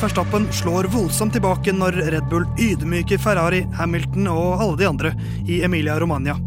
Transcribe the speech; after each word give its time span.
Verstappen 0.00 0.46
slår 0.52 0.84
voldsomt 0.84 1.34
tilbake 1.36 1.72
når 1.76 1.92
Red 1.92 2.28
Bull 2.30 2.46
ydmyker 2.56 3.20
Ferrari, 3.20 3.66
Hamilton 3.76 4.30
og 4.32 4.62
alle 4.62 4.78
de 4.80 4.86
andre 4.88 5.10
i 5.44 5.58
Emilia 5.66 5.98
Romagna. 6.00 6.38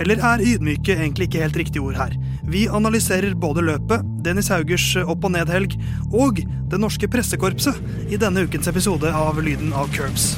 Eller 0.00 0.22
er 0.24 0.44
ydmyke 0.44 0.96
egentlig 0.96 1.28
ikke 1.28 1.42
helt 1.44 1.60
riktig 1.60 1.82
ord 1.84 1.98
her? 2.00 2.16
Vi 2.48 2.64
analyserer 2.72 3.36
både 3.36 3.66
løpet, 3.68 4.00
Dennis 4.24 4.48
Haugers 4.48 4.88
opp- 5.04 5.28
og 5.28 5.34
nedhelg 5.36 5.76
og 6.08 6.40
det 6.40 6.80
norske 6.80 7.08
pressekorpset 7.12 7.76
i 8.08 8.16
denne 8.20 8.48
ukens 8.48 8.72
episode 8.72 9.12
av 9.12 9.44
Lyden 9.44 9.76
av 9.76 9.92
Curbs. 9.92 10.32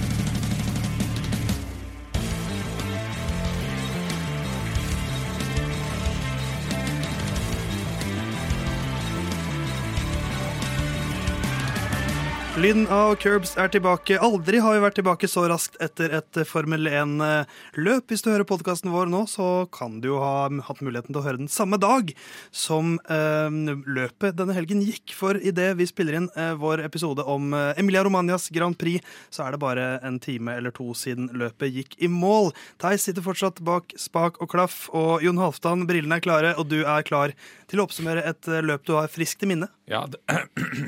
Lyden 12.59 12.89
av 12.91 13.13
Curbs 13.23 13.53
er 13.55 13.69
tilbake. 13.71 14.17
Aldri 14.19 14.59
har 14.59 14.75
vi 14.75 14.81
vært 14.83 14.97
tilbake 14.99 15.29
så 15.31 15.45
raskt 15.47 15.77
etter 15.85 16.11
et 16.17 16.39
Formel 16.49 16.89
1-løp. 16.91 18.09
Hvis 18.11 18.25
du 18.25 18.33
hører 18.33 18.49
podkasten 18.49 18.91
vår 18.91 19.07
nå, 19.13 19.21
så 19.31 19.69
kan 19.71 20.01
du 20.03 20.09
jo 20.09 20.17
ha 20.19 20.49
hatt 20.67 20.81
muligheten 20.83 21.13
til 21.13 21.21
å 21.21 21.23
høre 21.23 21.39
den 21.39 21.51
samme 21.53 21.79
dag 21.79 22.11
som 22.51 22.97
eh, 23.07 23.47
løpet 23.87 24.35
denne 24.41 24.57
helgen 24.57 24.83
gikk. 24.83 25.15
For 25.15 25.39
idet 25.39 25.69
vi 25.79 25.87
spiller 25.87 26.19
inn 26.19 26.27
eh, 26.35 26.57
vår 26.59 26.83
episode 26.89 27.23
om 27.31 27.55
eh, 27.55 27.79
Emilia 27.79 28.03
Romanias 28.03 28.49
Grand 28.51 28.75
Prix, 28.81 29.07
så 29.31 29.47
er 29.47 29.55
det 29.55 29.63
bare 29.63 29.87
en 30.03 30.19
time 30.19 30.59
eller 30.59 30.75
to 30.75 30.89
siden 30.99 31.31
løpet 31.39 31.77
gikk 31.77 31.95
i 32.03 32.11
mål. 32.11 32.51
Theis 32.83 33.07
sitter 33.07 33.23
fortsatt 33.23 33.63
bak 33.63 33.95
spak 33.95 34.43
og 34.43 34.51
klaff, 34.51 34.89
og 34.91 35.23
Jon 35.23 35.39
Halvdan, 35.39 35.87
brillene 35.87 36.19
er 36.19 36.27
klare, 36.27 36.57
og 36.59 36.67
du 36.75 36.81
er 36.83 37.07
klar 37.07 37.39
til 37.69 37.81
å 37.81 37.87
oppsummere 37.87 38.25
et 38.27 38.49
eh, 38.49 38.65
løp 38.65 38.87
du 38.89 38.95
har 38.97 39.11
friskt 39.13 39.45
i 39.45 39.51
minne. 39.51 39.69
Ja, 39.89 40.07
det, 40.09 40.21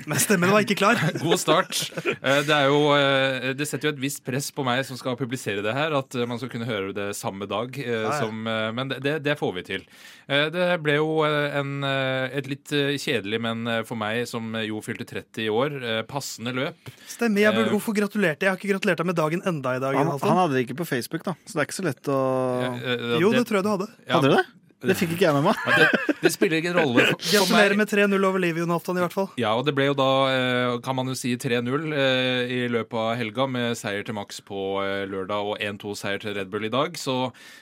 Men 0.08 0.20
stemmen 0.20 0.52
var 0.52 0.64
ikke 0.64 0.78
klar. 0.80 1.00
God 1.22 1.40
start. 1.40 1.59
Eh, 2.20 2.40
Det, 2.46 2.54
er 2.56 2.66
jo, 2.70 2.78
eh, 2.96 3.52
det 3.56 3.66
setter 3.68 3.88
jo 3.90 3.92
et 3.94 4.00
visst 4.02 4.22
press 4.26 4.50
på 4.54 4.64
meg 4.66 4.82
som 4.88 4.98
skal 5.00 5.16
publisere 5.18 5.62
det 5.64 5.74
her, 5.76 5.92
at 5.98 6.14
eh, 6.14 6.26
man 6.28 6.38
skal 6.40 6.50
kunne 6.52 6.68
høre 6.68 6.92
det 6.96 7.08
samme 7.18 7.46
dag. 7.50 7.74
Som, 8.20 8.42
men 8.44 8.88
det, 8.92 9.18
det 9.24 9.36
får 9.40 9.54
vi 9.58 9.62
til. 9.66 9.84
Eh, 10.28 10.46
Det 10.52 10.68
ble 10.84 10.96
jo 10.98 11.20
en, 11.26 11.84
et 11.84 12.46
litt 12.50 12.70
kjedelig, 13.00 13.40
men 13.42 13.64
for 13.88 13.98
meg 14.00 14.22
som 14.30 14.52
jo 14.64 14.80
fylte 14.84 15.06
30 15.08 15.44
i 15.46 15.50
år, 15.52 15.78
passende 16.10 16.52
løp. 16.56 16.90
Stemmer. 17.08 17.40
jeg 17.46 17.54
burde, 17.56 17.70
Hvorfor 17.74 17.96
gratulerte? 17.96 18.46
Jeg 18.46 18.52
har 18.54 18.58
ikke 18.60 18.72
gratulert 18.74 19.00
deg 19.02 19.10
med 19.12 19.18
dagen 19.18 19.42
enda 19.46 19.76
i 19.76 19.82
dag. 19.82 19.96
Han, 20.00 20.14
han 20.20 20.40
hadde 20.44 20.56
det 20.58 20.64
ikke 20.68 20.78
på 20.82 20.88
Facebook, 20.88 21.24
da, 21.26 21.36
så 21.46 21.56
det 21.58 21.62
er 21.64 21.68
ikke 21.70 21.78
så 21.80 21.86
lett 21.88 22.10
å 22.12 22.20
Jo, 23.20 23.32
det 23.34 23.44
tror 23.48 23.60
jeg 23.60 23.66
du 23.68 23.72
hadde. 23.76 23.90
ja, 24.06 24.16
Hadde 24.18 24.32
du 24.32 24.36
det? 24.38 24.46
Det 24.80 24.94
fikk 24.96 25.10
ikke 25.16 25.26
jeg 25.26 25.34
med 25.36 25.44
meg. 25.44 25.58
ja, 25.66 25.76
det, 25.76 26.14
det 26.24 26.30
spiller 26.32 26.56
ingen 26.60 26.76
rolle 26.78 27.02
Gratulerer 27.20 27.74
med 27.76 27.90
3-0 27.90 28.14
over 28.24 28.40
livet, 28.40 28.62
Jonathan, 28.62 28.96
i 28.96 29.02
hvert 29.04 29.12
fall. 29.12 29.26
Ja, 29.40 29.50
og 29.58 29.66
det 29.66 29.74
ble 29.76 29.90
jo 29.90 29.96
da, 29.98 30.06
eh, 30.32 30.76
kan 30.84 30.96
man 30.96 31.10
jo 31.12 31.16
si, 31.18 31.34
3-0 31.36 31.90
eh, 31.92 32.54
i 32.56 32.60
løpet 32.72 32.96
av 32.96 33.10
helga, 33.20 33.46
med 33.50 33.76
seier 33.76 34.06
til 34.08 34.16
Max 34.16 34.40
på 34.46 34.62
eh, 34.84 35.02
lørdag 35.10 35.50
og 35.52 35.60
1-2-seier 35.60 36.22
til 36.24 36.36
Red 36.38 36.48
Bull 36.52 36.64
i 36.68 36.72
dag. 36.72 36.96
Så 36.96 37.18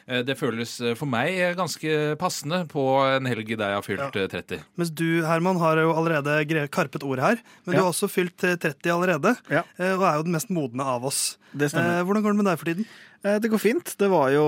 det 0.06 0.38
føles 0.38 0.70
for 0.96 1.10
meg 1.10 1.36
ganske 1.58 2.14
passende 2.20 2.62
på 2.70 2.84
en 3.04 3.26
helg 3.28 3.50
der 3.58 3.74
jeg 3.74 3.78
har 3.80 3.84
fylt 3.86 4.16
ja. 4.20 4.28
30. 4.30 4.62
Mens 4.80 4.92
du, 4.94 5.06
Herman, 5.26 5.58
har 5.60 5.80
jo 5.82 5.90
allerede 5.98 6.38
karpet 6.72 7.02
ordet 7.04 7.24
her. 7.24 7.42
Men 7.66 7.74
du 7.76 7.80
har 7.82 7.90
også 7.90 8.08
fylt 8.10 8.46
eh, 8.46 8.56
30 8.60 8.94
allerede, 8.94 9.34
Ja. 9.52 9.64
og 9.96 10.06
er 10.06 10.20
jo 10.20 10.26
den 10.30 10.38
mest 10.38 10.50
modne 10.54 10.86
av 10.86 11.04
oss. 11.08 11.36
Det 11.52 11.70
stemmer. 11.72 12.00
Eh, 12.00 12.04
Hvordan 12.06 12.22
går 12.24 12.34
det 12.34 12.40
med 12.42 12.48
deg 12.50 12.58
for 12.60 12.68
tiden? 12.68 12.88
Eh, 13.24 13.38
Det 13.42 13.48
går 13.50 13.58
fint. 13.58 13.94
Det 13.98 14.08
var 14.12 14.30
jo 14.30 14.44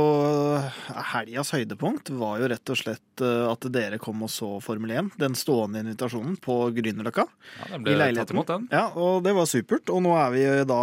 Helgas 1.12 1.50
høydepunkt 1.56 2.10
var 2.14 2.38
jo 2.42 2.48
rett 2.52 2.70
og 2.70 2.78
slett 2.78 3.24
eh, 3.24 3.46
at 3.50 3.66
dere 3.74 3.98
kom 4.02 4.22
og 4.22 4.30
så 4.30 4.52
Formel 4.62 4.92
1. 4.94 5.10
Den 5.20 5.34
stående 5.38 5.82
invitasjonen 5.82 6.36
på 6.42 6.58
Grünerløkka. 6.76 7.26
Ja, 7.58 7.70
den 7.74 7.88
I 7.90 7.96
ble 7.98 8.08
tatt 8.20 8.34
imot, 8.34 8.46
den. 8.52 8.68
Ja, 8.70 8.84
og 8.94 9.24
det 9.26 9.34
var 9.36 9.48
supert. 9.50 9.90
Og 9.90 10.02
nå 10.06 10.14
er 10.20 10.30
vi 10.36 10.44
da 10.70 10.80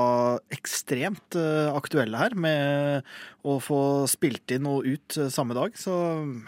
ekstremt 0.54 1.38
eh, 1.40 1.72
aktuelle 1.78 2.20
her 2.20 2.36
med 2.36 3.08
å 3.48 3.54
få 3.64 3.80
spilt 4.12 4.52
inn 4.52 4.66
og 4.68 4.84
ut 4.84 5.16
eh, 5.22 5.30
samme 5.32 5.56
dag. 5.56 5.72
Så 5.80 5.94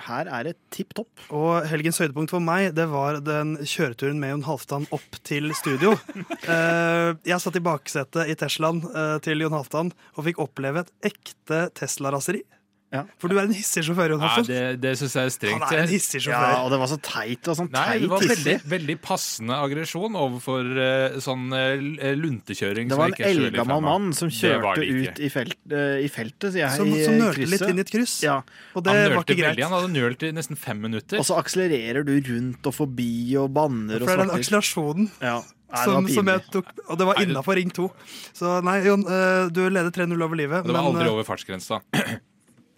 her 0.09 0.27
er 0.27 0.49
det 0.49 0.55
tipp 0.75 0.91
topp. 0.97 1.23
Og 1.31 1.63
helgens 1.71 2.01
høydepunkt 2.03 2.33
for 2.35 2.43
meg, 2.43 2.73
det 2.75 2.89
var 2.91 3.21
den 3.23 3.55
kjøreturen 3.63 4.19
med 4.19 4.33
Jon 4.35 4.45
Halvdan 4.49 4.89
opp 4.95 5.21
til 5.27 5.51
studio. 5.55 5.95
Eh, 6.49 7.11
Jeg 7.27 7.37
satt 7.43 7.57
i 7.59 7.61
baksetet 7.61 8.29
i 8.31 8.33
Teslaen 8.39 8.79
eh, 8.89 9.17
til 9.23 9.41
Jon 9.43 9.53
Halvdan 9.53 9.91
og 10.15 10.23
fikk 10.25 10.39
oppleve 10.41 10.81
et 10.81 11.11
ekte 11.11 11.28
Tesla-raseri. 11.77 12.43
Ja. 12.89 13.03
For 13.21 13.29
du 13.29 13.37
er 13.37 13.45
en 13.45 13.53
hissig 13.53 13.83
sjåfør, 13.85 14.15
Nei, 14.17 14.29
det 14.47 14.61
det 14.81 14.95
syns 14.97 15.13
jeg 15.13 15.29
er 15.29 15.33
strengt. 15.33 15.65
Han 15.67 15.75
er 15.77 15.83
en 15.83 15.91
hissig 15.91 16.23
Ja, 16.25 16.39
og 16.63 16.71
det 16.73 16.79
var 16.81 16.89
så 16.89 16.97
teit. 17.05 17.45
Og 17.45 17.57
sånn 17.59 17.69
Nei, 17.73 17.99
det 18.01 18.09
var 18.09 18.23
veldig, 18.31 18.55
veldig 18.71 18.95
passende 19.03 19.59
aggresjon 19.61 20.17
overfor 20.17 20.71
uh, 20.73 21.19
sånn 21.21 21.53
uh, 21.53 22.15
luntekjøring. 22.17 22.89
Det 22.89 22.97
var 22.97 23.13
en 23.13 23.27
eldgammel 23.29 23.85
mann 23.85 24.09
som 24.17 24.33
kjørte 24.33 24.81
ut 24.81 25.21
i, 25.21 25.29
felt, 25.33 25.59
uh, 25.69 25.99
i 26.01 26.09
feltet, 26.09 26.49
sier 26.55 26.65
jeg. 26.65 26.79
Som, 26.81 26.95
som 27.05 27.19
nølte 27.21 27.45
litt 27.53 27.67
inn 27.67 27.83
i 27.83 27.85
et 27.85 27.93
kryss. 27.93 28.17
Ja, 28.25 28.39
Og 28.73 28.87
det 28.87 28.97
Han 28.97 29.19
var 29.19 29.21
ikke 29.21 29.37
greit. 29.37 29.51
veldig. 29.51 29.67
Han 29.69 29.77
hadde 29.77 29.93
nølt 29.93 30.25
i 30.25 30.33
nesten 30.39 30.57
fem 30.57 30.81
minutter. 30.81 31.21
Og 31.21 31.29
så 31.29 31.37
akselererer 31.37 32.09
du 32.09 32.15
rundt 32.31 32.73
og 32.73 32.77
forbi 32.79 33.37
og 33.37 33.53
banner 33.53 34.01
og 34.01 34.09
For 34.09 34.15
det 34.15 34.17
er 34.17 34.25
den 34.25 34.37
akselerasjonen 34.39 35.13
Ja. 35.21 35.37
Nei, 35.69 35.83
som, 35.85 36.07
som 36.09 36.29
jeg 36.31 36.41
tok 36.49 36.69
Og 36.89 36.97
det 36.97 37.05
var 37.05 37.19
innafor 37.21 37.59
ring 37.59 37.69
2. 37.69 37.85
Så 38.33 38.55
nei, 38.65 38.79
Jon, 38.87 39.03
eh, 39.05 39.43
du 39.53 39.61
leder 39.69 39.93
3-0 39.93 40.17
over 40.17 40.39
livet. 40.39 40.63
Og 40.63 40.71
det 40.71 40.73
var 40.73 40.81
men, 40.81 40.95
aldri 40.95 41.05
eh, 41.05 41.13
over 41.13 41.27
fartsgrensa. 41.27 41.81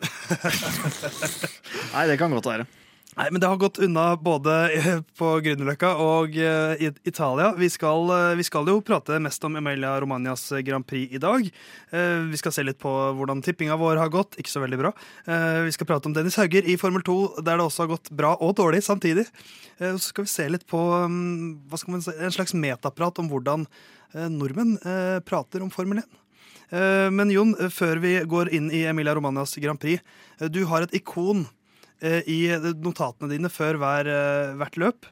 Nei, 1.96 2.06
det 2.10 2.18
kan 2.20 2.34
godt 2.34 2.50
være. 2.50 2.66
Nei, 3.12 3.26
men 3.28 3.42
det 3.44 3.48
har 3.52 3.58
gått 3.60 3.80
unna 3.84 4.14
både 4.16 4.54
eh, 4.72 5.02
på 5.20 5.34
Grünerløkka 5.44 5.90
og 6.00 6.38
eh, 6.40 6.80
i 6.80 6.88
Italia. 7.10 7.50
Vi 7.60 7.68
skal, 7.68 8.08
eh, 8.16 8.36
vi 8.40 8.46
skal 8.48 8.70
jo 8.72 8.78
prate 8.88 9.18
mest 9.20 9.44
om 9.44 9.58
Emilia 9.60 9.98
Romanias 10.00 10.46
Grand 10.64 10.88
Prix 10.88 11.12
i 11.12 11.20
dag. 11.20 11.50
Vi 11.92 12.40
skal 12.40 12.56
se 12.56 12.64
litt 12.64 12.80
på 12.80 12.92
hvordan 13.18 13.44
tippinga 13.44 13.76
vår 13.76 14.00
har 14.00 14.14
gått. 14.14 14.38
Ikke 14.40 14.54
så 14.54 14.64
veldig 14.64 14.80
bra. 14.80 14.94
Vi 15.66 15.74
skal 15.76 15.90
prate 15.90 16.08
om 16.08 16.16
Dennis 16.16 16.40
Hauger 16.40 16.64
i 16.64 16.78
Formel 16.80 17.04
2, 17.04 17.18
der 17.44 17.60
det 17.60 17.66
også 17.66 17.84
har 17.84 17.92
gått 17.92 18.14
bra 18.16 18.32
og 18.40 18.56
dårlig 18.62 18.80
samtidig. 18.86 19.28
Så 19.76 20.14
skal 20.14 20.24
vi 20.24 20.32
se 20.32 20.48
litt 20.54 20.64
på 20.72 20.80
mm, 20.80 21.76
si, 21.76 22.16
en 22.16 22.32
slags 22.32 22.56
metaprat 22.56 23.20
om 23.20 23.28
hvordan 23.32 23.68
nordmenn 24.32 24.78
prater 25.28 25.66
om 25.66 25.74
Formel 25.74 26.00
1. 26.06 26.22
Eh, 26.72 27.10
Men 27.12 27.32
Jon, 27.32 27.54
før 27.70 28.00
vi 28.04 28.16
går 28.24 28.52
inn 28.56 28.72
i 28.72 28.86
Emilia 28.88 29.16
Romanias 29.16 29.56
Grand 29.60 29.80
Prix, 29.80 30.00
du 30.50 30.64
har 30.72 30.86
et 30.86 30.96
ikon 30.96 31.46
i 32.02 32.40
notatene 32.82 33.30
dine 33.36 33.50
før 33.54 33.78
hver, 33.82 34.08
eh, 34.10 34.54
hvert 34.62 34.78
løp. 34.82 35.06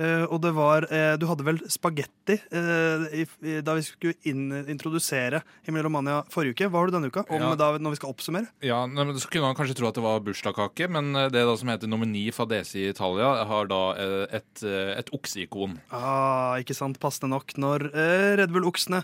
Eh, 0.00 0.22
og 0.32 0.38
det 0.40 0.52
var 0.56 0.86
eh, 0.88 1.16
Du 1.20 1.26
hadde 1.28 1.44
vel 1.44 1.58
spagetti 1.68 2.38
eh, 2.56 3.60
da 3.60 3.74
vi 3.76 3.82
skulle 3.84 4.14
inn, 4.30 4.46
introdusere 4.70 5.42
Emilia 5.68 5.84
Romagna 5.84 6.14
forrige 6.32 6.54
uke. 6.54 6.68
Hva 6.72 6.78
har 6.80 6.88
du 6.88 6.94
denne 6.94 7.10
uka? 7.10 7.24
Om 7.28 7.42
Ja. 7.42 7.50
da, 7.58 7.66
når 7.76 7.90
vi 7.92 7.98
skal 7.98 8.12
oppsummere? 8.14 8.48
Ja, 8.64 8.78
men 8.86 9.12
Så 9.18 9.28
kunne 9.28 9.50
kanskje 9.58 9.76
tro 9.76 9.88
at 9.90 9.98
det 9.98 10.04
var 10.06 10.22
bursdagskake, 10.24 10.88
men 10.88 11.10
eh, 11.16 11.28
det 11.28 11.42
da 11.44 11.56
som 11.60 11.68
heter 11.68 11.90
Nomini 11.90 12.30
Fadesi 12.32 12.86
Italia, 12.88 13.44
har 13.44 13.66
da 13.68 13.80
eh, 13.98 14.36
et, 14.40 14.62
eh, 14.64 14.94
et 15.02 15.10
okseikon. 15.12 15.76
Ah, 15.92 16.54
ikke 16.62 16.78
sant, 16.78 16.96
passende 17.02 17.34
nok 17.34 17.52
når 17.60 17.90
eh, 17.92 18.36
Red 18.40 18.54
Bull-oksene 18.54 19.02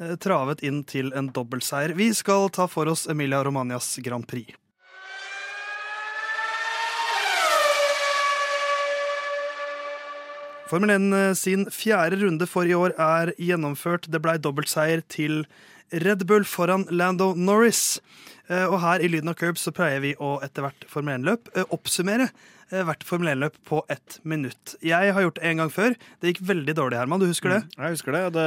eh, 0.00 0.16
travet 0.20 0.60
inn 0.66 0.82
til 0.84 1.14
en 1.16 1.30
dobbeltseier. 1.32 1.94
Vi 1.96 2.10
skal 2.12 2.50
ta 2.52 2.66
for 2.68 2.90
oss 2.92 3.06
Emilia 3.08 3.40
Romanias 3.46 3.94
Grand 4.04 4.26
Prix. 4.28 4.52
Formel 10.70 10.90
1 10.94 11.12
eh, 11.12 11.32
sin 11.36 11.66
fjerde 11.70 12.22
runde 12.22 12.46
for 12.48 12.64
i 12.68 12.74
år 12.76 12.94
er 13.00 13.34
gjennomført. 13.36 14.08
Det 14.08 14.20
blei 14.24 14.38
dobbeltseier 14.40 15.02
til 15.12 15.44
Red 15.92 16.24
Bull 16.26 16.46
foran 16.48 16.86
Lando 16.90 17.34
Norris. 17.36 18.00
Eh, 18.48 18.64
Og 18.64 18.80
her 18.80 19.04
i 19.04 19.10
Lyden 19.12 19.28
av 19.32 19.36
Curbs 19.40 19.64
så 19.66 19.74
pleier 19.76 20.00
vi 20.04 20.14
å 20.16 20.38
etter 20.44 20.64
hvert 20.64 20.86
Formel 20.88 21.20
1-løp 21.20 21.52
eh, 21.54 21.68
oppsummere 21.68 22.30
hvert 22.70 23.04
Formel 23.06 23.28
1-løp 23.34 23.56
på 23.68 23.82
ett 23.92 24.18
minutt. 24.24 24.74
Jeg 24.84 25.12
har 25.14 25.22
gjort 25.26 25.36
det 25.40 25.44
en 25.50 25.60
gang 25.62 25.70
før. 25.72 25.94
Det 26.22 26.32
gikk 26.32 26.40
veldig 26.48 26.74
dårlig, 26.78 26.98
Herman. 26.98 27.20
Du 27.22 27.26
husker 27.28 27.52
det? 27.52 27.60
Jeg 27.76 27.94
husker 27.96 28.16
det. 28.16 28.22
det. 28.36 28.46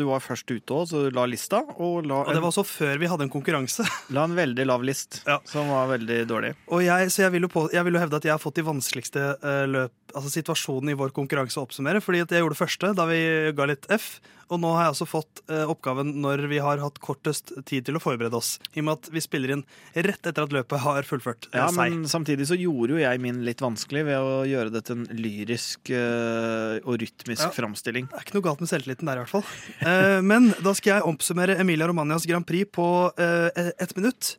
Du 0.00 0.04
var 0.08 0.22
først 0.24 0.48
ute 0.50 0.74
òg, 0.78 0.86
så 0.90 1.04
du 1.04 1.10
la 1.16 1.26
lista. 1.28 1.60
Og 1.76 2.06
la 2.08 2.22
Og 2.24 2.32
det 2.34 2.40
var 2.42 2.50
også 2.52 2.64
før 2.66 2.98
vi 3.02 3.10
hadde 3.10 3.26
en 3.28 3.32
konkurranse. 3.32 3.84
la 4.16 4.24
en 4.24 4.36
veldig 4.38 4.66
lav 4.66 4.84
list, 4.86 5.22
Ja. 5.28 5.38
som 5.44 5.68
var 5.70 5.90
veldig 5.92 6.22
dårlig. 6.30 6.54
Og 6.72 6.82
jeg, 6.86 7.10
så 7.12 7.26
jeg 7.26 7.36
vil, 7.36 7.48
på, 7.52 7.68
jeg 7.74 7.84
vil 7.86 7.98
jo 7.98 8.02
hevde 8.06 8.16
at 8.22 8.24
jeg 8.30 8.34
har 8.36 8.42
fått 8.42 8.58
de 8.60 8.66
vanskeligste 8.66 9.26
eh, 9.42 9.64
løp, 9.70 9.94
altså 10.14 10.32
situasjonene 10.32 10.96
i 10.96 10.98
vår 10.98 11.12
konkurranse 11.16 11.60
å 11.60 11.66
oppsummere. 11.68 12.00
Fordi 12.02 12.24
jeg 12.24 12.40
gjorde 12.42 12.56
det 12.56 12.62
første 12.64 12.94
da 12.98 13.06
vi 13.10 13.20
ga 13.56 13.68
litt 13.70 13.86
F. 13.94 14.18
Og 14.50 14.58
nå 14.58 14.70
har 14.74 14.88
jeg 14.88 14.94
også 14.96 15.06
fått 15.06 15.40
eh, 15.48 15.62
oppgaven 15.70 16.08
når 16.20 16.40
vi 16.50 16.58
har 16.62 16.80
hatt 16.82 16.98
kortest 17.02 17.52
tid 17.68 17.84
til 17.86 17.96
å 17.98 18.02
forberede 18.02 18.34
oss. 18.34 18.56
I 18.74 18.80
og 18.82 18.86
med 18.88 18.96
at 18.98 19.10
vi 19.14 19.22
spiller 19.22 19.52
inn 19.54 19.62
rett 19.94 20.26
etter 20.26 20.42
at 20.46 20.54
løpet 20.56 20.82
har 20.82 21.06
fullført 21.06 21.46
eh, 21.52 21.60
Ja, 21.60 21.68
seg. 21.70 21.78
men 21.94 22.08
samtidig 22.10 22.48
så 22.50 22.58
gjorde 22.58 22.96
jo 22.96 23.02
jeg 23.04 23.22
min 23.22 23.42
litt 23.46 23.62
vanskelig 23.62 24.02
ved 24.10 24.18
å 24.18 24.40
gjøre 24.50 24.72
det 24.74 24.82
til 24.88 24.98
en 25.04 25.06
lyrisk 25.22 25.92
eh, 25.94 26.80
og 26.82 26.98
rytmisk 27.04 27.46
Ja. 27.46 27.52
framstilling. 27.54 28.10
Det 28.10 28.18
er 28.18 28.26
ikke 28.26 28.38
noe 28.40 28.48
galt 28.50 28.64
med 28.64 28.72
selvtilliten 28.72 29.06
der, 29.10 29.20
i 29.20 29.24
hvert 29.24 29.34
fall. 29.38 29.46
Eh, 29.86 30.18
men 30.26 30.50
da 30.66 30.74
skal 30.74 30.96
jeg 30.98 31.08
oppsummere 31.14 31.58
Emilia 31.62 31.86
Romanias 31.90 32.26
Grand 32.26 32.46
Prix 32.48 32.66
på 32.74 32.88
eh, 33.20 33.70
ett 33.78 33.94
minutt. 33.96 34.34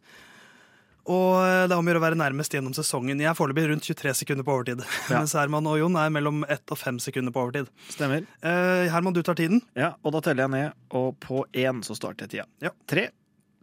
Og 1.10 1.40
eh, 1.42 1.64
det 1.66 1.74
er 1.74 1.80
om 1.80 1.88
å 1.88 1.92
gjøre 1.92 2.02
å 2.02 2.04
være 2.04 2.20
nærmest 2.20 2.54
gjennom 2.54 2.76
sesongen. 2.78 3.22
Jeg 3.22 3.32
er 3.32 3.38
foreløpig 3.38 3.70
rundt 3.72 3.88
23 3.88 4.14
sekunder 4.22 4.46
på 4.48 4.54
overtid. 4.58 4.84
Ja. 5.12 5.18
Mens 5.20 5.34
Herman 5.36 5.66
og 5.68 5.80
Jon 5.80 5.98
er 6.00 6.12
mellom 6.14 6.44
1 6.46 6.72
og 6.72 6.78
5 6.80 7.00
sekunder 7.04 7.34
på 7.36 7.42
overtid. 7.42 7.72
Stemmer. 7.92 8.28
Eh, 8.46 8.86
Herman, 8.94 9.16
du 9.16 9.24
tar 9.26 9.40
tiden. 9.40 9.64
Ja, 9.78 9.96
og 10.06 10.14
da 10.16 10.22
teller 10.24 10.46
jeg 10.46 10.54
ned, 10.54 10.78
og 10.96 11.18
på 11.24 11.44
én 11.58 11.82
så 11.86 11.98
starter 11.98 12.28
jeg 12.28 12.36
tida. 12.36 12.48
Ja. 12.64 12.72
Tre, 12.90 13.08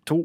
to, 0.09 0.25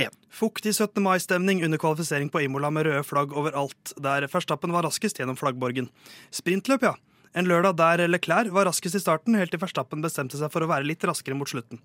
én. 0.00 0.14
Fuktig 0.34 0.72
17. 0.74 0.98
mai-stemning 1.04 1.62
under 1.66 1.78
kvalifisering 1.78 2.32
på 2.32 2.42
Imola 2.46 2.72
med 2.74 2.88
røde 2.88 3.04
flagg 3.06 3.34
overalt, 3.36 3.94
der 4.02 4.26
Verstappen 4.32 4.74
var 4.74 4.88
raskest 4.88 5.20
gjennom 5.20 5.38
flaggborgen. 5.38 5.90
Sprintløp, 6.34 6.88
ja. 6.88 6.96
En 7.34 7.48
lørdag 7.50 7.76
der 7.78 8.06
Leclerc 8.06 8.52
var 8.54 8.68
raskest 8.70 8.94
i 8.94 9.02
starten, 9.02 9.34
helt 9.38 9.50
til 9.50 9.58
Verstappen 9.62 10.02
bestemte 10.02 10.38
seg 10.38 10.52
for 10.54 10.62
å 10.62 10.70
være 10.70 10.86
litt 10.86 11.02
raskere 11.06 11.34
mot 11.34 11.50
slutten. 11.50 11.80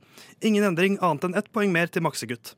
Ingen 0.46 0.68
endring 0.68 1.00
annet 1.02 1.26
enn 1.26 1.38
ett 1.42 1.50
poeng 1.54 1.74
mer 1.74 1.90
til 1.90 2.06
maksegutt. 2.06 2.54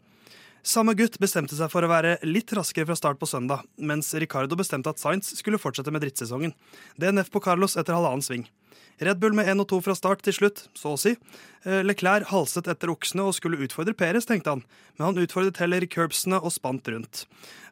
Samme 0.61 0.93
gutt 0.93 1.17
bestemte 1.17 1.57
seg 1.57 1.71
for 1.73 1.81
å 1.81 1.89
være 1.89 2.19
litt 2.27 2.51
raskere 2.53 2.85
fra 2.85 2.97
start 2.97 3.17
på 3.17 3.29
søndag, 3.29 3.63
mens 3.81 4.11
Ricardo 4.21 4.57
bestemte 4.59 4.91
at 4.93 5.01
Sainz 5.01 5.31
skulle 5.39 5.57
fortsette 5.57 5.89
med 5.93 6.03
drittsesongen. 6.05 6.53
DNF 7.01 7.31
på 7.33 7.41
Carlos 7.41 7.73
etter 7.81 7.97
halvannen 7.97 8.21
sving. 8.21 8.43
Red 9.01 9.17
Bull 9.17 9.33
med 9.33 9.47
1 9.49 9.63
og 9.63 9.65
2 9.71 9.79
fra 9.87 9.95
start 9.97 10.21
til 10.21 10.35
slutt, 10.37 10.67
så 10.77 10.91
å 10.93 10.99
si. 11.01 11.15
Eh, 11.65 11.81
Leclerc 11.81 12.29
halset 12.29 12.69
etter 12.69 12.91
oksene 12.93 13.25
og 13.25 13.33
skulle 13.33 13.57
utfordre 13.65 13.95
Perez, 13.97 14.27
tenkte 14.29 14.53
han, 14.53 14.61
men 14.99 15.07
han 15.07 15.23
utfordret 15.23 15.57
heller 15.63 15.87
curbsene 15.89 16.37
og 16.37 16.53
spant 16.53 16.85
rundt. 16.93 17.23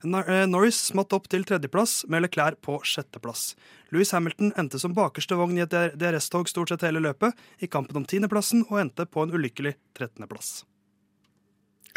Eh, 0.01 0.47
Norris 0.49 0.79
smatt 0.89 1.13
opp 1.13 1.29
til 1.29 1.45
tredjeplass, 1.45 2.07
med 2.09 2.25
Leclerc 2.25 2.57
på 2.65 2.79
sjetteplass. 2.81 3.53
Louis 3.93 4.09
Hamilton 4.15 4.55
endte 4.57 4.81
som 4.81 4.97
bakerste 4.97 5.37
vogn 5.37 5.59
i 5.59 5.67
et 5.67 5.77
DRS-tog 6.01 6.49
stort 6.49 6.73
sett 6.73 6.87
hele 6.89 7.05
løpet, 7.05 7.37
i 7.61 7.69
kampen 7.69 8.01
om 8.01 8.09
tiendeplassen, 8.09 8.65
og 8.71 8.81
endte 8.81 9.05
på 9.05 9.21
en 9.21 9.37
ulykkelig 9.37 9.77
trettendeplass. 9.93 10.63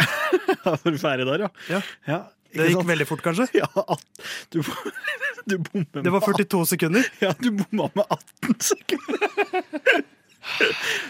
Var 0.65 0.79
du 0.85 0.99
ferdig 0.99 1.27
der, 1.29 1.44
ja? 1.47 1.50
Ja. 1.69 1.83
ja 2.06 2.19
Det 2.53 2.69
gikk 2.71 2.81
sant? 2.81 2.91
veldig 2.93 3.09
fort, 3.11 3.25
kanskje? 3.25 3.49
Ja, 3.62 3.69
du, 4.55 4.62
du 5.50 5.59
bommer 5.59 5.87
med 5.93 6.05
Det 6.05 6.15
var 6.15 6.27
42 6.27 6.65
sekunder. 6.75 7.12
Ja, 7.23 7.35
du 7.39 7.50
bomma 7.61 7.91
med 7.94 8.05
18 8.09 8.59
sekunder. 8.73 10.05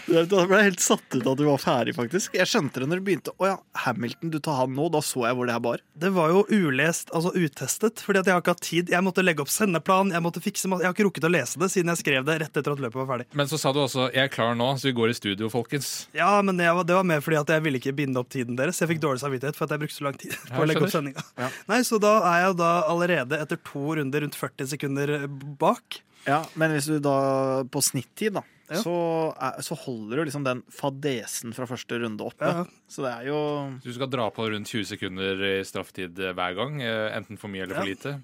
Da 0.07 0.43
ble 0.45 0.59
jeg 0.59 0.67
helt 0.71 0.83
satt 0.83 1.15
ut 1.15 1.25
at 1.25 1.39
du 1.39 1.45
var 1.47 1.61
ferdig, 1.61 1.95
faktisk. 1.97 2.35
Jeg 2.37 2.49
skjønte 2.49 2.83
det 2.83 2.87
når 2.89 3.01
du 3.01 3.05
begynte. 3.07 3.33
Å 3.41 3.47
ja, 3.49 3.55
Hamilton, 3.85 4.31
du 4.33 4.39
tar 4.43 4.59
han 4.61 4.75
nå. 4.77 4.89
Da 4.93 5.01
så 5.05 5.25
jeg 5.27 5.37
hvor 5.37 5.49
det 5.49 5.55
her 5.55 5.63
bar. 5.63 5.83
Det 5.97 6.11
var 6.13 6.33
jo 6.33 6.43
ulest, 6.53 7.09
altså 7.15 7.33
utestet, 7.33 8.03
fordi 8.03 8.21
at 8.21 8.29
jeg 8.29 8.35
har 8.35 8.43
ikke 8.43 8.55
hatt 8.55 8.65
tid. 8.65 8.91
Jeg 8.93 9.05
måtte 9.05 9.25
legge 9.25 9.43
opp 9.43 9.51
sendeplan, 9.53 10.13
jeg 10.13 10.23
måtte 10.25 10.43
fikse 10.43 10.69
masse 10.69 10.85
Jeg 10.85 10.91
har 10.91 10.97
ikke 10.97 11.07
rukket 11.09 11.27
å 11.29 11.33
lese 11.33 11.61
det 11.61 11.69
siden 11.73 11.93
jeg 11.93 12.01
skrev 12.03 12.27
det 12.27 12.37
rett 12.43 12.61
etter 12.61 12.75
at 12.75 12.83
løpet 12.83 12.99
var 13.01 13.09
ferdig. 13.09 13.27
Men 13.33 13.49
så 13.49 13.59
sa 13.61 13.73
du 13.73 13.81
også 13.83 14.09
'jeg 14.13 14.23
er 14.23 14.33
klar 14.33 14.55
nå', 14.55 14.77
så 14.77 14.91
vi 14.91 14.95
går 14.99 15.09
i 15.09 15.17
studio, 15.17 15.49
folkens. 15.49 16.07
Ja, 16.13 16.41
men 16.41 16.57
jeg 16.57 16.73
var, 16.75 16.83
det 16.83 16.95
var 16.95 17.03
mer 17.03 17.21
fordi 17.21 17.39
at 17.39 17.49
jeg 17.49 17.63
ville 17.63 17.79
ikke 17.79 17.95
binde 17.95 18.19
opp 18.19 18.29
tiden 18.29 18.55
deres. 18.55 18.79
Jeg 18.79 18.89
fikk 18.89 19.01
dårlig 19.01 19.21
samvittighet 19.23 19.55
for 19.55 19.65
at 19.65 19.71
jeg 19.71 19.79
brukte 19.79 19.97
så 19.97 20.03
lang 20.03 20.17
tid 20.17 20.31
på 20.49 20.61
å 20.61 20.67
legge 20.67 20.83
opp 20.83 20.93
sendinga. 20.93 21.23
Ja. 21.37 21.49
Nei, 21.67 21.81
så 21.81 21.99
da 21.99 22.19
er 22.21 22.47
jeg 22.47 22.57
da 22.57 22.71
allerede 22.87 23.39
etter 23.39 23.57
to 23.57 23.95
runder 23.95 24.21
rundt 24.21 24.35
40 24.35 24.67
sekunder 24.67 25.27
bak. 25.57 26.03
Ja, 26.27 26.45
Men 26.55 26.71
hvis 26.71 26.87
du 26.87 26.99
da 27.03 27.63
på 27.67 27.81
snittid, 27.83 28.33
da, 28.37 28.43
Ja. 28.73 28.81
så, 28.83 28.95
er, 29.37 29.61
så 29.65 29.77
holder 29.77 30.19
du 30.19 30.25
liksom 30.27 30.43
den 30.45 30.63
fadesen 30.73 31.53
fra 31.55 31.67
første 31.69 31.99
runde 32.01 32.25
oppe. 32.25 32.49
Ja. 32.49 32.65
Så 32.89 33.05
det 33.05 33.11
er 33.13 33.27
jo 33.29 33.39
Du 33.83 33.89
skal 33.95 34.09
dra 34.11 34.27
på 34.33 34.45
rundt 34.51 34.69
20 34.69 34.85
sekunder 34.93 35.41
i 35.47 35.53
strafftid 35.65 36.19
eh, 36.19 36.33
hver 36.37 36.57
gang, 36.57 36.81
eh, 36.81 37.13
enten 37.17 37.39
for 37.41 37.53
mye 37.53 37.63
eller 37.67 37.79
for 37.79 37.87
Ja. 37.87 37.93
lite. 37.95 38.15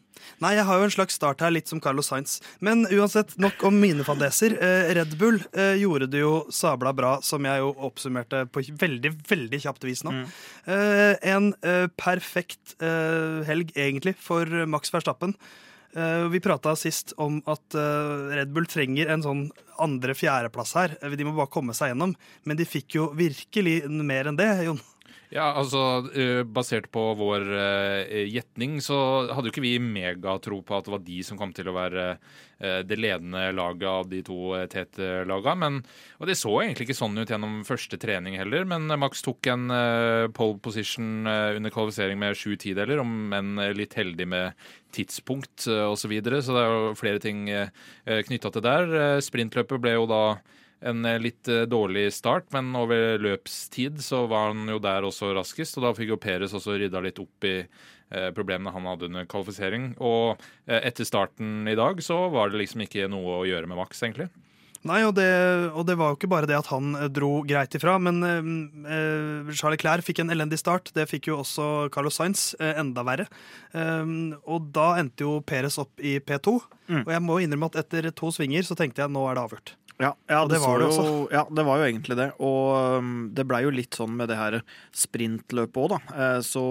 Nei, 0.43 0.51
jeg 0.57 0.65
har 0.67 0.81
jo 0.81 0.83
en 0.89 0.91
slags 0.91 1.15
start 1.15 1.39
her, 1.45 1.53
litt 1.55 1.69
som 1.71 1.79
Carlos 1.79 2.09
Sainz. 2.11 2.39
Men 2.59 2.83
uansett, 2.91 3.37
nok 3.39 3.61
om 3.69 3.77
mine 3.79 4.03
fadeser. 4.03 4.57
Eh, 4.59 4.89
Red 4.97 5.15
Bull 5.21 5.39
eh, 5.53 5.77
gjorde 5.79 6.09
det 6.11 6.19
jo 6.25 6.33
sabla 6.51 6.91
bra, 6.93 7.13
som 7.23 7.45
jeg 7.47 7.63
jo 7.63 7.69
oppsummerte 7.87 8.43
på 8.51 8.65
veldig, 8.81 9.13
veldig 9.29 9.61
kjapt 9.63 9.87
vis 9.87 10.03
nå. 10.03 10.11
Mm. 10.11 10.27
en 11.23 11.47
eh, 11.63 11.87
perfekt 11.97 12.75
eh, 12.83 13.39
helg, 13.47 13.71
egentlig, 13.79 14.15
for 14.19 14.45
Max 14.69 14.91
Verstappen. 14.93 15.33
Eh, 15.97 16.27
vi 16.30 16.39
prata 16.39 16.75
sist 16.77 17.15
om 17.18 17.39
at 17.50 17.74
eh, 17.74 18.36
Red 18.38 18.51
Bull 18.53 18.68
trenger 18.69 19.09
en 19.09 19.24
sånn 19.25 19.44
andre-fjerdeplass 19.81 20.75
her. 20.77 20.94
Eh, 21.01 21.15
De 21.18 21.25
må 21.25 21.33
bare 21.38 21.50
komme 21.50 21.74
seg 21.77 21.94
gjennom. 21.94 22.13
Men 22.45 22.59
de 22.59 22.68
fikk 22.69 23.00
jo 23.00 23.09
virkelig 23.18 23.81
mer 23.89 24.30
enn 24.30 24.38
det, 24.38 24.50
Jon. 24.68 24.81
Ja, 25.29 25.51
altså 25.53 26.09
eh, 26.17 26.41
Basert 26.41 26.88
på 26.89 27.01
vår 27.13 27.44
eh, 27.53 28.23
gjetning 28.33 28.79
så 28.81 28.97
hadde 29.29 29.50
jo 29.50 29.53
ikke 29.53 29.61
vi 29.61 29.75
megatro 29.77 30.57
på 30.65 30.77
at 30.77 30.88
det 30.88 30.94
var 30.95 31.03
de 31.06 31.19
som 31.25 31.38
kom 31.38 31.51
til 31.53 31.69
å 31.69 31.75
være 31.75 32.06
eh, 32.15 32.79
det 32.81 32.97
ledende 32.97 33.44
laget 33.53 33.85
av 33.91 34.09
de 34.09 34.23
to 34.25 34.56
eh, 34.57 34.65
TT-laga. 34.71 35.53
Og 36.17 36.25
det 36.25 36.38
så 36.39 36.56
egentlig 36.63 36.88
ikke 36.88 36.97
sånn 36.97 37.21
ut 37.21 37.29
gjennom 37.29 37.61
første 37.67 38.00
trening 38.01 38.39
heller. 38.41 38.65
Men 38.69 38.89
Max 38.97 39.21
tok 39.25 39.51
en 39.53 39.69
pole 40.33 40.57
position 40.65 41.29
under 41.29 41.73
kvalifisering 41.73 42.17
med 42.21 42.38
sju 42.38 42.56
tideler, 42.57 43.01
om 43.03 43.33
enn 43.35 43.61
litt 43.77 43.94
heldig 44.00 44.25
med 44.29 44.69
tidspunkt 44.95 45.67
osv. 45.67 46.00
Så, 46.00 46.09
videre. 46.09 46.41
så 46.41 46.56
det 46.56 46.63
er 46.63 46.73
jo 46.73 46.94
flere 46.97 47.21
ting 47.21 47.45
knytta 48.06 48.50
til 48.56 48.65
der. 48.65 48.95
Sprintløpet 49.21 49.83
ble 49.83 49.94
jo 49.94 50.09
da 50.09 50.23
en 50.79 51.05
eh, 51.05 51.19
litt 51.21 51.47
eh, 51.47 51.65
dårlig 51.69 52.07
start, 52.15 52.49
men 52.55 52.71
over 52.77 53.19
løpstid 53.21 54.01
så 54.03 54.25
var 54.31 54.53
han 54.53 54.67
jo 54.69 54.79
der 54.83 55.07
også 55.07 55.33
raskest. 55.37 55.77
Og 55.79 55.87
da 55.87 55.93
fikk 55.97 56.13
jo 56.13 56.21
Peres 56.21 56.55
også 56.55 56.77
rydda 56.79 57.03
litt 57.03 57.21
opp 57.21 57.47
i 57.47 57.55
eh, 57.61 58.29
problemene 58.35 58.73
han 58.75 58.89
hadde 58.89 59.09
under 59.09 59.29
kvalifisering. 59.29 59.93
Og 59.99 60.39
eh, 60.65 60.79
etter 60.81 61.07
starten 61.07 61.67
i 61.69 61.77
dag 61.79 62.03
så 62.05 62.25
var 62.33 62.51
det 62.51 62.63
liksom 62.63 62.85
ikke 62.87 63.09
noe 63.11 63.41
å 63.41 63.47
gjøre 63.49 63.69
med 63.69 63.81
Max, 63.81 64.03
egentlig. 64.05 64.29
Nei, 64.87 65.01
og 65.03 65.11
det, 65.17 65.27
og 65.75 65.83
det 65.89 65.97
var 65.99 66.13
jo 66.13 66.15
ikke 66.15 66.29
bare 66.31 66.47
det 66.47 66.55
at 66.55 66.69
han 66.71 66.93
dro 67.11 67.41
greit 67.43 67.73
ifra, 67.75 67.97
men 67.99 68.21
eh, 68.23 68.45
Charlie 69.51 69.57
Charles 69.59 69.75
Leclerc 69.75 70.07
fikk 70.07 70.21
en 70.23 70.31
elendig 70.31 70.61
start. 70.61 70.93
Det 70.95 71.03
fikk 71.09 71.27
jo 71.27 71.41
også 71.41 71.89
Carlos 71.91 72.15
Sainz, 72.15 72.53
eh, 72.63 72.77
enda 72.79 73.03
verre. 73.03 73.27
Eh, 73.75 74.15
og 74.47 74.71
da 74.75 74.93
endte 75.01 75.27
jo 75.27 75.41
Perez 75.43 75.75
opp 75.83 75.99
i 75.99 76.15
P2. 76.23 76.55
Mm. 76.87 77.03
Og 77.03 77.11
jeg 77.11 77.25
må 77.25 77.41
innrømme 77.43 77.71
at 77.73 77.81
etter 77.83 78.07
to 78.15 78.31
svinger 78.31 78.63
så 78.63 78.79
tenkte 78.79 79.03
jeg 79.03 79.11
nå 79.11 79.27
er 79.27 79.35
det 79.35 79.43
avgjort. 79.49 79.75
Ja, 79.99 80.13
ja 80.31 80.45
det 80.47 80.55
det, 80.55 80.59
var 80.63 80.79
det 80.79 80.89
ja, 81.35 81.41
det 81.51 81.63
var 81.67 81.79
jo 81.81 81.87
egentlig 81.89 82.15
det. 82.15 82.29
Og 82.39 82.99
um, 83.03 83.09
det 83.35 83.43
blei 83.49 83.63
jo 83.65 83.71
litt 83.75 83.97
sånn 83.99 84.13
med 84.15 84.29
det 84.31 84.37
her 84.39 84.61
sprintløpet 84.95 85.75
òg, 85.81 85.89
da. 85.91 85.99
Eh, 86.15 86.39
Så 86.45 86.61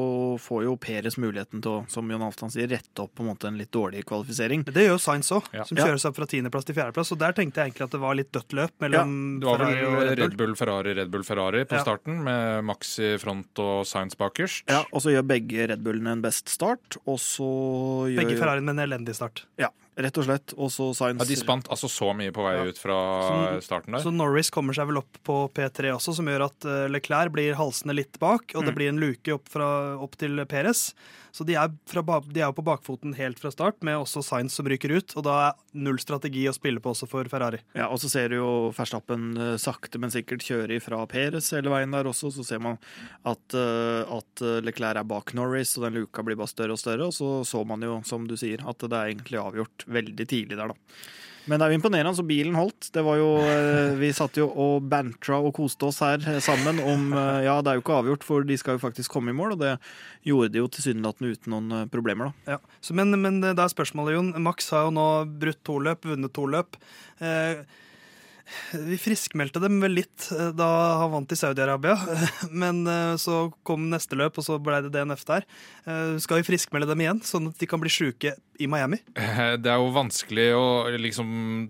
får 0.41 0.65
jo 0.65 0.77
Peres 0.81 1.19
muligheten 1.21 1.61
til 1.65 1.75
å, 1.75 1.83
som 1.93 2.09
Jon 2.09 2.25
Halvdan 2.25 2.53
sier, 2.55 2.69
rette 2.73 3.05
opp 3.05 3.13
på 3.19 3.25
en 3.25 3.31
måte 3.33 3.51
en 3.51 3.59
litt 3.61 3.71
dårlig 3.75 4.05
kvalifisering. 4.09 4.65
Det 4.65 4.87
gjør 4.87 4.95
jo 4.97 5.03
Sainz 5.03 5.31
òg, 5.37 5.45
Ja. 5.53 5.65
som 5.69 5.77
kjører 5.77 6.01
seg 6.01 6.15
fra 6.17 6.27
tiendeplass 6.31 6.65
til 6.69 6.79
fjerdeplass. 6.79 7.13
Og 7.13 7.19
der 7.21 7.33
tenkte 7.37 7.61
jeg 7.61 7.73
egentlig 7.73 7.85
at 7.89 7.97
det 7.97 8.01
var 8.01 8.15
litt 8.19 8.33
dødt 8.33 8.57
løp 8.57 8.73
mellom 8.81 9.41
Det 9.41 9.47
var 9.51 9.59
vel 9.59 9.75
Ferrari 9.75 9.85
og 9.85 9.99
Red 9.99 10.09
Bull. 10.09 10.25
Red 10.29 10.37
Bull, 10.39 10.55
Ferrari, 10.63 10.95
Red 11.03 11.11
Bull, 11.13 11.27
Ferrari 11.29 11.65
på 11.69 11.77
Ja. 11.79 11.83
starten, 11.85 12.23
med 12.25 12.65
Max 12.65 12.99
i 12.99 13.17
front 13.19 13.59
og 13.59 13.85
Sainz 13.87 14.17
bakerst. 14.17 14.65
Ja, 14.69 14.85
Og 14.93 15.03
så 15.03 15.13
gjør 15.13 15.27
begge 15.29 15.69
Red 15.69 15.83
Bullene 15.85 16.13
en 16.17 16.23
best 16.23 16.49
start, 16.49 16.97
og 17.07 17.19
så 17.21 18.09
gjør 18.09 18.25
Begge 18.25 18.39
Ferrariene 18.41 18.65
med 18.73 18.79
en 18.79 18.89
elendig 18.89 19.15
start. 19.15 19.45
Ja, 19.59 19.69
rett 19.99 20.19
og 20.23 20.25
slett. 20.29 20.55
Og 20.57 20.71
så 20.71 20.89
Sainz 20.97 21.19
Ja, 21.21 21.27
de 21.29 21.37
spant 21.41 21.69
altså 21.69 21.91
så 21.91 22.13
mye 22.17 22.31
på 22.33 22.45
vei 22.47 22.55
Ja. 22.57 22.65
ut 22.71 22.79
fra 22.79 22.99
Så- 23.59 23.67
starten 23.69 23.93
der. 23.93 24.01
Så 24.05 24.13
Norris 24.15 24.51
kommer 24.51 24.73
seg 24.75 24.87
vel 24.89 24.99
opp 24.99 25.19
på 25.25 25.51
P3 25.53 25.93
også, 25.97 26.15
som 26.15 26.27
gjør 26.27 26.47
at 26.47 26.65
eh, 26.65 26.89
Leclerc 26.89 27.33
blir 27.33 27.55
halsende 27.59 27.95
litt 27.97 28.19
bak, 28.19 28.53
og 28.55 28.65
det 28.65 28.73
Mm. 28.75 28.77
blir 28.77 28.89
en 28.89 29.01
luke 29.01 29.35
opp, 29.35 29.49
fra, 29.49 29.97
opp 30.01 30.17
til 30.17 30.37
Perez. 30.47 30.95
Så 31.33 31.45
de 31.47 31.55
er, 31.55 31.69
fra, 31.87 32.01
de 32.33 32.41
er 32.41 32.53
på 32.53 32.65
bakfoten 32.65 33.15
helt 33.15 33.39
fra 33.39 33.51
start, 33.53 33.83
med 33.83 33.95
også 33.95 34.25
Sainz 34.25 34.53
som 34.53 34.67
ryker 34.67 34.91
ut. 34.97 35.15
Og 35.17 35.23
da 35.25 35.51
er 35.51 35.55
null 35.75 35.99
strategi 35.99 36.47
å 36.49 36.55
spille 36.55 36.81
på 36.81 36.91
også 36.91 37.07
for 37.07 37.23
Ferrari. 37.25 37.61
Ja, 37.77 37.87
og 37.89 37.99
så 38.01 38.09
ser 38.11 38.29
du 38.31 38.37
jo 38.37 38.73
Verstappen 38.73 39.37
eh, 39.37 39.57
sakte, 39.61 39.99
men 40.01 40.11
sikkert 40.11 40.41
kjøre 40.43 40.81
ifra 40.81 41.07
Perez 41.07 41.51
hele 41.53 41.69
veien 41.71 41.93
der 41.93 42.05
også. 42.05 42.33
Så 42.33 42.45
ser 42.45 42.59
man 42.59 42.79
at, 43.25 43.39
eh, 43.55 44.03
at 44.09 44.65
Leclerc 44.65 44.97
er 44.97 45.05
bak 45.05 45.35
Norris, 45.35 45.77
og 45.79 45.85
den 45.85 46.01
luka 46.03 46.23
blir 46.25 46.35
bare 46.37 46.49
større 46.49 46.73
og 46.73 46.79
større. 46.79 47.07
Og 47.07 47.13
så 47.13 47.45
så 47.47 47.65
man 47.67 47.81
jo, 47.83 48.01
som 48.05 48.27
du 48.27 48.35
sier, 48.35 48.59
at 48.67 48.79
det 48.79 48.93
er 48.93 49.15
egentlig 49.15 49.39
avgjort 49.39 49.87
veldig 49.89 50.29
tidlig 50.29 50.59
der, 50.59 50.75
da. 50.75 51.15
Men 51.49 51.61
det 51.61 51.65
er 51.65 51.73
jo 51.73 51.79
imponerende, 51.79 52.13
så 52.19 52.25
bilen 52.29 52.57
holdt. 52.59 52.91
Det 52.93 53.03
var 53.05 53.17
jo, 53.17 53.29
eh, 53.41 53.97
Vi 53.97 54.11
satt 54.13 54.37
jo 54.37 54.51
og 54.53 54.85
bantra 54.91 55.39
og 55.41 55.55
koste 55.57 55.89
oss 55.89 56.03
her 56.05 56.21
eh, 56.21 56.41
sammen 56.45 56.81
om 56.83 57.13
eh, 57.17 57.47
Ja, 57.47 57.59
det 57.65 57.73
er 57.73 57.79
jo 57.79 57.85
ikke 57.87 57.97
avgjort, 58.03 58.27
for 58.27 58.45
de 58.45 58.59
skal 58.61 58.77
jo 58.77 58.85
faktisk 58.85 59.15
komme 59.15 59.33
i 59.33 59.39
mål, 59.39 59.57
og 59.57 59.63
det 59.65 59.75
gjorde 60.29 60.53
de 60.53 60.61
jo 60.61 60.69
tilsynelatende 60.69 61.33
uten 61.33 61.55
noen 61.55 61.93
problemer, 61.93 62.29
da. 62.29 62.57
Ja. 62.57 62.79
Så, 62.85 62.97
men, 62.99 63.17
men 63.17 63.41
det 63.41 63.57
er 63.57 63.73
spørsmålet, 63.73 64.19
Jon. 64.19 64.33
Max 64.45 64.69
har 64.75 64.89
jo 64.89 64.95
nå 64.99 65.09
brutt 65.41 65.63
to 65.65 65.79
løp, 65.81 66.05
vunnet 66.11 66.35
to 66.37 66.45
løp. 66.53 66.77
Eh, 67.25 67.65
vi 68.73 68.99
friskmeldte 69.01 69.61
dem 69.63 69.79
vel 69.83 69.97
litt 70.01 70.29
eh, 70.35 70.51
da 70.57 70.69
han 71.03 71.13
vant 71.13 71.33
i 71.33 71.39
Saudi-Arabia. 71.39 71.97
Men 72.63 72.83
eh, 72.89 73.15
så 73.21 73.49
kom 73.67 73.89
neste 73.93 74.19
løp, 74.19 74.39
og 74.39 74.47
så 74.47 74.59
ble 74.63 74.81
det 74.85 74.93
DNF 74.95 75.25
der. 75.29 75.47
Eh, 75.89 76.17
skal 76.23 76.41
vi 76.41 76.49
friskmelde 76.49 76.91
dem 76.91 77.05
igjen, 77.05 77.23
sånn 77.27 77.51
at 77.51 77.59
de 77.61 77.69
kan 77.71 77.83
bli 77.83 77.93
sjuke 77.93 78.35
i 78.59 78.69
Miami? 78.71 79.01
Det 79.15 79.71
er 79.71 79.79
jo 79.79 79.93
vanskelig 79.95 80.49
å 80.59 80.67
liksom 80.99 81.29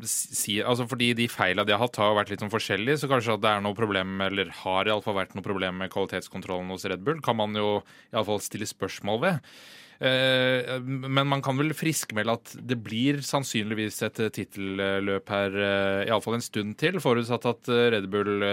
si 0.08 0.56
altså 0.62 0.86
Fordi 0.88 1.10
de 1.18 1.26
feila 1.28 1.66
de 1.66 1.74
har 1.74 1.82
hatt, 1.82 1.98
har 2.00 2.16
vært 2.16 2.32
litt 2.32 2.44
sånn 2.44 2.52
forskjellige, 2.52 3.02
så 3.02 3.10
kanskje 3.10 3.36
at 3.36 3.44
det 3.44 3.50
er 3.52 3.64
noe 3.64 3.76
problem, 3.76 4.16
eller 4.24 4.52
har 4.62 4.88
iallfall 4.88 5.18
vært 5.18 5.36
noe 5.36 5.44
problem 5.44 5.82
med 5.82 5.92
kvalitetskontrollen 5.92 6.72
hos 6.72 6.86
Red 6.88 7.04
Bull, 7.04 7.20
kan 7.24 7.36
man 7.40 7.56
jo 7.58 7.82
iallfall 8.14 8.40
stille 8.44 8.68
spørsmål 8.68 9.22
ved. 9.26 9.52
Eh, 10.00 10.78
Men 10.80 11.26
man 11.26 11.42
kan 11.42 11.58
vel 11.58 11.74
friskmelde 11.74 12.36
at 12.38 12.54
det 12.70 12.78
blir 12.86 13.18
sannsynligvis 13.26 14.02
et 14.06 14.20
eh, 14.22 14.32
tittelløp 14.34 15.32
her 15.34 15.56
eh, 15.58 16.02
iallfall 16.06 16.38
en 16.38 16.44
stund 16.44 16.76
til, 16.78 17.00
forutsatt 17.02 17.48
at 17.50 17.72
Red 17.96 18.10
Bull 18.12 18.44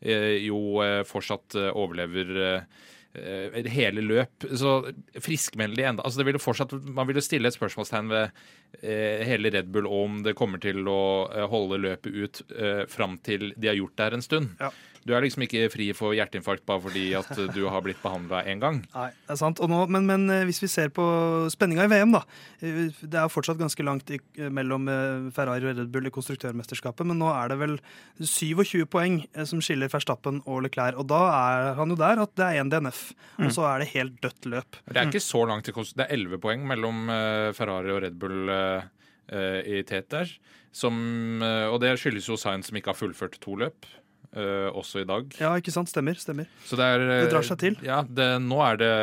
jo 0.00 0.80
fortsatt 1.04 1.52
overlever 1.76 2.30
hele 3.68 4.00
løp. 4.00 4.46
Så 4.56 4.70
friskmeld 5.20 5.76
de 5.76 5.84
enda 5.84 6.06
altså 6.06 6.22
det 6.22 6.26
ville 6.30 6.40
fortsatt, 6.40 6.72
Man 6.88 7.04
ville 7.10 7.20
stille 7.20 7.50
et 7.50 7.56
spørsmålstegn 7.56 8.08
ved 8.08 9.26
hele 9.28 9.52
Red 9.52 9.68
Bull 9.74 9.84
om 9.90 10.22
det 10.24 10.32
kommer 10.38 10.62
til 10.62 10.88
å 10.88 11.28
holde 11.52 11.82
løpet 11.84 12.16
ut 12.16 12.40
eh, 12.56 12.86
fram 12.88 13.18
til 13.20 13.50
de 13.60 13.68
har 13.68 13.76
gjort 13.76 13.98
det 13.98 14.08
her 14.08 14.16
en 14.16 14.24
stund. 14.24 14.54
Ja. 14.62 14.70
Du 15.08 15.14
er 15.16 15.22
liksom 15.24 15.40
ikke 15.46 15.62
fri 15.72 15.86
for 15.96 16.12
hjerteinfarkt 16.12 16.66
bare 16.68 16.82
fordi 16.84 17.06
at 17.16 17.30
du 17.54 17.62
har 17.72 17.80
blitt 17.80 18.02
behandla 18.02 18.42
én 18.44 18.60
gang. 18.60 18.82
Nei, 18.92 19.06
det 19.24 19.32
er 19.32 19.38
sant. 19.40 19.60
Og 19.64 19.70
nå, 19.72 19.78
men, 19.88 20.04
men 20.04 20.26
eh, 20.28 20.42
hvis 20.44 20.60
vi 20.60 20.68
ser 20.68 20.90
på 20.92 21.04
spenninga 21.52 21.86
i 21.86 21.90
VM, 21.90 22.12
da. 22.12 22.20
eh, 22.60 22.90
Det 23.00 23.16
er 23.16 23.30
fortsatt 23.32 23.56
ganske 23.62 23.86
langt 23.86 24.12
i, 24.12 24.18
eh, 24.36 24.50
mellom 24.52 24.84
Ferrari 25.32 25.64
og 25.70 25.78
Red 25.80 25.88
Bull 25.94 26.10
i 26.10 26.12
konstruktørmesterskapet, 26.12 27.08
men 27.08 27.16
nå 27.22 27.30
er 27.32 27.48
det 27.54 27.58
vel 27.62 27.78
27 28.20 28.84
poeng 28.92 29.22
som 29.48 29.62
skiller 29.64 29.88
Verstappen 29.92 30.42
og 30.44 30.66
Leclerc. 30.66 30.98
Og 31.00 31.08
da 31.08 31.22
er 31.32 31.70
han 31.80 31.94
jo 31.94 31.96
der 32.00 32.20
at 32.26 32.34
det 32.36 32.46
er 32.50 32.60
én 32.60 32.70
DNF, 32.72 33.00
og 33.40 33.50
så 33.56 33.64
er 33.72 33.80
det 33.84 33.92
helt 33.94 34.20
dødt 34.20 34.50
løp. 34.52 34.80
Det 34.90 35.00
er 35.00 35.08
ikke 35.08 35.24
så 35.24 35.46
langt 35.48 35.64
til. 35.64 35.74
Det 35.96 36.04
er 36.06 36.12
11 36.18 36.38
poeng 36.44 36.66
mellom 36.68 37.06
Ferrari 37.56 37.90
og 37.96 38.02
Red 38.04 38.20
Bull 38.20 38.52
i 39.30 39.80
tet 39.86 40.10
der. 40.12 40.28
Som, 40.72 41.40
og 41.42 41.80
det 41.82 41.96
skyldes 41.98 42.28
jo 42.30 42.36
Sainz 42.38 42.68
som 42.70 42.76
ikke 42.78 42.92
har 42.92 42.98
fullført 42.98 43.40
to 43.42 43.56
løp. 43.58 43.88
Eh, 44.36 44.68
også 44.70 45.02
i 45.02 45.08
dag. 45.08 45.28
Ja, 45.40 45.52
ikke 45.58 45.74
sant? 45.74 45.90
Stemmer. 45.90 46.18
stemmer. 46.20 46.48
Så 46.66 46.78
det 46.78 46.86
er 46.86 47.04
eh, 47.06 47.22
Det 47.24 47.32
drar 47.34 47.46
seg 47.46 47.60
til. 47.62 47.76
Ja, 47.86 48.00
det, 48.06 48.30
nå 48.44 48.60
er 48.64 48.80
det 48.80 48.94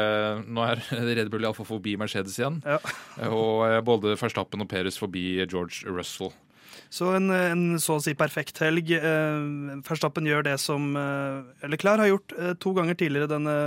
Nå 0.48 0.66
er 0.66 0.82
Red 1.18 1.32
Bull 1.34 1.48
iallfall 1.48 1.70
forbi 1.70 1.98
Mercedes 2.00 2.38
igjen. 2.40 2.62
Ja. 2.66 2.80
Og 3.30 3.66
eh, 3.68 3.80
både 3.86 4.18
Verstappen 4.20 4.64
og 4.64 4.70
Perez 4.72 5.00
forbi 5.00 5.30
George 5.46 5.88
Russell. 5.90 6.34
Så 6.94 7.10
en, 7.18 7.28
en 7.34 7.64
så 7.84 7.98
å 7.98 8.04
si 8.04 8.14
perfekt 8.16 8.62
helg. 8.64 8.94
Eh, 8.96 9.82
Verstappen 9.88 10.28
gjør 10.30 10.46
det 10.48 10.56
som 10.64 10.94
Eller 10.96 11.74
Leclerc 11.74 12.04
har 12.06 12.14
gjort 12.14 12.36
eh, 12.38 12.54
to 12.64 12.72
ganger 12.78 12.96
tidligere 13.00 13.32
denne, 13.34 13.58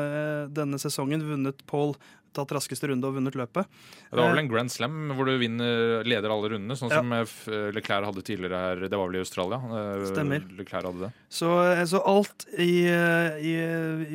denne 0.57 0.81
sesongen. 0.81 1.26
Vunnet 1.29 1.61
Paul, 1.69 1.97
tatt 2.37 2.52
raskeste 2.54 2.88
runde 2.90 3.04
og 3.08 3.14
vunnet 3.16 3.34
løpet. 3.38 3.66
Det 4.10 4.18
var 4.18 4.30
vel 4.34 4.42
en 4.44 4.49
Grand 4.52 4.70
Slam 4.70 5.10
hvor 5.16 5.26
du 5.26 5.32
vinner, 5.40 6.04
leder 6.04 6.30
alle 6.30 6.50
rundene, 6.54 6.76
sånn 6.78 6.90
Ja. 6.90 7.00
som 7.00 7.12
eh, 7.12 7.72
Leclerc 7.72 8.04
hadde 8.10 8.22
tidligere 8.22 8.60
her. 8.60 8.76
Det 8.88 8.96
var 8.99 9.06
vel 9.08 9.16
i 9.16 9.25
Australia? 9.25 9.58
eh, 9.58 10.04
Stemmer. 10.12 10.44
Leclerc 10.58 10.84
hadde 10.90 11.00
det. 11.06 11.12
Så, 11.30 11.50
eh, 11.72 11.84
så 11.87 12.02
alt 12.06 12.46
i, 12.58 12.87
eh, 12.87 13.40
i, 13.40 13.54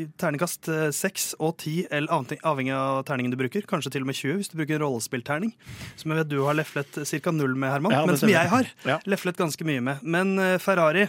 i 0.04 0.08
terningkast 0.18 0.66
seks 0.94 1.16
6 1.16 1.36
og 1.40 1.58
10, 1.58 1.88
eller 1.92 2.10
avhengig- 2.12 2.74
av 2.76 3.04
terningen 3.08 3.32
du 3.32 3.38
bruker, 3.38 3.62
kanskje 3.66 3.92
til 3.94 4.02
og 4.02 4.08
med 4.08 4.16
20 4.16 4.36
hvis 4.42 4.50
du 4.52 4.58
bruker 4.58 4.76
en 4.76 4.82
rollespillterning, 4.84 5.54
som 5.96 6.12
jeg 6.12 6.18
vet 6.24 6.30
du 6.30 6.42
har 6.44 6.54
leflet 6.58 6.92
ca. 7.22 7.32
null 7.32 7.56
med, 7.56 7.72
Herman, 7.72 7.92
Ja, 7.94 8.06
men 8.06 8.18
som 8.18 8.28
jeg 8.30 8.50
har 8.50 8.66
Ja. 8.86 9.00
leflet 9.06 9.38
ganske 9.38 9.64
mye 9.64 9.82
med. 9.82 10.04
Men 10.04 10.38
eh, 10.40 10.58
Ferrari 10.58 11.04
eh, 11.04 11.08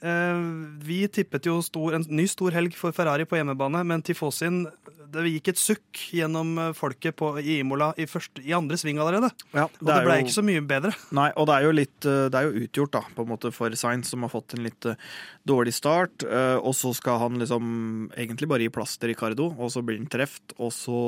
Vi 0.00 0.98
tippet 1.08 1.46
jo 1.48 1.60
stor, 1.64 1.94
en 1.96 2.04
ny 2.08 2.26
stor 2.30 2.52
helg 2.56 2.74
for 2.76 2.92
Ferrari 2.96 3.24
på 3.28 3.38
hjemmebane, 3.38 3.80
men 3.86 4.02
Tifosin 4.04 4.66
det 5.06 5.22
gikk 5.30 5.52
et 5.52 5.60
sukk 5.60 6.00
gjennom 6.12 6.48
eh, 6.58 6.72
folket 6.76 7.14
på, 7.16 7.28
i 7.38 7.60
Imola 7.62 7.92
i, 7.96 8.08
første, 8.10 8.42
i 8.42 8.50
andre 8.56 8.74
sving 8.76 8.98
allerede. 9.00 9.30
Ja, 9.54 9.68
Og 9.70 9.86
det, 9.86 9.98
ble 10.02 10.16
jo- 10.18 10.24
ikke 10.26 10.34
så 10.34 10.42
mye 10.44 10.64
bedre. 10.66 10.90
Nei, 11.16 11.28
og 11.38 11.46
det 11.48 11.54
er 11.54 11.66
jo 11.68 11.74
litt 11.78 12.08
eh, 12.10 12.24
Det 12.34 12.40
er 12.40 12.48
jo 12.48 12.64
utgjort, 12.66 12.92
da, 12.98 13.02
på 13.14 13.22
en 13.24 13.30
måte 13.30 13.52
for 13.54 13.76
Sainz, 13.78 14.10
som 14.10 14.26
har 14.26 14.32
fått 14.34 14.56
en 14.58 14.66
litt 14.66 14.88
eh, 14.90 14.98
dårlig 15.46 15.76
start. 15.78 16.26
eh, 16.26 16.56
Og 16.58 16.74
så 16.76 16.90
skal 16.98 17.20
han 17.22 17.38
liksom 17.40 17.70
egentlig 18.18 18.50
bare 18.50 18.66
gi 18.66 18.72
plass 18.74 18.96
til 18.98 19.12
Ricardo, 19.14 19.52
og 19.54 19.70
så 19.72 19.84
blir 19.86 20.02
han 20.02 20.10
treft, 20.10 20.56
og 20.58 20.74
så 20.74 20.98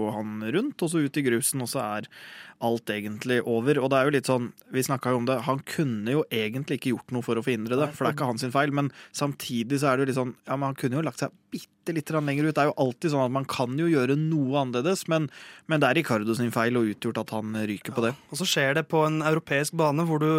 går 0.00 0.16
han 0.16 0.32
rundt, 0.56 0.80
og 0.82 0.90
så 0.94 1.04
ut 1.04 1.20
i 1.20 1.26
grusen, 1.28 1.62
og 1.62 1.70
så 1.70 1.84
er 2.00 2.08
alt 2.62 2.88
egentlig 2.94 3.40
over. 3.44 3.82
Og 3.82 3.88
det 3.92 3.98
er 4.00 4.08
jo 4.08 4.16
litt 4.16 4.28
sånn, 4.32 4.48
vi 4.72 4.84
snakka 4.86 5.12
jo 5.12 5.20
om 5.20 5.28
det, 5.28 5.36
han 5.44 5.60
kunne 5.66 6.16
jo 6.16 6.24
egentlig 6.32 6.80
ikke 6.80 6.92
gjort 6.96 7.12
noe 7.14 7.26
for 7.26 7.36
å 7.36 7.44
forhindre 7.44 7.76
det, 7.84 7.88
for 7.92 8.06
det 8.08 8.12
er 8.14 8.16
ikke 8.16 8.31
hans 8.32 8.42
sin 8.44 8.54
feil, 8.54 8.72
men 8.74 8.90
samtidig 9.16 9.80
så 9.82 9.92
er 9.92 9.96
det 9.96 10.04
jo 10.06 10.10
litt 10.10 10.20
sånn, 10.20 10.34
ja, 10.48 10.56
men 10.56 10.70
han 10.72 10.78
kunne 10.80 10.98
jo 10.98 11.06
lagt 11.06 11.22
seg 11.22 11.34
bitte 11.52 11.94
litt 11.94 12.10
lenger 12.12 12.48
ut. 12.48 12.54
Det 12.56 12.64
er 12.64 12.70
jo 12.72 12.78
alltid 12.86 13.12
sånn 13.14 13.26
at 13.26 13.34
man 13.38 13.48
kan 13.48 13.78
jo 13.78 13.88
gjøre 13.90 14.16
noe 14.18 14.60
annerledes, 14.64 15.06
men, 15.12 15.30
men 15.70 15.82
det 15.82 15.90
er 15.90 16.00
Ricardo 16.00 16.36
sin 16.38 16.52
feil 16.54 16.78
og 16.80 16.92
utgjort 16.94 17.22
at 17.24 17.34
han 17.36 17.56
ryker 17.68 17.94
på 17.96 18.04
det. 18.08 18.14
Og 18.30 18.40
så 18.40 18.48
skjer 18.48 18.78
det 18.80 18.88
på 18.90 19.04
en 19.06 19.22
europeisk 19.26 19.76
bane 19.78 20.06
hvor 20.08 20.22
du 20.22 20.32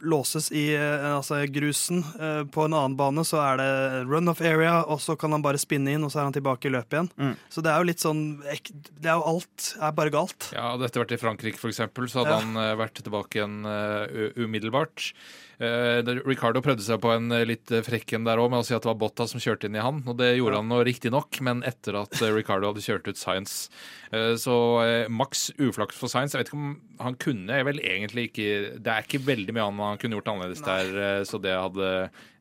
låses 0.00 0.50
i 0.56 0.70
eh, 0.76 1.02
altså 1.16 1.42
grusen. 1.52 2.02
Eh, 2.20 2.42
På 2.52 2.64
en 2.64 2.72
annen 2.76 2.96
bane 2.96 3.24
så 3.26 3.40
er 3.42 3.60
det 3.60 3.68
run-off 4.08 4.40
area, 4.40 4.78
og 4.88 5.00
så 5.02 5.16
kan 5.20 5.34
han 5.36 5.44
bare 5.44 5.60
spinne 5.60 5.94
inn, 5.94 6.04
og 6.06 6.12
så 6.12 6.22
er 6.22 6.28
han 6.30 6.36
tilbake 6.36 6.70
i 6.70 6.74
løpet 6.74 6.96
igjen. 6.96 7.10
Mm. 7.20 7.34
Så 7.52 7.64
det 7.64 7.72
er 7.72 7.82
jo 7.82 7.90
litt 7.90 8.04
sånn 8.04 8.22
Det 8.40 9.10
er 9.10 9.18
jo 9.20 9.26
alt 9.34 9.70
er 9.80 9.94
bare 9.96 10.14
galt. 10.14 10.50
Ja, 10.56 10.70
hadde 10.72 10.86
dette 10.88 11.02
vært 11.02 11.16
i 11.16 11.20
Frankrike, 11.20 11.60
for 11.60 11.72
eksempel, 11.72 12.08
så 12.10 12.22
hadde 12.22 12.36
Ja. 12.38 12.40
han 12.40 12.56
eh, 12.64 12.74
vært 12.80 13.02
tilbake 13.02 13.40
igjen 13.40 13.60
uh, 13.68 14.32
umiddelbart. 14.40 15.12
Eh, 15.60 16.00
Ricardo 16.24 16.62
prøvde 16.64 16.84
seg 16.86 17.02
på 17.02 17.10
en 17.12 17.28
eh, 17.36 17.44
litt 17.44 17.68
eh, 17.74 17.84
frekk 17.84 18.14
en 18.16 18.24
der 18.24 18.40
òg, 18.40 18.48
med 18.52 18.62
å 18.62 18.64
si 18.64 18.72
at 18.72 18.80
det 18.80 18.88
var 18.88 19.00
Botta 19.02 19.26
som 19.28 19.42
kjørte 19.42 19.68
inn 19.68 19.76
i 19.76 19.84
han. 19.84 20.00
Og 20.08 20.16
det 20.16 20.32
gjorde 20.38 20.62
han 20.62 20.72
riktignok, 20.88 21.36
men 21.44 21.60
etter 21.68 21.98
at 22.00 22.16
Ricardo 22.32 22.70
hadde 22.70 22.84
kjørt 22.84 23.10
ut 23.10 23.20
Science. 23.20 23.68
Eh, 24.08 24.32
så 24.40 24.56
maks 25.12 25.50
uflaks 25.60 26.00
for 26.00 26.08
Science. 26.08 26.32
Jeg 26.32 26.46
vet 26.46 26.52
ikke 26.52 26.60
om 26.62 26.72
han 27.00 27.18
kunne 27.20 27.60
vel 27.64 27.78
egentlig 27.80 28.30
ikke 28.30 28.48
Det 28.80 28.92
er 28.92 29.04
ikke 29.04 29.22
veldig 29.24 29.54
mye 29.56 29.68
annet 29.68 29.88
han 29.90 30.00
kunne 30.00 30.18
gjort 30.18 30.32
annerledes 30.32 30.64
der, 30.64 30.90
eh, 31.04 31.22
så 31.28 31.40
det 31.42 31.52
hadde 31.52 31.92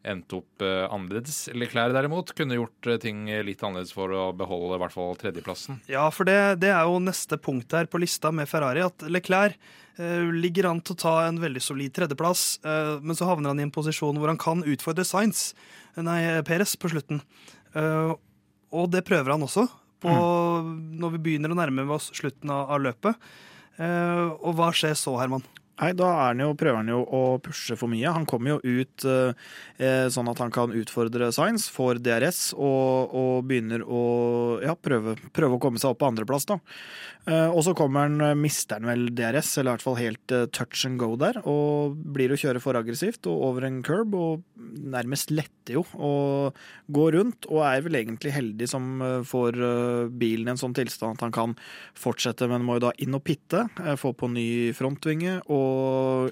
endt 0.10 0.32
opp 0.32 0.64
annerledes. 0.64 1.50
Leclerc 1.60 1.92
derimot 1.92 2.32
kunne 2.38 2.56
gjort 2.56 2.88
ting 3.04 3.26
litt 3.44 3.60
annerledes 3.68 3.92
for 3.92 4.14
å 4.16 4.30
beholde 4.32 4.78
i 4.78 4.82
hvert 4.86 4.96
fall 4.96 5.20
tredjeplassen. 5.20 5.82
Ja, 5.92 6.06
for 6.16 6.24
det, 6.30 6.62
det 6.64 6.72
er 6.72 6.88
jo 6.88 7.02
neste 7.04 7.36
punkt 7.36 7.76
her 7.76 7.90
på 7.92 8.00
lista 8.00 8.32
med 8.32 8.48
Ferrari, 8.48 8.86
at 8.88 9.04
Leclerc 9.12 9.60
ligger 10.00 10.70
an 10.70 10.80
til 10.80 10.96
å 10.96 11.02
ta 11.02 11.14
en 11.26 11.42
veldig 11.42 11.62
solid 11.64 11.94
tredjeplass, 11.96 12.60
eh, 12.64 12.96
men 13.04 13.18
så 13.18 13.28
havner 13.28 13.52
han 13.52 13.60
i 13.60 13.66
en 13.68 13.74
posisjon 13.76 14.16
hvor 14.20 14.32
han 14.32 14.40
kan 14.40 14.64
utfordre 14.64 15.04
Sainz, 15.08 15.54
nei, 16.00 16.22
Perez, 16.48 16.76
på 16.80 16.92
slutten. 16.94 17.20
Eh, 17.76 18.14
og 18.70 18.90
det 18.94 19.04
prøver 19.08 19.34
han 19.34 19.44
også 19.44 19.66
på, 20.00 20.12
når 21.02 21.16
vi 21.18 21.24
begynner 21.26 21.52
å 21.52 21.58
nærme 21.60 21.88
oss 21.92 22.12
slutten 22.16 22.52
av, 22.54 22.70
av 22.76 22.84
løpet. 22.86 23.30
Eh, 23.80 24.26
og 24.40 24.56
hva 24.56 24.72
skjer 24.76 24.96
så, 25.00 25.16
Herman? 25.20 25.44
Nei, 25.80 25.94
da 25.96 26.10
jo, 26.36 26.52
prøver 26.60 26.82
han 26.82 26.92
jo 26.92 27.00
å 27.04 27.22
pushe 27.44 27.78
for 27.80 27.92
mye. 27.92 28.12
Han 28.12 28.28
kommer 28.28 28.58
jo 28.58 28.80
ut 28.82 29.06
eh, 29.08 29.32
eh, 29.80 30.08
sånn 30.12 30.28
at 30.32 30.42
han 30.44 30.52
kan 30.52 30.74
utfordre 30.76 31.32
Science, 31.36 31.70
får 31.72 32.02
DRS 32.04 32.42
og, 32.58 33.16
og 33.16 33.48
begynner 33.48 33.86
å 33.88 34.02
ja, 34.64 34.76
prøve, 34.76 35.16
prøve 35.36 35.56
å 35.56 35.62
komme 35.64 35.80
seg 35.80 35.94
opp 35.94 36.02
på 36.04 36.10
andreplass. 36.12 36.50
da. 36.50 36.60
Eh, 37.30 37.48
og 37.48 37.62
så 37.64 37.76
kommer 37.78 38.08
han, 38.08 38.20
eh, 38.24 38.36
mister 38.36 38.80
han 38.80 38.90
vel 38.90 39.08
DRS, 39.16 39.54
eller 39.58 39.72
i 39.72 39.76
hvert 39.78 39.86
fall 39.86 40.00
helt 40.00 40.36
eh, 40.36 40.48
touch 40.56 40.86
and 40.88 41.00
go 41.00 41.14
der, 41.20 41.40
og 41.48 41.96
blir 42.16 42.34
å 42.34 42.40
kjøre 42.40 42.64
for 42.64 42.80
aggressivt 42.80 43.28
og 43.30 43.44
over 43.50 43.68
en 43.68 43.82
curb, 43.86 44.16
og 44.16 44.44
nærmest 44.60 45.32
letter 45.32 45.78
jo 45.78 45.84
og 45.96 46.58
går 46.92 47.16
rundt, 47.20 47.48
og 47.52 47.64
er 47.68 47.84
vel 47.86 48.00
egentlig 48.02 48.34
heldig 48.36 48.70
som 48.72 49.04
eh, 49.06 49.20
får 49.28 49.60
bilen 50.20 50.50
i 50.50 50.54
en 50.56 50.60
sånn 50.60 50.76
tilstand 50.76 51.20
at 51.20 51.28
han 51.28 51.36
kan 51.36 51.56
fortsette, 51.98 52.48
men 52.50 52.66
må 52.68 52.80
jo 52.80 52.88
da 52.88 52.94
inn 53.04 53.16
og 53.16 53.24
pitte, 53.28 53.68
få 54.00 54.14
på 54.18 54.30
ny 54.32 54.50
frontvinge 54.76 55.40
og 55.48 55.69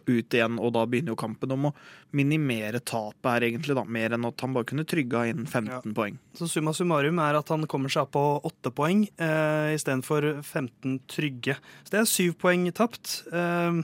ut 0.08 0.38
igjen, 0.38 0.58
og 0.60 0.74
da 0.76 0.84
begynner 0.90 1.14
jo 1.14 1.20
kampen 1.20 1.54
om 1.56 1.70
å 1.70 1.74
minimere 2.18 2.82
tapet 2.82 3.30
her, 3.30 3.48
egentlig, 3.50 3.76
da, 3.78 3.84
mer 3.84 4.16
enn 4.16 4.28
at 4.28 4.44
han 4.44 4.56
bare 4.56 4.68
kunne 4.70 4.88
trygga 4.88 5.26
inn 5.32 5.46
15 5.46 5.96
poeng. 5.98 6.20
Så 6.38 6.50
summa 6.52 6.74
summarum 6.76 7.22
er 7.24 7.40
at 7.40 7.50
han 7.54 7.66
kommer 7.70 7.92
seg 7.94 8.08
opp 8.08 8.14
på 8.18 8.26
8 8.52 8.74
poeng 8.78 9.08
eh, 9.08 9.74
istedenfor 9.78 10.30
15 10.44 11.02
trygge. 11.12 11.58
Så 11.84 11.96
det 11.96 12.04
er 12.04 12.14
7 12.14 12.38
poeng 12.42 12.70
tapt. 12.76 13.20
Eh, 13.32 13.84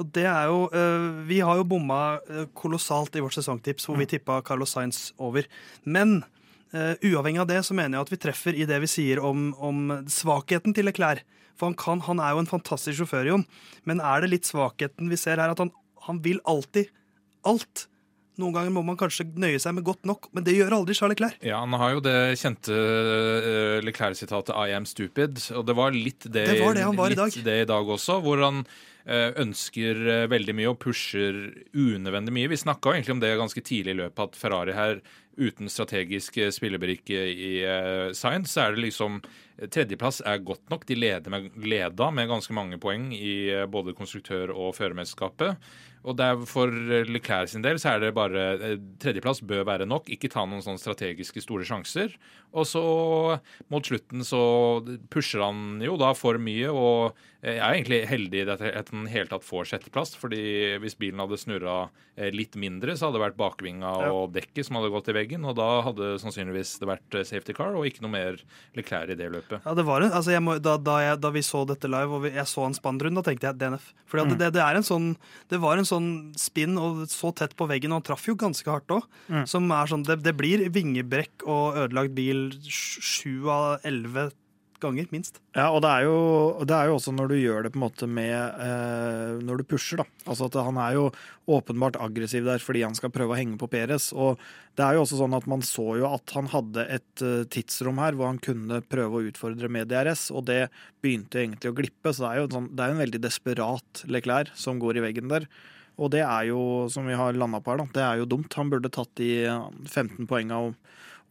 og 0.00 0.10
det 0.14 0.24
er 0.26 0.48
jo 0.50 0.64
eh, 0.74 1.08
Vi 1.28 1.40
har 1.44 1.58
jo 1.60 1.68
bomma 1.68 2.18
eh, 2.28 2.46
kolossalt 2.56 3.14
i 3.16 3.22
vårt 3.22 3.36
sesongtips, 3.36 3.86
hvor 3.86 3.98
vi 4.00 4.08
tippa 4.10 4.40
Carlos 4.46 4.74
Sainz 4.74 5.12
over. 5.18 5.46
Men 5.84 6.22
eh, 6.74 6.94
uavhengig 7.10 7.44
av 7.44 7.50
det 7.50 7.62
så 7.66 7.76
mener 7.76 7.98
jeg 7.98 8.08
at 8.08 8.14
vi 8.14 8.22
treffer 8.26 8.58
i 8.58 8.66
det 8.68 8.80
vi 8.84 8.90
sier 8.90 9.22
om, 9.22 9.52
om 9.54 10.00
svakheten 10.10 10.74
til 10.74 10.90
Leclerc. 10.90 11.22
For 11.58 11.70
han, 11.70 11.78
kan, 11.78 12.02
han 12.08 12.20
er 12.22 12.34
jo 12.34 12.44
en 12.44 12.50
fantastisk 12.50 13.00
sjåfør, 13.00 13.30
Jon. 13.30 13.48
Men 13.88 14.02
er 14.02 14.24
det 14.24 14.32
litt 14.32 14.48
svakheten 14.50 15.10
vi 15.12 15.18
ser 15.20 15.42
her, 15.42 15.54
at 15.54 15.62
han, 15.62 15.72
han 16.08 16.22
vil 16.24 16.42
alltid 16.50 16.90
alt? 17.48 17.86
Noen 18.40 18.54
ganger 18.56 18.72
må 18.74 18.82
man 18.82 18.96
kanskje 18.98 19.28
nøye 19.38 19.60
seg 19.62 19.76
med 19.76 19.84
godt 19.86 20.08
nok, 20.08 20.26
men 20.34 20.42
det 20.46 20.56
gjør 20.56 20.74
aldri 20.80 20.96
Charles 20.98 21.14
Leclerc. 21.14 21.36
Ja, 21.46 21.60
han 21.62 21.76
har 21.78 21.92
jo 21.94 22.00
det 22.02 22.16
kjente 22.40 22.74
uh, 22.74 23.78
Leclerc-sitatet 23.86 24.50
'I 24.50 24.74
am 24.74 24.88
stupid', 24.90 25.38
og 25.54 25.62
det 25.68 25.76
var 25.78 25.94
litt 25.94 26.26
det, 26.26 26.48
Det 26.50 26.58
var 26.58 26.74
det 26.74 26.82
han 26.82 26.98
var 26.98 27.14
i 27.14 27.20
dag. 27.20 27.30
det 27.30 27.60
i 27.62 27.68
dag 27.70 27.92
også, 27.94 28.18
hvor 28.24 28.42
han 28.42 28.64
eh, 29.06 29.30
ønsker 29.38 30.00
eh, 30.02 30.26
veldig 30.32 30.54
mye 30.58 30.72
og 30.72 30.80
pusher 30.82 31.36
unødvendig 31.76 32.34
mye. 32.34 32.50
Vi 32.50 32.58
snakka 32.58 32.96
egentlig 32.96 33.14
om 33.14 33.22
det 33.22 33.36
ganske 33.38 33.62
tidlig 33.62 33.94
i 33.94 34.00
løpet, 34.02 34.18
at 34.26 34.40
Ferrari 34.40 34.74
her 34.74 34.98
uten 35.36 35.70
strategisk 35.70 36.38
eh, 36.38 36.52
spillebrikke 36.54 37.24
i 37.30 37.52
uh, 37.64 38.12
science, 38.16 38.52
så 38.52 38.66
er 38.66 38.74
det 38.74 38.86
liksom 38.88 39.20
Tredjeplass 39.54 40.18
er 40.26 40.40
godt 40.42 40.64
nok. 40.72 40.82
De 40.88 40.96
leder 40.98 41.30
med, 41.30 41.52
leda 41.62 42.08
med 42.10 42.26
ganske 42.26 42.54
mange 42.56 42.78
poeng 42.82 43.12
i 43.14 43.52
eh, 43.54 43.66
både 43.70 43.94
konstruktør- 43.94 44.50
og 44.50 44.74
førermesterskapet. 44.74 45.54
Og 46.04 46.16
det 46.18 46.28
for 46.50 46.68
Leclerc 47.08 47.52
sin 47.54 47.64
del 47.64 47.80
så 47.80 47.94
er 47.94 48.02
det 48.02 48.14
bare 48.16 48.46
eh, 48.58 48.78
Tredjeplass 49.00 49.40
bør 49.46 49.64
være 49.68 49.88
nok. 49.88 50.10
Ikke 50.12 50.30
ta 50.32 50.44
noen 50.44 50.64
sånne 50.64 50.82
strategiske 50.82 51.42
store 51.44 51.64
sjanser. 51.68 52.12
Og 52.54 52.68
så 52.68 52.84
mot 53.72 53.84
slutten 53.84 54.24
så 54.26 54.42
pusher 55.12 55.42
han 55.42 55.80
jo 55.82 55.96
da 56.00 56.12
for 56.16 56.38
mye, 56.38 56.70
og 56.70 57.16
jeg 57.44 57.58
er 57.60 57.74
egentlig 57.74 57.98
heldig 58.08 58.40
i 58.40 58.44
at 58.54 58.90
han 58.92 59.08
hele 59.10 59.28
tatt 59.28 59.44
får 59.44 59.66
sjetteplass. 59.68 60.14
fordi 60.16 60.78
hvis 60.80 60.96
bilen 60.96 61.20
hadde 61.20 61.36
snurra 61.40 61.74
eh, 62.16 62.30
litt 62.32 62.56
mindre, 62.56 62.94
så 62.96 63.08
hadde 63.08 63.18
det 63.18 63.24
vært 63.26 63.40
bakvinga 63.40 63.90
og 64.08 64.32
dekket 64.32 64.68
som 64.68 64.78
hadde 64.78 64.92
gått 64.94 65.10
i 65.12 65.16
veggen, 65.18 65.44
og 65.44 65.58
da 65.58 65.68
hadde 65.84 66.14
sannsynligvis 66.22 66.78
det 66.80 66.88
vært 66.88 67.18
eh, 67.18 67.26
safety 67.28 67.56
car 67.56 67.76
og 67.76 67.84
ikke 67.88 68.06
noe 68.06 68.14
mer 68.14 68.40
Leclerc 68.78 69.12
i 69.12 69.18
det 69.18 69.28
løpet. 69.34 69.66
Ja, 69.66 69.74
det 69.76 69.84
var 69.84 70.06
en, 70.06 70.14
altså 70.16 70.40
må, 70.40 70.56
da, 70.62 70.78
da, 70.80 70.96
jeg, 71.04 71.20
da, 71.20 71.32
vi 71.34 71.44
så 71.44 71.64
dette 71.68 71.90
live 71.90 72.16
og 72.16 72.28
jeg 72.30 72.46
så 72.48 72.64
en 72.64 72.78
spannrunde, 72.78 73.20
da 73.20 73.28
tenkte 73.28 73.50
jeg 73.50 73.60
DNF. 73.60 73.90
Fordi 74.08 74.26
det, 74.32 74.40
det, 74.40 74.50
det, 74.56 74.64
er 74.64 74.80
en 74.80 74.88
sånn, 74.88 75.12
det 75.52 75.60
var 75.60 75.76
en 75.76 75.88
sånn 75.88 75.93
spinn 76.40 76.78
og 76.80 77.04
så 77.12 77.32
tett 77.36 77.56
på 77.58 77.68
veggen, 77.70 77.92
og 77.92 78.02
han 78.02 78.06
traff 78.10 78.28
jo 78.28 78.36
ganske 78.38 78.70
hardt 78.70 78.94
òg. 78.94 79.08
Mm. 79.28 79.44
Som 79.50 79.68
er 79.74 79.90
sånn, 79.90 80.06
det, 80.06 80.20
det 80.24 80.36
blir 80.38 80.64
vingebrekk 80.74 81.46
og 81.46 81.80
ødelagt 81.84 82.16
bil 82.16 82.48
sju 82.68 83.50
av 83.52 83.84
elleve 83.86 84.30
ganger, 84.84 85.08
minst. 85.12 85.40
Ja, 85.56 85.68
og 85.72 85.82
det 85.84 85.90
er, 85.90 86.06
jo, 86.06 86.18
det 86.66 86.74
er, 86.76 86.88
jo, 86.90 86.98
også 86.98 87.14
når 87.14 87.30
du 87.30 87.36
gjør 87.38 87.64
det 87.64 87.72
på 87.74 87.78
en 87.78 87.84
måte 87.84 88.08
med 88.10 88.34
eh, 88.34 89.40
Når 89.44 89.60
du 89.60 89.66
pusher, 89.68 90.02
da. 90.02 90.06
Altså 90.26 90.48
at 90.48 90.58
han 90.66 90.78
er 90.80 90.96
jo 90.98 91.06
åpenbart 91.54 91.98
aggressiv 92.00 92.46
der 92.48 92.62
fordi 92.62 92.84
han 92.86 92.96
skal 92.96 93.12
prøve 93.14 93.34
å 93.34 93.38
henge 93.38 93.58
på 93.60 93.68
Peres. 93.72 94.10
Og 94.12 94.40
det 94.78 94.86
er 94.86 94.96
jo 94.96 95.04
også 95.04 95.20
sånn 95.20 95.36
at 95.36 95.48
man 95.50 95.64
så 95.66 95.86
jo 96.00 96.08
at 96.10 96.34
han 96.36 96.50
hadde 96.52 96.86
et 96.96 97.24
uh, 97.24 97.44
tidsrom 97.52 98.00
her 98.02 98.16
hvor 98.16 98.30
han 98.32 98.40
kunne 98.42 98.80
prøve 98.88 99.20
å 99.20 99.28
utfordre 99.30 99.70
med 99.72 99.90
DRS, 99.92 100.30
og 100.34 100.48
det 100.50 100.66
begynte 101.04 101.42
egentlig 101.42 101.72
å 101.72 101.76
glippe. 101.76 102.12
Så 102.12 102.24
det 102.24 102.32
er 102.32 102.42
jo, 102.42 102.50
sånn, 102.56 102.72
det 102.72 102.84
er 102.84 102.94
en 102.94 103.04
veldig 103.04 103.22
desperat 103.24 104.04
Leclerc 104.10 104.54
som 104.58 104.82
går 104.82 105.00
i 105.00 105.06
veggen 105.08 105.30
der. 105.32 105.48
Og 105.94 106.10
det 106.10 106.24
er 106.26 106.50
jo, 106.50 106.60
som 106.90 107.06
vi 107.06 107.16
har 107.18 107.36
landa 107.38 107.60
på 107.62 107.72
her, 107.72 107.84
da, 107.84 107.90
det 107.94 108.04
er 108.04 108.22
jo 108.22 108.30
dumt. 108.34 108.56
Han 108.58 108.72
burde 108.72 108.90
tatt 108.92 109.12
de 109.20 109.30
15 109.46 110.26
poenga 110.30 110.62
og 110.68 110.74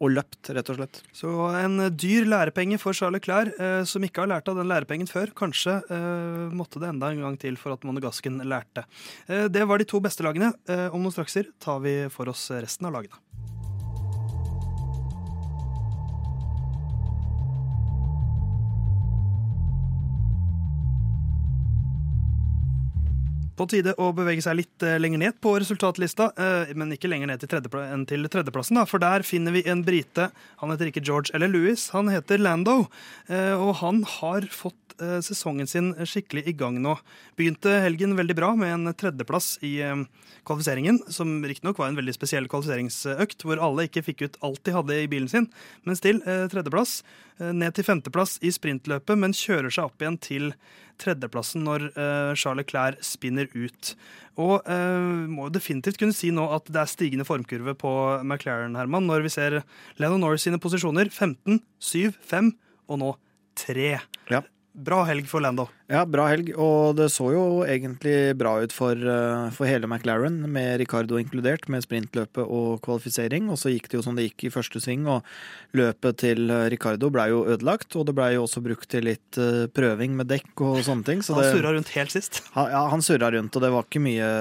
og 0.04 0.12
løpt, 0.12 0.52
rett 0.56 0.72
og 0.72 0.80
slett. 0.80 1.02
Så 1.16 1.32
en 1.60 1.78
dyr 1.96 2.28
lærepenge 2.28 2.80
for 2.82 2.98
Charles 2.98 3.24
Clair, 3.24 3.54
eh, 3.56 3.84
som 3.88 4.04
ikke 4.04 4.24
har 4.24 4.32
lært 4.34 4.52
av 4.52 4.60
den 4.60 4.70
lærepengen 4.72 5.10
før. 5.10 5.32
Kanskje 5.38 5.80
eh, 5.86 6.54
måtte 6.56 6.82
det 6.82 6.92
enda 6.92 7.12
en 7.14 7.24
gang 7.24 7.40
til 7.40 7.60
for 7.62 7.76
at 7.76 7.88
Monegasken 7.88 8.42
lærte. 8.50 8.88
Eh, 9.28 9.48
det 9.54 9.68
var 9.70 9.80
de 9.80 9.88
to 9.88 10.04
beste 10.04 10.26
lagene. 10.26 10.54
Eh, 10.68 10.88
om 10.92 11.04
noen 11.04 11.16
strakser 11.16 11.54
tar 11.64 11.84
vi 11.86 11.98
for 12.14 12.32
oss 12.34 12.50
resten 12.52 12.90
av 12.90 12.98
lagene. 12.98 13.53
På 23.54 23.68
tide 23.70 23.94
å 24.02 24.08
bevege 24.18 24.42
seg 24.42 24.58
litt 24.58 24.84
eh, 24.86 24.98
lenger 24.98 25.22
ned 25.22 25.36
på 25.44 25.52
resultatlista, 25.62 26.32
eh, 26.34 26.72
men 26.78 26.96
ikke 26.96 27.10
lenger 27.12 27.30
ned 27.30 27.44
til 27.44 27.54
enn 27.84 28.06
til 28.10 28.26
tredjeplassen. 28.26 28.80
For 28.90 29.02
der 29.02 29.26
finner 29.28 29.54
vi 29.54 29.62
en 29.70 29.84
brite. 29.86 30.32
Han 30.62 30.74
heter 30.74 30.90
ikke 30.90 31.04
George 31.06 31.34
eller 31.38 31.52
Louis, 31.52 31.86
han 31.94 32.10
heter 32.10 32.42
Lando. 32.42 32.88
Eh, 33.30 33.54
og 33.54 33.78
han 33.84 34.02
har 34.20 34.50
fått 34.50 34.80
sesongen 35.26 35.66
sin 35.66 35.88
skikkelig 36.06 36.44
i 36.46 36.52
gang 36.54 36.76
nå. 36.78 36.92
Begynte 37.36 37.72
helgen 37.82 38.14
veldig 38.14 38.36
bra 38.38 38.52
med 38.56 38.70
en 38.76 38.92
tredjeplass 38.94 39.56
i 39.66 39.72
kvalifiseringen, 40.46 41.00
som 41.10 41.32
riktignok 41.42 41.82
var 41.82 41.90
en 41.90 41.98
veldig 41.98 42.14
spesiell 42.14 42.46
kvalifiseringsøkt, 42.52 43.42
hvor 43.42 43.58
alle 43.58 43.88
ikke 43.90 44.04
fikk 44.06 44.22
ut 44.22 44.38
alt 44.46 44.62
de 44.70 44.76
hadde 44.78 45.00
i 45.02 45.10
bilen 45.10 45.32
sin, 45.32 45.50
men 45.82 45.98
still 45.98 46.22
tredjeplass. 46.22 47.00
Ned 47.42 47.74
til 47.74 47.90
femteplass 47.90 48.38
i 48.46 48.54
sprintløpet, 48.54 49.18
men 49.18 49.34
kjører 49.34 49.74
seg 49.74 49.90
opp 49.90 50.06
igjen 50.06 50.22
til 50.22 50.54
tredjeplassen 51.04 51.66
når 51.68 51.90
uh, 51.94 52.32
Charles 52.40 52.64
Leclerc 52.64 53.04
spinner 53.06 53.50
ut. 53.54 53.94
Og 54.40 54.64
uh, 54.66 55.28
må 55.30 55.50
definitivt 55.54 56.00
kunne 56.02 56.16
si 56.16 56.32
nå 56.34 56.48
at 56.56 56.72
det 56.72 56.82
er 56.82 56.92
stigende 56.92 57.28
formkurve 57.28 57.76
på 57.80 57.92
McLaren, 58.24 58.78
Herman, 58.80 59.08
når 59.10 59.28
vi 59.28 59.34
ser 59.36 59.60
Lennon 60.02 60.24
Norris 60.24 60.48
sine 60.48 60.62
posisjoner. 60.62 61.12
15, 61.14 61.62
7, 61.78 62.16
5 62.34 62.54
og 62.90 63.02
nå 63.04 63.14
3. 63.60 63.94
Ja. 64.34 64.42
Bra 64.74 65.04
helg 65.06 65.28
for 65.30 65.44
Lando. 65.46 65.68
Ja, 65.94 66.08
bra 66.10 66.26
helg. 66.32 66.50
Og 66.58 66.96
det 66.98 67.12
så 67.14 67.28
jo 67.36 67.44
egentlig 67.70 68.34
bra 68.40 68.56
ut 68.64 68.74
for, 68.74 68.98
eh, 68.98 69.50
for, 69.54 69.70
hele 69.70 69.86
McLaren, 69.86 70.40
med 70.50 70.80
Ricardo 70.82 71.20
inkludert, 71.22 71.68
med 71.70 71.86
sprintløpet 71.86 72.42
og 72.42 72.82
kvalifisering. 72.82 73.52
Og 73.54 73.60
så 73.62 73.70
gikk 73.70 73.92
det 73.92 74.00
jo 74.00 74.06
som 74.08 74.18
det 74.18 74.26
gikk 74.26 74.48
i 74.48 74.54
første 74.56 74.82
sving, 74.82 75.06
og 75.06 75.22
løpet 75.78 76.18
til 76.24 76.50
eh, 76.50 76.66
Ricardo 76.74 77.12
blei 77.14 77.28
jo 77.30 77.44
ødelagt. 77.46 77.94
Og 77.94 78.08
det 78.10 78.18
blei 78.18 78.32
jo 78.34 78.48
også 78.48 78.64
brukt 78.66 78.90
til 78.90 79.06
litt 79.06 79.38
eh, 79.38 79.68
prøving 79.70 80.18
med 80.18 80.32
dekk 80.34 80.66
og 80.66 80.82
sånne 80.88 81.06
ting. 81.12 81.22
Så 81.22 81.38
han 81.38 81.52
surra 81.60 81.76
rundt 81.78 81.94
helt 81.94 82.16
sist. 82.16 82.42
ja, 82.58 82.84
han 82.90 83.06
surra 83.06 83.30
rundt, 83.38 83.54
og 83.54 83.62
det 83.62 83.74
var 83.76 83.86
ikke 83.86 84.02
mye, 84.02 84.34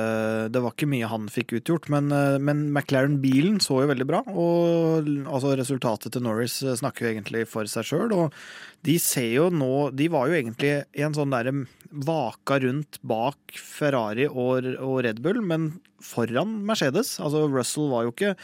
var 0.57 0.73
ikke 0.73 0.89
mye 0.89 1.13
han 1.13 1.29
fikk 1.29 1.59
utgjort. 1.61 1.93
Men, 1.93 2.09
men 2.41 2.65
McLaren-bilen 2.73 3.61
så 3.61 3.83
jo 3.83 3.93
veldig 3.93 4.09
bra, 4.09 4.25
og 4.25 5.05
altså, 5.29 5.53
resultatet 5.61 6.17
til 6.17 6.25
Norris 6.25 6.63
snakker 6.81 7.11
jo 7.11 7.13
egentlig 7.13 7.45
for 7.51 7.69
seg 7.69 7.93
sjøl. 7.93 8.17
Og 8.17 8.43
de 8.87 8.97
ser 8.99 9.31
jo 9.37 9.49
nå 9.55 9.91
De 9.95 10.09
var 10.11 10.31
jo 10.31 10.37
egentlig 10.39 10.73
i 10.97 11.05
en 11.07 11.15
sånn 11.15 11.33
der 11.33 11.42
derre 11.43 11.67
vaka 12.07 12.59
rundt 12.63 12.99
bak 13.05 13.57
Ferrari 13.59 14.29
og, 14.31 14.69
og, 14.79 15.01
Red 15.07 15.23
Bull, 15.25 15.43
men 15.45 15.73
foran 16.03 16.61
Mercedes. 16.67 17.19
Altså 17.23 17.47
Russell 17.51 17.91
var 17.93 18.07
jo 18.07 18.13
ikke 18.15 18.35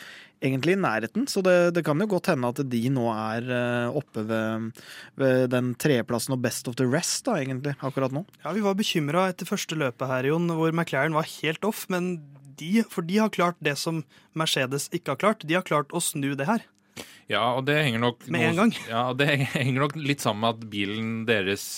egentlig 0.44 0.76
i 0.76 0.80
nærheten, 0.80 1.26
så 1.26 1.42
det, 1.42 1.56
det 1.74 1.82
kan 1.87 1.98
jo 1.98 2.06
godt 2.11 2.30
hende 2.30 2.50
at 2.52 2.61
de 2.70 2.82
nå 2.94 3.08
er 3.11 3.48
uh, 3.50 3.96
oppe 3.98 4.22
ved, 4.28 4.68
ved 5.18 5.48
den 5.50 5.72
tredjeplassen 5.74 6.37
og 6.37 6.42
best 6.44 6.70
of 6.70 6.76
the 6.78 6.87
rest, 6.87 7.24
da, 7.26 7.40
egentlig, 7.42 7.74
akkurat 7.82 8.14
nå. 8.14 8.22
Ja, 8.44 8.54
vi 8.54 8.62
var 8.62 8.78
bekymra 8.78 9.26
etter 9.32 9.48
første 9.50 9.78
løpet 9.78 10.11
her, 10.11 10.30
Jon, 10.30 10.46
hvor 10.54 10.70
McLaren 10.70 11.16
var 11.18 11.26
helt 11.40 11.66
off, 11.66 11.88
men 11.90 12.18
de, 12.58 12.84
for 12.90 13.06
de 13.06 13.18
har 13.18 13.34
klart 13.34 13.58
det 13.64 13.74
som 13.78 14.04
Mercedes 14.38 14.88
ikke 14.94 15.14
har 15.14 15.22
klart. 15.22 15.46
De 15.46 15.58
har 15.58 15.66
klart 15.66 15.94
å 15.94 16.02
snu 16.02 16.32
det 16.38 16.46
her. 16.46 16.66
Ja, 17.28 17.42
og 17.58 17.66
det 17.68 17.76
henger 17.84 18.00
nok 18.02 18.24
noe. 18.32 18.68
Ja, 18.88 19.02
det 19.16 19.28
henger 19.56 19.84
nok 19.84 19.98
litt 20.00 20.24
sammen 20.24 20.46
med 20.46 20.56
at 20.56 20.70
bilen 20.72 21.11
deres 21.28 21.68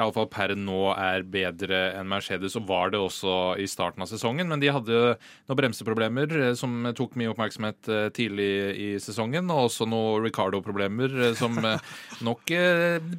iallfall 0.00 0.28
per 0.32 0.54
nå 0.58 0.90
er 0.94 1.24
bedre 1.28 1.80
enn 1.98 2.08
Mercedes, 2.10 2.56
og 2.58 2.66
var 2.68 2.92
det 2.92 3.00
også 3.00 3.36
i 3.60 3.66
starten 3.70 4.04
av 4.04 4.10
sesongen. 4.10 4.48
Men 4.50 4.62
de 4.62 4.72
hadde 4.72 5.00
noen 5.20 5.58
bremseproblemer 5.58 6.34
eh, 6.38 6.52
som 6.58 6.88
tok 6.96 7.16
mye 7.20 7.32
oppmerksomhet 7.32 7.90
eh, 7.90 8.06
tidlig 8.16 8.50
i 8.80 8.88
sesongen, 9.02 9.50
og 9.52 9.68
også 9.68 9.88
noen 9.90 10.24
Ricardo-problemer 10.26 11.16
eh, 11.28 11.36
som 11.38 11.58
nok 12.28 12.54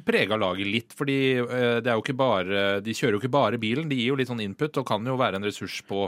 prega 0.06 0.38
laget 0.38 0.68
litt. 0.68 0.96
fordi 0.96 1.18
det 1.42 1.88
er 1.88 1.96
jo 1.96 2.02
ikke 2.02 2.16
bare, 2.18 2.80
de 2.84 2.94
kjører 2.94 3.16
jo 3.16 3.20
ikke 3.22 3.32
bare 3.32 3.60
bilen, 3.60 3.88
de 3.90 3.96
gir 3.98 4.12
jo 4.12 4.18
litt 4.18 4.30
sånn 4.30 4.42
input 4.44 4.76
og 4.80 4.86
kan 4.88 5.06
jo 5.06 5.16
være 5.20 5.38
en 5.38 5.46
ressurs 5.46 5.78
på 5.88 6.04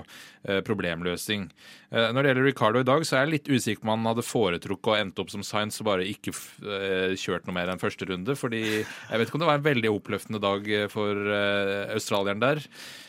problemløsning. 0.66 1.46
Når 1.94 2.18
det 2.18 2.30
gjelder 2.30 2.46
Ricardo 2.48 2.82
i 2.82 2.86
dag, 2.86 3.04
så 3.06 3.16
er 3.16 3.24
jeg 3.24 3.32
litt 3.32 3.48
usikker 3.48 3.80
på 3.80 3.88
om 3.88 3.94
han 3.94 4.10
hadde 4.10 4.26
foretrukket 4.26 4.90
å 4.92 4.96
endte 4.98 5.24
opp 5.24 5.32
som 5.32 5.44
Science 5.46 5.80
og 5.80 5.88
bare 5.88 6.06
ikke 6.08 6.34
kjørt 7.20 7.48
noe 7.48 7.56
mer 7.56 7.72
enn 7.72 7.80
første 7.80 8.08
runde. 8.10 8.36
fordi 8.38 8.62
jeg 8.82 9.20
vet 9.20 9.28
ikke 9.28 9.38
om 9.38 9.44
det 9.44 9.50
var 9.50 9.60
en 9.60 9.68
veldig 9.68 9.92
oppløftende 9.94 10.42
dag 10.42 10.63
dag 10.64 10.82
eh, 10.82 10.88
for 10.88 11.14
eh, 11.14 11.94
australieren 11.94 12.40
der. 12.40 12.62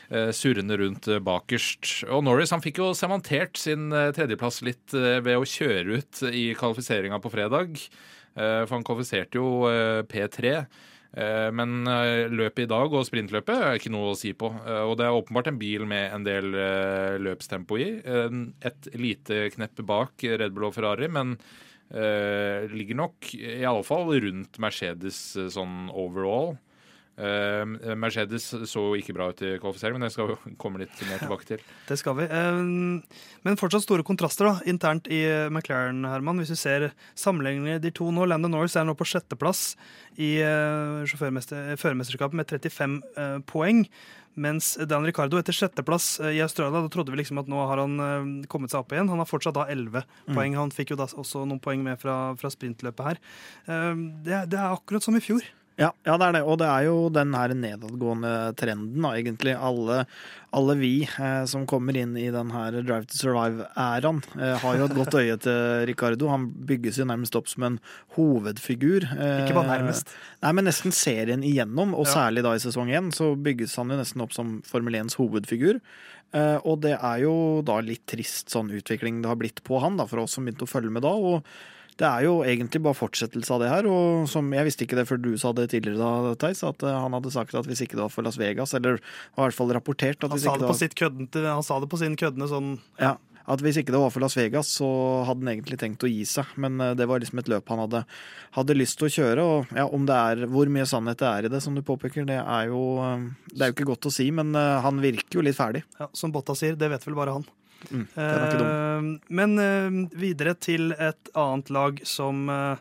Eh, 0.10 0.32
surrende 0.32 0.78
rundt 0.78 1.08
bakerst. 1.24 2.06
Og 2.10 2.24
Norris 2.24 2.52
han 2.52 2.64
fikk 2.64 2.80
jo 2.80 2.94
sementert 2.94 3.58
sin 3.58 3.90
tredjeplass 3.92 4.62
litt 4.62 4.94
ved 4.94 5.36
å 5.38 5.46
kjøre 5.46 6.02
ut 6.02 6.26
i 6.32 6.54
kvalifiseringa 6.58 7.20
på 7.22 7.32
fredag. 7.34 7.80
For 8.36 8.74
han 8.74 8.84
kvalifiserte 8.84 9.40
jo 9.40 9.64
P3. 10.12 10.66
Men 11.56 11.88
løpet 12.36 12.66
i 12.66 12.68
dag 12.68 12.92
og 12.92 13.06
sprintløpet 13.08 13.56
er 13.56 13.78
ikke 13.80 13.94
noe 13.94 14.10
å 14.12 14.18
si 14.20 14.34
på. 14.36 14.50
Og 14.52 14.98
det 15.00 15.06
er 15.08 15.16
åpenbart 15.16 15.48
en 15.48 15.60
bil 15.62 15.86
med 15.88 16.12
en 16.12 16.26
del 16.28 16.52
løpstempo 17.24 17.80
i. 17.80 17.88
Et 18.04 18.90
lite 19.00 19.46
knepp 19.56 19.80
bak 19.88 20.28
Red 20.28 20.52
Bull 20.52 20.68
og 20.68 20.76
Ferrari, 20.76 21.08
men 21.08 21.38
ligger 22.76 23.00
nok 23.00 23.32
i 23.40 23.64
alle 23.64 23.88
fall 23.88 24.12
rundt 24.12 24.60
Mercedes 24.60 25.22
sånn 25.56 25.88
overall. 25.96 26.58
Uh, 27.16 27.96
Mercedes 27.96 28.50
så 28.68 28.82
ikke 29.00 29.14
bra 29.16 29.30
ut 29.32 29.40
i 29.40 29.54
kvalifisering, 29.62 29.96
men 29.96 30.04
det 30.04 30.12
skal 30.12 30.34
vi 30.34 30.56
komme 30.62 30.82
litt 30.82 31.00
mer 31.08 31.22
tilbake 31.24 31.48
til. 31.48 31.64
Det 31.90 31.96
skal 32.02 32.18
vi. 32.20 32.28
Uh, 32.28 33.00
men 33.46 33.60
fortsatt 33.60 33.86
store 33.86 34.04
kontraster 34.08 34.50
da, 34.50 34.58
internt 34.68 35.08
i 35.08 35.22
McLaren, 35.48 36.04
Herman. 36.10 36.42
Hvis 36.44 36.52
vi 36.56 36.60
ser 36.60 36.90
sammenligninger 37.16 37.80
de 37.84 37.94
to 37.96 38.10
nå. 38.12 38.28
Landon 38.28 38.52
Norris 38.58 38.76
er 38.76 38.88
nå 38.88 38.98
på 39.00 39.08
sjetteplass 39.08 39.74
i 40.20 40.36
uh, 40.44 41.08
førermesterskapet 41.08 42.36
med 42.36 42.52
35 42.52 43.00
uh, 43.16 43.40
poeng. 43.48 43.86
Mens 44.36 44.74
Dan 44.84 45.08
Ricardo 45.08 45.40
etter 45.40 45.56
sjetteplass 45.56 46.18
i 46.20 46.42
Australia, 46.44 46.82
da 46.84 46.92
trodde 46.92 47.14
vi 47.14 47.22
liksom 47.22 47.40
at 47.40 47.48
nå 47.48 47.62
har 47.70 47.80
han 47.80 48.42
kommet 48.52 48.74
seg 48.74 48.82
opp 48.82 48.92
igjen. 48.92 49.08
Han 49.08 49.22
har 49.24 49.30
fortsatt 49.30 49.56
da 49.56 49.64
11 49.72 50.04
mm. 50.04 50.34
poeng. 50.36 50.58
Han 50.60 50.74
fikk 50.76 50.92
jo 50.92 50.98
da 51.00 51.08
også 51.08 51.46
noen 51.48 51.62
poeng 51.64 51.86
med 51.86 52.02
fra, 52.02 52.34
fra 52.36 52.52
sprintløpet 52.52 53.08
her. 53.08 53.22
Det, 53.64 54.42
det 54.52 54.60
er 54.60 54.76
akkurat 54.76 55.08
som 55.08 55.16
i 55.16 55.24
fjor. 55.24 55.48
Ja, 55.78 55.90
ja, 56.08 56.14
det 56.16 56.24
er 56.30 56.36
det. 56.38 56.42
Og 56.48 56.56
det 56.62 56.68
er 56.72 56.86
jo 56.88 57.10
den 57.12 57.34
her 57.36 57.52
nedadgående 57.52 58.30
trenden, 58.56 59.02
da, 59.04 59.10
egentlig. 59.20 59.56
Alle, 59.60 60.06
alle 60.56 60.76
vi 60.80 60.92
eh, 61.04 61.42
som 61.52 61.66
kommer 61.68 61.98
inn 62.00 62.14
i 62.16 62.30
den 62.32 62.54
her 62.56 62.78
Drive 62.80 63.10
to 63.12 63.18
Survive-æraen, 63.20 64.22
eh, 64.40 64.54
har 64.62 64.78
jo 64.80 64.86
et 64.88 64.96
godt 64.96 65.18
øye 65.20 65.36
til 65.44 65.84
Ricardo. 65.90 66.30
Han 66.32 66.48
bygges 66.70 67.02
jo 67.02 67.08
nærmest 67.10 67.36
opp 67.36 67.52
som 67.52 67.68
en 67.68 67.78
hovedfigur. 68.16 69.04
Eh, 69.18 69.44
Ikke 69.44 69.58
bare 69.58 69.74
nærmest. 69.74 70.16
Nei, 70.46 70.54
men 70.56 70.70
nesten 70.70 70.96
serien 70.96 71.44
igjennom, 71.44 71.92
og 71.94 72.08
Ja. 72.08 72.14
særlig 72.14 72.44
da 72.48 72.56
i 72.56 72.64
sesong 72.64 72.90
én, 72.96 73.12
så 73.12 73.34
bygges 73.36 73.76
han 73.76 73.90
jo 73.92 73.98
nesten 74.00 74.22
opp 74.24 74.32
som 74.34 74.62
Formel 74.64 74.96
1s 74.96 75.16
hovedfigur. 75.20 75.82
Eh, 76.34 76.58
og 76.64 76.82
det 76.88 76.98
er 77.02 77.20
jo 77.28 77.62
da 77.68 77.80
litt 77.82 78.06
trist 78.08 78.48
sånn 78.50 78.72
utvikling 78.72 79.22
det 79.22 79.28
har 79.28 79.36
blitt 79.40 79.62
på 79.64 79.80
han, 79.82 79.98
da, 79.98 80.06
for 80.06 80.20
oss 80.24 80.32
som 80.40 80.46
begynte 80.46 80.64
å 80.64 80.72
følge 80.72 80.92
med 80.92 81.04
da. 81.04 81.10
og 81.10 81.44
det 82.02 82.08
er 82.08 82.26
jo 82.26 82.40
egentlig 82.44 82.82
bare 82.84 82.98
fortsettelse 82.98 83.54
av 83.56 83.62
det 83.64 83.70
her. 83.72 83.88
og 83.88 84.26
som 84.28 84.50
Jeg 84.52 84.68
visste 84.68 84.84
ikke 84.84 84.98
det 85.00 85.06
før 85.08 85.22
du 85.24 85.30
sa 85.40 85.54
det 85.56 85.70
tidligere, 85.72 86.00
da, 86.02 86.34
Theis, 86.42 86.64
at 86.68 86.84
eh, 86.84 86.98
han 87.06 87.16
hadde 87.16 87.32
sagt 87.32 87.56
at 87.56 87.70
hvis 87.70 87.86
ikke 87.86 87.96
det 87.96 88.04
var 88.04 88.12
for 88.12 88.26
Las 88.28 88.40
Vegas, 88.42 88.74
eller 88.76 89.00
i 89.00 89.40
hvert 89.40 89.56
fall 89.56 89.72
rapportert 89.76 90.20
at 90.20 90.28
Han 90.28 90.36
hvis 90.36 90.44
sa 90.44 90.58
ikke 90.58 90.66
det 90.66 90.74
var, 90.74 90.82
sitt 90.82 90.98
køddente, 91.00 91.46
han 91.48 91.64
sa 91.64 91.80
det 91.80 91.90
på 91.94 92.02
sin 92.02 92.18
køddende 92.20 92.50
sånn 92.52 92.76
ja, 93.00 93.14
at 93.48 93.64
hvis 93.64 93.80
ikke 93.80 93.94
det 93.94 94.02
var 94.02 94.12
for 94.12 94.26
Las 94.26 94.36
Vegas, 94.36 94.74
så 94.76 94.90
hadde 95.30 95.46
han 95.46 95.54
egentlig 95.56 95.80
tenkt 95.80 96.04
å 96.04 96.12
gi 96.12 96.24
seg. 96.28 96.52
Men 96.60 96.82
eh, 96.84 96.96
det 97.00 97.08
var 97.08 97.24
liksom 97.24 97.40
et 97.40 97.52
løp 97.54 97.72
han 97.72 97.84
hadde, 97.86 98.04
hadde 98.60 98.76
lyst 98.80 99.00
til 99.00 99.08
å 99.08 99.14
kjøre. 99.16 99.46
Og 99.56 99.76
ja, 99.80 99.86
om 99.88 100.08
det 100.10 100.20
er 100.20 100.48
hvor 100.52 100.68
mye 100.68 100.88
sannhet 100.90 101.22
det 101.24 101.30
er 101.32 101.48
i 101.48 101.54
det, 101.56 101.62
som 101.64 101.78
du 101.78 101.84
påpeker, 101.86 102.28
det 102.28 102.42
er 102.42 102.72
jo, 102.74 102.82
eh, 103.06 103.30
det 103.54 103.62
er 103.62 103.72
jo 103.72 103.78
ikke 103.78 103.92
godt 103.94 104.10
å 104.12 104.16
si. 104.18 104.28
Men 104.36 104.52
han 104.58 105.00
virker 105.00 105.40
jo 105.40 105.46
litt 105.48 105.56
ferdig. 105.56 105.86
ja, 106.02 106.10
Som 106.18 106.36
Botta 106.36 106.58
sier, 106.58 106.76
det 106.76 106.92
vet 106.92 107.08
vel 107.08 107.16
bare 107.16 107.38
han. 107.40 107.48
Eh, 107.92 109.08
men 109.40 109.58
uh, 109.60 110.04
videre 110.18 110.56
til 110.58 110.94
et 110.94 111.34
annet 111.38 111.72
lag 111.74 112.00
som 112.08 112.46
uh, 112.52 112.78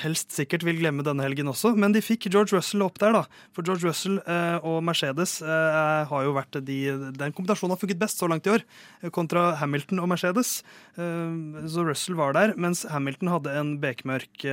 helst 0.00 0.32
sikkert 0.32 0.64
vil 0.64 0.78
glemme 0.80 1.04
denne 1.04 1.24
helgen 1.26 1.50
også, 1.52 1.74
men 1.76 1.92
de 1.92 2.02
fikk 2.04 2.30
George 2.30 2.56
Russell 2.56 2.84
opp 2.86 2.96
der, 3.02 3.12
da. 3.16 3.24
For 3.56 3.66
George 3.66 3.84
Russell 3.84 4.16
og 4.64 4.78
Mercedes 4.86 5.34
har 5.44 6.22
jo 6.24 6.32
vært 6.32 6.56
de 6.64 6.78
Den 7.12 7.34
kombinasjonen 7.36 7.74
har 7.74 7.82
funket 7.82 8.00
best 8.00 8.22
så 8.22 8.28
langt 8.30 8.48
i 8.48 8.54
år, 8.54 8.64
kontra 9.12 9.50
Hamilton 9.60 10.00
og 10.00 10.08
Mercedes. 10.14 10.54
Så 10.96 11.84
Russell 11.84 12.16
var 12.16 12.32
der, 12.32 12.56
mens 12.56 12.86
Hamilton 12.88 13.34
hadde 13.34 13.58
en 13.60 13.74
bekmørk 13.84 14.48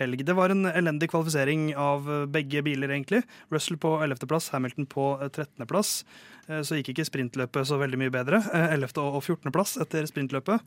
helg. 0.00 0.24
Det 0.26 0.36
var 0.36 0.52
en 0.52 0.68
elendig 0.70 1.10
kvalifisering 1.12 1.70
av 1.78 2.08
begge 2.32 2.62
biler, 2.66 2.92
egentlig. 2.94 3.22
Russell 3.52 3.78
på 3.80 3.96
11.-plass, 4.00 4.50
Hamilton 4.54 4.88
på 4.90 5.12
eh, 5.20 5.28
13.-plass. 5.28 5.92
Eh, 6.00 6.39
Så 6.66 6.78
gikk 6.78 6.90
ikke 6.94 7.06
sprintløpet 7.06 7.68
så 7.68 7.78
veldig 7.80 7.98
mye 8.00 8.12
bedre. 8.14 8.40
Eh, 8.54 8.74
11. 8.76 8.96
og 9.02 9.20
14.-plass 9.22 9.76
etter 9.84 10.08
sprintløpet. 10.10 10.60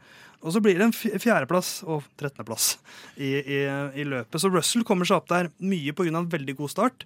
Og 0.44 0.56
så 0.56 0.62
blir 0.64 0.80
det 0.80 0.88
en 0.90 0.96
fjerdeplass 0.96 1.84
og 1.86 2.06
13.-plass 2.20 2.78
i, 3.18 3.34
i, 3.44 3.60
i 4.00 4.08
løpet. 4.08 4.40
Så 4.42 4.52
Russell 4.54 4.84
kommer 4.88 5.06
seg 5.10 5.22
opp 5.22 5.30
der 5.34 5.52
mye 5.60 5.94
pga. 5.96 6.10
en 6.14 6.32
veldig 6.32 6.56
god 6.62 6.72
start. 6.74 7.06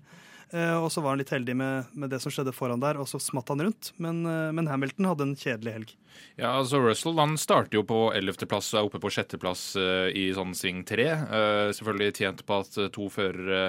Eh, 0.55 0.77
Og 0.79 0.87
så 0.93 1.01
var 1.03 1.11
han 1.11 1.19
litt 1.19 1.33
heldig 1.33 1.55
med, 1.59 1.89
med 1.97 2.09
det 2.13 2.21
som 2.23 2.31
skjedde 2.31 2.53
foran 2.55 2.79
der, 2.79 2.95
og 3.01 3.07
så 3.11 3.19
smatt 3.19 3.49
han 3.51 3.59
rundt. 3.65 3.91
Men, 3.99 4.21
eh, 4.25 4.51
men 4.55 4.69
Hamilton 4.71 5.09
hadde 5.09 5.25
en 5.27 5.35
kjedelig 5.35 5.73
helg. 5.73 5.95
Ja, 6.39 6.53
altså 6.57 6.79
Russell 6.81 7.17
han 7.19 7.35
starter 7.37 7.77
jo 7.77 7.83
på 7.85 7.97
11.-plass 8.15 8.71
og 8.73 8.79
er 8.79 8.87
oppe 8.87 9.01
på 9.03 9.11
6.-plass 9.13 9.61
uh, 9.77 10.07
i 10.17 10.23
sånn 10.33 10.55
sving 10.57 10.79
3. 10.87 11.05
Uh, 11.29 11.69
selvfølgelig 11.77 12.15
tjent 12.17 12.41
på 12.47 12.57
at 12.63 12.79
to 12.95 13.05
førere 13.13 13.67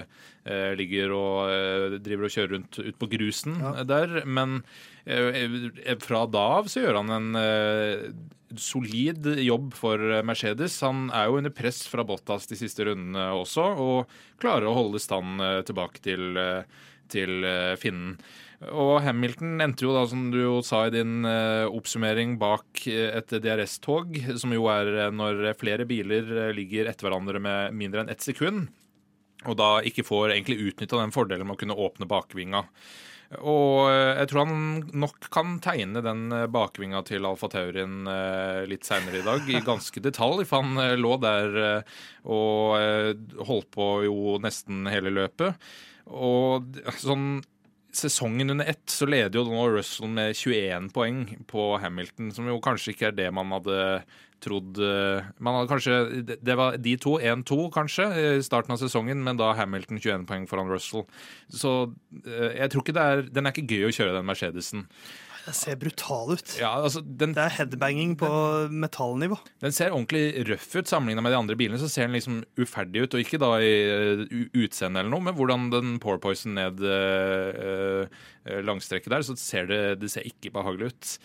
ligger 0.79 1.13
og 1.13 1.99
driver 2.01 2.25
og 2.25 2.33
kjører 2.33 2.53
rundt 2.55 2.79
ut 2.81 2.97
på 2.97 3.09
grusen 3.13 3.59
Ja. 3.61 3.83
der. 3.85 4.23
Men 4.25 4.63
fra 6.05 6.25
da 6.29 6.45
av 6.59 6.69
så 6.69 6.83
gjør 6.83 6.99
han 7.01 7.15
en 7.15 7.39
uh, 7.39 8.09
solid 8.59 9.27
jobb 9.41 9.73
for 9.77 10.03
Mercedes. 10.27 10.81
Han 10.85 11.09
er 11.15 11.29
jo 11.29 11.39
under 11.41 11.55
press 11.55 11.83
fra 11.89 12.05
Bottas 12.09 12.49
de 12.51 12.59
siste 12.61 12.85
rundene 12.89 13.31
også, 13.37 13.65
og 13.81 14.21
klarer 14.43 14.69
å 14.69 14.77
holde 14.77 15.01
stand 15.03 15.41
tilbake 15.69 16.01
til, 16.05 16.39
til 17.13 17.49
finnen. 17.81 18.17
Og 18.67 18.97
Hamilton 19.05 19.61
endte 19.63 19.85
jo 19.87 19.93
da, 19.95 20.03
som 20.11 20.25
du 20.33 20.41
jo 20.41 20.55
sa 20.67 20.83
i 20.89 20.95
din 20.95 21.23
eh, 21.29 21.65
oppsummering, 21.71 22.35
bak 22.41 22.83
eh, 22.91 23.13
et 23.15 23.31
DRS-tog, 23.45 24.17
som 24.41 24.55
jo 24.55 24.67
er 24.73 24.91
eh, 25.05 25.13
når 25.15 25.53
flere 25.61 25.87
biler 25.87 26.27
eh, 26.27 26.55
ligger 26.57 26.91
etter 26.91 27.07
hverandre 27.07 27.39
med 27.43 27.77
mindre 27.79 28.03
enn 28.03 28.11
ett 28.11 28.25
sekund, 28.25 28.67
og 29.47 29.55
da 29.61 29.77
ikke 29.87 30.03
får 30.03 30.35
egentlig 30.35 30.73
utnytta 30.73 30.99
den 30.99 31.15
fordelen 31.15 31.47
med 31.47 31.55
å 31.55 31.61
kunne 31.61 31.79
åpne 31.79 32.11
bakvinga. 32.11 32.65
Og 33.37 33.91
eh, 33.91 34.15
jeg 34.23 34.31
tror 34.31 34.47
han 34.49 34.61
nok 34.97 35.29
kan 35.33 35.59
tegne 35.65 36.01
den 36.05 36.33
eh, 36.33 36.47
bakvinga 36.49 37.03
til 37.05 37.27
Alfa 37.29 37.51
Taurin 37.53 38.09
eh, 38.09 38.63
litt 38.71 38.89
seinere 38.89 39.21
i 39.21 39.27
dag, 39.27 39.51
i 39.53 39.61
ganske 39.67 40.01
detalj, 40.01 40.47
for 40.49 40.65
han 40.65 40.97
lå 40.97 41.13
der 41.21 41.59
og 42.29 43.45
holdt 43.49 43.69
på 43.75 43.87
jo 44.07 44.39
nesten 44.43 44.89
hele 44.89 45.13
løpet. 45.13 45.69
Og 46.09 46.81
sånn 47.01 47.43
sesongen 47.99 48.55
under 48.55 48.69
ett 48.71 48.87
så 48.93 49.09
leder 49.09 49.41
jo 49.41 49.45
nå 49.51 49.67
Russell 49.75 50.11
med 50.13 50.37
21 50.39 50.89
poeng 50.95 51.25
på 51.51 51.69
Hamilton, 51.83 52.33
som 52.35 52.49
jo 52.49 52.61
kanskje 52.65 52.95
ikke 52.95 53.11
er 53.11 53.19
det 53.19 53.29
man 53.35 53.53
hadde 53.57 53.79
trodd 54.45 54.79
eh, 54.83 55.29
Man 55.43 55.57
hadde 55.57 55.71
kanskje 55.71 55.97
Det 56.45 56.57
var 56.59 56.79
de 56.79 56.95
to, 57.01 57.17
1-2 57.19 57.69
kanskje, 57.75 58.09
i 58.39 58.45
starten 58.47 58.75
av 58.75 58.83
sesongen, 58.83 59.23
men 59.25 59.39
da 59.41 59.53
Hamilton 59.59 59.99
21 59.99 60.27
poeng 60.29 60.47
foran 60.51 60.71
Russell. 60.71 61.07
Så 61.51 61.73
eh, 62.25 62.61
jeg 62.61 62.73
tror 62.73 62.85
ikke 62.85 62.97
det 62.99 63.07
er 63.07 63.25
Den 63.33 63.49
er 63.49 63.57
ikke 63.57 63.79
gøy 63.79 63.89
å 63.89 63.95
kjøre, 63.95 64.15
den 64.19 64.29
Mercedesen. 64.29 64.87
Det 65.49 65.55
ser 65.57 65.79
brutal 65.81 66.35
ut. 66.37 66.51
Ja, 66.61 66.75
altså, 66.77 67.01
den, 67.01 67.33
Det 67.37 67.41
er 67.41 67.55
headbanging 67.57 68.15
på 68.21 68.29
metallnivå. 68.69 69.39
den 69.65 69.73
ser 69.73 69.95
ordentlig 69.97 70.45
røff 70.49 70.69
ut 70.77 70.91
sammenligna 70.91 71.25
med 71.25 71.33
de 71.33 71.39
andre 71.41 71.57
bilene. 71.57 71.81
Så 71.81 71.89
ser 71.89 72.09
den 72.09 72.19
liksom 72.19 72.43
uferdig 72.61 73.07
ut, 73.07 73.17
og 73.17 73.25
ikke 73.25 73.41
da 73.41 73.55
i 73.65 73.73
uh, 73.89 74.25
utseende 74.53 75.01
eller 75.01 75.15
noe, 75.15 75.25
men 75.25 75.37
hvordan 75.39 75.69
den 75.73 75.97
porpoisen 76.03 76.59
ned 76.59 76.85
uh, 76.85 78.05
uh, 78.05 78.61
langstrekket 78.67 79.15
der, 79.15 79.25
så 79.25 79.39
ser 79.41 79.71
det, 79.73 79.83
det 80.03 80.13
ser 80.13 80.29
ikke 80.29 80.53
behagelig 80.53 80.93
ut. 80.93 81.17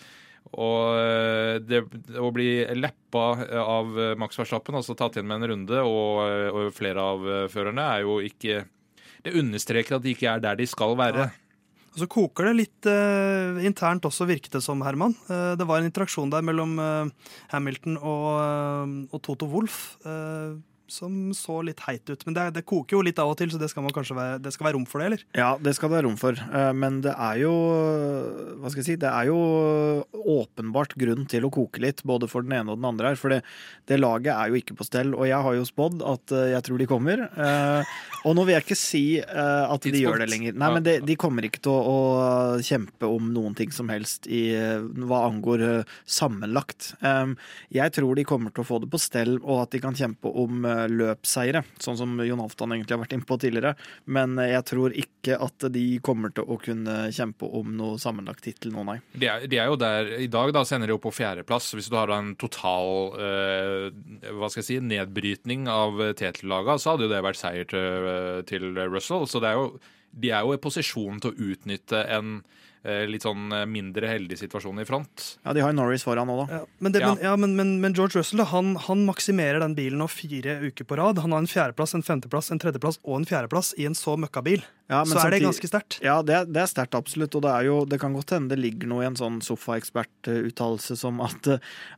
Og 0.60 1.60
det, 1.64 1.78
å 2.20 2.28
bli 2.36 2.48
lappa 2.76 3.22
av 3.64 3.94
Max 4.20 4.36
Verstappen, 4.36 4.76
altså 4.76 4.92
tatt 4.92 5.16
igjen 5.16 5.30
med 5.30 5.40
en 5.40 5.54
runde, 5.54 5.78
og, 5.88 6.20
og 6.52 6.74
flere 6.76 7.00
av 7.00 7.24
førerne, 7.48 7.86
er 7.96 8.04
jo 8.04 8.18
ikke 8.20 8.60
Det 9.24 9.32
understreker 9.40 9.96
at 9.96 10.04
de 10.04 10.12
ikke 10.12 10.28
er 10.28 10.44
der 10.44 10.60
de 10.60 10.66
skal 10.68 10.92
være. 11.00 11.24
Og 11.24 11.43
så 11.94 12.08
koker 12.10 12.48
det 12.48 12.54
litt 12.58 12.88
eh, 12.90 13.60
internt 13.66 14.06
også, 14.08 14.26
virket 14.28 14.56
det 14.56 14.62
som, 14.64 14.82
Herman. 14.84 15.14
Eh, 15.30 15.54
det 15.58 15.66
var 15.68 15.80
en 15.80 15.88
interaksjon 15.88 16.32
der 16.32 16.44
mellom 16.46 16.76
eh, 16.82 17.32
Hamilton 17.54 17.98
og, 18.00 18.28
eh, 18.42 18.94
og 19.14 19.22
Toto 19.22 19.48
Wolff 19.50 19.94
eh, 20.02 20.56
som 20.90 21.32
så 21.34 21.60
litt 21.64 21.80
heit 21.86 22.08
ut. 22.10 22.24
Men 22.28 22.34
det, 22.36 22.42
det 22.58 22.62
koker 22.68 22.98
jo 22.98 23.02
litt 23.06 23.18
av 23.22 23.30
og 23.32 23.38
til, 23.40 23.50
så 23.52 23.58
det 23.60 23.70
skal, 23.72 23.84
man 23.86 23.94
kanskje 23.96 24.16
være, 24.18 24.40
det 24.44 24.52
skal 24.54 24.66
være 24.68 24.76
rom 24.76 24.84
for 24.90 25.00
det, 25.00 25.06
eller? 25.06 25.22
Ja, 25.38 25.50
det 25.60 25.72
skal 25.78 25.88
det 25.90 25.96
være 25.98 26.06
rom 26.08 26.18
for. 26.20 26.36
Eh, 26.38 26.72
Men 26.76 27.00
det 27.04 27.14
er 27.16 27.38
jo 27.44 27.52
Hva 28.60 28.70
skal 28.72 28.82
jeg 28.82 28.88
si? 28.90 28.96
Det 29.00 29.10
er 29.10 29.30
jo 29.30 29.38
åpenbart 30.24 30.94
grunn 31.00 31.26
til 31.30 31.46
å 31.46 31.52
koke 31.52 31.80
litt, 31.82 32.02
både 32.06 32.28
for 32.30 32.44
den 32.46 32.54
ene 32.58 32.72
og 32.74 32.80
den 32.80 32.88
andre 32.88 33.12
her. 33.12 33.18
For 33.20 33.32
det, 33.34 33.40
det 33.90 33.98
laget 34.00 34.32
er 34.34 34.52
jo 34.52 34.60
ikke 34.60 34.76
på 34.78 34.86
stell. 34.86 35.14
Og 35.16 35.26
jeg 35.28 35.40
har 35.46 35.56
jo 35.58 35.64
spådd 35.68 36.04
at 36.14 36.34
eh, 36.36 36.50
jeg 36.54 36.66
tror 36.68 36.80
de 36.82 36.88
kommer. 36.90 37.24
Eh, 37.32 37.94
Og 38.24 38.36
nå 38.38 38.44
vil 38.48 38.54
jeg 38.56 38.64
ikke 38.64 38.78
si 38.80 39.04
at 39.20 39.82
de 39.84 39.90
Tidspunkt. 39.90 40.00
gjør 40.00 40.22
det 40.22 40.28
lenger. 40.32 40.54
Nei, 40.56 40.68
men 40.72 40.84
de, 40.86 40.94
de 41.04 41.16
kommer 41.20 41.44
ikke 41.44 41.60
til 41.66 41.74
å, 41.74 41.82
å 41.84 42.62
kjempe 42.64 43.04
om 43.12 43.26
noen 43.34 43.52
ting 43.58 43.72
som 43.74 43.90
helst 43.92 44.24
i 44.32 44.46
hva 45.04 45.18
angår 45.28 45.64
sammenlagt. 46.08 46.94
Jeg 47.74 47.92
tror 47.98 48.16
de 48.16 48.24
kommer 48.24 48.54
til 48.54 48.64
å 48.64 48.68
få 48.68 48.78
det 48.80 48.88
på 48.94 49.00
stell, 49.02 49.36
og 49.42 49.66
at 49.66 49.74
de 49.76 49.82
kan 49.84 49.96
kjempe 49.98 50.32
om 50.40 50.64
eh, 50.74 50.84
løpsseire, 50.90 51.62
sånn 51.82 51.98
som 51.98 52.14
Jon 52.24 52.42
Halvdan 52.42 52.74
egentlig 52.74 52.96
har 52.96 53.02
vært 53.04 53.14
inne 53.16 53.28
på 53.28 53.38
tidligere. 53.40 53.74
Men 54.16 54.36
eh, 54.42 54.52
jeg 54.52 54.66
tror 54.70 54.96
ikke 55.04 55.38
at 55.46 55.66
de 55.74 55.84
kommer 56.04 56.34
til 56.34 56.48
å 56.50 56.58
kunne 56.60 56.96
kjempe 57.14 57.48
om 57.60 57.72
noe 57.78 58.00
sammenlagt 58.02 58.44
tittel 58.46 58.74
nå, 58.74 58.84
nei. 58.88 58.98
De 59.14 59.30
er, 59.30 59.46
de 59.50 59.60
er 59.62 59.70
jo 59.70 59.78
der 59.80 60.10
I 60.26 60.28
dag 60.32 60.52
da 60.56 60.64
sender 60.68 60.90
de 60.90 60.96
jo 60.96 61.02
på 61.04 61.14
fjerdeplass. 61.14 61.72
Hvis 61.78 61.90
du 61.92 61.98
har 61.98 62.12
en 62.14 62.34
total 62.40 63.16
eh, 63.16 63.88
hva 64.34 64.50
skal 64.50 64.62
jeg 64.64 64.68
si, 64.68 64.80
nedbrytning 64.84 65.68
av 65.70 66.02
TT-laga, 66.18 66.78
så 66.80 66.94
hadde 66.94 67.08
jo 67.08 67.14
det 67.14 67.24
vært 67.24 67.40
seier 67.40 67.70
til, 67.70 68.10
til 68.50 68.84
Russell. 68.90 69.28
Så 69.30 69.42
er 69.44 69.58
jo, 69.58 69.70
de 70.10 70.34
er 70.34 70.44
jo 70.44 70.54
i 70.56 70.62
posisjon 70.62 71.22
til 71.22 71.32
å 71.32 71.50
utnytte 71.52 72.04
en 72.18 72.36
eh, 72.40 72.60
litt 73.08 73.24
sånn 73.24 73.48
mindre 73.70 74.10
heldig 74.10 74.36
situasjon 74.36 74.82
i 74.82 74.84
front. 74.88 75.22
Ja, 75.46 75.54
de 75.56 75.62
har 75.64 75.72
Norris 75.72 76.04
foran 76.04 76.28
nå, 76.28 76.36
da. 76.42 76.58
Ja, 76.60 76.66
men, 76.84 76.92
det, 76.92 77.00
Ja. 77.00 77.14
Men, 77.14 77.24
ja, 77.24 77.34
men, 77.40 77.56
men, 77.56 77.70
men 77.80 77.96
George 77.96 78.20
Russell 78.20 78.44
han, 78.50 78.74
han 78.76 79.06
maksimerer 79.08 79.62
den 79.62 79.76
bilen 79.78 80.02
nå 80.02 80.08
fire 80.12 80.58
uker 80.66 80.84
på 80.84 80.98
rad. 81.00 81.22
Han 81.24 81.32
har 81.32 81.44
en 81.44 81.48
fjerdeplass, 81.50 81.94
en 81.96 82.04
femteplass, 82.04 82.52
en 82.52 82.60
tredjeplass 82.60 83.00
og 83.02 83.22
en 83.22 83.28
fjerdeplass 83.28 83.72
i 83.80 83.88
en 83.88 83.96
så 83.96 84.18
møkkabil. 84.20 84.64
Ja, 84.84 84.98
men 85.00 85.16
så 85.16 85.22
er 85.24 85.32
det 85.32 85.40
ganske 85.40 85.68
sterkt. 85.68 85.96
Ja, 86.04 86.18
det, 86.26 86.42
det 86.52 86.60
er 86.60 86.68
sterkt, 86.68 86.96
absolutt. 86.98 87.32
Og 87.38 87.44
det, 87.46 87.52
jo, 87.64 87.76
det 87.88 87.96
kan 88.02 88.12
godt 88.12 88.34
hende 88.36 88.52
det 88.52 88.60
ligger 88.60 88.90
noe 88.90 89.04
i 89.04 89.08
en 89.08 89.16
sånn 89.16 89.38
sofaekspertuttalelse 89.44 90.96
som 91.00 91.22
at, 91.24 91.48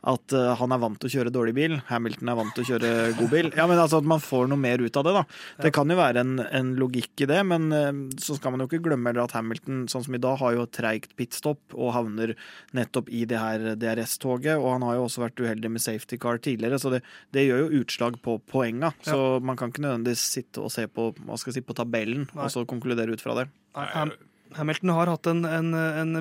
at 0.06 0.34
eh, 0.36 0.52
han 0.60 0.74
er 0.74 0.82
vant 0.84 0.98
til 1.02 1.10
å 1.10 1.14
kjøre 1.16 1.32
dårlig 1.34 1.56
bil, 1.56 1.74
Hamilton 1.88 2.30
er 2.30 2.38
vant 2.38 2.54
til 2.54 2.62
å 2.62 2.68
kjøre 2.68 2.92
god 3.18 3.32
bil. 3.32 3.50
Ja, 3.58 3.66
men 3.66 3.82
altså 3.82 3.98
At 3.98 4.06
man 4.06 4.22
får 4.22 4.46
noe 4.52 4.60
mer 4.60 4.84
ut 4.84 5.00
av 5.00 5.06
det, 5.08 5.16
da. 5.16 5.24
Det 5.66 5.72
kan 5.74 5.90
jo 5.90 5.96
være 5.98 6.22
en, 6.22 6.38
en 6.46 6.70
logikk 6.78 7.26
i 7.26 7.28
det, 7.32 7.40
men 7.50 7.66
eh, 7.74 7.90
så 8.22 8.38
skal 8.38 8.54
man 8.54 8.62
jo 8.62 8.68
ikke 8.70 8.84
glemme 8.86 9.16
at 9.18 9.34
Hamilton, 9.34 9.86
sånn 9.90 10.06
som 10.06 10.18
i 10.18 10.22
dag, 10.22 10.38
har 10.38 10.54
jo 10.54 10.68
et 10.68 10.74
treigt 10.76 11.16
pitstop 11.18 11.74
og 11.74 11.90
havner 11.96 12.36
nettopp 12.76 13.10
i 13.10 13.24
det 13.26 13.42
her 13.42 13.66
DRS-toget. 13.82 14.60
Og 14.60 14.76
han 14.76 14.86
har 14.86 15.00
jo 15.00 15.08
også 15.08 15.24
vært 15.24 15.42
uheldig 15.42 15.74
med 15.74 15.82
safety 15.82 16.20
car 16.22 16.38
tidligere, 16.38 16.78
så 16.78 16.94
det, 16.94 17.02
det 17.34 17.48
gjør 17.48 17.64
jo 17.64 17.82
utslag 17.82 18.22
på 18.22 18.38
poenga. 18.46 18.92
Så 19.02 19.40
man 19.42 19.58
kan 19.58 19.74
ikke 19.74 19.82
nødvendigvis 19.88 20.22
sitte 20.38 20.62
og 20.62 20.70
se 20.70 20.86
på, 20.86 21.10
hva 21.26 21.40
skal 21.40 21.50
jeg 21.50 21.58
si, 21.58 21.66
på 21.66 21.74
tabellen 21.74 22.28
Nei. 22.30 22.46
og 22.46 22.52
så 22.52 22.62
konkludere 22.76 23.12
ut 23.16 23.24
fra 23.24 23.34
det. 23.40 23.48
Ham 23.74 24.12
Hamilton 24.56 24.88
har 24.94 25.08
hatt 25.10 25.26
en, 25.26 25.40
en, 25.44 25.72
en 25.74 26.12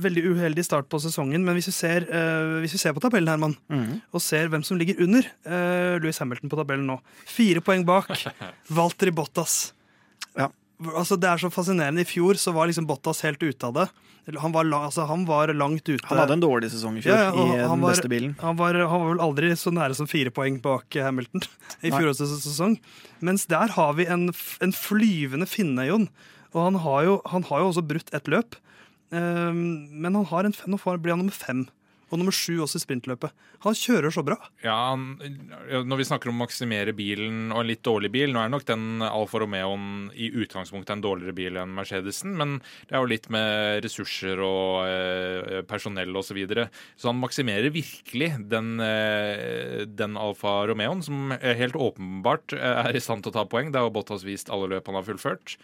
veldig 0.00 0.22
uheldig 0.30 0.62
start 0.64 0.86
på 0.88 1.00
sesongen, 1.02 1.42
men 1.44 1.56
hvis 1.58 1.66
vi 1.68 1.74
ser, 1.74 2.06
uh, 2.06 2.60
hvis 2.62 2.72
vi 2.76 2.78
ser 2.80 2.94
på 2.96 3.02
tabellen, 3.02 3.28
Herman, 3.28 3.56
Mhm. 3.68 3.98
og 4.14 4.22
ser 4.22 4.46
hvem 4.48 4.62
som 4.64 4.78
ligger 4.78 5.02
under 5.04 5.26
uh, 5.44 5.98
Louis 6.00 6.16
Hamilton 6.22 6.48
på 6.52 6.56
tabellen 6.62 6.86
nå 6.88 7.00
Fire 7.26 7.60
poeng 7.60 7.84
bak. 7.84 8.08
Valtteri 8.78 9.10
Bottas. 9.12 9.72
Ja. 10.38 10.48
Altså, 10.94 11.18
det 11.20 11.28
er 11.28 11.42
så 11.42 11.50
fascinerende. 11.52 12.06
I 12.06 12.08
fjor 12.08 12.38
så 12.40 12.54
var 12.54 12.70
liksom 12.70 12.86
Bottas 12.88 13.20
helt 13.26 13.42
ute 13.42 13.66
av 13.68 13.74
det. 13.74 13.88
Han 14.40 14.54
var, 14.54 14.64
altså, 14.64 15.04
han 15.08 15.26
var 15.28 15.52
langt 15.52 15.84
ute. 15.84 16.00
Han 16.08 16.20
hadde 16.22 16.38
en 16.38 16.44
dårlig 16.44 16.70
sesong 16.72 16.96
i 16.96 17.02
fjor 17.04 17.12
Ja, 17.12 17.26
i 17.28 17.42
eh, 17.58 17.64
den 17.68 17.82
var- 17.82 17.92
beste 17.92 18.08
bilen. 18.08 18.34
Han 18.40 18.56
var, 18.56 18.72
han 18.74 19.02
var 19.02 19.10
vel 19.10 19.20
aldri 19.20 19.50
så 19.60 19.72
nære 19.74 19.96
som 19.98 20.08
fire 20.08 20.32
poeng 20.32 20.60
bak 20.64 20.96
eh, 20.96 21.04
Hamilton 21.04 21.44
i 21.84 21.92
fjorårets 21.92 22.24
sesong. 22.46 22.78
Mens 23.20 23.44
der 23.50 23.74
har 23.76 23.92
vi 23.98 24.06
en, 24.08 24.30
en 24.64 24.72
flyvende 24.72 25.48
finne, 25.50 25.84
Jon. 25.90 26.08
Og 26.54 26.60
han 26.70 26.80
har 26.86 27.04
jo, 27.04 27.18
han 27.28 27.44
har 27.50 27.60
jo 27.60 27.72
også 27.72 27.84
brutt 27.84 28.12
et 28.16 28.30
løp. 28.32 28.56
Um, 29.14 29.90
men 29.92 30.14
han 30.16 30.24
har 30.30 30.48
en, 30.48 30.54
nå 30.66 30.78
blir 30.80 31.12
han 31.12 31.20
nummer 31.20 31.36
fem. 31.36 31.66
Og 32.10 32.20
nummer 32.20 32.34
sju 32.34 32.58
også 32.62 32.78
i 32.80 32.84
sprintløpet. 32.84 33.32
Han 33.64 33.76
kjører 33.78 34.12
så 34.12 34.24
bra. 34.26 34.36
Ja, 34.64 34.94
Når 34.94 36.00
vi 36.00 36.06
snakker 36.08 36.30
om 36.30 36.36
å 36.38 36.44
maksimere 36.44 36.92
bilen 36.96 37.52
og 37.54 37.62
en 37.62 37.70
litt 37.70 37.84
dårlig 37.86 38.10
bil 38.12 38.34
Nå 38.34 38.42
er 38.42 38.52
nok 38.52 38.66
den 38.68 39.02
Alfa 39.04 39.40
Romeoen 39.40 40.10
i 40.12 40.28
utgangspunktet 40.42 40.94
en 40.94 41.04
dårligere 41.04 41.36
bil 41.36 41.58
enn 41.60 41.72
Mercedesen, 41.74 42.34
men 42.38 42.58
det 42.88 42.96
er 42.96 43.02
jo 43.02 43.10
litt 43.10 43.30
med 43.32 43.80
ressurser 43.84 44.42
og 44.44 44.84
eh, 44.88 45.62
personell 45.68 46.12
osv. 46.12 46.34
Så, 46.34 46.34
videre. 46.34 46.64
så 46.98 47.12
han 47.12 47.20
maksimerer 47.20 47.70
virkelig 47.70 48.32
den, 48.50 48.72
eh, 48.82 49.84
den 49.86 50.16
Alfa 50.18 50.64
Romeoen, 50.66 51.04
som 51.04 51.30
helt 51.30 51.78
åpenbart 51.78 52.56
eh, 52.56 52.80
er 52.88 52.96
i 52.96 53.02
stand 53.02 53.22
til 53.22 53.30
å 53.30 53.36
ta 53.36 53.44
poeng. 53.46 53.70
Det 53.70 53.78
har 53.78 53.92
Bottas 53.94 54.26
vist 54.26 54.50
alle 54.50 54.72
løp 54.72 54.90
han 54.90 54.98
har 54.98 55.06
fullført. 55.06 55.54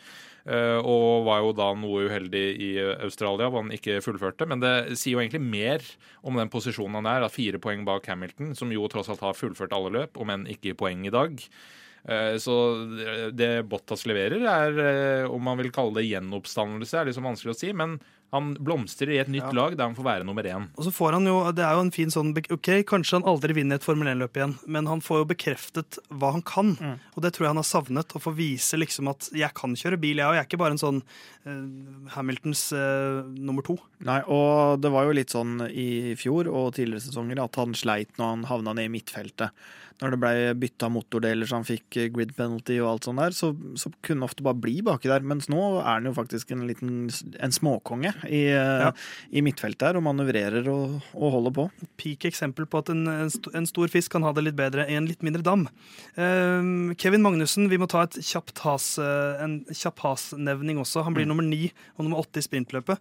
Eh, 0.46 0.78
og 0.80 1.26
var 1.26 1.42
jo 1.44 1.52
da 1.52 1.68
noe 1.76 2.06
uheldig 2.08 2.44
i 2.56 2.70
Australia, 3.04 3.50
hvor 3.50 3.64
han 3.64 3.74
ikke 3.76 3.98
fullførte. 4.04 4.46
Men 4.48 4.62
det 4.62 4.96
sier 4.96 5.18
jo 5.18 5.24
egentlig 5.24 5.42
mer 5.44 5.84
om 6.24 6.38
den 6.40 6.52
posisjonen 6.52 7.00
han 7.00 7.10
er, 7.10 7.26
at 7.26 7.34
fire 7.34 7.60
poeng 7.60 7.84
bak 7.84 8.06
Hamilton, 8.08 8.54
som 8.56 8.72
jo 8.72 8.88
tross 8.88 9.10
alt 9.12 9.20
har 9.24 9.36
fullført 9.36 9.74
alle 9.76 9.92
løp, 9.98 10.16
om 10.20 10.32
enn 10.32 10.48
ikke 10.48 10.72
i 10.72 10.78
poeng 10.78 11.04
i 11.06 11.12
dag. 11.12 11.36
Eh, 12.08 12.36
Så 12.40 12.56
det- 12.96 13.36
det 13.36 13.68
Bottas 13.68 14.06
leverer, 14.06 14.40
er, 14.40 14.78
eh, 15.24 15.28
om 15.28 15.42
man 15.42 15.58
vil 15.58 15.70
kalle 15.70 15.94
det 15.94 16.08
gjenoppstandelse, 16.08 16.94
er 16.94 17.04
liksom 17.06 17.24
vanskelig 17.24 17.52
å 17.52 17.58
si. 17.58 17.72
Men 17.72 18.00
han 18.30 18.52
blomstrer 18.62 19.10
i 19.10 19.18
et 19.18 19.28
nytt 19.28 19.48
Ja. 19.48 19.50
lag 19.56 19.76
der 19.76 19.88
han 19.88 19.96
får 19.96 20.06
være 20.06 20.24
nummer 20.24 20.46
én. 20.46 20.68
Og 20.78 20.84
så 20.86 20.92
får 20.94 21.12
han 21.18 21.26
jo, 21.26 21.52
Det 21.52 21.64
er 21.64 21.74
jo 21.74 21.80
en 21.80 21.90
fin 21.90 22.10
sånn 22.10 22.30
Ok, 22.36 22.68
kanskje 22.86 23.18
han 23.18 23.26
aldri 23.26 23.54
vinner 23.54 23.74
et 23.80 23.82
Formel 23.82 24.06
1-løp 24.06 24.36
igjen, 24.38 24.54
men 24.66 24.86
han 24.86 25.00
får 25.00 25.22
jo 25.22 25.28
bekreftet 25.34 25.98
hva 26.10 26.32
han 26.32 26.42
kan. 26.42 26.76
Og 27.16 27.22
det 27.22 27.32
tror 27.34 27.46
jeg 27.46 27.50
han 27.54 27.62
har 27.62 27.66
savnet. 27.66 28.14
Å 28.14 28.20
få 28.22 28.34
vise 28.34 28.78
liksom 28.78 29.10
at 29.10 29.30
jeg 29.34 29.50
kan 29.54 29.74
kjøre 29.74 29.98
bil, 30.00 30.16
jeg 30.18 30.26
òg. 30.26 30.34
Jeg 30.38 30.44
er 30.44 30.48
ikke 30.48 30.62
bare 30.62 30.76
en 30.76 30.84
sånn 30.84 31.02
uh, 31.46 32.10
Hamiltons 32.14 32.72
uh, 32.72 33.22
nummer 33.26 33.62
to. 33.66 33.78
Nei, 34.06 34.20
og 34.30 34.80
det 34.80 34.90
var 34.94 35.04
jo 35.08 35.16
litt 35.18 35.34
sånn 35.34 35.66
i 35.70 36.14
fjor 36.18 36.48
og 36.50 36.74
tidligere 36.78 37.02
sesonger 37.04 37.42
at 37.42 37.58
han 37.60 37.74
sleit 37.74 38.14
når 38.18 38.34
han 38.36 38.48
havna 38.50 38.74
ned 38.78 38.90
i 38.90 38.94
midtfeltet. 38.94 39.50
Når 40.00 40.14
det 40.14 40.20
ble 40.22 40.32
bytta 40.62 40.88
motordeler 40.92 41.48
så 41.48 41.58
han 41.58 41.66
fikk 41.68 41.98
eh, 42.00 42.10
grid 42.12 42.32
penalty 42.36 42.78
og 42.80 42.88
alt 42.94 43.08
sånt 43.08 43.20
der, 43.20 43.36
så, 43.36 43.52
så 43.76 43.92
kunne 44.00 44.22
han 44.22 44.28
ofte 44.30 44.44
bare 44.46 44.56
bli 44.56 44.78
baki 44.86 45.10
der. 45.10 45.24
Mens 45.26 45.50
nå 45.52 45.60
er 45.80 45.90
han 45.90 46.08
jo 46.08 46.14
faktisk 46.16 46.54
en 46.54 46.64
liten 46.68 47.10
en 47.10 47.54
småkonge 47.54 48.14
i, 48.28 48.46
eh, 48.54 48.86
Ja. 48.86 48.92
i 49.30 49.42
midtfeltet 49.44 49.90
her 49.90 49.98
og 50.00 50.06
manøvrerer 50.06 50.68
og, 50.72 51.00
og 51.12 51.34
holder 51.36 51.56
på. 51.58 51.66
Peak 52.00 52.24
eksempel 52.30 52.68
på 52.70 52.80
at 52.80 52.92
en, 52.94 53.04
en, 53.08 53.68
stor 53.70 53.92
fisk 53.92 54.14
kan 54.16 54.24
ha 54.24 54.32
det 54.36 54.46
litt 54.46 54.58
bedre 54.58 54.86
i 54.88 54.96
en 54.96 55.08
litt 55.08 55.22
mindre 55.26 55.44
dam. 55.46 55.66
Uh, 56.16 56.94
Kevin 57.00 57.22
Magnussen, 57.24 57.68
vi 57.70 57.78
må 57.80 57.88
ta 57.90 58.06
et 58.06 58.18
kjapt 58.24 58.64
has, 58.64 58.92
eh, 59.02 59.42
en 59.44 59.60
kjapp 59.68 60.00
has-nevning 60.04 60.80
også. 60.80 61.04
Han 61.06 61.16
blir 61.16 61.28
nummer 61.28 61.46
ni 61.46 61.68
og 61.96 62.06
nummer 62.06 62.22
åtte 62.24 62.40
i 62.40 62.46
sprintløpet. 62.46 63.00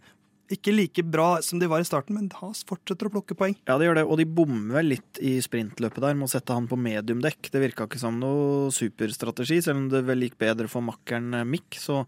Ikke 0.50 0.74
like 0.74 1.04
bra 1.06 1.38
som 1.46 1.60
de 1.62 1.68
var 1.70 1.84
i 1.84 1.86
starten, 1.86 2.16
men 2.18 2.30
Has 2.40 2.64
fortsetter 2.68 3.06
å 3.06 3.12
plukke 3.14 3.36
poeng. 3.38 3.54
Ja, 3.70 3.76
det 3.78 3.86
gjør 3.86 4.00
det, 4.00 4.06
og 4.10 4.18
de 4.18 4.26
bommer 4.26 4.86
litt 4.86 5.20
i 5.22 5.36
sprintløpet 5.46 6.02
der 6.02 6.16
med 6.18 6.26
å 6.26 6.32
sette 6.32 6.56
han 6.58 6.66
på 6.70 6.80
mediumdekk. 6.80 7.52
Det 7.54 7.62
virka 7.62 7.86
ikke 7.86 8.02
som 8.02 8.18
noe 8.18 8.72
superstrategi, 8.74 9.60
selv 9.66 9.84
om 9.84 9.90
det 9.92 10.02
vel 10.08 10.26
gikk 10.26 10.40
bedre 10.42 10.70
for 10.72 10.86
makkeren 10.86 11.38
eh, 11.38 11.46
Mick. 11.46 11.78
Så, 11.78 12.02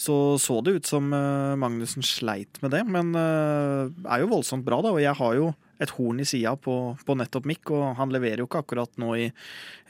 så 0.00 0.16
så 0.40 0.60
det 0.64 0.78
ut 0.78 0.88
som 0.88 1.12
eh, 1.12 1.52
Magnussen 1.60 2.06
sleit 2.06 2.62
med 2.64 2.72
det, 2.72 2.80
men 2.88 3.12
eh, 3.18 3.92
er 4.08 4.24
jo 4.24 4.32
voldsomt 4.32 4.64
bra, 4.64 4.80
da. 4.84 4.94
Og 4.96 5.02
jeg 5.04 5.18
har 5.20 5.36
jo 5.36 5.50
et 5.82 5.92
horn 5.98 6.22
i 6.22 6.28
sida 6.28 6.54
på, 6.56 6.78
på 6.96 7.18
nettopp 7.18 7.50
Mick, 7.50 7.74
og 7.76 7.92
han 8.00 8.14
leverer 8.14 8.40
jo 8.40 8.48
ikke 8.48 8.64
akkurat 8.64 8.96
nå 9.02 9.16
i, 9.18 9.28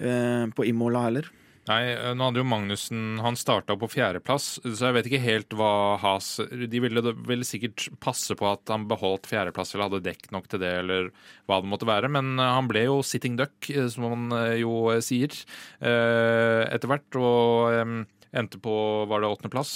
på 0.01 0.65
Imola 0.65 1.03
heller. 1.05 1.29
Nei, 1.71 1.93
eh, 1.93 2.11
nå 2.19 2.27
hadde 2.27 2.41
jo 2.41 2.47
Magnussen 2.49 3.21
Han 3.23 3.37
starta 3.39 3.77
på 3.79 3.87
fjerdeplass, 3.93 4.57
så 4.65 4.89
jeg 4.89 4.97
vet 4.97 5.09
ikke 5.09 5.21
helt 5.23 5.55
hva 5.55 5.95
Has 6.03 6.35
De 6.51 6.81
ville 6.83 7.03
vel 7.29 7.45
sikkert 7.47 7.87
passe 8.03 8.35
på 8.39 8.49
at 8.51 8.73
han 8.73 8.89
beholdt 8.91 9.29
fjerdeplass 9.31 9.75
eller 9.75 9.87
hadde 9.87 10.03
dekk 10.09 10.33
nok 10.35 10.49
til 10.51 10.63
det, 10.65 10.73
eller 10.83 11.13
hva 11.47 11.61
det 11.63 11.71
måtte 11.71 11.87
være. 11.87 12.11
Men 12.11 12.35
eh, 12.35 12.55
han 12.57 12.71
ble 12.71 12.87
jo 12.89 12.99
sitting 13.07 13.39
duck, 13.39 13.71
eh, 13.71 13.87
som 13.95 14.35
eh, 14.35 14.59
jo 14.65 14.91
sier, 15.05 15.35
etter 15.83 16.91
hvert. 16.91 17.21
Og 17.21 18.07
endte 18.33 18.59
på 18.63 18.75
Var 19.11 19.23
det 19.23 19.31
åttendeplass? 19.31 19.75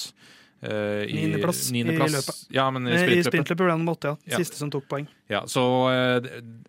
Eh, 0.67 1.05
i- 1.07 1.15
Niendeplass 1.21 1.69
i 1.71 1.75
niendeplass. 1.77 2.13
løpet. 2.17 2.47
Ja, 2.57 2.65
men 2.75 2.89
i 2.89 2.93
Eh, 2.97 3.23
sprintløpet. 3.23 3.57
ble 3.63 3.71
han 3.71 3.79
nummer 3.85 3.95
åtte, 3.97 4.11
ja. 4.11 4.17
Ja. 4.35 4.39
Siste 4.43 4.57
som 4.59 4.71
tok 4.71 4.89
poeng. 4.91 5.07
Ja, 5.31 5.41
så 5.47 5.63
eh, 5.91 6.21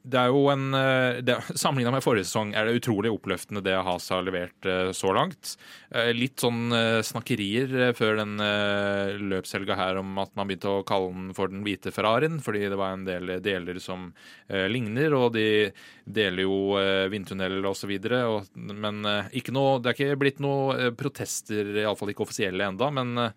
det- 0.06 0.18
er 0.18 0.28
jo 0.30 0.48
en 0.50 0.74
eh, 0.74 1.22
Sammenligna 1.58 1.92
med 1.92 2.04
forrige 2.04 2.26
sesong 2.26 2.54
er 2.56 2.66
det 2.66 2.82
utrolig 2.82 3.10
oppløftende 3.12 3.62
det 3.64 3.74
Has 3.84 4.10
har 4.10 4.22
levert 4.24 4.66
eh, 4.66 4.92
så 4.94 5.14
langt. 5.14 5.56
Eh, 5.94 6.12
Litt 6.14 6.38
sånn 6.38 6.72
eh, 6.74 7.02
snakkerier 7.02 7.90
eh, 7.90 7.94
før 7.94 8.18
den 8.18 8.40
eh, 8.40 9.18
løpshelga 9.18 9.76
her 9.76 9.98
om 9.98 10.18
at 10.20 10.30
man 10.36 10.48
begynte 10.48 10.70
å 10.70 10.86
kalle 10.86 11.12
den 11.14 11.34
for 11.38 11.48
den 11.50 11.64
hvite 11.64 11.92
Ferrarien, 11.94 12.40
fordi 12.42 12.68
det 12.70 12.78
var 12.78 12.94
en 12.94 13.06
del 13.06 13.40
deler 13.42 13.80
som 13.80 14.12
eh, 14.50 14.68
ligner, 14.70 15.14
og 15.18 15.34
de 15.34 15.72
deler 16.08 16.44
jo 16.46 16.78
eh, 16.78 17.08
vindtunnel 17.10 17.64
osv. 17.66 17.94
Men 18.56 19.06
eh, 19.06 19.30
ikke 19.42 19.54
noe, 19.56 19.80
det 19.82 19.94
er 19.94 19.98
ikke 19.98 20.20
blitt 20.20 20.40
noe 20.44 20.76
eh, 20.78 20.92
protester, 20.98 21.74
iallfall 21.84 22.10
ikke 22.14 22.26
offisielle 22.28 22.68
enda, 22.68 22.90
men 22.92 23.32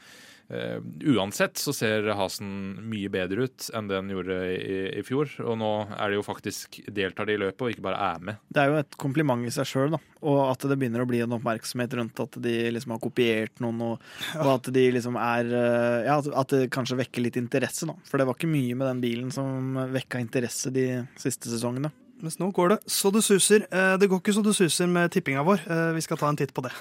Eh, 0.50 0.80
uansett 1.14 1.54
så 1.62 1.70
ser 1.70 2.08
Hasen 2.18 2.48
mye 2.90 3.06
bedre 3.12 3.44
ut 3.46 3.68
enn 3.76 3.86
det 3.86 3.94
den 4.00 4.08
gjorde 4.10 4.38
i, 4.50 4.78
i 4.98 5.02
fjor. 5.06 5.30
Og 5.46 5.54
nå 5.60 5.68
er 5.94 6.10
det 6.10 6.16
jo 6.18 6.24
faktisk 6.26 6.80
deltar 6.90 7.28
de 7.28 7.36
i 7.36 7.40
løpet, 7.40 7.62
og 7.62 7.70
ikke 7.70 7.84
bare 7.86 8.00
er 8.16 8.24
med. 8.26 8.40
Det 8.50 8.64
er 8.64 8.72
jo 8.72 8.80
et 8.82 8.96
kompliment 8.98 9.46
i 9.46 9.52
seg 9.54 9.68
sjøl, 9.70 9.94
da. 9.94 10.00
Og 10.26 10.40
at 10.50 10.66
det 10.66 10.76
begynner 10.80 11.04
å 11.04 11.08
bli 11.08 11.22
en 11.22 11.36
oppmerksomhet 11.38 11.94
rundt 12.00 12.18
at 12.24 12.40
de 12.42 12.56
liksom 12.74 12.96
har 12.96 13.00
kopiert 13.04 13.62
noen, 13.62 13.78
og, 13.92 14.10
og 14.42 14.50
at 14.56 14.72
de 14.74 14.84
liksom 14.98 15.16
er 15.22 15.54
eh, 15.54 16.08
Ja, 16.10 16.18
at- 16.18 16.48
det 16.50 16.64
kanskje 16.74 16.98
vekker 16.98 17.22
litt 17.22 17.36
interesse, 17.38 17.86
da. 17.86 17.94
For 18.10 18.18
det 18.18 18.26
var 18.26 18.34
ikke 18.34 18.50
mye 18.50 18.74
med 18.74 18.88
den 18.90 19.00
bilen 19.04 19.30
som 19.30 19.78
vekka 19.94 20.18
interesse 20.18 20.72
de 20.74 20.88
siste 21.20 21.46
sesongene. 21.52 21.92
Mens 22.20 22.36
nå 22.42 22.50
går 22.52 22.74
det 22.74 22.80
så 22.90 23.08
det 23.14 23.22
suser. 23.24 23.68
Eh, 23.70 23.94
Det 24.02 24.10
går 24.10 24.18
ikke 24.20 24.34
så 24.34 24.42
det 24.44 24.56
suser 24.58 24.90
med 24.90 25.12
tippinga 25.14 25.46
vår. 25.46 25.62
Vi 25.94 26.02
skal 26.04 26.18
ta 26.20 26.28
en 26.28 26.36
titt 26.42 26.52
på 26.52 26.66
det. 26.66 26.74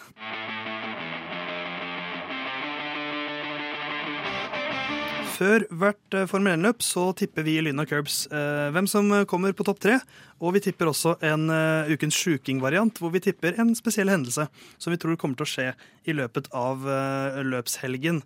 Før 5.40 5.64
hvert 5.72 6.16
eh, 6.18 6.26
Formel 6.28 6.58
1-løp 6.58 6.84
så 6.84 7.06
tipper 7.16 7.46
vi 7.48 7.56
i 7.56 7.62
Lyna 7.64 7.86
Curbs 7.88 8.26
eh, 8.28 8.68
hvem 8.76 8.88
som 8.92 9.08
eh, 9.16 9.26
kommer 9.30 9.56
på 9.56 9.64
topp 9.68 9.80
tre. 9.86 9.96
Og 10.44 10.52
vi 10.56 10.62
tipper 10.64 10.90
også 10.92 11.16
en 11.26 11.48
ukens 11.92 12.16
sjuking-variant, 12.16 13.00
hvor 13.00 13.12
vi 13.12 13.22
tipper 13.24 13.58
en 13.60 13.74
spesiell 13.76 14.12
hendelse 14.12 14.46
som 14.80 14.94
vi 14.94 15.00
tror 15.00 15.18
kommer 15.20 15.40
til 15.40 15.48
å 15.48 15.52
skje 15.52 15.66
i 16.08 16.16
løpet 16.16 16.48
av 16.56 16.86
løpshelgen. 17.44 18.22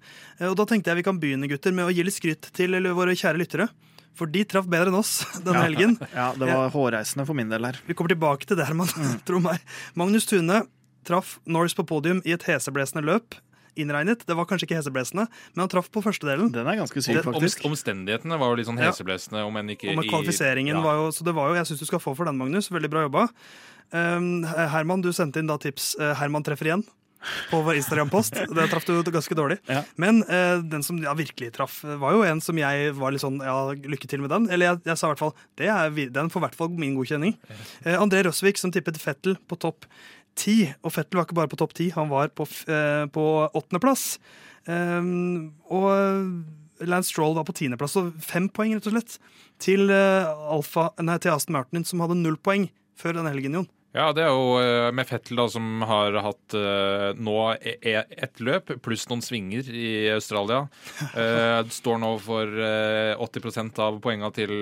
Og 0.45 0.53
da 0.59 0.67
tenkte 0.69 0.91
jeg 0.91 0.99
vi 0.99 1.05
kan 1.07 1.17
begynne 1.17 1.49
gutter, 1.49 1.73
med 1.73 1.89
å 1.89 1.93
gi 1.93 2.05
litt 2.05 2.13
skryt 2.13 2.51
til 2.53 2.77
våre 2.93 3.17
kjære 3.17 3.41
lyttere. 3.41 3.65
For 4.13 4.29
de 4.29 4.43
traff 4.45 4.69
bedre 4.69 4.93
enn 4.93 4.99
oss 4.99 5.15
denne 5.45 5.65
helgen. 5.65 5.97
Ja, 6.13 6.29
det 6.37 6.51
var 6.51 6.69
hårreisende 6.75 7.25
for 7.25 7.37
min 7.37 7.49
del 7.49 7.65
her. 7.65 7.81
Vi 7.89 7.97
kommer 7.97 8.13
tilbake 8.13 8.45
til 8.45 8.61
det, 8.61 8.69
Herman. 8.69 8.93
Tro 9.27 9.41
meg. 9.41 9.65
Magnus 9.97 10.29
Tune 10.29 10.61
traff 11.09 11.39
Norris 11.49 11.73
på 11.73 11.85
podium 11.89 12.21
i 12.29 12.37
et 12.37 12.45
heseblesende 12.45 13.05
løp. 13.09 13.41
Innregnet. 13.79 14.25
Det 14.25 14.35
var 14.37 14.45
kanskje 14.49 14.67
ikke 14.69 14.77
heseblesende, 14.79 15.27
men 15.55 15.63
han 15.63 15.69
traff 15.71 15.89
på 15.91 16.03
første 16.05 16.27
delen. 16.29 16.51
Den 16.53 16.67
er 16.67 16.77
ganske 16.81 17.01
syk, 17.03 17.21
faktisk. 17.25 17.63
omstendighetene 17.69 18.37
var 18.39 18.51
jo 18.53 18.55
litt 18.61 18.67
sånn 18.67 18.79
Ja. 18.79 18.91
heseblesende, 18.91 19.45
om 19.45 19.55
enn 19.57 19.69
ikke 19.75 19.89
Og 19.91 19.95
med 19.97 20.05
i- 20.05 20.09
kvalifiseringen 20.09 20.75
ja. 20.75 20.81
var 20.81 20.95
jo 21.01 21.11
Så 21.11 21.23
det 21.23 21.33
var 21.33 21.49
jo 21.49 21.55
Jeg 21.55 21.65
syns 21.65 21.79
du 21.79 21.85
skal 21.85 21.99
få 21.99 22.15
for 22.15 22.25
den, 22.25 22.37
Magnus. 22.37 22.69
Veldig 22.69 22.89
bra 22.89 23.07
jobba. 23.09 23.29
Um, 23.91 24.43
Herman, 24.43 25.01
du 25.01 25.09
sendte 25.13 25.37
inn 25.37 25.47
da 25.47 25.57
tips. 25.57 25.95
Uh, 25.99 26.13
Herman 26.15 26.43
treffer 26.43 26.65
igjen. 26.65 26.83
på 27.49 27.63
vår 27.63 27.77
Instagram-post. 27.79 28.33
Det 28.55 28.69
traff 28.69 28.83
du 28.85 28.99
ganske 29.07 29.35
dårlig. 29.35 29.59
Ja. 29.69 29.83
Men 29.95 30.23
eh, 30.27 30.59
den 30.59 30.83
som 30.83 30.97
ja, 30.99 31.13
virkelig 31.15 31.53
traff, 31.55 31.77
var 31.83 32.11
jo 32.11 32.23
en 32.27 32.41
som 32.43 32.57
jeg 32.59 32.91
var 32.97 33.11
litt 33.15 33.23
sånn 33.23 33.39
ja, 33.39 33.71
lykke 33.71 34.09
til 34.11 34.19
med 34.19 34.29
den. 34.33 34.49
Eller 34.51 34.73
jeg, 34.73 34.81
jeg 34.89 34.97
sa 34.99 35.07
i 35.07 35.13
hvert 35.13 35.19
fall 35.23 35.35
det 35.55 35.69
er, 35.71 35.89
den 36.11 36.29
får 36.33 36.41
i 36.41 36.45
hvert 36.47 36.57
fall 36.59 36.73
min 36.75 36.97
godkjenning. 36.97 37.37
Eh, 37.85 37.95
André 37.95 38.25
Røsvik 38.27 38.59
som 38.59 38.71
tippet 38.75 38.99
Fettel 38.99 39.37
på 39.47 39.55
topp 39.55 39.85
ti. 40.39 40.57
Og 40.83 40.93
Fettel 40.95 41.19
var 41.19 41.27
ikke 41.27 41.37
bare 41.41 41.51
på 41.51 41.59
topp 41.59 41.75
ti, 41.77 41.89
han 41.95 42.11
var 42.11 42.33
på, 42.35 42.47
eh, 42.67 43.05
på 43.13 43.25
åttendeplass. 43.53 44.17
Um, 44.63 45.51
og 45.67 46.85
Lance 46.87 47.11
Stroll 47.11 47.35
var 47.35 47.43
på 47.47 47.55
tiendeplass, 47.57 47.97
så 47.97 48.07
fem 48.23 48.47
poeng 48.51 48.75
rett 48.77 48.87
og 48.87 48.95
slett 48.95 49.17
til, 49.63 49.89
eh, 49.91 50.27
Alfa, 50.55 50.89
nei, 51.03 51.17
til 51.19 51.33
Aston 51.35 51.57
Martin, 51.57 51.83
som 51.83 51.99
hadde 52.03 52.19
null 52.19 52.37
poeng 52.37 52.69
før 52.99 53.19
den 53.19 53.29
helgen, 53.29 53.53
Jon. 53.59 53.69
Ja, 53.93 54.07
det 54.09 54.23
er 54.25 54.31
jo 54.33 54.55
eh, 54.57 54.89
med 54.95 55.05
Fettel 55.05 55.37
da, 55.37 55.45
som 55.53 55.83
har 55.85 56.15
hatt 56.25 56.55
eh, 56.57 57.11
nå 57.13 57.35
e- 57.59 57.77
e- 57.77 58.07
ett 58.25 58.41
løp 58.41 58.71
pluss 58.81 59.05
noen 59.11 59.21
svinger 59.21 59.69
i 59.69 60.09
Australia. 60.15 60.65
Eh, 61.13 61.59
står 61.69 61.99
nå 62.01 62.09
for 62.23 62.49
eh, 62.57 63.13
80% 63.21 63.77
av 63.83 63.99
poengene 64.01 64.31
til, 64.33 64.53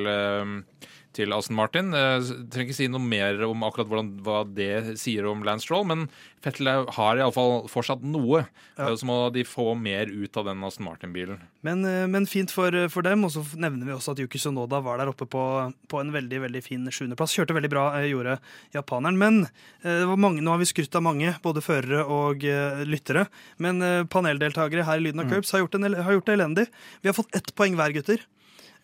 til 1.13 1.33
Aston 1.35 1.57
Martin. 1.59 1.89
Jeg 1.91 2.23
trenger 2.53 2.69
ikke 2.69 2.77
si 2.77 2.87
noe 2.91 3.03
mer 3.03 3.41
om 3.47 3.63
akkurat 3.67 3.89
hvordan, 3.91 4.11
hva 4.23 4.41
det 4.47 4.97
sier 5.01 5.25
om 5.27 5.41
Lance 5.43 5.65
Stroll, 5.67 5.83
men 5.89 6.05
Fettel 6.41 6.65
har 6.95 7.19
iallfall 7.21 7.67
fortsatt 7.69 8.01
noe. 8.01 8.45
Ja. 8.79 8.87
Eh, 8.87 8.95
så 8.97 9.05
må 9.05 9.17
de 9.35 9.43
få 9.45 9.75
mer 9.77 10.09
ut 10.09 10.37
av 10.39 10.47
den 10.49 10.63
Aston 10.65 10.87
Martin-bilen. 10.87 11.41
Men, 11.67 11.83
eh, 11.85 12.07
men 12.09 12.25
fint 12.25 12.49
for, 12.49 12.73
for 12.89 13.05
dem. 13.05 13.25
Og 13.27 13.33
så 13.35 13.43
nevner 13.61 13.85
vi 13.85 13.93
også 13.93 14.15
at 14.15 14.23
Yuki 14.23 14.39
Sonoda 14.41 14.79
var 14.81 14.97
der 15.03 15.11
oppe 15.11 15.27
på, 15.29 15.43
på 15.91 16.01
en 16.01 16.09
veldig 16.15 16.39
veldig 16.47 16.63
fin 16.65 16.87
sjuendeplass. 16.89 17.35
Kjørte 17.37 17.53
veldig 17.59 17.69
bra, 17.75 17.85
eh, 17.99 18.07
gjorde 18.09 18.39
japaneren. 18.73 19.19
Men 19.21 19.41
eh, 19.83 19.99
det 20.01 20.09
var 20.09 20.17
mange, 20.25 20.41
nå 20.41 20.55
har 20.55 20.63
vi 20.63 20.71
skrytt 20.71 20.97
av 20.97 21.05
mange, 21.05 21.35
både 21.45 21.61
førere 21.61 22.01
og 22.07 22.43
eh, 22.47 22.81
lyttere. 22.89 23.27
Men 23.61 23.83
eh, 23.85 24.01
paneldeltakere 24.09 24.87
her 24.87 24.97
i 24.97 25.05
Lyden 25.09 25.21
av 25.25 25.29
Curbs 25.29 25.53
har, 25.53 25.61
gjort 25.67 25.77
en 25.77 25.91
el- 25.91 26.01
har 26.01 26.17
gjort 26.17 26.31
det 26.31 26.39
elendig. 26.39 26.67
Vi 27.03 27.11
har 27.11 27.19
fått 27.19 27.35
ett 27.37 27.53
poeng 27.53 27.77
hver, 27.77 27.93
gutter. 27.99 28.25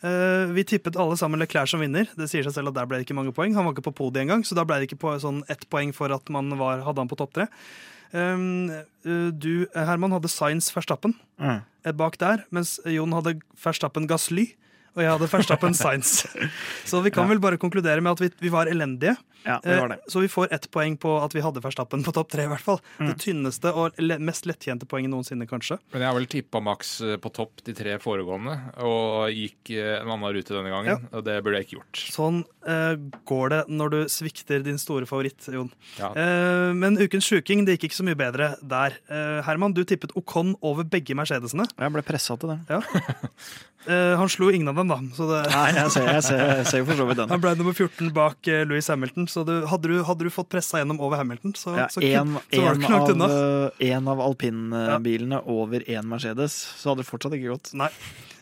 Eh, 0.06 0.46
vi 0.54 0.64
tippet 0.64 0.98
alle 1.00 1.18
sammen 1.18 1.40
Leclerc 1.42 1.72
som 1.72 1.82
vinner. 1.82 2.06
Det 2.18 2.28
sier 2.30 2.46
seg 2.46 2.54
selv 2.54 2.70
at 2.70 2.76
Der 2.78 2.86
ble 2.90 3.00
det 3.00 3.08
ikke 3.08 3.18
mange 3.18 3.34
poeng. 3.34 3.56
Han 3.58 3.66
var 3.66 3.74
ikke 3.74 3.88
på 3.90 3.96
podiet 3.98 4.26
engang, 4.28 4.44
så 4.46 4.54
da 4.58 4.64
ble 4.68 4.78
det 4.82 4.90
ikke 4.92 5.00
på 5.02 5.16
sånn 5.24 5.42
ett 5.50 5.66
poeng 5.74 5.94
for 5.96 6.14
at 6.14 6.30
man 6.30 6.52
var, 6.60 6.84
hadde 6.86 7.02
han 7.02 7.10
på 7.10 7.18
topp 7.18 7.34
tre. 7.34 7.48
Um, 8.14 8.70
eh, 8.72 9.32
du, 9.36 9.66
Herman, 9.76 10.14
hadde 10.16 10.30
Science 10.32 10.72
Verstappen 10.72 11.16
Mm. 11.42 11.62
eh, 11.86 11.92
bak 11.92 12.18
der, 12.18 12.46
mens 12.52 12.80
Jon 12.86 13.12
hadde 13.12 13.40
Verstappen 13.60 14.08
Gassly. 14.08 14.54
og 14.96 15.04
jeg 15.04 15.12
hadde 15.12 15.28
Verstappen 15.30 15.74
Science. 15.82 16.26
Så 16.86 17.02
vi 17.04 17.12
kan 17.14 17.28
vel 17.30 17.38
bare 17.40 17.58
konkludere 17.58 18.02
med 18.02 18.14
at 18.14 18.20
vi, 18.24 18.30
vi 18.40 18.50
var 18.50 18.66
elendige. 18.66 19.16
Ja, 19.46 19.60
det 19.64 19.80
var 19.80 19.92
det. 19.94 20.00
Eh, 20.02 20.12
Så 20.12 20.20
vi 20.24 20.30
får 20.32 20.54
ett 20.54 20.70
poeng 20.72 20.98
på 20.98 21.12
at 21.24 21.36
vi 21.36 21.44
hadde 21.44 21.62
Verstappen 21.64 22.04
på 22.04 22.14
topp 22.16 22.32
tre, 22.34 22.48
i 22.48 22.52
hvert 22.52 22.64
fall. 22.64 22.80
Mm. 23.00 23.10
Det 23.10 23.18
tynneste 23.24 23.74
og 23.74 24.00
mest 24.24 24.48
lettjente 24.50 24.88
poenget 24.90 25.14
noensinne, 25.14 25.48
kanskje. 25.50 25.80
Men 25.94 26.04
jeg 26.04 26.10
har 26.10 26.18
vel 26.18 26.30
tippa 26.32 26.62
Max 26.64 26.98
eh, 27.02 27.18
på 27.22 27.32
topp 27.36 27.64
de 27.68 27.76
tre 27.78 27.98
foregående, 28.04 28.58
og 28.84 29.32
gikk 29.34 29.74
eh, 29.76 29.98
en 30.02 30.12
annen 30.16 30.36
rute 30.38 30.56
denne 30.56 30.74
gangen. 30.74 31.08
Og 31.14 31.26
det 31.28 31.40
burde 31.44 31.62
jeg 31.62 31.68
ikke 31.68 31.80
gjort. 31.80 32.04
Sånn 32.18 32.42
uh, 32.68 32.96
går 33.30 33.54
det 33.54 33.62
når 33.72 33.94
du 33.94 34.00
svikter 34.12 34.66
din 34.66 34.80
store 34.82 35.08
favoritt, 35.10 35.48
Jon. 35.54 35.72
Ja. 36.00 36.12
Uh, 36.16 36.74
men 36.78 37.00
ukens 37.00 37.28
sjuking, 37.28 37.66
det 37.68 37.78
gikk 37.78 37.90
ikke 37.90 38.02
så 38.02 38.08
mye 38.08 38.20
bedre 38.20 38.52
der. 38.62 39.00
Uh, 39.12 39.40
Herman, 39.48 39.76
du 39.78 39.84
tippet 39.88 40.14
Ocon 40.20 40.56
over 40.66 40.88
begge 40.88 41.16
Mercedesene. 41.18 41.68
Jeg 41.78 41.96
ble 41.96 42.06
pressa 42.06 42.38
til 42.40 42.56
det. 42.56 42.82
Eh, 43.88 44.18
han 44.20 44.30
slo 44.30 44.50
ingen 44.52 44.68
av 44.68 44.76
dem, 44.76 44.90
da. 44.92 44.98
Så 45.16 45.28
det, 45.30 45.42
Nei, 45.54 45.68
jeg 45.78 45.92
ser, 45.94 46.08
jeg 46.12 46.24
ser, 46.26 46.42
jeg 46.60 46.66
ser 46.68 46.82
jo 46.82 46.88
for 46.90 47.00
så 47.00 47.06
vidt 47.08 47.20
den. 47.22 47.30
Han 47.32 47.44
ble 47.44 47.54
nummer 47.56 47.76
14 47.78 48.10
bak 48.16 48.50
eh, 48.52 48.66
Louis 48.68 48.90
Hamilton, 48.92 49.27
så 49.30 49.44
du, 49.48 49.54
hadde, 49.70 49.90
du, 49.92 50.04
hadde 50.08 50.28
du 50.28 50.30
fått 50.34 50.50
pressa 50.50 50.80
gjennom 50.82 51.00
over 51.04 51.18
Hamilton, 51.22 51.54
så, 51.58 51.76
Ja, 51.78 51.88
så, 51.94 52.02
en, 52.04 52.38
så 52.52 52.62
var 52.64 52.76
du 52.78 52.82
ikke 52.84 52.94
langt 52.94 53.12
unna. 53.16 53.28
eh, 53.78 53.88
en 53.92 54.08
av 54.08 54.22
alpinbilene 54.26 55.42
over 55.46 55.84
én 55.88 56.08
Mercedes, 56.10 56.56
så 56.78 56.92
hadde 56.94 57.04
det 57.06 57.10
fortsatt 57.12 57.36
ikke 57.38 57.54
gått. 57.56 57.74
Nei. 57.78 57.90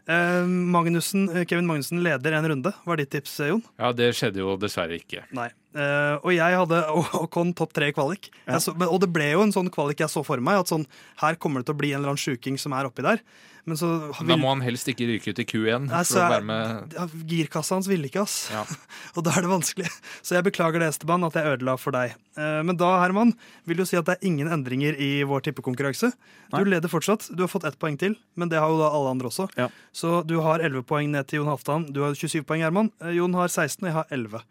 Eh, 0.08 0.46
Magnussen, 0.46 1.28
eh, 1.34 1.46
Kevin 1.50 1.66
Magnussen 1.66 2.04
leder 2.06 2.32
en 2.38 2.48
runde, 2.52 2.74
var 2.86 2.98
ditt 3.02 3.10
tips, 3.12 3.40
Jon? 3.50 3.64
Ja, 3.82 3.92
det 3.92 4.12
skjedde 4.18 4.44
jo 4.44 4.56
dessverre 4.62 5.00
ikke. 5.02 5.24
Nei. 5.34 5.50
Eh, 5.76 6.16
og 6.22 6.32
jeg 6.32 6.60
hadde 6.62 6.82
Ocon 7.24 7.52
topp 7.58 7.74
tre 7.76 7.92
i 7.92 7.96
kvalik. 7.96 8.32
Ja. 8.46 8.62
Så, 8.64 8.76
og 8.76 9.00
det 9.04 9.12
ble 9.14 9.32
jo 9.34 9.44
en 9.44 9.56
sånn 9.56 9.72
kvalik 9.74 10.06
jeg 10.06 10.12
så 10.12 10.24
for 10.26 10.40
meg, 10.44 10.64
at 10.64 10.72
sånn, 10.72 10.88
her 11.24 11.36
kommer 11.36 11.62
det 11.62 11.70
til 11.70 11.78
å 11.78 11.82
bli 11.84 11.92
en 11.92 12.02
eller 12.02 12.16
annen 12.16 12.22
sjuking 12.22 12.60
som 12.62 12.76
er 12.78 12.88
oppi 12.88 13.06
der. 13.06 13.24
Men 13.66 13.80
så 13.80 13.88
Da 14.14 14.36
må 14.38 14.52
han 14.52 14.62
helst 14.62 14.86
ikke 14.92 15.08
ryke 15.10 15.32
ut 15.34 15.40
i 15.42 15.46
Q1 15.50 15.88
Nei, 15.90 16.02
for 16.06 16.22
å 16.22 16.26
være 16.30 16.46
med 16.46 16.92
ja, 16.94 17.06
Girkassa 17.32 17.80
hans 17.80 17.88
ville 17.90 18.06
ikke, 18.12 18.22
ass. 18.22 18.36
Ja. 18.54 18.62
og 19.18 19.26
da 19.26 19.34
er 19.34 19.48
det 19.48 19.50
vanskelig. 19.50 19.90
Så 20.22 20.38
jeg 20.38 20.46
beklager 20.46 20.84
det, 20.84 20.92
Esteban, 20.94 21.26
at 21.26 21.38
jeg 21.40 21.56
ødela 21.56 21.74
for 21.82 21.96
deg. 21.98 22.14
Uh, 22.38 22.62
men 22.68 22.78
da, 22.78 22.92
Herman, 23.02 23.34
vil 23.66 23.82
du 23.82 23.88
si 23.90 23.98
at 23.98 24.06
det 24.06 24.20
er 24.20 24.30
ingen 24.30 24.52
endringer 24.54 25.00
i 25.02 25.10
vår 25.26 25.48
tippekonkurranse. 25.48 26.12
Du 26.54 26.60
Nei. 26.60 26.64
leder 26.76 26.94
fortsatt. 26.94 27.32
Du 27.34 27.42
har 27.42 27.50
fått 27.50 27.66
ett 27.66 27.80
poeng 27.82 27.98
til, 27.98 28.20
men 28.38 28.54
det 28.54 28.62
har 28.62 28.70
jo 28.70 28.78
da 28.84 28.92
alle 28.94 29.16
andre 29.18 29.34
også. 29.34 29.50
Ja. 29.58 29.72
Så 29.90 30.20
du 30.30 30.38
har 30.46 30.62
11 30.62 30.86
poeng 30.86 31.10
ned 31.16 31.26
til 31.32 31.42
Jon 31.42 31.50
Halvdan. 31.50 31.90
Du 31.90 32.04
har 32.06 32.14
27 32.14 32.46
poeng, 32.46 32.62
Herman. 32.68 32.94
Eh, 33.02 33.18
Jon 33.18 33.34
har 33.34 33.50
16, 33.50 33.82
og 33.82 33.90
jeg 33.90 33.98
har 33.98 34.14
11. 34.14 34.46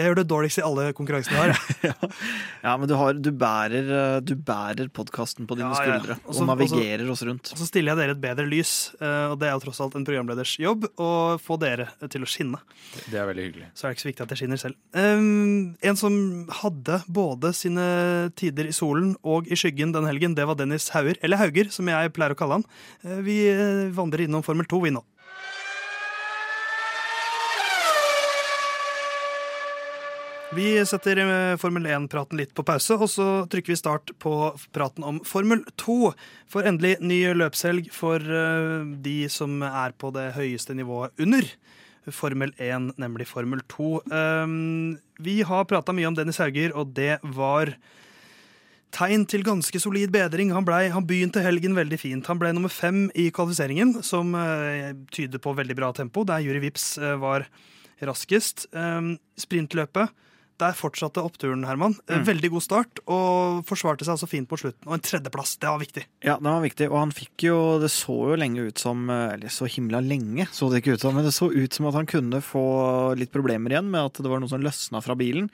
Jeg 0.00 0.08
gjør 0.08 0.18
det 0.22 0.26
dårligst 0.30 0.60
i 0.60 0.64
alle 0.64 0.86
konkurransene 0.96 1.36
jeg 1.36 1.54
har. 1.92 2.14
Ja, 2.64 2.74
men 2.76 2.88
du, 2.90 2.92
har, 2.98 3.14
du 3.16 3.30
bærer, 3.32 3.86
eh, 3.96 4.16
du 4.24 4.34
bærer 4.36 4.88
podkasten 4.92 5.46
på 5.48 5.56
dine 5.56 5.70
Ja, 5.70 5.76
ja. 5.80 5.94
skuldre 6.00 6.16
Og 6.20 6.30
Også, 6.32 6.42
og 6.44 6.48
navigerer 6.50 7.12
oss 7.12 7.22
rundt. 7.24 7.52
Og 7.54 7.60
så 7.60 7.68
stiller 7.68 7.92
jeg 7.94 8.00
dere 8.02 8.14
et 8.16 8.20
bedre 8.22 8.44
lys, 8.48 8.72
eh, 9.00 9.30
og 9.32 9.38
det 9.40 9.48
er 9.48 9.54
jo 9.54 9.62
tross 9.64 9.80
alt 9.84 9.96
en 9.98 10.04
programleders 10.08 10.52
jobb 10.60 10.84
å 11.00 11.10
få 11.40 11.56
dere 11.62 11.86
til 12.12 12.24
å 12.26 12.28
skinne. 12.28 12.60
Det 13.12 13.20
er 13.20 13.28
veldig 13.30 13.46
hyggelig. 13.48 13.70
Så 13.76 13.86
er 13.86 13.92
det 13.92 13.96
ikke 13.98 14.04
så 14.06 14.10
viktig 14.10 14.26
at 14.26 14.34
jeg 14.34 14.42
skinner 14.42 14.60
selv. 14.60 14.76
Um, 14.96 15.76
en 15.90 16.00
som 16.00 16.18
hadde 16.60 17.00
både 17.08 17.52
sine 17.56 17.86
tider 18.40 18.68
i 18.70 18.76
solen 18.76 19.14
og 19.24 19.48
i 19.52 19.58
skyggen 19.58 19.94
den 19.96 20.08
helgen, 20.08 20.36
det 20.38 20.48
var 20.48 20.58
Dennis 20.60 20.90
Hauger. 20.94 21.20
Eller 21.24 21.40
Hauger, 21.40 21.72
som 21.74 21.88
jeg 21.90 22.12
pleier 22.16 22.36
å 22.36 22.40
kalle 22.40 22.60
han. 22.60 22.68
Eh, 23.04 23.20
Vi 23.26 23.38
vandrer 23.96 24.26
innom 24.26 24.44
Formel 24.46 24.68
2, 24.68 24.84
vi 24.84 24.92
nå. 24.96 25.02
Vi 30.50 30.72
setter 30.82 31.20
eh, 31.22 31.56
Formel 31.62 31.84
1-praten 31.86 32.40
litt 32.40 32.50
på 32.58 32.64
pause, 32.66 32.96
og 32.98 33.06
så 33.12 33.24
trykker 33.50 33.70
vi 33.70 33.78
start 33.78 34.10
på 34.18 34.32
praten 34.74 35.04
om 35.06 35.20
Formel 35.22 35.60
2. 35.78 35.98
For 36.50 36.66
endelig 36.66 36.96
ny 36.98 37.20
løpshelg 37.38 37.92
for 37.94 38.18
eh, 38.18 38.80
de 38.98 39.14
som 39.30 39.60
er 39.62 39.94
på 39.94 40.10
det 40.16 40.32
høyeste 40.34 40.74
nivået 40.74 41.14
under 41.22 41.46
Formel 42.10 42.50
1, 42.58 42.96
nemlig 42.98 43.28
Formel 43.30 43.62
2. 43.70 43.90
Um, 44.10 44.96
vi 45.22 45.36
har 45.46 45.68
prata 45.70 45.94
mye 45.94 46.08
om 46.10 46.16
Dennis 46.18 46.40
Hauger, 46.42 46.74
og 46.74 46.96
det 46.96 47.20
var 47.22 47.70
tegn 48.96 49.28
til 49.30 49.46
ganske 49.46 49.78
solid 49.78 50.10
bedring. 50.10 50.50
Han, 50.56 50.66
ble, 50.66 50.88
han 50.90 51.06
begynte 51.06 51.44
helgen 51.44 51.78
veldig 51.78 52.00
fint. 52.00 52.26
Han 52.26 52.40
ble 52.42 52.50
nummer 52.56 52.72
fem 52.74 53.04
i 53.14 53.28
kvalifiseringen, 53.30 54.00
som 54.02 54.34
eh, 54.34 54.96
tyder 55.14 55.38
på 55.38 55.54
veldig 55.60 55.78
bra 55.78 55.92
tempo, 55.94 56.26
der 56.26 56.42
Juri 56.42 56.64
Vips 56.66 56.96
var 57.22 57.46
raskest. 58.02 58.66
Um, 58.74 59.14
sprintløpet, 59.38 60.10
der 60.60 60.76
fortsatte 60.76 61.22
oppturen, 61.24 61.64
Herman. 61.66 61.96
Eh, 62.06 62.18
Mm. 62.20 62.26
Veldig 62.28 62.50
god 62.52 62.62
start, 62.62 63.00
og 63.08 63.64
forsvarte 63.68 64.04
seg 64.04 64.12
altså 64.14 64.28
fint 64.28 64.48
på 64.50 64.58
slutten. 64.60 64.84
Og 64.86 64.94
en 64.98 65.00
tredjeplass, 65.04 65.56
det 65.62 65.68
var 65.70 65.80
viktig. 65.80 66.04
Ja, 66.26 66.36
det 66.36 66.44
var 66.50 66.60
viktig, 66.64 66.90
og 66.90 66.98
han 67.00 67.12
fikk 67.16 67.46
jo 67.48 67.56
Det 67.80 67.88
så 67.90 68.16
jo 68.30 68.36
lenge 68.36 68.68
ut 68.68 68.78
som 68.78 69.08
Eller 69.10 69.48
så 69.48 69.66
himla 69.70 70.00
lenge 70.04 70.46
så 70.52 70.68
det 70.70 70.82
ikke 70.82 70.94
ut 70.98 71.00
som, 71.00 71.14
men 71.16 71.24
det 71.24 71.32
så 71.34 71.48
ut 71.50 71.72
som 71.72 71.86
at 71.88 71.94
han 71.96 72.06
kunne 72.06 72.40
få 72.44 73.16
litt 73.16 73.32
problemer 73.32 73.70
igjen 73.72 73.90
med 73.90 74.04
at 74.10 74.20
det 74.20 74.28
var 74.30 74.40
noe 74.40 74.48
som 74.52 74.60
løsna 74.62 75.00
fra 75.02 75.14
bilen. 75.16 75.48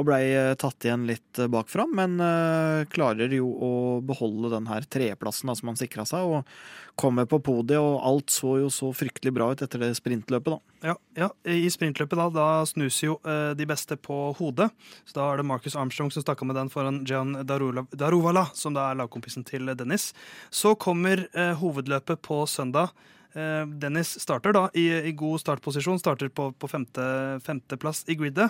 Og 0.00 0.06
blei 0.08 0.22
eh, 0.32 0.54
tatt 0.56 0.86
igjen 0.86 1.04
litt 1.08 1.38
eh, 1.38 1.48
bakfra, 1.52 1.84
men 1.92 2.16
eh, 2.24 2.86
klarer 2.88 3.32
jo 3.36 3.50
å 3.52 3.72
beholde 4.00 4.48
den 4.54 4.70
her 4.70 4.86
tredjeplassen 4.88 5.52
som 5.52 5.68
han 5.68 5.76
sikra 5.76 6.06
seg, 6.08 6.24
og 6.24 6.96
kommer 7.00 7.28
på 7.28 7.40
podiet, 7.44 7.80
og 7.80 8.00
alt 8.08 8.32
så 8.32 8.56
jo 8.62 8.70
så 8.72 8.90
fryktelig 8.96 9.32
bra 9.36 9.50
ut 9.52 9.62
etter 9.64 9.84
det 9.84 9.92
sprintløpet, 9.98 10.56
da. 10.56 10.88
Ja, 10.90 10.96
ja, 11.16 11.28
I 11.44 11.68
sprintløpet 11.72 12.16
da, 12.16 12.30
da 12.32 12.48
snus 12.68 13.02
jo 13.04 13.18
eh, 13.28 13.52
de 13.56 13.68
beste 13.68 14.00
på 14.00 14.18
hodet. 14.40 14.70
Så 15.04 15.18
Da 15.18 15.28
er 15.28 15.40
det 15.40 15.48
Marcus 15.52 15.76
Armstrong 15.76 16.12
som 16.12 16.24
stakk 16.24 16.40
av 16.40 16.48
med 16.48 16.56
den 16.56 16.72
foran 16.72 17.02
Gian 17.04 17.36
Daruvala, 17.44 18.48
som 18.56 18.76
da 18.76 18.88
er 18.88 19.00
lagkompisen 19.02 19.44
til 19.48 19.68
Dennis. 19.76 20.14
Så 20.48 20.74
kommer 20.80 21.26
eh, 21.36 21.52
hovedløpet 21.60 22.24
på 22.24 22.42
søndag. 22.48 22.96
Eh, 23.34 23.64
Dennis 23.82 24.16
starter 24.22 24.54
da 24.56 24.64
i, 24.74 24.88
i 25.10 25.12
god 25.16 25.40
startposisjon, 25.42 26.00
starter 26.02 26.30
på, 26.34 26.48
på 26.58 26.70
femte, 26.70 27.04
femteplass 27.46 28.04
i 28.10 28.16
gridet. 28.18 28.48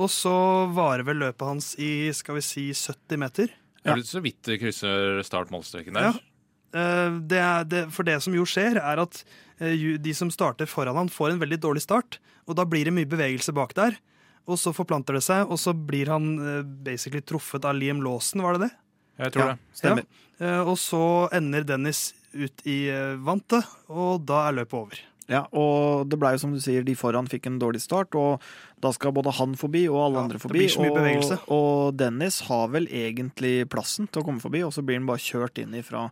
Og 0.00 0.10
så 0.12 0.32
varer 0.72 1.04
vel 1.08 1.18
løpet 1.24 1.46
hans 1.48 1.72
i 1.82 2.10
skal 2.16 2.38
vi 2.38 2.44
si 2.46 2.66
70 2.72 3.18
meter. 3.20 3.50
Ja. 3.82 3.96
Så 4.06 4.22
vidt 4.22 4.38
det 4.46 4.60
krysser 4.62 5.18
start-målstreken 5.26 5.98
der? 5.98 6.12
Ja. 6.12 6.14
Eh, 6.78 7.18
det 7.28 7.40
er, 7.42 7.66
det, 7.68 7.82
for 7.92 8.06
det 8.06 8.20
som 8.24 8.36
jo 8.36 8.46
skjer, 8.48 8.78
er 8.80 9.02
at 9.02 9.24
eh, 9.58 9.74
de 9.98 10.14
som 10.16 10.30
starter 10.32 10.70
foran 10.70 10.96
han, 10.96 11.10
får 11.12 11.34
en 11.34 11.42
veldig 11.42 11.58
dårlig 11.66 11.82
start. 11.84 12.20
Og 12.46 12.56
da 12.58 12.64
blir 12.66 12.86
det 12.88 12.94
mye 12.94 13.10
bevegelse 13.10 13.52
bak 13.58 13.74
der. 13.78 13.98
Og 14.50 14.56
så 14.58 14.72
forplanter 14.74 15.14
det 15.18 15.22
seg, 15.22 15.46
og 15.50 15.58
så 15.62 15.70
blir 15.76 16.08
han 16.10 16.32
basically 16.82 17.20
truffet 17.22 17.62
av 17.68 17.76
Liam 17.78 18.00
Lawson, 18.02 18.42
var 18.42 18.56
det 18.58 18.64
det? 18.68 18.72
Jeg 19.22 19.34
tror 19.36 19.42
Ja, 19.44 19.52
det. 19.52 19.76
Stemmer. 19.78 20.06
Ja. 20.40 20.54
og 20.66 20.74
så 20.82 21.02
ender 21.36 21.62
Dennis 21.68 22.00
ut 22.34 22.66
i 22.68 22.78
eh, 22.92 23.16
vantet, 23.22 23.66
og 23.92 24.22
da 24.28 24.46
er 24.48 24.60
løpet 24.60 24.78
over. 24.78 25.02
Ja, 25.28 25.44
og 25.52 26.08
det 26.10 26.18
blei 26.18 26.32
jo 26.34 26.38
som 26.42 26.52
du 26.52 26.60
sier, 26.60 26.82
de 26.84 26.94
foran 26.98 27.28
fikk 27.30 27.46
en 27.46 27.58
dårlig 27.62 27.80
start, 27.80 28.14
og 28.18 28.40
da 28.82 28.90
skal 28.90 29.12
både 29.14 29.30
han 29.38 29.54
forbi 29.54 29.84
og 29.88 30.00
alle 30.02 30.18
Ja, 30.18 30.22
andre 30.24 30.38
det 30.38 30.42
forbi. 30.42 30.58
blir 30.58 30.68
så 30.68 30.82
mye 30.82 30.94
bevegelse. 30.96 31.36
og, 31.46 31.52
og 31.90 31.96
Dennis 31.96 32.40
har 32.48 32.68
vel 32.74 32.86
egentlig 32.90 33.68
plassen 33.70 34.08
til 34.10 34.22
å 34.22 34.24
komme 34.26 34.40
forbi, 34.42 34.62
og 34.66 34.72
så 34.74 34.82
blir 34.82 34.98
han 34.98 35.06
bare 35.06 35.22
kjørt 35.22 35.58
inn 35.62 35.76
fra, 35.86 36.10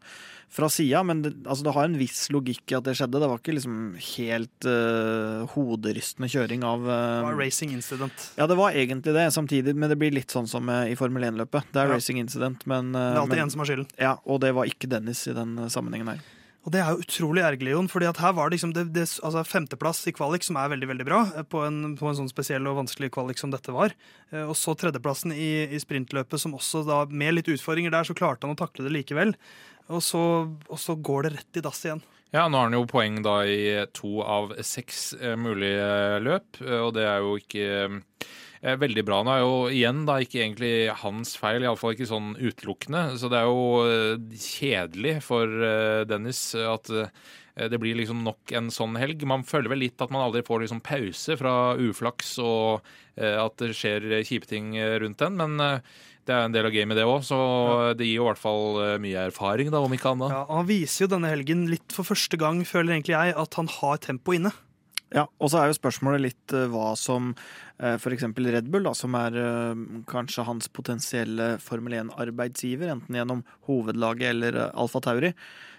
fra 0.48 0.68
sida. 0.70 1.02
Men 1.02 1.22
det, 1.22 1.32
altså, 1.44 1.64
det 1.66 1.74
har 1.74 1.84
en 1.88 1.98
viss 1.98 2.28
logikk 2.30 2.70
i 2.70 2.78
at 2.78 2.84
det 2.86 2.94
skjedde. 3.00 3.18
Det 3.18 3.28
var 3.32 3.38
ikke 3.42 3.56
liksom 3.58 3.76
helt 3.98 4.70
uh, 4.70 5.46
hoderystende 5.56 6.30
kjøring 6.30 6.62
av 6.62 6.86
Det 6.86 6.94
eh, 6.94 7.26
var 7.26 7.38
racing 7.42 7.74
incident. 7.74 8.30
Ja, 8.38 8.46
det 8.46 8.56
var 8.56 8.70
egentlig 8.78 9.14
det, 9.18 9.26
samtidig, 9.34 9.74
men 9.74 9.90
det 9.90 9.98
blir 9.98 10.14
litt 10.14 10.30
sånn 10.30 10.46
som 10.48 10.70
i 10.70 10.94
Formel 10.94 11.26
1-løpet. 11.32 11.72
Det 11.74 11.82
er 11.82 11.88
Ja. 11.90 11.94
racing 11.98 12.18
incident, 12.22 12.64
men, 12.70 12.94
uh, 12.94 13.00
Det 13.10 13.16
er 13.16 13.22
alltid 13.24 13.36
men 13.36 13.46
en 13.48 13.50
som 13.50 13.58
har 13.66 13.66
skylden. 13.74 13.88
ja, 13.98 14.16
Og 14.26 14.40
det 14.40 14.54
var 14.54 14.64
ikke 14.70 14.88
Dennis 14.88 15.26
i 15.26 15.34
den 15.34 15.56
sammenhengen 15.68 16.06
her. 16.14 16.20
Og 16.60 16.74
det 16.74 16.82
er 16.82 16.90
jo 16.92 17.00
utrolig 17.00 17.40
ergerlig, 17.40 17.72
Jon. 17.72 17.88
fordi 17.88 18.10
her 18.20 18.34
var 18.36 18.50
det 18.50 18.58
liksom 18.58 18.74
det, 18.76 18.82
det, 18.92 19.06
altså 19.24 19.44
femteplass 19.48 20.02
i 20.10 20.12
kvalik, 20.12 20.44
som 20.44 20.58
er 20.60 20.68
veldig 20.74 20.90
veldig 20.90 21.06
bra, 21.08 21.20
eh, 21.32 21.46
på 21.48 21.62
en, 21.64 21.94
på 21.96 22.10
en 22.10 22.18
sånn 22.18 22.28
spesiell 22.28 22.68
og 22.68 22.82
vanskelig 22.82 23.08
kvalik 23.14 23.40
som 23.40 23.52
dette 23.54 23.72
var. 23.72 23.94
Eh, 24.30 24.44
Og 24.44 24.52
så 24.60 24.74
tredjeplassen 24.76 25.32
i, 25.32 25.64
i 25.72 25.80
sprintløpet, 25.80 26.36
som 26.42 26.56
også 26.58 26.84
da, 26.84 27.02
med 27.08 27.38
litt 27.38 27.48
utfordringer 27.48 27.94
der, 27.94 28.04
så 28.04 28.16
klarte 28.18 28.44
han 28.44 28.52
å 28.56 28.60
takle 28.60 28.84
det 28.84 28.92
likevel. 28.92 29.32
Og 29.88 30.04
så, 30.04 30.20
og 30.68 30.78
så 30.78 30.94
går 31.00 31.26
det 31.26 31.34
rett 31.38 31.58
i 31.58 31.64
dass 31.64 31.80
igjen. 31.86 32.04
Ja, 32.30 32.44
nå 32.46 32.60
har 32.60 32.68
han 32.68 32.76
jo 32.76 32.84
poeng 32.86 33.16
da 33.24 33.40
i 33.48 33.80
to 33.96 34.20
av 34.22 34.52
seks 34.62 35.14
eh, 35.16 35.34
mulige 35.40 36.20
løp, 36.22 36.60
og 36.60 36.92
det 36.94 37.08
er 37.08 37.24
jo 37.24 37.38
ikke 37.40 37.88
veldig 38.60 39.04
bra. 39.08 39.22
Nå 39.24 39.32
er 39.32 39.42
jo 39.42 39.52
igjen 39.72 40.02
da 40.08 40.18
ikke 40.20 40.42
egentlig 40.42 40.72
hans 41.02 41.34
feil, 41.40 41.64
iallfall 41.64 41.94
ikke 41.96 42.08
sånn 42.10 42.34
utelukkende. 42.36 43.04
Så 43.20 43.30
det 43.32 43.40
er 43.40 43.48
jo 43.48 43.84
eh, 43.88 44.40
kjedelig 44.44 45.14
for 45.24 45.48
eh, 45.48 46.02
Dennis 46.10 46.42
at 46.60 46.90
eh, 46.92 47.08
det 47.70 47.80
blir 47.82 47.96
liksom 47.98 48.20
nok 48.24 48.52
en 48.56 48.68
sånn 48.72 48.98
helg. 49.00 49.24
Man 49.28 49.46
føler 49.48 49.72
vel 49.72 49.82
litt 49.86 50.00
at 50.04 50.12
man 50.12 50.26
aldri 50.26 50.44
får 50.46 50.66
liksom 50.66 50.84
pause 50.84 51.36
fra 51.40 51.56
uflaks 51.80 52.36
og 52.44 52.86
eh, 53.16 53.36
at 53.40 53.56
det 53.60 53.72
skjer 53.76 54.06
kjipe 54.28 54.48
ting 54.48 54.74
eh, 54.76 54.98
rundt 55.02 55.20
den, 55.24 55.40
men 55.40 55.56
eh, 55.64 55.98
det 56.28 56.36
er 56.36 56.46
en 56.46 56.54
del 56.54 56.68
av 56.68 56.74
gamet, 56.74 56.98
det 57.00 57.04
òg, 57.08 57.22
så 57.26 57.36
det 57.96 58.06
gir 58.06 58.20
jo 58.20 58.26
i 58.26 58.28
hvert 58.28 58.42
fall 58.42 58.76
eh, 58.84 58.96
mye 59.02 59.24
erfaring, 59.32 59.72
da, 59.72 59.80
om 59.82 59.94
ikke 59.96 60.12
annet. 60.12 60.34
Ja, 60.36 60.44
Han 60.52 60.68
viser 60.68 61.06
jo 61.06 61.14
denne 61.16 61.32
helgen 61.32 61.64
litt 61.72 61.96
for 61.96 62.06
første 62.06 62.38
gang, 62.38 62.60
føler 62.68 62.94
egentlig 62.94 63.16
jeg, 63.16 63.34
at 63.40 63.56
han 63.58 63.70
har 63.80 64.02
tempo 64.04 64.36
inne. 64.36 64.52
Ja, 65.10 65.24
og 65.42 65.50
så 65.50 65.58
er 65.58 65.70
jo 65.72 65.78
spørsmålet 65.80 66.22
litt 66.28 66.54
eh, 66.54 66.68
hva 66.70 66.92
som 66.98 67.32
f.eks. 67.80 68.26
Red 68.36 68.68
Bull, 68.70 68.84
da, 68.84 68.92
som 68.96 69.16
er 69.16 69.36
eh, 69.40 69.82
kanskje 70.10 70.44
hans 70.44 70.68
potensielle 70.68 71.54
Formel 71.64 71.96
1-arbeidsgiver, 72.02 72.92
enten 72.92 73.16
gjennom 73.16 73.42
hovedlaget 73.68 74.34
eller 74.34 74.58
uh, 74.60 74.70
Alfa 74.80 75.00
Tauri, 75.04 75.32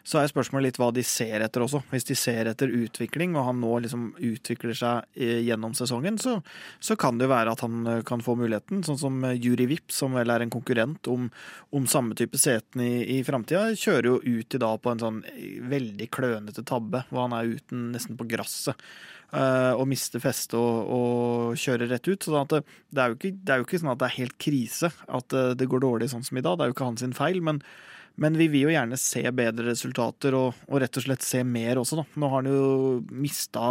så 0.03 0.17
er 0.21 0.31
spørsmålet 0.31 0.71
litt 0.71 0.79
hva 0.81 0.89
de 0.93 1.03
ser 1.05 1.43
etter 1.45 1.63
også. 1.63 1.83
Hvis 1.91 2.07
de 2.09 2.17
ser 2.17 2.49
etter 2.49 2.71
utvikling, 2.73 3.35
og 3.37 3.45
han 3.47 3.59
nå 3.61 3.75
liksom 3.85 4.07
utvikler 4.17 4.77
seg 4.77 5.05
eh, 5.13 5.41
gjennom 5.45 5.75
sesongen, 5.77 6.17
så, 6.21 6.39
så 6.81 6.97
kan 6.99 7.19
det 7.19 7.27
jo 7.27 7.33
være 7.33 7.53
at 7.53 7.63
han 7.65 7.85
eh, 7.85 8.01
kan 8.07 8.23
få 8.25 8.35
muligheten. 8.39 8.81
Sånn 8.87 8.99
som 9.01 9.21
eh, 9.27 9.37
Juri 9.37 9.69
Vipp, 9.69 9.93
som 9.93 10.17
vel 10.17 10.33
er 10.33 10.45
en 10.45 10.53
konkurrent 10.53 11.09
om, 11.11 11.29
om 11.69 11.87
samme 11.89 12.17
type 12.17 12.39
seten 12.41 12.81
i, 12.85 13.19
i 13.19 13.21
framtida, 13.27 13.69
kjører 13.77 14.09
jo 14.09 14.19
ut 14.25 14.57
i 14.57 14.63
dag 14.65 14.81
på 14.81 14.93
en 14.93 15.05
sånn 15.05 15.23
eh, 15.29 15.61
veldig 15.71 16.09
klønete 16.13 16.65
tabbe, 16.65 17.05
hvor 17.11 17.27
han 17.27 17.37
er 17.37 17.55
uten 17.57 17.91
nesten 17.93 18.17
på 18.17 18.29
gresset. 18.31 18.89
Eh, 19.33 19.71
og 19.75 19.87
mister 19.91 20.23
festet 20.23 20.57
og, 20.59 20.91
og 20.95 21.61
kjører 21.61 21.91
rett 21.93 22.07
ut. 22.11 22.27
Sånn 22.27 22.41
at 22.43 22.55
det, 22.57 22.63
det, 22.89 23.03
er 23.03 23.15
ikke, 23.15 23.33
det 23.37 23.53
er 23.55 23.61
jo 23.61 23.67
ikke 23.69 23.81
sånn 23.83 23.93
at 23.93 24.01
det 24.03 24.09
er 24.09 24.19
helt 24.19 24.37
krise 24.41 24.91
at 25.07 25.37
eh, 25.37 25.53
det 25.59 25.69
går 25.71 25.85
dårlig 25.87 26.11
sånn 26.13 26.25
som 26.27 26.37
i 26.39 26.45
dag. 26.45 26.57
Det 26.59 26.67
er 26.67 26.71
jo 26.73 26.77
ikke 26.77 26.91
hans 26.91 27.07
feil. 27.17 27.41
men 27.45 27.63
men 28.19 28.35
vi 28.37 28.49
vil 28.51 28.65
jo 28.67 28.73
gjerne 28.73 28.97
se 28.99 29.21
bedre 29.33 29.69
resultater 29.71 30.35
og, 30.35 30.57
og 30.67 30.81
rett 30.83 30.97
og 30.99 31.05
slett 31.05 31.23
se 31.25 31.39
mer 31.47 31.79
også, 31.81 32.01
da. 32.01 32.03
Nå 32.19 32.29
har 32.29 32.41
han 32.43 32.49
jo 32.51 32.97
mista 33.15 33.63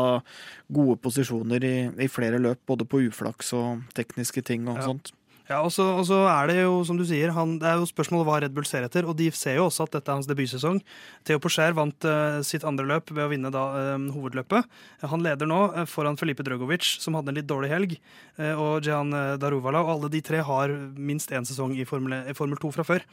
gode 0.72 0.96
posisjoner 1.04 1.66
i, 1.68 1.74
i, 2.00 2.08
flere 2.11 2.40
løp, 2.40 2.62
både 2.66 2.86
på 2.88 3.02
uflaks 3.11 3.52
og 3.58 3.84
tekniske 3.94 4.42
ting 4.48 4.64
og 4.70 4.80
Ja. 4.80 4.86
sånt. 4.88 5.12
Ja, 5.51 5.64
og 5.66 5.72
så, 5.74 5.82
og 5.98 6.05
så 6.07 6.20
er 6.30 6.46
det 6.46 6.61
jo, 6.61 6.76
som 6.86 6.94
du 6.94 7.03
sier, 7.03 7.32
han, 7.34 7.57
det 7.59 7.66
er 7.66 7.80
jo 7.80 7.88
spørsmålet 7.88 8.26
hva 8.28 8.36
Red 8.44 8.53
Bull 8.55 8.68
ser 8.68 8.84
etter. 8.86 9.09
Og 9.11 9.16
de 9.18 9.26
ser 9.34 9.59
jo 9.59 9.64
også 9.66 9.88
at 9.88 9.96
dette 9.96 10.12
er 10.12 10.20
hans 10.20 10.28
debutsesong. 10.30 10.78
Theo 11.26 11.40
Porcher 11.42 11.74
vant 11.74 12.07
uh, 12.07 12.38
sitt 12.46 12.62
andre 12.68 12.86
løp 12.86 13.11
ved 13.11 13.24
å 13.24 13.32
vinne 13.32 13.51
da 13.51 13.64
uh, 13.74 14.07
hovedløpet. 14.14 14.70
Han 15.11 15.26
leder 15.26 15.51
nå 15.51 15.59
uh, 15.74 15.82
foran 15.90 16.20
Felipe 16.20 16.46
Drogovic, 16.46 16.86
som 17.03 17.18
hadde 17.18 17.34
en 17.34 17.40
litt 17.40 17.51
dårlig 17.51 17.72
helg, 17.72 17.98
og 18.38 18.86
eh, 18.86 19.34
Daruvala. 19.42 19.82
Og 19.82 19.90
alle 19.96 20.09
de 20.14 20.20
tre 20.24 20.38
har 20.46 20.72
minst 20.94 21.32
én 21.34 21.44
sesong 21.46 21.74
i 21.74 21.84
Formel, 21.88 22.14
Formel 22.38 22.61
2 22.62 22.70
fra 22.78 22.86
før. 22.86 23.05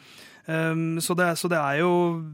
Um, 0.45 1.01
så, 1.03 1.17
det, 1.17 1.33
så 1.41 1.49
det 1.51 1.57
er 1.59 1.81
jo 1.81 1.89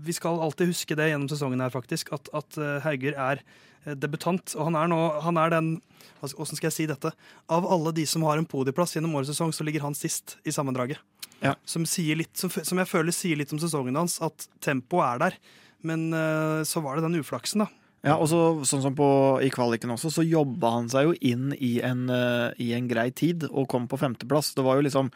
Vi 0.05 0.13
skal 0.13 0.37
alltid 0.45 0.69
huske 0.69 0.93
det 0.99 1.07
gjennom 1.09 1.31
sesongen 1.31 1.63
her, 1.63 1.71
faktisk, 1.73 2.11
at, 2.13 2.27
at 2.35 2.59
Hauger 2.83 3.15
er 3.15 3.41
debutant. 3.85 4.55
Og 4.57 4.69
han 4.69 4.77
er 4.79 4.91
nå 4.91 4.99
Han 5.23 5.37
er 5.37 5.49
den 5.49 5.73
Åssen 6.23 6.55
skal- 6.55 6.71
jeg 6.71 6.73
si 6.73 6.85
dette? 6.87 7.11
Av 7.49 7.65
alle 7.67 7.91
de 7.91 8.05
som 8.07 8.23
har 8.23 8.37
en 8.37 8.45
podieplass 8.47 8.95
gjennom 8.95 9.13
årets 9.15 9.35
sesong, 9.35 9.51
så 9.51 9.65
ligger 9.65 9.81
han 9.81 9.93
sist 9.93 10.37
i 10.45 10.51
sammendraget. 10.51 10.97
Ja. 11.41 11.55
Som, 11.65 11.83
litt, 11.83 12.37
som, 12.37 12.49
som 12.49 12.77
jeg 12.79 12.87
føler 12.87 13.11
sier 13.11 13.35
litt 13.35 13.51
om 13.51 13.59
sesongen 13.59 13.97
hans, 13.99 14.21
at 14.21 14.47
tempoet 14.61 15.03
er 15.03 15.19
der. 15.19 15.33
Men 15.83 16.13
eh, 16.13 16.63
så 16.63 16.81
var 16.81 16.95
det 16.95 17.03
den 17.03 17.19
uflaksen, 17.19 17.65
da. 17.65 17.67
Ja, 18.03 18.17
og 18.19 18.27
så, 18.27 18.39
sånn 18.67 18.81
som 18.83 18.95
på, 18.95 19.05
I 19.43 19.51
kvaliken 19.51 19.91
også, 19.93 20.11
så 20.11 20.25
jobba 20.27 20.73
han 20.75 20.89
seg 20.91 21.07
jo 21.07 21.13
inn 21.23 21.53
i 21.55 21.77
en, 21.87 22.09
uh, 22.11 22.51
i 22.59 22.73
en 22.75 22.89
grei 22.89 23.07
tid 23.15 23.45
og 23.47 23.69
kom 23.71 23.87
på 23.87 23.99
femteplass. 23.99 24.51
Det 24.57 24.65
var 24.65 24.75
jo 24.75 24.83
liksom 24.83 25.11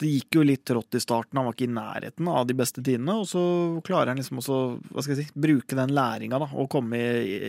det 0.00 0.10
gikk 0.10 0.38
jo 0.38 0.44
litt 0.46 0.70
rått 0.72 0.96
i 0.96 1.02
starten, 1.02 1.38
han 1.38 1.46
var 1.48 1.56
ikke 1.56 1.66
i 1.68 1.74
nærheten 1.76 2.28
av 2.32 2.46
de 2.48 2.56
beste 2.56 2.82
tidene. 2.82 3.18
Og 3.20 3.28
så 3.28 3.42
klarer 3.86 4.12
han 4.12 4.20
liksom 4.20 4.40
også 4.40 4.60
hva 4.90 5.04
skal 5.04 5.16
jeg 5.16 5.28
si, 5.28 5.40
bruke 5.46 5.76
den 5.76 5.94
læringa 5.96 6.40
og 6.48 6.70
komme 6.72 7.00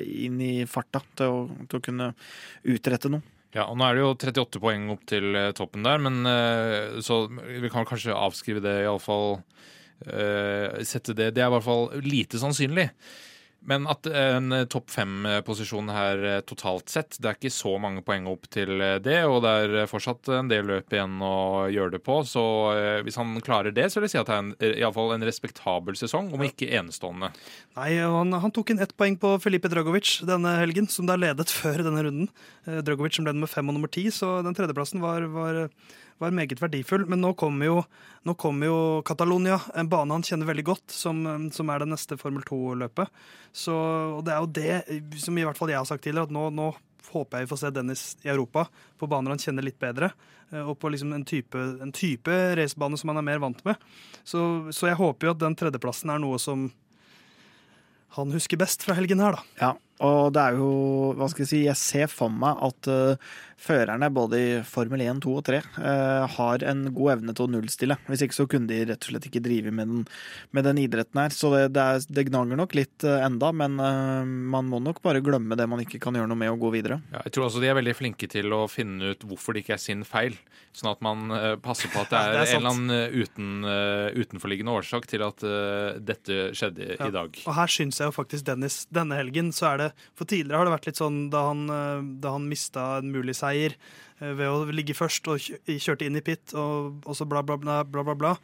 inn 0.02 0.42
i 0.44 0.54
farta 0.70 1.04
til 1.16 1.32
å, 1.32 1.46
til 1.72 1.80
å 1.80 1.86
kunne 1.86 2.12
utrette 2.76 3.12
noe. 3.12 3.24
Ja, 3.52 3.66
og 3.68 3.76
Nå 3.76 3.88
er 3.88 3.98
det 3.98 4.04
jo 4.04 4.12
38 4.16 4.62
poeng 4.64 4.86
opp 4.94 5.02
til 5.12 5.36
eh, 5.36 5.52
toppen 5.56 5.84
der, 5.84 6.00
men 6.00 6.22
eh, 6.28 7.02
så 7.04 7.26
vi 7.28 7.72
kan 7.72 7.88
kanskje 7.88 8.16
avskrive 8.16 8.64
det, 8.64 8.82
iallfall. 8.86 9.42
Uh, 10.02 10.80
sette 10.82 11.14
det 11.14 11.28
Det 11.36 11.44
er 11.44 11.52
i 11.52 11.54
hvert 11.54 11.62
fall 11.68 11.84
lite 12.02 12.40
sannsynlig. 12.42 12.88
Men 13.70 13.86
at 13.90 14.08
en 14.10 14.52
eh, 14.56 14.66
topp 14.66 14.90
fem-posisjon 14.90 15.90
her 15.94 16.24
eh, 16.26 16.40
totalt 16.50 16.90
sett, 16.90 17.18
det 17.22 17.30
er 17.30 17.38
ikke 17.38 17.54
så 17.54 17.76
mange 17.82 18.02
poeng 18.06 18.26
opp 18.32 18.48
til 18.50 18.82
eh, 18.82 18.96
det, 19.04 19.20
og 19.30 19.44
det 19.46 19.52
er 19.52 19.90
fortsatt 19.90 20.32
en 20.34 20.50
del 20.50 20.66
løp 20.66 20.96
igjen 20.96 21.20
å 21.22 21.68
gjøre 21.70 21.96
det 21.96 22.02
på. 22.06 22.18
Så 22.26 22.44
eh, 22.74 23.02
hvis 23.06 23.20
han 23.22 23.36
klarer 23.46 23.76
det, 23.76 23.86
så 23.94 24.00
vil 24.00 24.10
jeg 24.10 24.16
si 24.16 24.22
at 24.22 24.32
det 24.32 24.40
er 24.40 24.82
en, 24.88 24.96
fall 24.98 25.14
en 25.14 25.28
respektabel 25.30 26.00
sesong, 26.00 26.32
om 26.34 26.46
ikke 26.48 26.72
enestående. 26.74 27.30
Nei, 27.78 27.92
han, 28.02 28.34
han 28.42 28.56
tok 28.56 28.74
inn 28.74 28.82
ett 28.82 28.98
poeng 28.98 29.20
på 29.22 29.36
Felipe 29.44 29.70
Dragovic 29.70 30.18
denne 30.26 30.58
helgen, 30.58 30.90
som 30.90 31.06
da 31.10 31.20
ledet 31.20 31.54
før 31.54 31.86
denne 31.86 32.06
runden. 32.08 32.32
Eh, 32.66 32.82
Dragovic 32.82 33.20
som 33.20 33.30
ble 33.30 33.38
nummer 33.38 33.52
fem 33.52 33.70
og 33.70 33.78
nummer 33.78 33.94
ti, 33.94 34.08
så 34.10 34.40
den 34.46 34.58
tredjeplassen 34.58 35.06
var, 35.06 35.30
var, 35.38 35.68
var 36.22 36.36
meget 36.36 36.62
verdifull. 36.62 37.08
Men 37.10 37.24
nå 37.24 37.34
kommer 37.40 37.70
jo, 37.70 37.80
nå 38.28 38.36
jo 38.68 38.78
Catalonia, 39.08 39.60
en 39.76 39.90
bane 39.92 40.14
han 40.14 40.26
kjenner 40.26 40.50
veldig 40.50 40.66
godt, 40.68 40.94
som, 40.94 41.24
som 41.54 41.70
er 41.74 41.84
det 41.84 41.92
neste 41.92 42.18
Formel 42.22 42.46
2-løpet. 42.48 43.10
Så, 43.52 43.76
og 44.18 44.24
det 44.28 44.36
er 44.36 44.40
jo 44.46 44.54
det 44.56 45.20
som 45.24 45.38
i 45.38 45.46
hvert 45.48 45.60
fall 45.60 45.74
jeg 45.74 45.82
har 45.82 45.90
sagt 45.90 46.06
tidligere, 46.06 46.30
at 46.30 46.36
nå, 46.36 46.50
nå 46.56 46.72
håper 47.12 47.42
jeg 47.42 47.48
vi 47.48 47.52
får 47.52 47.60
se 47.64 47.72
Dennis 47.76 48.04
i 48.24 48.30
Europa 48.32 48.68
på 49.00 49.10
baner 49.10 49.34
han 49.34 49.42
kjenner 49.42 49.66
litt 49.66 49.80
bedre. 49.82 50.12
eh, 50.52 50.62
Og 50.64 50.78
på 50.80 50.92
liksom 50.94 51.14
en 51.14 51.26
type, 51.28 51.58
en 51.58 51.92
type 51.92 52.38
racebane 52.56 53.00
som 53.00 53.12
han 53.12 53.20
er 53.20 53.28
mer 53.28 53.42
vant 53.44 53.64
med. 53.68 53.76
Så, 54.24 54.72
så 54.72 54.92
jeg 54.92 55.00
håper 55.02 55.28
jo 55.28 55.36
at 55.36 55.44
den 55.44 55.58
tredjeplassen 55.60 56.14
er 56.14 56.22
noe 56.24 56.40
som 56.40 56.70
han 58.18 58.32
husker 58.36 58.60
best 58.60 58.84
fra 58.84 58.96
helgen 58.98 59.22
her, 59.24 59.38
da. 59.38 59.44
Ja, 59.62 59.70
og 60.04 60.34
det 60.36 60.42
er 60.44 60.58
jo, 60.60 60.72
hva 61.16 61.30
skal 61.32 61.46
jeg 61.46 61.52
si, 61.52 61.60
jeg 61.64 61.80
ser 61.80 62.10
for 62.12 62.34
meg 62.34 62.60
at 62.68 62.90
uh, 62.92 63.30
førerne 63.62 64.10
både 64.14 64.40
i 64.42 64.50
Formel 64.68 65.04
1, 65.06 65.22
2 65.24 65.34
og 65.38 65.44
3 65.48 65.60
uh, 65.78 66.26
har 66.38 66.66
en 66.72 66.84
god 66.96 67.12
evne 67.18 67.36
til 67.38 67.46
å 67.46 67.52
nullstille. 67.56 67.98
Hvis 68.10 68.24
ikke 68.26 68.38
så 68.40 68.48
kunne 68.50 68.70
de 68.72 68.80
rett 68.90 69.06
og 69.06 69.12
slett 69.14 69.28
ikke 69.30 69.44
drive 69.46 69.74
med 69.76 69.92
den, 69.92 70.06
med 70.56 70.66
den 70.68 70.82
idretten 70.82 71.22
her. 71.22 71.34
Så 71.36 71.52
det, 71.54 71.64
det, 71.78 71.86
er, 71.96 72.08
det 72.10 72.28
gnager 72.32 72.60
nok 72.60 72.76
litt 72.78 73.06
uh, 73.08 73.20
enda, 73.26 73.52
men 73.54 73.78
man 74.52 74.68
må 74.70 74.80
nok 74.84 75.02
bare 75.06 75.22
glemme 75.24 75.56
det 75.58 75.68
man 75.70 75.82
ikke 75.84 76.00
kan 76.02 76.18
gjøre 76.18 76.30
noe 76.32 76.40
med 76.40 76.52
og 76.54 76.62
gå 76.66 76.74
videre. 76.76 77.00
Ja, 77.14 77.22
jeg 77.28 77.36
tror 77.36 77.48
også 77.48 77.62
de 77.64 77.70
er 77.72 77.78
veldig 77.78 77.94
flinke 77.98 78.28
til 78.32 78.52
å 78.56 78.64
finne 78.72 79.14
ut 79.14 79.26
hvorfor 79.28 79.56
det 79.56 79.64
ikke 79.66 79.76
er 79.78 79.82
sin 79.84 80.04
feil. 80.08 80.36
Sånn 80.76 80.92
at 80.94 81.02
man 81.04 81.26
eh, 81.36 81.56
passer 81.60 81.92
på 81.92 82.00
at 82.00 82.12
det 82.14 82.20
Ja, 82.20 82.28
er, 82.30 82.32
det 82.32 82.42
er 82.42 82.52
en 82.56 82.62
eller 82.62 82.72
annen 82.72 82.94
eh, 82.96 83.16
uten, 83.20 83.48
eh, 83.68 84.20
utenforliggende 84.24 84.72
årsak 84.80 85.08
til 85.12 85.24
at 85.26 85.44
eh, 85.44 86.00
dette 86.00 86.38
skjedde 86.56 86.94
Ja. 86.96 87.10
i 87.10 87.16
dag. 87.16 87.42
Og 87.44 87.56
her 87.58 87.72
syns 87.72 88.00
jeg 88.00 88.08
jo 88.08 88.16
faktisk 88.16 88.46
Dennis 88.48 88.86
denne 88.94 89.18
helgen 89.20 89.52
så 89.56 89.68
er 89.74 89.82
det 89.82 89.90
For 90.18 90.30
tidligere 90.30 90.62
har 90.62 90.70
det 90.70 90.76
vært 90.78 90.88
litt 90.88 91.02
sånn 91.02 91.18
da 91.34 91.42
han, 91.50 91.66
eh, 91.76 92.06
da 92.24 92.36
han 92.38 92.48
mista 92.48 92.86
en 93.02 93.12
mulig 93.12 93.36
seier 93.36 93.51
eh, 93.60 94.34
ved 94.38 94.48
å 94.48 94.66
ligge 94.72 94.94
først 94.98 95.28
og 95.32 95.40
kjørte 95.42 96.06
inn 96.08 96.16
i 96.20 96.22
pit 96.26 96.54
og, 96.58 97.02
og 97.06 97.16
så 97.18 97.26
bla, 97.30 97.42
bla, 97.44 97.58
bla, 97.58 97.84
bla, 97.84 98.04
bla, 98.04 98.16
bla. 98.16 98.36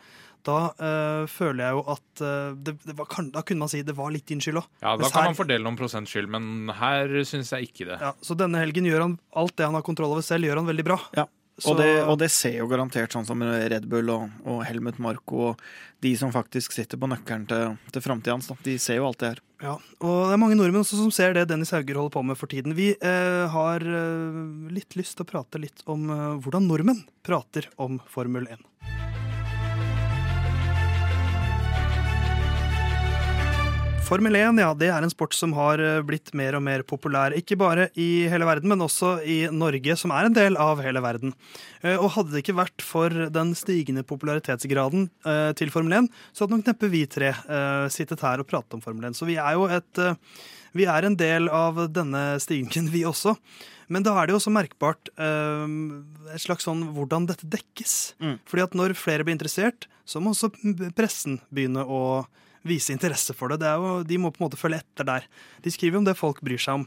Da 0.47 0.57
eh, 0.79 1.23
føler 1.27 1.63
jeg 1.65 1.75
jo 1.75 1.81
at 1.91 2.21
eh, 2.23 2.51
det, 2.63 2.73
det 2.85 2.93
var, 2.95 3.07
kan, 3.11 3.31
Da 3.35 3.41
kunne 3.43 3.65
man 3.65 3.71
si 3.71 3.81
det 3.83 3.95
var 3.97 4.11
litt 4.13 4.27
din 4.29 4.39
skyld 4.39 4.61
òg. 4.61 4.67
Ja, 4.81 4.93
Da 4.95 5.01
Mens 5.01 5.11
kan 5.11 5.23
her- 5.25 5.31
man 5.33 5.39
fordele 5.39 5.63
noen 5.65 5.79
prosent 5.79 6.07
skyld, 6.11 6.29
men 6.31 6.69
her 6.77 7.07
syns 7.27 7.51
jeg 7.51 7.67
ikke 7.71 7.87
det. 7.89 7.97
Ja, 8.03 8.13
så 8.23 8.37
denne 8.39 8.61
helgen 8.61 8.85
gjør 8.87 9.03
han 9.07 9.17
alt 9.35 9.55
det 9.59 9.65
han 9.67 9.75
har 9.75 9.83
kontroll 9.83 10.13
over 10.15 10.23
selv, 10.23 10.47
gjør 10.47 10.61
han 10.61 10.69
veldig 10.69 10.85
bra. 10.87 10.99
Ja. 11.17 11.25
Så, 11.57 11.71
Og, 11.71 11.79
det, 11.81 11.89
og 12.05 12.19
det 12.21 12.29
ser 12.29 12.59
jo 12.59 12.67
garantert 12.69 13.13
sånn 13.15 13.25
som 13.25 13.41
Red 13.41 13.87
Bull 13.89 14.11
og, 14.13 14.29
og 14.45 14.59
Helmut 14.67 14.99
Marko 15.01 15.39
og 15.51 15.63
de 16.05 16.11
som 16.19 16.29
faktisk 16.33 16.75
sitter 16.75 16.99
på 17.01 17.09
nøkkelen 17.09 17.47
til, 17.49 17.73
til 17.89 18.03
framtida 18.05 18.35
hans. 18.35 18.51
De 18.61 18.77
ser 18.81 18.99
jo 18.99 19.07
alt 19.07 19.17
det 19.23 19.31
her. 19.31 19.41
ja, 19.65 19.73
og 19.73 20.19
det 20.29 20.35
er 20.35 20.41
mange 20.43 20.59
nordmenn 20.59 20.85
også 20.85 20.99
som 20.99 21.09
ser 21.09 21.33
det 21.33 21.47
Dennis 21.49 21.73
Hauger 21.73 21.97
holder 21.97 22.13
på 22.13 22.25
med 22.29 22.37
for 22.37 22.53
tiden. 22.53 22.77
Vi 22.77 22.91
eh, 22.93 23.43
har 23.49 23.81
eh, 23.81 24.39
litt 24.69 24.99
lyst 24.99 25.17
til 25.17 25.25
å 25.25 25.31
prate 25.33 25.61
litt 25.63 25.81
om 25.89 26.05
eh, 26.13 26.25
hvordan 26.45 26.69
nordmenn 26.69 27.01
prater 27.25 27.71
om 27.81 27.97
Formel 28.13 28.45
1. 28.53 28.61
Formel 34.07 34.37
1 34.39 34.61
ja, 34.61 34.69
det 34.71 34.87
er 34.87 35.03
en 35.03 35.11
sport 35.11 35.35
som 35.35 35.51
har 35.57 35.81
eh, 35.83 35.97
blitt 36.07 36.29
mer 36.37 36.55
og 36.55 36.61
mer 36.63 36.79
populær. 36.87 37.33
Ikke 37.35 37.57
bare 37.59 37.89
i 37.99 38.23
hele 38.31 38.47
verden, 38.47 38.71
men 38.71 38.83
også 38.85 39.17
i 39.27 39.35
Norge, 39.51 39.97
som 39.99 40.13
er 40.15 40.29
en 40.29 40.37
del 40.37 40.55
av 40.63 40.79
hele 40.79 41.01
verden. 41.03 41.33
Eh, 41.81 41.97
Og 41.99 42.13
hadde 42.15 42.31
det 42.31 42.45
ikke 42.45 42.55
vært 42.55 42.85
for 42.85 43.11
den 43.11 43.51
stigende 43.59 44.05
popularitetsgraden 44.07 45.09
eh, 45.27 45.49
til 45.59 45.73
Formel 45.75 45.97
1, 45.99 46.07
så 46.31 46.45
hadde 46.45 46.55
nok 46.55 46.71
neppe 46.71 46.91
vi 46.93 47.03
tre 47.11 47.33
sittet 47.91 48.23
her 48.23 48.39
og 48.39 48.47
pratet 48.47 48.77
om 48.79 48.85
Formel 48.85 49.09
1. 49.09 49.19
Så 49.19 49.27
vi 49.27 49.35
er 49.43 49.59
jo 49.59 49.67
et 49.67 50.03
Vi 50.77 50.85
er 50.85 51.03
en 51.07 51.15
del 51.19 51.49
av 51.51 51.83
denne 51.91 52.39
stigningen, 52.39 52.87
vi 52.95 53.03
også. 53.03 53.35
Men 53.91 54.07
da 54.07 54.15
er 54.15 54.27
det 54.27 54.37
jo 54.37 54.39
også 54.39 54.55
merkbart 54.55 55.11
eh, 55.19 55.67
et 56.31 56.47
slags 56.47 56.63
sånn 56.63 56.93
hvordan 56.95 57.27
dette 57.27 57.43
dekkes. 57.47 58.15
Mm. 58.23 58.39
Fordi 58.47 58.69
at 58.69 58.75
når 58.79 58.95
flere 58.95 59.27
blir 59.27 59.35
interessert, 59.35 59.91
så 60.07 60.23
må 60.23 60.31
også 60.31 60.53
pressen 60.95 61.41
begynne 61.51 61.83
å 61.83 62.23
vise 62.69 62.93
interesse 62.93 63.33
for 63.37 63.51
det. 63.53 63.61
det 63.63 63.71
jo, 63.75 64.03
de 64.07 64.19
må 64.21 64.31
på 64.33 64.41
en 64.41 64.47
måte 64.47 64.59
følge 64.59 64.81
etter 64.83 65.07
der. 65.07 65.25
De 65.63 65.73
skriver 65.73 65.99
om 65.99 66.07
det 66.07 66.17
folk 66.19 66.41
bryr 66.45 66.61
seg 66.61 66.81
om. 66.81 66.85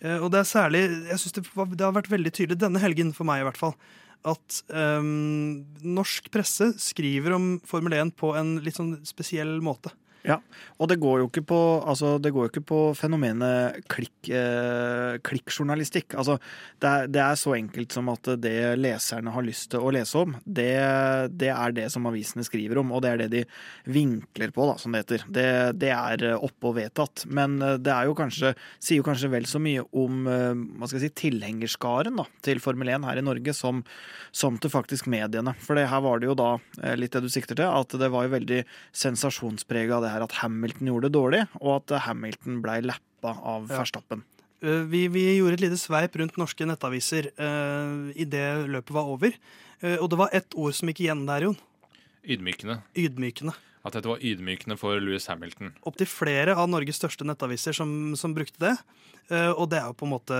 Eh, 0.00 0.18
Og 0.18 0.30
det 0.32 0.42
er 0.42 0.48
særlig 0.48 0.82
Jeg 1.08 1.18
synes 1.18 1.32
det, 1.38 1.44
det 1.76 1.86
har 1.86 1.96
vært 1.96 2.12
veldig 2.12 2.32
tydelig 2.32 2.60
denne 2.60 2.82
helgen, 2.82 3.12
for 3.16 3.28
meg 3.28 3.42
i 3.42 3.48
hvert 3.48 3.60
fall, 3.60 3.74
at 4.22 4.62
um, 4.70 5.64
norsk 5.82 6.28
presse 6.30 6.68
skriver 6.78 7.34
om 7.34 7.56
Formel 7.66 7.96
1 7.98 8.14
på 8.14 8.36
en 8.38 8.60
litt 8.62 8.78
sånn 8.78 9.00
spesiell 9.06 9.56
måte. 9.64 9.90
Ja, 10.22 10.36
og 10.78 10.86
det 10.90 11.00
går 11.02 11.18
jo 11.18 11.26
ikke 11.26 11.42
på, 11.50 11.60
altså, 11.82 12.14
jo 12.22 12.44
ikke 12.46 12.62
på 12.62 12.80
fenomenet 12.94 13.80
klikk, 13.90 14.28
eh, 14.30 15.18
klikkjournalistikk. 15.26 16.14
Altså, 16.18 16.36
det, 16.78 16.90
er, 16.90 17.08
det 17.10 17.22
er 17.24 17.40
så 17.40 17.56
enkelt 17.56 17.94
som 17.94 18.10
at 18.12 18.30
det 18.42 18.54
leserne 18.78 19.34
har 19.34 19.42
lyst 19.42 19.72
til 19.72 19.82
å 19.82 19.90
lese 19.94 20.22
om, 20.22 20.36
det, 20.46 20.70
det 21.34 21.50
er 21.50 21.74
det 21.74 21.88
som 21.90 22.06
avisene 22.06 22.46
skriver 22.46 22.78
om, 22.78 22.92
og 22.94 23.02
det 23.02 23.10
er 23.10 23.22
det 23.24 23.28
de 23.32 23.42
vinkler 23.90 24.54
på, 24.54 24.68
da, 24.70 24.76
som 24.78 24.94
det 24.94 25.02
heter. 25.02 25.24
Det, 25.26 25.48
det 25.82 25.90
er 25.90 26.24
oppe 26.36 26.70
og 26.70 26.78
vedtatt. 26.78 27.26
Men 27.26 27.58
eh, 27.58 27.80
det 27.82 27.98
jo 28.06 28.16
kanskje, 28.18 28.54
sier 28.78 29.02
jo 29.02 29.08
kanskje 29.08 29.32
vel 29.32 29.50
så 29.50 29.58
mye 29.62 29.82
om 29.90 30.30
eh, 30.30 30.54
hva 30.78 30.86
skal 30.86 31.00
jeg 31.00 31.10
si, 31.10 31.16
tilhengerskaren 31.24 32.22
da, 32.22 32.28
til 32.46 32.62
Formel 32.62 32.94
1 32.94 33.10
her 33.10 33.18
i 33.18 33.26
Norge 33.26 33.56
som, 33.58 33.82
som 34.30 34.54
til 34.62 34.70
faktisk 34.70 35.10
mediene. 35.10 35.56
For 35.66 35.82
her 35.82 36.06
var 36.06 36.22
det 36.22 36.30
jo 36.30 36.38
da 36.38 36.52
eh, 36.78 36.94
litt 37.00 37.18
det 37.18 37.26
du 37.26 37.30
sikter 37.32 37.58
til, 37.58 37.66
at 37.66 37.98
det 37.98 38.12
var 38.14 38.30
jo 38.30 38.36
veldig 38.38 38.62
av 39.98 40.06
det 40.06 40.11
her 40.12 40.24
at 40.24 40.36
Hamilton 40.42 40.90
gjorde 40.90 41.08
det 41.08 41.16
dårlig, 41.16 41.40
og 41.60 41.72
at 41.80 41.96
Hamilton 42.06 42.60
ble 42.64 42.78
lappa 42.90 43.34
av 43.38 43.66
Ja. 43.70 43.80
Verstappen. 43.82 44.22
Eh, 44.62 44.84
Vi, 44.86 45.06
vi 45.08 45.24
gjorde 45.38 45.58
et 45.58 45.64
lite 45.66 45.80
sveip 45.80 46.14
rundt 46.20 46.38
norske 46.38 46.66
nettaviser 46.68 47.32
uh, 47.40 48.12
idet 48.14 48.68
løpet 48.70 48.94
var 48.94 49.10
over. 49.10 49.34
Uh, 49.82 49.96
og 49.98 50.10
det 50.12 50.18
var 50.20 50.32
ett 50.32 50.54
ord 50.54 50.74
som 50.78 50.88
gikk 50.92 51.04
igjen 51.06 51.26
der, 51.26 51.48
Jon. 51.48 51.58
Ydmykende. 52.22 52.80
Ydmykende. 52.94 53.54
At 53.82 53.96
dette 53.96 54.06
var 54.06 54.20
ydmykende 54.22 54.76
for 54.78 55.00
Louis 55.02 55.24
Hamilton. 55.26 55.72
Opptil 55.82 56.06
flere 56.06 56.54
av 56.54 56.68
Norges 56.70 57.00
største 57.02 57.26
nettaviser 57.26 57.74
som, 57.74 58.14
som 58.14 58.34
brukte 58.36 58.62
det. 58.62 58.76
Uh, 59.26 59.50
og 59.56 59.70
det 59.72 59.80
er 59.80 59.88
jo 59.90 59.96
på 59.98 60.06
en 60.06 60.14
måte 60.14 60.38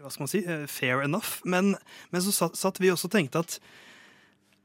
hva 0.00 0.08
skal 0.08 0.24
man 0.24 0.30
si, 0.32 0.40
eh, 0.48 0.66
fair 0.70 1.02
enough. 1.04 1.40
Men, 1.44 1.74
men 2.10 2.22
så 2.24 2.32
satt, 2.32 2.54
satt 2.56 2.78
vi 2.80 2.88
også 2.92 3.10
og 3.10 3.14
tenkte 3.16 3.42
at 3.42 3.58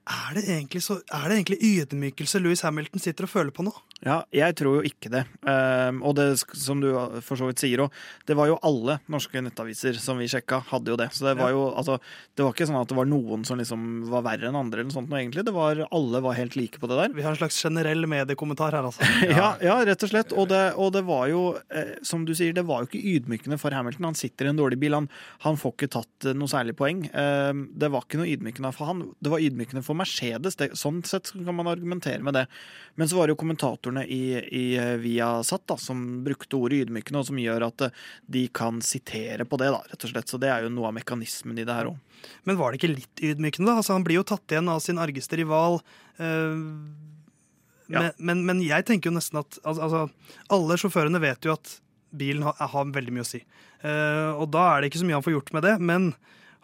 er 0.06 0.38
det, 0.38 0.44
egentlig 0.50 0.84
så, 0.86 1.00
er 1.10 1.30
det 1.30 1.38
egentlig 1.40 1.58
ydmykelse 1.66 2.40
Louis 2.40 2.62
Hamilton 2.62 3.02
sitter 3.02 3.26
og 3.26 3.32
føler 3.32 3.54
på 3.56 3.66
nå? 3.66 3.74
Ja, 4.04 4.18
jeg 4.36 4.58
tror 4.60 4.82
jo 4.82 4.82
ikke 4.90 5.08
det. 5.10 5.22
Ehm, 5.48 6.02
og 6.04 6.18
det 6.18 6.28
som 6.44 6.82
du 6.84 6.90
for 7.24 7.40
så 7.40 7.48
vidt 7.48 7.62
sier 7.64 7.86
òg, 7.86 7.94
det 8.28 8.36
var 8.36 8.50
jo 8.50 8.58
alle 8.68 8.98
norske 9.12 9.40
nettaviser 9.40 9.96
som 10.02 10.20
vi 10.20 10.28
sjekka, 10.30 10.60
hadde 10.68 10.92
jo 10.92 10.98
det. 11.00 11.08
Så 11.16 11.24
det 11.30 11.38
var 11.40 11.54
jo 11.54 11.70
altså 11.72 11.96
Det 12.36 12.44
var 12.44 12.52
ikke 12.52 12.68
sånn 12.68 12.82
at 12.82 12.92
det 12.92 12.98
var 12.98 13.08
noen 13.08 13.46
som 13.48 13.58
liksom 13.58 14.04
var 14.12 14.26
verre 14.26 14.50
enn 14.50 14.58
andre 14.60 14.82
eller 14.82 14.90
noe 14.90 14.98
sånt 14.98 15.10
noe, 15.10 15.22
egentlig. 15.22 15.46
Det 15.48 15.54
var 15.56 15.80
Alle 15.96 16.22
var 16.26 16.36
helt 16.36 16.58
like 16.60 16.82
på 16.82 16.90
det 16.92 16.98
der. 17.00 17.16
Vi 17.16 17.24
har 17.24 17.32
en 17.32 17.40
slags 17.40 17.62
generell 17.64 18.04
mediekommentar 18.12 18.76
her, 18.76 18.90
altså. 18.92 19.08
Ja, 19.36 19.56
ja, 19.64 19.80
rett 19.88 20.04
og 20.04 20.12
slett. 20.12 20.36
Og 20.36 20.50
det, 20.52 20.62
og 20.76 20.92
det 20.94 21.06
var 21.08 21.30
jo, 21.32 21.46
eh, 21.72 21.96
som 22.06 22.28
du 22.28 22.36
sier, 22.36 22.54
det 22.54 22.66
var 22.68 22.84
jo 22.84 22.92
ikke 22.92 23.16
ydmykende 23.16 23.58
for 23.62 23.74
Hamilton. 23.74 24.10
Han 24.12 24.20
sitter 24.20 24.50
i 24.50 24.52
en 24.52 24.60
dårlig 24.60 24.82
bil, 24.82 24.98
han, 25.00 25.10
han 25.48 25.60
får 25.60 25.78
ikke 25.78 25.92
tatt 25.96 26.30
eh, 26.30 26.36
noe 26.36 26.52
særlig 26.52 26.76
poeng. 26.78 27.06
Eh, 27.08 27.54
det 27.80 27.92
var 27.96 28.06
ikke 28.06 28.20
noe 28.20 28.30
ydmykende 28.30 28.74
for 28.76 28.92
han, 28.92 29.06
det 29.24 29.32
var 29.32 29.44
ydmykende 29.48 29.86
for 29.88 29.98
Mercedes. 29.98 30.60
Det, 30.60 30.74
sånn 30.78 31.02
sett 31.08 31.32
kan 31.38 31.56
man 31.56 31.72
argumentere 31.72 32.22
med 32.26 32.36
det. 32.38 32.46
Men 33.00 33.10
så 33.10 33.18
var 33.18 33.28
det 33.28 33.36
jo 33.36 33.42
kommentatorene 33.86 34.06
i, 34.06 34.34
i 34.52 34.78
eh, 34.78 34.98
Viasat 34.98 35.66
da, 35.68 35.78
som 35.78 36.24
brukte 36.24 36.56
ordet 36.58 36.86
ydmykende, 36.86 37.20
og 37.20 37.28
som 37.28 37.40
gjør 37.40 37.68
at 37.68 37.82
eh, 37.88 38.04
de 38.28 38.48
kan 38.48 38.82
sitere 38.82 39.46
på 39.46 39.58
det, 39.58 39.72
da, 39.72 39.82
rett 39.86 40.04
og 40.04 40.12
slett. 40.12 40.30
Så 40.30 40.38
det 40.42 40.50
er 40.50 40.66
jo 40.66 40.74
noe 40.74 40.90
av 40.90 40.96
mekanismen 40.96 41.58
i 41.58 41.66
det 41.66 41.74
her 41.74 41.92
òg. 41.92 41.98
Men 42.44 42.58
var 42.58 42.72
det 42.72 42.80
ikke 42.80 42.96
litt 42.96 43.22
ydmykende, 43.22 43.72
da? 43.72 43.80
Altså, 43.82 43.94
han 43.94 44.06
blir 44.06 44.20
jo 44.20 44.28
tatt 44.28 44.52
igjen 44.52 44.70
av 44.70 44.82
sin 44.84 45.02
argeste 45.02 45.38
rival. 45.38 45.82
Uh 46.20 47.12
Ja. 47.86 48.02
men, 48.02 48.14
men, 48.18 48.40
men 48.48 48.62
jeg 48.66 48.82
tenker 48.82 49.12
jo 49.12 49.14
nesten 49.14 49.38
at 49.38 49.60
altså, 49.62 50.08
Alle 50.50 50.74
sjåførene 50.74 51.20
vet 51.22 51.46
jo 51.46 51.52
at 51.54 51.76
bilen 52.18 52.42
har, 52.42 52.56
har 52.58 52.88
veldig 52.90 53.14
mye 53.14 53.22
å 53.22 53.28
si. 53.30 53.44
Uh, 53.84 54.34
og 54.42 54.48
da 54.50 54.64
er 54.72 54.82
det 54.82 54.90
ikke 54.90 55.04
så 55.04 55.06
mye 55.06 55.20
han 55.20 55.26
får 55.26 55.36
gjort 55.36 55.52
med 55.54 55.66
det. 55.68 55.74
Men 55.86 56.08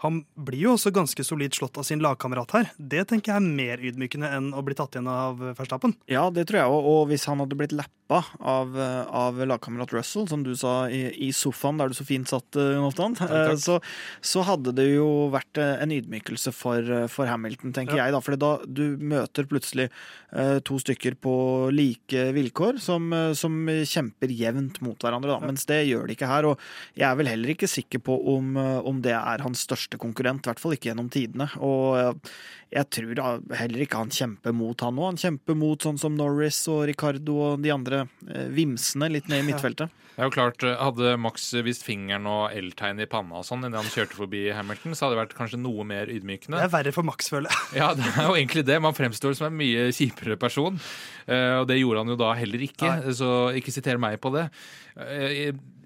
han 0.02 0.24
blir 0.34 0.64
jo 0.66 0.72
også 0.76 0.90
ganske 0.96 1.24
solid 1.26 1.54
slått 1.54 1.78
av 1.78 1.86
sin 1.86 2.02
lagkamerat 2.02 2.52
her. 2.58 2.70
Det 2.78 3.04
tenker 3.12 3.36
jeg 3.36 3.38
er 3.38 3.50
mer 3.62 3.84
ydmykende 3.86 4.32
enn 4.34 4.48
å 4.58 4.64
bli 4.66 4.74
tatt 4.78 4.96
igjen 4.98 5.10
av 5.12 5.38
Verstappen. 5.60 5.94
Ja, 6.10 6.24
det 6.34 6.48
tror 6.50 6.58
jeg 6.62 6.72
òg. 6.74 6.88
Og 6.90 7.02
hvis 7.12 7.28
han 7.30 7.38
hadde 7.44 7.58
blitt 7.60 7.76
lappa 7.78 8.24
av, 8.42 8.74
eh, 8.82 9.06
av 9.14 9.38
lagkamerat 9.46 9.94
Russell, 9.94 10.26
som 10.28 10.42
du 10.44 10.56
sa 10.58 10.88
i, 10.90 11.04
i 11.28 11.30
sofaen 11.32 11.78
der 11.78 11.94
du 11.94 11.94
så 11.94 12.04
fint 12.08 12.28
satt, 12.28 12.58
eh, 12.58 12.74
Jon 12.80 13.16
eh, 13.22 13.54
så, 13.62 13.78
så 14.26 14.44
hadde 14.48 14.74
det 14.76 14.88
jo 14.96 15.30
vært 15.32 15.62
eh, 15.62 15.78
en 15.86 15.94
ydmykelse 15.94 16.52
for, 16.52 16.82
eh, 16.82 17.06
for 17.08 17.30
Hamilton, 17.30 17.72
tenker 17.78 17.96
Ja. 18.02 18.06
jeg. 18.10 18.18
da, 18.18 18.24
For 18.26 18.36
da 18.42 18.52
du 18.66 18.98
møter 18.98 19.46
plutselig 19.46 19.90
eh, 20.34 20.58
to 20.66 20.80
stykker 20.82 21.16
på 21.22 21.36
like 21.72 22.26
vilkår 22.34 22.82
som, 22.82 23.12
eh, 23.14 23.34
som 23.38 23.54
kjemper 23.70 24.34
jevnt 24.34 24.82
mot 24.82 24.98
hverandre, 24.98 25.38
da. 25.38 25.46
Mens 25.46 25.66
det 25.70 25.84
gjør 25.88 26.08
de 26.10 26.18
ikke 26.18 26.28
her. 26.34 26.50
Og 26.52 26.58
jeg 26.98 27.06
er 27.08 27.16
vel 27.22 27.28
heller 27.32 27.54
ikke 27.54 27.70
sikker 27.70 28.02
på 28.02 28.18
om, 28.36 28.58
eh, 28.58 28.80
om 28.82 29.00
det 29.06 29.14
er 29.14 29.46
hans 29.46 29.62
største 29.68 29.91
konkurrent, 30.00 30.46
i 30.46 30.50
hvert 30.52 30.60
fall 30.62 30.76
ikke 30.78 30.92
gjennom 30.92 31.10
tidene. 31.12 31.50
Og 31.60 31.98
eh, 32.00 32.36
jeg 32.72 32.88
tror 32.96 33.16
da 33.20 33.32
heller 33.60 33.84
ikke 33.84 34.00
han 34.00 34.14
kjemper 34.16 34.54
mot 34.56 34.80
han 34.86 34.96
nå. 34.96 35.08
Han 35.10 35.18
kjemper 35.20 35.58
mot 35.60 35.82
sånn 35.84 36.00
som 36.00 36.16
Norris 36.16 36.62
og 36.72 36.86
Ricardo 36.88 37.36
og 37.50 37.66
de 37.66 37.74
andre 37.76 38.06
eh, 38.30 38.48
vimsene 38.56 39.10
litt 39.12 39.28
ned 39.28 39.44
i 39.44 39.50
midtfeltet. 39.52 39.92
Det 40.12 40.20
er 40.20 40.28
jo 40.28 40.34
klart, 40.36 40.64
eh, 40.68 40.76
Hadde 40.78 41.14
Max 41.18 41.50
vist 41.66 41.84
fingeren 41.88 42.26
og 42.28 42.52
L-tegn 42.56 43.00
i 43.02 43.08
panna 43.10 43.40
og 43.42 43.46
sånn 43.48 43.64
idet 43.68 43.80
han 43.80 43.92
kjørte 43.92 44.18
forbi 44.20 44.42
Hamilton, 44.54 44.94
så 44.96 45.06
hadde 45.08 45.16
det 45.18 45.22
vært 45.24 45.36
kanskje 45.38 45.60
noe 45.64 45.86
mer 45.88 46.12
ydmykende. 46.12 46.60
Det 46.60 46.68
er 46.68 46.74
verre 46.76 46.92
for 46.96 47.08
Max, 47.08 47.32
føler 47.32 47.50
jeg. 47.52 47.80
Ja, 47.82 47.94
det 47.98 48.06
er 48.12 48.28
jo 48.28 48.36
egentlig 48.36 48.66
det. 48.68 48.80
Man 48.84 48.96
fremstår 48.98 49.36
som 49.40 49.48
en 49.48 49.56
mye 49.60 49.88
kjipere 49.96 50.38
person. 50.40 50.80
eh, 51.28 51.56
Og 51.62 51.68
det 51.72 51.80
gjorde 51.80 52.04
han 52.04 52.12
jo 52.14 52.20
da 52.20 52.34
heller 52.38 52.60
ikke, 52.68 52.92
så 53.18 53.32
ikke 53.56 53.72
siter 53.74 53.98
meg 54.04 54.20
på 54.22 54.32
det. 54.36 54.50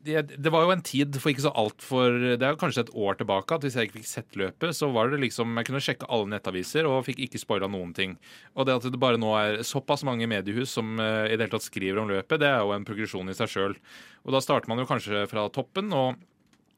Det 0.05 0.51
var 0.53 0.65
jo 0.65 0.73
en 0.73 0.83
tid 0.85 1.17
for 1.17 1.31
ikke 1.31 1.45
så 1.47 1.51
altfor 1.57 2.13
Det 2.37 2.45
er 2.45 2.59
kanskje 2.59 2.83
et 2.85 2.91
år 2.93 3.17
tilbake 3.19 3.57
at 3.57 3.65
hvis 3.65 3.77
jeg 3.77 3.89
ikke 3.89 3.97
fikk 3.99 4.09
sett 4.09 4.37
løpet, 4.39 4.75
så 4.77 4.91
var 4.93 5.09
det 5.09 5.21
liksom 5.23 5.57
Jeg 5.57 5.69
kunne 5.69 5.81
sjekke 5.83 6.09
alle 6.13 6.29
nettaviser 6.35 6.89
og 6.89 7.05
fikk 7.07 7.23
ikke 7.25 7.41
spoila 7.41 7.69
noen 7.71 7.95
ting. 7.97 8.15
Og 8.53 8.67
det 8.67 8.77
at 8.77 8.87
det 8.91 9.01
bare 9.01 9.19
nå 9.21 9.33
er 9.39 9.63
såpass 9.65 10.05
mange 10.07 10.29
mediehus 10.29 10.75
som 10.77 10.99
eh, 11.01 11.31
i 11.31 11.35
det 11.35 11.47
hele 11.47 11.55
tatt 11.57 11.65
skriver 11.67 12.03
om 12.03 12.11
løpet, 12.11 12.39
det 12.41 12.51
er 12.51 12.61
jo 12.61 12.75
en 12.75 12.87
progresjon 12.87 13.31
i 13.31 13.37
seg 13.37 13.51
sjøl. 13.51 13.75
Og 14.25 14.35
da 14.35 14.41
starter 14.43 14.71
man 14.71 14.81
jo 14.81 14.87
kanskje 14.89 15.25
fra 15.31 15.49
toppen. 15.53 15.93
og 15.95 16.21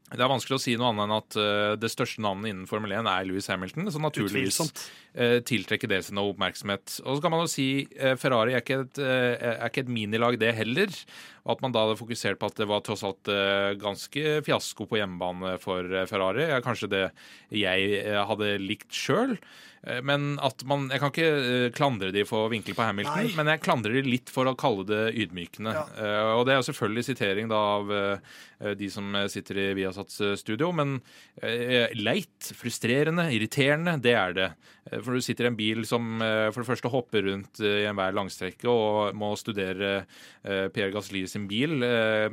det 0.07 0.23
er 0.23 0.29
vanskelig 0.31 0.55
å 0.55 0.61
si 0.63 0.73
noe 0.79 0.93
annet 0.93 1.03
enn 1.03 1.15
at 1.17 1.35
eh, 1.41 1.73
det 1.81 1.89
største 1.91 2.23
navnet 2.23 2.53
innen 2.53 2.67
Formel 2.69 2.93
1 2.95 3.09
er 3.11 3.25
Louis 3.27 3.49
Hamilton. 3.51 3.89
Så 3.91 3.99
naturligvis 3.99 4.55
Utvilsomt. 4.55 4.83
Uh, 5.17 5.39
tiltrekker 5.45 5.89
det 5.91 6.03
seg 6.07 6.15
noe 6.17 6.31
oppmerksomhet. 6.33 6.99
Og 7.05 7.17
så 7.17 7.23
kan 7.25 7.33
man 7.33 7.43
jo 7.45 7.51
si 7.51 7.67
eh, 7.97 8.15
Ferrari 8.21 8.53
er 8.55 8.63
ikke, 8.63 8.81
et, 8.85 9.01
eh, 9.01 9.49
er 9.57 9.67
ikke 9.69 9.83
et 9.87 9.91
minilag, 9.93 10.37
det 10.41 10.53
heller. 10.57 10.93
Og 11.47 11.53
at 11.55 11.61
man 11.63 11.71
da 11.75 11.85
hadde 11.85 11.99
fokusert 11.99 12.39
på 12.41 12.49
at 12.51 12.57
det 12.59 12.67
var 12.67 12.81
tross 12.83 13.05
alt 13.07 13.29
eh, 13.31 13.71
ganske 13.79 14.41
fiasko 14.47 14.87
på 14.89 14.99
hjemmebane 14.99 15.55
for 15.63 15.85
eh, 15.87 16.07
Ferrari, 16.09 16.43
er 16.51 16.65
kanskje 16.65 16.91
det 16.91 17.05
jeg 17.55 17.93
eh, 18.03 18.19
hadde 18.27 18.57
likt 18.63 18.91
sjøl. 18.93 19.37
Eh, 19.87 20.01
Men 20.03 20.33
at 20.43 20.63
man, 20.67 20.89
Jeg 20.91 20.99
kan 20.99 21.13
ikke 21.13 21.29
eh, 21.29 21.69
klandre 21.77 22.11
de 22.11 22.25
for 22.27 22.47
å 22.47 22.51
vinkle 22.51 22.75
på 22.75 22.83
Hamilton, 22.83 23.29
Nei. 23.29 23.35
men 23.39 23.53
jeg 23.53 23.63
klandrer 23.63 23.95
de 23.95 24.03
litt 24.11 24.33
for 24.33 24.49
å 24.49 24.57
kalle 24.59 24.83
det 24.89 25.03
ydmykende. 25.23 25.71
Ja. 25.77 25.85
Eh, 25.95 26.33
og 26.35 26.43
det 26.49 26.55
er 26.57 26.59
jo 26.61 26.67
selvfølgelig 26.71 27.07
sitering 27.13 27.47
da 27.53 27.63
av 27.77 27.95
eh, 27.95 28.73
de 28.75 28.89
som 28.91 29.15
sitter 29.31 29.61
i 29.61 29.67
Viasats 29.77 30.19
eh, 30.25 30.35
studio, 30.39 30.73
men 30.75 30.97
eh, 31.39 31.87
leit, 31.95 32.51
frustrerende, 32.59 33.29
irriterende, 33.37 33.95
det 34.03 34.17
er 34.19 34.35
det. 34.35 34.49
For 35.07 35.15
du 35.15 35.23
sitter 35.23 35.47
i 35.47 35.51
en 35.51 35.57
bil 35.57 35.85
som 35.87 36.19
eh, 36.23 36.49
for 36.51 36.61
det 36.61 36.67
første 36.67 36.91
hopper 36.91 37.23
rundt 37.29 37.61
eh, 37.63 37.83
i 37.85 37.87
enhver 37.87 38.15
langstrekke 38.17 38.67
og 38.67 39.15
må 39.15 39.31
studere 39.39 39.93
eh, 40.43 40.67
Pierre 40.75 40.91
Gasly 40.91 41.23
sin 41.31 41.47
bil 41.47 41.77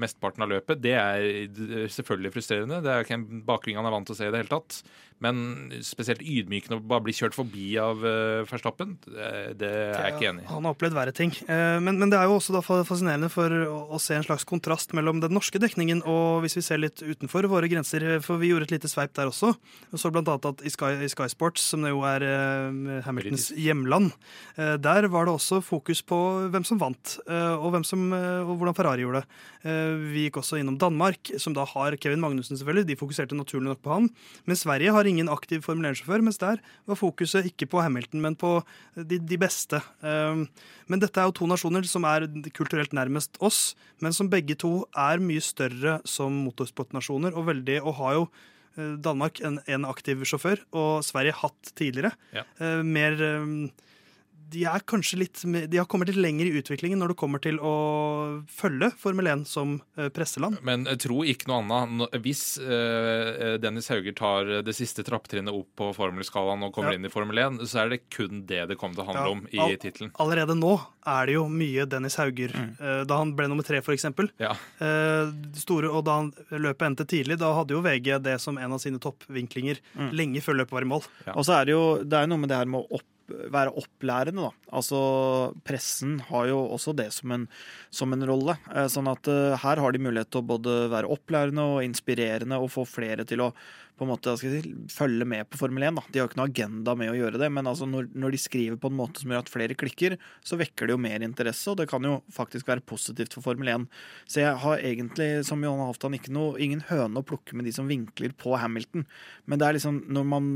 mesteparten 0.01 0.43
av 0.43 0.51
løpet. 0.51 0.83
Det 0.83 0.95
er 0.99 1.89
selvfølgelig 1.95 2.35
frustrerende. 2.35 2.83
Det 2.83 2.91
er 2.91 3.07
ikke 3.07 3.19
en 3.21 3.45
bakgrunn 3.47 3.79
han 3.79 3.89
er 3.89 3.95
vant 3.95 4.11
til 4.11 4.17
å 4.17 4.19
se 4.19 4.29
i 4.29 4.35
det 4.35 4.43
hele 4.43 4.53
tatt. 4.57 4.81
Men 5.23 5.71
spesielt 5.87 6.21
ydmykende 6.21 6.81
å 6.81 6.83
bare 6.85 7.05
bli 7.07 7.15
kjørt 7.15 7.37
forbi 7.37 7.69
av 7.81 8.03
uh, 8.03 8.43
Verstappen, 8.49 8.97
det, 9.07 9.55
det 9.61 9.71
er 9.71 10.09
jeg 10.09 10.17
ikke 10.17 10.31
enig 10.33 10.43
i. 10.43 10.49
Han 10.51 10.67
har 10.67 10.75
opplevd 10.75 10.97
verre 10.97 11.15
ting. 11.15 11.31
Eh, 11.47 11.79
Men, 11.85 12.01
men 12.01 12.11
det 12.11 12.19
er 12.19 12.27
jo 12.29 12.37
også 12.39 12.55
da 12.57 12.63
fascinerende 12.65 13.31
for 13.33 13.51
å, 13.51 13.99
se 14.03 14.17
en 14.19 14.27
slags 14.27 14.45
kontrast 14.49 14.93
mellom 14.97 15.21
den 15.23 15.33
norske 15.35 15.61
dekningen 15.63 16.03
og 16.11 16.43
hvis 16.45 16.59
vi 16.59 16.65
ser 16.67 16.83
litt 16.83 17.01
utenfor 17.01 17.47
våre 17.51 17.71
grenser, 17.71 18.05
eh, 18.05 18.21
for 18.25 18.43
vi 18.43 18.51
gjorde 18.51 18.69
et 18.69 18.75
lite 18.77 18.91
sveip 18.91 19.15
der 19.17 19.31
også. 19.31 19.55
Og 19.95 20.03
så 20.03 20.11
blant 20.13 20.29
annet 20.29 20.51
at 20.51 20.65
i 20.67 20.73
Sky, 20.73 20.93
i 21.07 21.11
Sky 21.13 21.29
Sports, 21.33 21.65
som 21.73 21.87
det 21.87 21.95
jo 21.95 22.03
er 22.09 22.27
Hamiltons 23.07 23.49
hjemland, 23.57 24.13
der 24.57 25.09
var 25.13 25.29
det 25.29 25.35
også 25.35 25.61
fokus 25.65 26.03
på 26.07 26.19
hvem 26.53 26.67
som 26.67 26.81
vant, 26.81 27.17
og, 27.27 27.69
hvem 27.75 27.85
som, 27.87 28.07
og 28.13 28.55
hvordan 28.59 28.77
Ferrari 28.77 29.05
gjorde 29.05 29.23
det. 29.23 29.81
Vi 30.13 30.27
gikk 30.27 30.41
også 30.41 30.59
innom 30.61 30.79
Danmark, 30.81 31.33
som 31.41 31.55
da 31.57 31.65
har 31.69 31.97
Kevin 32.01 32.23
Magnussen, 32.23 32.59
selvfølgelig. 32.59 32.89
De 32.91 32.99
fokuserte 33.01 33.39
naturlig 33.39 33.71
nok 33.71 33.83
på 33.85 33.95
han. 33.95 34.09
Men 34.49 34.59
Sverige 34.59 34.95
har 34.95 35.04
ingen 35.11 35.31
aktiv 35.33 35.63
Formel 35.65 35.91
1-sjåfør, 35.91 36.23
mens 36.25 36.41
der 36.41 36.61
var 36.89 36.99
fokuset 36.99 37.47
ikke 37.51 37.69
på 37.71 37.83
Hamilton, 37.85 38.23
men 38.25 38.37
på 38.39 38.57
de, 38.97 39.19
de 39.19 39.39
beste. 39.41 39.81
Um, 40.01 40.47
Men 40.91 41.01
dette 41.01 41.21
er 41.21 41.29
jo 41.31 41.37
to 41.39 41.49
nasjoner 41.49 41.87
som 41.89 42.05
er 42.05 42.27
kulturelt 42.57 42.93
nærmest 42.97 43.39
oss, 43.41 43.75
men 44.05 44.13
som 44.13 44.29
begge 44.33 44.57
to 44.61 44.85
er 44.93 45.23
mye 45.23 45.41
større 45.41 45.99
som 46.05 46.35
motorsportnasjoner, 46.45 47.33
og 47.33 47.49
veldig, 47.49 47.79
og 47.83 47.97
har 48.03 48.19
jo 48.19 48.27
eh, 48.77 48.93
Danmark 49.01 49.41
en, 49.41 49.61
en 49.65 49.89
aktiv 49.89 50.27
sjåfør, 50.29 50.61
og 50.77 51.01
Sverige 51.07 51.39
hatt 51.41 51.73
tidligere. 51.79 52.13
Ja. 52.37 52.45
Eh, 52.61 52.83
Mer 52.85 53.17
um, 53.41 53.71
de 54.51 54.65
er 54.71 54.83
kanskje 54.87 55.19
litt 55.19 55.41
De 55.71 55.79
har 55.79 55.87
kommet 55.91 56.09
litt 56.11 56.17
lenger 56.21 56.47
i 56.47 56.59
utviklingen 56.61 56.99
når 57.01 57.13
det 57.15 57.17
kommer 57.21 57.41
til 57.43 57.57
å 57.59 57.73
følge 58.51 58.91
Formel 59.01 59.27
1 59.27 59.45
som 59.49 59.81
eh, 59.97 60.09
presseland. 60.15 60.59
Men 60.63 60.87
eh, 60.87 60.97
tro 61.01 61.23
ikke 61.27 61.49
noe 61.51 61.63
annet. 61.83 62.15
Hvis 62.25 62.59
eh, 62.63 63.57
Dennis 63.63 63.89
Hauger 63.93 64.15
tar 64.19 64.51
det 64.67 64.75
siste 64.77 65.05
trappetrinnet 65.07 65.55
opp 65.55 65.71
på 65.79 65.91
formelskalaen 65.97 66.63
og 66.69 66.75
kommer 66.77 66.93
Ja. 66.95 66.99
inn 67.01 67.09
i 67.09 67.13
Formel 67.13 67.39
1, 67.39 67.63
så 67.71 67.85
er 67.85 67.95
det 67.95 68.03
kun 68.15 68.45
det 68.47 68.65
det 68.71 68.77
kommer 68.81 68.95
til 68.99 69.05
å 69.05 69.09
handle 69.11 69.25
Ja, 69.25 69.33
om 69.39 69.47
i 69.51 69.59
all- 69.65 69.77
tittelen. 69.81 70.13
Allerede 70.23 70.55
nå 70.59 70.75
er 71.07 71.27
det 71.27 71.35
jo 71.37 71.47
mye 71.49 71.87
Dennis 71.89 72.17
Hauger. 72.21 72.53
Mm. 72.55 72.71
Eh, 72.81 73.05
Da 73.05 73.19
han 73.21 73.35
ble 73.37 73.49
nummer 73.49 73.63
tre, 73.67 73.81
for 73.85 73.93
eksempel. 73.95 74.31
Ja. 74.41 74.53
Eh, 74.81 75.33
store, 75.59 75.91
og 75.91 76.05
da 76.07 76.19
han 76.21 76.33
løpet 76.51 76.87
endte 76.89 77.07
tidlig, 77.07 77.39
da 77.39 77.53
hadde 77.55 77.75
jo 77.77 77.83
VG 77.85 78.19
det 78.23 78.39
som 78.41 78.57
en 78.59 78.73
av 78.73 78.81
sine 78.81 78.99
toppvinklinger 78.99 79.81
Mm. 79.99 80.11
lenge 80.13 80.41
før 80.43 80.57
løpet 80.63 80.73
var 80.73 80.83
i 80.83 80.91
mål. 80.91 81.03
Ja. 81.27 81.33
Og 81.37 81.45
så 81.45 81.61
er 81.61 81.65
det 81.67 81.73
jo 81.73 82.03
det 82.05 82.13
er 82.23 82.27
noe 82.27 82.39
med 82.39 82.49
det 82.49 82.57
her 82.57 82.67
med 82.67 82.81
å 82.85 82.95
opp, 82.99 83.05
være 83.29 83.73
opplærende, 83.81 84.49
da. 84.49 84.69
Altså, 84.75 84.99
pressen 85.67 86.19
har 86.29 86.49
jo 86.51 86.59
også 86.75 86.95
det 86.97 87.11
som 87.17 87.33
en, 87.37 87.47
som 87.95 88.13
en 88.13 88.27
rolle. 88.29 88.57
Eh, 88.75 88.89
Sånn 88.93 89.09
at 89.11 89.29
eh, 89.31 89.57
her 89.63 89.81
har 89.83 89.95
de 89.95 90.03
mulighet 90.03 90.31
til 90.33 90.43
å 90.43 90.49
både 90.55 90.77
være 90.93 91.11
opplærende 91.13 91.65
og 91.77 91.85
inspirerende 91.87 92.61
og 92.61 92.73
få 92.75 92.87
flere 92.89 93.27
til 93.29 93.47
å 93.47 93.53
på 93.95 94.05
en 94.05 94.11
måte, 94.11 94.33
skal 94.39 94.51
jeg 94.51 94.65
si, 94.65 94.73
følge 94.91 95.27
med 95.29 95.47
på 95.47 95.59
Formel 95.61 95.85
1. 95.87 95.99
Da. 95.99 96.03
De 96.11 96.21
har 96.21 96.31
ikke 96.31 96.41
noe 96.41 96.51
agenda 96.51 96.95
med 96.99 97.13
å 97.13 97.17
gjøre 97.17 97.39
det, 97.39 97.51
men 97.55 97.69
altså 97.71 97.87
når, 97.87 98.09
når 98.19 98.35
de 98.35 98.41
skriver 98.43 98.79
på 98.81 98.91
en 98.91 98.97
måte 98.99 99.23
som 99.23 99.31
gjør 99.31 99.45
at 99.45 99.53
flere 99.53 99.77
klikker, 99.79 100.17
så 100.43 100.59
vekker 100.59 100.91
det 100.91 100.97
jo 100.97 101.03
mer 101.05 101.23
interesse, 101.27 101.69
og 101.71 101.79
det 101.79 101.87
kan 101.93 102.07
jo 102.07 102.17
faktisk 102.35 102.71
være 102.71 102.83
positivt 102.91 103.37
for 103.37 103.47
Formel 103.47 103.71
1. 103.71 103.87
Så 104.27 104.43
jeg 104.43 104.59
har 104.65 104.83
egentlig, 104.83 105.29
som 105.47 105.63
Johan 105.63 105.85
Halvdan, 105.87 106.19
ingen 106.19 106.83
høne 106.91 107.23
å 107.23 107.27
plukke 107.27 107.55
med 107.55 107.69
de 107.69 107.75
som 107.77 107.91
vinkler 107.91 108.35
på 108.35 108.57
Hamilton. 108.59 109.07
Men 109.47 109.63
det 109.63 109.69
er 109.69 109.79
liksom, 109.79 110.03
når 110.11 110.29
man 110.35 110.53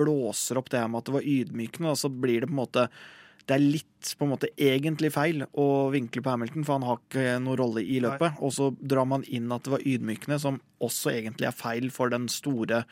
blåser 0.00 0.60
opp 0.60 0.72
det 0.72 0.80
her 0.80 0.88
med 0.88 1.02
at 1.02 1.10
det 1.10 1.18
var 1.18 1.30
ydmykende, 1.36 1.92
da, 1.92 1.98
så 1.98 2.12
blir 2.12 2.40
det 2.40 2.48
på 2.48 2.56
en 2.56 2.62
måte 2.64 2.88
det 3.48 3.56
er 3.56 3.64
litt 3.64 3.84
på 4.18 4.26
en 4.26 4.30
måte 4.30 4.48
egentlig 4.60 5.08
feil 5.14 5.40
å 5.58 5.88
vinkle 5.90 6.20
på 6.22 6.30
Hamilton, 6.30 6.64
for 6.68 6.76
han 6.76 6.84
har 6.86 6.98
ikke 7.00 7.22
noen 7.42 7.56
rolle 7.58 7.82
i 7.82 7.96
løpet. 8.04 8.36
Og 8.44 8.52
så 8.54 8.68
drar 8.78 9.08
man 9.08 9.24
inn 9.26 9.48
at 9.54 9.64
det 9.66 9.72
var 9.72 9.84
ydmykende, 9.88 10.36
som 10.38 10.60
også 10.84 11.10
egentlig 11.10 11.48
er 11.48 11.56
feil 11.56 11.88
for 11.90 12.12
den 12.12 12.28
store, 12.30 12.84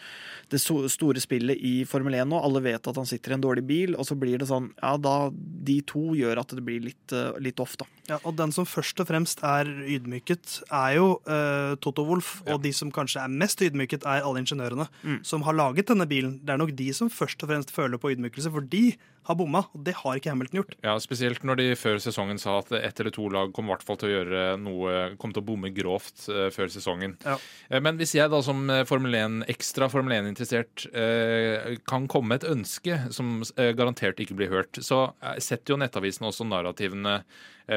det 0.50 0.58
store 0.58 1.20
spillet 1.22 1.60
i 1.62 1.74
Formel 1.86 2.16
1 2.18 2.26
nå. 2.32 2.40
Alle 2.42 2.62
vet 2.64 2.88
at 2.90 2.98
han 2.98 3.06
sitter 3.06 3.34
i 3.34 3.36
en 3.36 3.44
dårlig 3.44 3.62
bil, 3.68 3.94
og 3.94 4.08
så 4.08 4.16
blir 4.18 4.40
det 4.42 4.48
sånn 4.50 4.72
Ja, 4.80 4.96
da 4.98 5.30
De 5.30 5.76
to 5.86 6.08
gjør 6.18 6.40
at 6.42 6.54
det 6.56 6.64
blir 6.66 6.82
litt, 6.82 7.12
eh, 7.14 7.36
litt 7.42 7.60
off, 7.62 7.76
da. 7.78 7.86
Ja, 8.08 8.18
og 8.24 8.36
den 8.38 8.52
som 8.54 8.66
først 8.66 8.98
og 9.02 9.08
fremst 9.10 9.42
er 9.46 9.66
ydmyket, 9.66 10.62
er 10.72 10.96
jo 10.96 11.06
uh, 11.28 11.74
Toto 11.82 12.04
Wolff. 12.06 12.40
Ja. 12.46 12.54
Og 12.54 12.62
de 12.62 12.72
som 12.74 12.90
kanskje 12.94 13.22
er 13.22 13.28
mest 13.32 13.62
ydmyket, 13.62 14.06
er 14.06 14.24
alle 14.24 14.42
ingeniørene 14.42 14.88
Mm. 15.04 15.20
som 15.26 15.42
har 15.42 15.54
laget 15.54 15.86
denne 15.90 16.06
bilen. 16.08 16.40
Det 16.44 16.50
er 16.54 16.58
nok 16.58 16.74
de 16.76 16.92
som 16.94 17.10
først 17.10 17.42
og 17.42 17.50
fremst 17.50 17.70
føler 17.74 17.98
på 17.98 18.10
ydmykelse, 18.14 18.50
for 18.50 18.60
de 18.62 18.96
har 19.26 19.36
bomma, 19.38 19.64
og 19.74 19.82
det 19.86 19.94
har 19.98 20.18
ikke 20.18 20.30
Hamilton 20.32 20.60
gjort. 20.60 20.76
Ja, 20.86 20.96
Spesielt 21.02 21.42
når 21.46 21.58
de 21.60 21.66
før 21.78 21.98
sesongen 22.02 22.38
sa 22.40 22.58
at 22.60 22.70
ett 22.78 23.00
eller 23.02 23.14
to 23.14 23.28
lag 23.32 23.52
kom 23.56 23.70
til 23.86 24.08
å 24.08 24.12
gjøre 24.12 24.44
noe 24.62 24.94
Kom 25.20 25.32
til 25.34 25.42
å 25.42 25.46
bomme 25.46 25.70
grovt 25.74 26.28
eh, 26.32 26.48
før 26.54 26.70
sesongen. 26.72 27.16
Ja. 27.26 27.36
Eh, 27.70 27.80
Men 27.82 27.98
hvis 27.98 28.14
jeg 28.16 28.30
da 28.32 28.40
som 28.44 28.64
eh, 28.70 28.84
Formel 28.88 29.14
1, 29.18 29.40
ekstra 29.52 29.88
Formel 29.92 30.16
1-interessert 30.18 30.86
eh, 30.92 31.76
kan 31.88 32.06
komme 32.10 32.32
med 32.34 32.44
et 32.44 32.50
ønske 32.54 33.00
som 33.14 33.42
garantert 33.78 34.18
ikke 34.22 34.36
blir 34.38 34.50
hørt, 34.52 34.78
så 34.82 35.08
setter 35.42 35.74
jo 35.74 35.80
Nettavisen 35.80 36.26
også 36.28 36.46
narrativene 36.48 37.20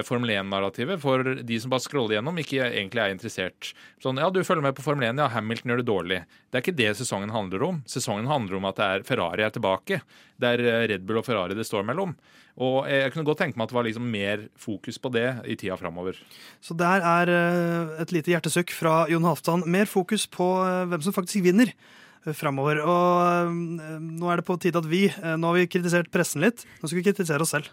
Formel 0.06 0.30
1-narrativet 0.36 1.02
for 1.02 1.26
de 1.42 1.56
som 1.58 1.72
bare 1.74 1.82
scroller 1.82 2.20
gjennom, 2.20 2.38
ikke 2.38 2.60
egentlig 2.68 3.02
er 3.02 3.14
interessert. 3.16 3.72
Sånn, 4.04 4.20
ja, 4.22 4.28
du 4.30 4.44
følger 4.46 4.68
med 4.68 4.76
på 4.78 4.84
Formel 4.86 5.08
1, 5.08 5.18
ja, 5.18 5.26
Hamilton 5.34 5.72
gjør 5.74 5.82
det 5.82 5.88
dårlig. 5.88 6.20
Det 6.46 6.60
er 6.60 6.62
ikke 6.62 6.76
det 6.78 6.92
sesongen 7.00 7.34
handler 7.34 7.66
om. 7.66 7.80
Sesongen 7.90 8.30
handler 8.30 8.60
om 8.60 8.68
at 8.70 8.78
det 8.78 8.86
er 8.94 9.08
Ferrari 9.08 9.48
er 9.48 9.56
tilbake. 9.56 10.02
Det 10.40 10.52
er 10.54 10.86
Red 10.94 11.08
Bull 11.10 11.24
og 11.24 11.26
Ferrari 11.26 11.39
det 11.48 11.68
står 11.68 11.86
mellom. 11.88 12.12
Og 12.60 12.90
jeg 12.92 13.14
kunne 13.14 13.28
godt 13.28 13.40
tenke 13.40 13.56
meg 13.56 13.68
at 13.68 13.72
det 13.72 13.78
var 13.78 13.88
liksom 13.88 14.10
mer 14.12 14.44
fokus 14.60 15.00
på 15.00 15.14
det 15.16 15.28
i 15.48 15.56
tida 15.56 15.78
framover. 15.80 16.20
Så 16.60 16.76
der 16.76 17.06
er 17.06 17.32
eh, 17.32 17.96
et 18.04 18.12
lite 18.12 18.34
hjertesøkk 18.34 18.76
fra 18.76 19.06
Jon 19.12 19.24
Halvdan. 19.24 19.64
Mer 19.72 19.88
fokus 19.88 20.28
på 20.28 20.52
eh, 20.66 20.84
hvem 20.92 21.06
som 21.06 21.16
faktisk 21.16 21.46
vinner 21.48 21.72
fremover. 21.72 21.98
framover. 22.36 22.82
Og 22.84 23.80
eh, 23.80 24.00
nå 24.02 24.32
er 24.32 24.42
det 24.42 24.48
på 24.48 24.60
tide 24.60 24.82
at 24.82 24.90
vi 24.90 25.08
eh, 25.08 25.38
Nå 25.38 25.52
har 25.52 25.60
vi 25.60 25.70
kritisert 25.72 26.12
pressen 26.12 26.44
litt, 26.44 26.66
nå 26.82 26.90
skal 26.90 27.00
vi 27.00 27.08
kritisere 27.08 27.46
oss 27.46 27.56
selv. 27.56 27.72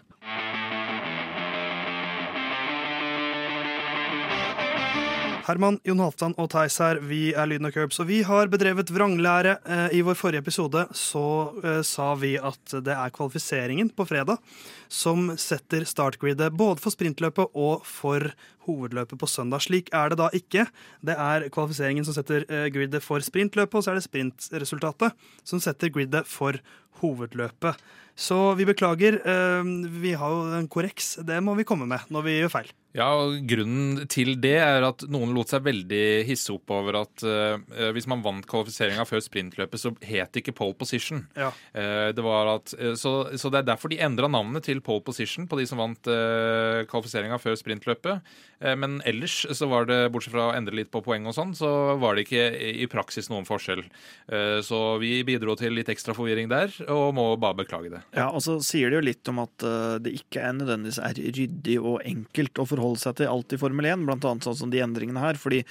Herman, 5.47 5.77
Jon 5.87 6.01
Halvdan 6.03 6.33
og 6.43 6.49
Theis 6.51 6.75
her, 6.83 6.97
vi 7.07 7.29
er 7.31 7.47
Lyden 7.47 7.69
og 7.69 7.71
Curbs, 7.71 8.01
og 8.03 8.09
vi 8.09 8.17
har 8.27 8.49
bedrevet 8.51 8.89
vranglære. 8.91 9.53
Eh, 9.63 9.93
I 9.95 10.01
vår 10.03 10.17
forrige 10.19 10.43
episode 10.43 10.81
så 10.91 11.23
eh, 11.61 11.79
sa 11.87 12.09
vi 12.19 12.33
at 12.35 12.73
det 12.83 12.91
er 12.91 13.13
kvalifiseringen 13.15 13.93
på 13.95 14.03
fredag 14.09 14.41
som 14.89 15.31
setter 15.39 15.85
startgridet 15.87 16.51
både 16.57 16.81
for 16.83 16.93
sprintløpet 16.93 17.53
og 17.57 17.85
for 17.87 18.31
hovedløpet 18.67 19.19
på 19.19 19.29
søndag. 19.29 19.63
Slik 19.63 19.91
er 19.95 20.11
det 20.11 20.19
da 20.19 20.31
ikke. 20.35 20.67
Det 21.05 21.15
er 21.15 21.47
kvalifiseringen 21.53 22.07
som 22.07 22.17
setter 22.17 22.47
eh, 22.49 22.67
gridet 22.73 23.03
for 23.05 23.23
sprintløpet, 23.23 23.79
og 23.79 23.85
så 23.85 23.93
er 23.93 23.99
det 23.99 24.07
sprintresultatet 24.07 25.29
som 25.47 25.63
setter 25.63 25.93
gridet 25.93 26.25
for 26.29 26.59
hovedløpet. 27.01 27.79
Så 28.17 28.55
vi 28.57 28.65
beklager. 28.65 29.21
eh, 29.21 29.63
Vi 30.01 30.13
har 30.13 30.29
jo 30.29 30.57
en 30.57 30.67
korreks. 30.67 31.17
Det 31.23 31.37
må 31.43 31.55
vi 31.55 31.63
komme 31.63 31.85
med 31.85 31.99
når 32.09 32.23
vi 32.25 32.39
gjør 32.39 32.53
feil. 32.59 32.71
Ja, 32.97 33.11
og 33.13 33.43
Grunnen 33.45 34.07
til 34.09 34.33
det 34.41 34.55
er 34.57 34.81
at 34.87 35.03
noen 35.11 35.35
lot 35.35 35.51
seg 35.51 35.65
veldig 35.67 36.25
hisse 36.25 36.49
opp 36.55 36.71
over 36.73 37.03
at 37.03 37.25
uh, 37.27 37.91
hvis 37.93 38.07
man 38.09 38.23
vant 38.25 38.47
kvalifiseringa 38.49 39.05
før 39.05 39.21
sprintløpet, 39.21 39.81
så 39.81 39.91
het 40.01 40.31
det 40.33 40.41
ikke 40.41 40.55
pole 40.57 40.73
position. 40.79 41.27
Ja. 41.37 41.51
Uh, 41.75 42.09
det 42.17 42.25
var 42.25 42.49
at, 42.55 42.73
uh, 42.79 42.95
så, 42.97 43.29
så 43.37 43.51
det 43.53 43.61
er 43.61 43.69
derfor 43.69 43.93
de 43.93 43.99
endra 44.01 44.29
navnet 44.31 44.65
til 44.65 44.76
pole 44.85 45.03
position 45.05 45.47
på 45.49 45.59
de 45.59 45.67
som 45.69 45.81
vant 45.81 46.09
uh, 46.11 46.83
kvalifiseringa 46.89 47.39
før 47.41 47.57
sprintløpet. 47.59 48.33
Eh, 48.59 48.75
men 48.75 48.99
ellers 49.05 49.45
så 49.53 49.67
var 49.69 49.85
det, 49.89 49.99
bortsett 50.13 50.33
fra 50.33 50.49
å 50.49 50.55
endre 50.57 50.79
litt 50.79 50.89
på 50.93 51.03
poeng 51.05 51.27
og 51.29 51.35
sånn, 51.37 51.53
så 51.57 51.69
var 52.01 52.17
det 52.17 52.25
ikke 52.25 52.47
i 52.83 52.87
praksis 52.89 53.29
noen 53.31 53.45
forskjell. 53.47 53.83
Eh, 54.33 54.59
så 54.65 54.81
vi 55.01 55.19
bidro 55.27 55.57
til 55.59 55.75
litt 55.77 55.91
ekstra 55.93 56.15
forvirring 56.17 56.49
der, 56.51 56.73
og 56.93 57.13
må 57.17 57.29
bare 57.39 57.61
beklage 57.61 57.93
det. 57.93 58.01
Ja, 58.17 58.29
og 58.31 58.41
så 58.45 58.57
sier 58.65 58.89
det 58.89 58.99
jo 58.99 59.05
litt 59.05 59.31
om 59.31 59.43
at 59.45 59.67
eh, 59.67 59.99
det 60.03 60.15
ikke 60.21 60.43
er 60.49 60.57
nødvendigvis 60.57 61.01
er 61.03 61.21
ryddig 61.37 61.77
og 61.81 62.01
enkelt 62.07 62.63
å 62.63 62.67
forholde 62.69 63.03
seg 63.03 63.19
til 63.21 63.31
alt 63.31 63.53
i 63.53 63.61
Formel 63.61 63.91
1, 63.93 64.07
blant 64.09 64.27
annet 64.27 64.49
sånn 64.49 64.59
som 64.65 64.73
de 64.73 64.83
endringene 64.83 65.21
her. 65.21 65.39
fordi 65.39 65.63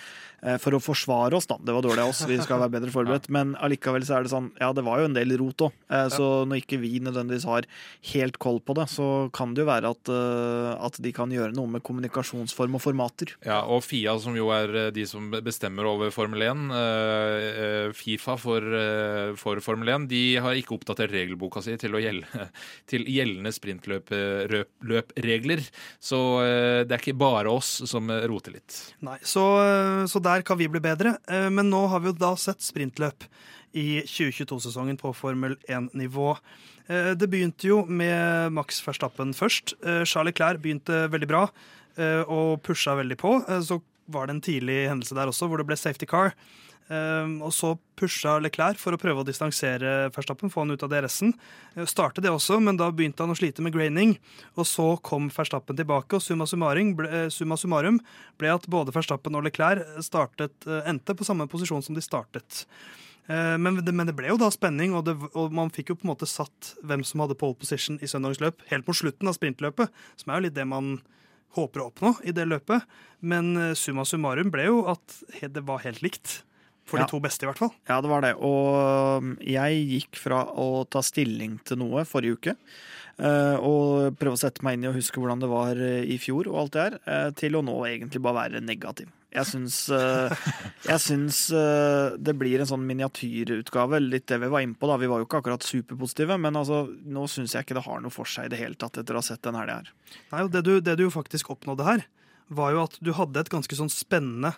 For 0.62 0.76
å 0.76 0.78
forsvare 0.78 1.34
oss, 1.34 1.48
da. 1.50 1.56
Det 1.58 1.74
var 1.74 1.82
dårlig 1.82 2.02
av 2.04 2.10
oss, 2.12 2.20
vi 2.28 2.36
skal 2.38 2.60
være 2.60 2.76
bedre 2.76 2.92
forberedt. 2.94 3.26
Men 3.36 3.56
allikevel 3.58 4.04
så 4.06 4.18
er 4.18 4.26
det 4.26 4.30
sånn 4.30 4.52
Ja, 4.60 4.68
det 4.76 4.84
var 4.86 5.00
jo 5.00 5.08
en 5.08 5.16
del 5.16 5.32
rot 5.40 5.64
òg. 5.66 5.74
Så 6.12 6.44
når 6.46 6.60
ikke 6.62 6.78
vi 6.78 7.00
nødvendigvis 7.02 7.46
har 7.48 7.66
helt 8.12 8.38
koll 8.42 8.60
på 8.62 8.76
det, 8.78 8.86
så 8.92 9.26
kan 9.34 9.56
det 9.56 9.64
jo 9.64 9.70
være 9.70 9.90
at, 9.96 10.12
at 10.86 11.00
de 11.02 11.12
kan 11.16 11.32
gjøre 11.32 11.56
noe 11.56 11.72
med 11.72 11.82
kommunikasjonsform 11.86 12.75
og 12.76 12.82
formater. 12.84 13.32
Ja, 13.46 13.62
og 13.64 13.82
FIA, 13.86 14.12
som 14.22 14.36
jo 14.38 14.50
er 14.54 14.68
eh, 14.76 14.90
de 14.94 15.06
som 15.08 15.30
bestemmer 15.44 15.84
over 15.88 16.12
Formel 16.14 16.42
1, 16.46 16.66
eh, 16.76 17.46
eh, 17.64 17.88
Fifa 17.96 18.36
for, 18.40 18.62
for 19.40 19.60
Formel 19.64 19.88
1, 19.94 20.08
de 20.10 20.22
har 20.42 20.52
ikke 20.58 20.76
oppdatert 20.76 21.14
regelboka 21.14 21.62
si 21.64 21.76
til, 21.80 21.92
gjelde, 22.02 22.48
til 22.90 23.02
gjeldende 23.08 23.52
sprintløpregler. 23.56 25.60
Så 26.02 26.18
det 26.86 26.92
er 26.92 27.00
ikke 27.00 27.16
bare 27.18 27.50
oss 27.52 27.70
som 27.88 28.10
roter 28.30 28.52
litt. 28.58 28.72
Nei, 29.06 29.18
så, 29.26 29.44
så 30.10 30.18
der 30.22 30.44
kan 30.46 30.58
vi 30.60 30.68
bli 30.70 30.82
bedre. 30.84 31.10
Men 31.52 31.70
nå 31.72 31.82
har 31.92 32.00
vi 32.02 32.08
jo 32.12 32.18
da 32.18 32.32
sett 32.40 32.60
sprintløp 32.64 33.20
i 33.76 34.02
2022-sesongen 34.08 34.96
på 35.00 35.12
Formel 35.16 35.56
1-nivå. 35.68 36.30
Eh, 36.88 37.12
Det 37.18 37.28
begynte 37.30 37.68
jo 37.68 37.82
med 37.86 38.52
Max 38.56 38.80
Verstappen 38.86 39.34
først. 39.36 39.76
Charles 40.04 40.32
Leclerc 40.32 40.62
begynte 40.62 41.06
veldig 41.12 41.28
bra 41.30 41.46
og 42.28 42.62
pusha 42.66 42.96
veldig 42.98 43.16
på. 43.20 43.38
Eh, 43.48 43.60
Så 43.64 43.80
var 44.06 44.26
det 44.26 44.36
en 44.36 44.44
tidlig 44.44 44.86
hendelse 44.88 45.16
der 45.16 45.26
også, 45.26 45.48
hvor 45.48 45.58
det 45.58 45.66
ble 45.66 45.76
safety 45.76 46.06
car. 46.06 46.34
Um, 46.86 47.40
og 47.42 47.50
så 47.50 47.72
pusha 47.98 48.36
Leclerc 48.38 48.78
for 48.78 48.94
å 48.94 49.00
prøve 49.00 49.24
å 49.24 49.26
distansere 49.26 50.06
Verstappen, 50.14 50.52
få 50.52 50.62
han 50.62 50.70
ut 50.70 50.84
av 50.86 50.92
DRS-en. 50.92 51.32
Startet 51.82 52.22
det 52.22 52.30
også, 52.30 52.60
men 52.62 52.78
da 52.78 52.92
begynte 52.94 53.24
han 53.24 53.34
å 53.34 53.38
slite 53.38 53.64
med 53.66 53.74
graining. 53.74 54.14
Og 54.54 54.68
så 54.70 54.92
kom 55.02 55.26
Verstappen 55.34 55.74
tilbake, 55.74 56.14
og 56.14 56.22
summa 56.22 56.46
ble, 56.94 57.24
summa 57.34 57.58
summarum 57.58 57.98
ble 58.38 58.54
at 58.54 58.68
både 58.70 58.94
Verstappen 58.94 59.34
og 59.34 59.42
Leclerc 59.48 59.98
startet, 60.06 60.54
endte 60.86 61.18
på 61.18 61.26
samme 61.26 61.48
posisjon 61.50 61.82
som 61.82 61.98
de 61.98 62.04
startet. 62.04 62.62
Men, 63.26 63.82
det, 63.82 63.90
men 63.90 64.06
det 64.06 64.14
ble 64.14 64.30
jo 64.30 64.38
da 64.38 64.52
spenning, 64.54 64.94
og, 64.94 65.08
det, 65.08 65.16
og 65.34 65.50
man 65.50 65.72
fikk 65.74 65.90
jo 65.90 65.98
på 65.98 66.06
en 66.06 66.12
måte 66.12 66.30
satt 66.30 66.76
hvem 66.86 67.02
som 67.02 67.24
hadde 67.24 67.34
pole 67.34 67.58
position 67.58 67.98
i 67.98 68.06
søndagens 68.06 68.38
løp, 68.44 68.62
helt 68.70 68.86
mot 68.86 68.94
slutten 68.94 69.26
av 69.26 69.34
sprintløpet, 69.34 69.90
som 70.22 70.30
er 70.30 70.38
jo 70.38 70.46
litt 70.46 70.54
det 70.54 70.70
man 70.70 71.00
håper 71.54 71.80
å 71.80 71.90
oppnå 71.92 72.14
i 72.26 72.32
det 72.32 72.44
løpet. 72.50 72.82
Men 73.22 73.54
uh, 73.56 73.70
summa 73.78 74.04
summarum 74.04 74.50
ble 74.50 74.66
jo 74.66 74.82
at 74.90 75.20
det 75.40 75.62
var 75.64 75.84
helt 75.86 76.02
likt. 76.02 76.42
For 76.86 77.00
Ja. 77.00 77.04
de 77.04 77.10
to 77.10 77.18
beste, 77.18 77.42
i 77.42 77.48
hvert 77.48 77.58
fall. 77.58 77.72
Ja, 77.88 77.96
det 78.00 78.06
var 78.06 78.20
det. 78.22 78.36
Og 78.38 79.18
um, 79.18 79.32
jeg 79.42 79.80
gikk 79.90 80.20
fra 80.22 80.44
å 80.54 80.84
ta 80.86 81.00
stilling 81.02 81.56
til 81.66 81.80
noe 81.80 82.04
forrige 82.06 82.36
uke, 82.38 82.52
eh, 83.18 83.56
og 83.58 84.14
prøve 84.20 84.36
å 84.36 84.38
sette 84.38 84.62
meg 84.62 84.76
inn 84.78 84.84
i 84.84 84.90
og 84.92 84.94
huske 84.94 85.18
hvordan 85.18 85.42
det 85.42 85.48
var 85.50 85.74
eh, 85.82 86.04
i 86.06 86.14
fjor 86.22 86.46
og 86.46 86.60
alt 86.60 86.76
det 86.76 86.84
her, 86.84 86.98
eh, 87.10 87.30
til 87.42 87.58
å 87.58 87.64
nå 87.66 87.74
egentlig 87.90 88.22
bare 88.22 88.38
være 88.46 88.62
negativ. 88.62 89.10
Jeg 89.36 89.48
syns, 89.50 89.78
eh, 89.92 90.44
jeg 90.86 91.02
syns 91.04 91.38
eh, 91.52 92.14
det 92.16 92.32
blir 92.40 92.62
en 92.62 92.68
sånn 92.70 92.86
miniatyrutgave, 92.88 94.00
litt 94.00 94.24
det 94.30 94.38
vi 94.40 94.48
var 94.52 94.64
inne 94.64 94.78
på. 94.78 94.88
da. 94.88 94.96
Vi 95.00 95.10
var 95.10 95.20
jo 95.20 95.26
ikke 95.28 95.42
akkurat 95.42 95.66
superpositive, 95.66 96.38
men 96.40 96.56
altså, 96.56 96.86
nå 97.04 97.26
syns 97.28 97.52
jeg 97.52 97.66
ikke 97.66 97.76
det 97.76 97.84
har 97.84 98.00
noe 98.00 98.14
for 98.14 98.28
seg 98.30 98.48
i 98.48 98.54
det 98.54 98.60
hele 98.62 98.78
tatt 98.80 98.96
etter 99.02 99.16
å 99.16 99.20
ha 99.20 99.26
sett 99.26 99.44
den 99.44 99.58
helga 99.58 99.82
her. 99.82 99.90
Nei, 100.32 100.44
og 100.46 100.54
det 100.54 100.64
du, 100.64 100.78
det 100.80 100.96
du 101.00 101.08
faktisk 101.12 101.52
oppnådde 101.52 101.88
her, 101.88 102.06
var 102.48 102.72
jo 102.72 102.86
at 102.86 102.96
du 103.04 103.12
hadde 103.18 103.42
et 103.42 103.52
ganske 103.52 103.76
sånn 103.76 103.92
spennende 103.92 104.54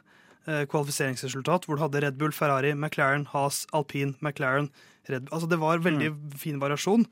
eh, 0.47 0.63
kvalifiseringsresultat, 0.71 1.67
hvor 1.67 1.79
du 1.79 1.83
hadde 1.83 2.05
Red 2.05 2.21
Bull, 2.21 2.35
Ferrari, 2.37 2.75
McLaren, 2.77 3.27
Haas, 3.33 3.65
Alpine, 3.75 4.15
McLaren 4.23 4.71
Red 5.09 5.27
Bull. 5.27 5.35
Altså 5.35 5.51
det 5.51 5.59
var 5.63 5.83
veldig 5.83 6.13
fin 6.39 6.63
variasjon. 6.63 7.09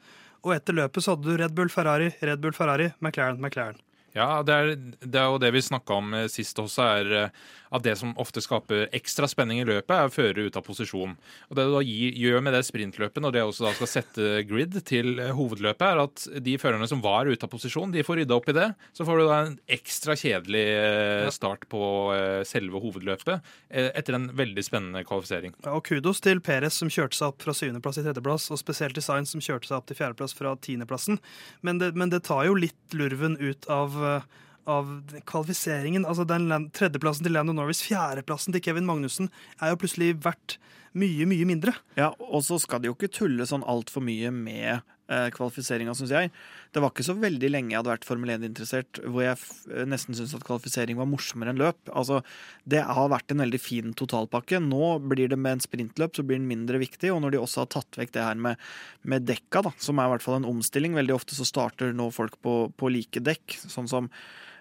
Og 0.47 0.55
etter 0.55 0.77
løpet 0.77 1.03
så 1.03 1.17
hadde 1.17 1.27
du 1.27 1.41
Red 1.41 1.57
Bull, 1.57 1.73
Ferrari, 1.73 2.13
Red 2.23 2.45
Bull, 2.45 2.55
Ferrari, 2.55 2.93
McLaren, 3.01 3.41
McLaren. 3.43 3.81
Ja, 4.17 4.41
det 4.47 4.55
er, 4.57 4.73
det 5.05 5.21
er 5.21 5.29
jo 5.29 5.39
det 5.43 5.53
vi 5.55 5.61
snakka 5.67 6.01
om 6.01 6.15
eh, 6.17 6.27
sist 6.33 6.57
også, 6.63 6.87
er 7.03 7.13
eh, 7.27 7.45
at 7.77 7.83
det 7.85 7.97
som 7.99 8.13
ofte 8.23 8.41
skaper 8.41 8.87
ekstra 8.95 9.27
spenning 9.29 9.59
i 9.61 9.67
løpet, 9.67 9.91
er 9.93 10.07
å 10.09 10.13
føre 10.15 10.45
ut 10.47 10.57
av 10.57 10.63
posisjon. 10.65 11.17
Og 11.51 11.57
Det 11.59 11.65
du 11.67 11.73
da 11.75 11.83
gjør 11.85 12.45
med 12.47 12.55
det 12.55 12.63
sprintløpet, 12.65 13.19
når 13.25 13.35
det 13.35 13.43
også 13.45 13.67
da 13.67 13.73
skal 13.77 13.91
sette 13.91 14.29
grid 14.49 14.79
til 14.89 15.19
eh, 15.21 15.33
hovedløpet, 15.37 15.85
er 15.87 16.01
at 16.05 16.27
de 16.47 16.55
førerne 16.63 16.89
som 16.89 17.03
var 17.05 17.29
ute 17.29 17.45
av 17.45 17.53
posisjon, 17.53 17.93
de 17.93 18.05
får 18.07 18.23
rydda 18.23 18.39
opp 18.39 18.49
i 18.49 18.57
det. 18.57 18.69
Så 18.97 19.05
får 19.09 19.21
du 19.21 19.25
da 19.29 19.41
en 19.49 19.59
ekstra 19.77 20.15
kjedelig 20.17 20.65
start 21.35 21.67
på 21.73 21.83
selve 22.49 22.81
hovedløpet 22.81 23.43
etter 23.71 24.17
en 24.17 24.29
veldig 24.39 24.63
spennende 24.65 25.03
kvalifisering. 25.07 25.53
Ja, 25.65 25.75
Og 25.77 25.85
kudos 25.89 26.21
til 26.25 26.41
Perez 26.45 26.79
som 26.81 26.89
kjørte 26.93 27.19
seg 27.19 27.33
opp 27.33 27.43
fra 27.45 27.55
syvendeplass 27.57 27.99
til 27.99 28.07
tredjeplass, 28.07 28.49
og 28.55 28.61
spesielt 28.61 28.97
til 28.97 29.05
Sainz 29.05 29.35
som 29.35 29.43
kjørte 29.45 29.69
seg 29.69 29.77
opp 29.81 29.89
til 29.91 29.99
fjerdeplass 29.99 30.35
fra 30.39 30.55
tiendeplassen. 30.65 31.19
Men, 31.67 31.79
det- 31.83 31.93
men 31.99 32.11
det 32.15 32.23
tar 32.29 32.47
jo 32.49 32.55
litt 32.57 32.97
lurven 32.97 33.37
ut 33.43 33.67
av, 33.73 33.97
av 34.67 34.89
kvalifiseringen. 35.29 36.07
Altså 36.09 36.27
den 36.29 36.51
Tredjeplassen 36.75 37.27
til 37.27 37.37
Lando 37.37 37.55
Norris, 37.57 37.85
fjerdeplassen 37.87 38.55
til 38.55 38.65
Kevin 38.65 38.89
Magnussen 38.89 39.31
er 39.61 39.73
jo 39.73 39.81
plutselig 39.83 40.17
verdt 40.25 40.59
mye, 40.97 41.29
mye 41.29 41.47
mindre. 41.49 41.77
Ja, 41.99 42.13
og 42.19 42.43
så 42.47 42.59
skal 42.63 42.83
de 42.83 42.91
jo 42.91 42.97
ikke 42.97 43.13
tulle 43.13 43.47
sånn 43.49 43.67
altfor 43.69 44.05
mye 44.05 44.33
med 44.35 44.79
eh, 44.79 44.85
kvalifiseringa, 45.07 45.95
syns 45.95 46.13
jeg. 46.15 46.31
Det 46.75 46.83
var 46.83 46.91
ikke 46.91 47.07
så 47.07 47.15
veldig 47.17 47.51
lenge 47.53 47.73
jeg 47.73 47.79
hadde 47.79 47.93
vært 47.93 48.07
Formel 48.09 48.33
1-interessert 48.35 49.01
hvor 49.05 49.23
jeg 49.23 49.39
f 49.39 49.45
nesten 49.87 50.17
syntes 50.17 50.35
at 50.37 50.47
kvalifisering 50.47 50.99
var 50.99 51.09
morsommere 51.11 51.53
enn 51.55 51.61
løp. 51.61 51.79
Altså, 51.93 52.23
Det 52.67 52.83
har 52.83 53.13
vært 53.13 53.31
en 53.33 53.45
veldig 53.45 53.61
fin 53.63 53.95
totalpakke. 53.95 54.61
Nå 54.63 54.97
blir 55.07 55.31
det 55.31 55.39
med 55.39 55.59
en 55.59 55.65
sprintløp 55.65 56.17
så 56.17 56.25
blir 56.27 56.41
den 56.41 56.51
mindre 56.51 56.81
viktig, 56.83 57.13
og 57.15 57.23
når 57.23 57.37
de 57.37 57.43
også 57.43 57.65
har 57.65 57.71
tatt 57.77 58.01
vekk 58.01 58.17
det 58.17 58.27
her 58.27 58.41
med, 58.49 58.61
med 59.03 59.27
dekka, 59.29 59.63
da, 59.69 59.73
som 59.79 59.99
er 59.99 60.09
i 60.09 60.15
hvert 60.15 60.27
fall 60.27 60.41
en 60.41 60.51
omstilling 60.51 60.97
Veldig 60.97 61.15
ofte 61.17 61.37
så 61.37 61.45
starter 61.47 61.93
nå 61.97 62.09
folk 62.15 62.39
på, 62.45 62.59
på 62.77 62.91
like 62.93 63.21
dekk, 63.21 63.59
sånn 63.69 63.89
som 63.91 64.09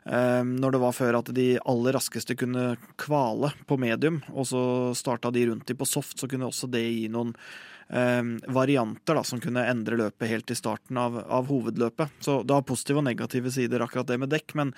eh, 0.05 0.41
når 0.45 0.75
det 0.75 0.81
var 0.83 0.95
før 0.95 1.19
at 1.21 1.31
de 1.35 1.47
aller 1.63 1.95
raskeste 1.95 2.35
kunne 2.39 2.75
kvale 3.01 3.53
på 3.69 3.77
medium, 3.81 4.21
og 4.33 4.49
så 4.49 4.63
starta 4.97 5.31
de 5.31 5.47
rundt 5.49 5.67
de 5.69 5.77
på 5.77 5.87
soft, 5.87 6.17
så 6.19 6.29
kunne 6.31 6.49
også 6.49 6.69
det 6.71 6.83
gi 6.83 7.07
noen 7.13 7.33
eh, 7.35 7.74
varianter 7.85 9.13
da, 9.13 9.21
som 9.23 9.37
kunne 9.37 9.61
endre 9.69 9.99
løpet 9.99 10.29
helt 10.31 10.49
i 10.51 10.57
starten 10.57 10.97
av, 10.97 11.19
av 11.21 11.45
hovedløpet. 11.45 12.15
Så 12.19 12.39
det 12.41 12.55
har 12.55 12.65
positive 12.65 13.03
og 13.03 13.05
negative 13.05 13.51
sider, 13.53 13.83
akkurat 13.85 14.09
det 14.09 14.17
med 14.23 14.31
dekk, 14.33 14.55
men 14.57 14.71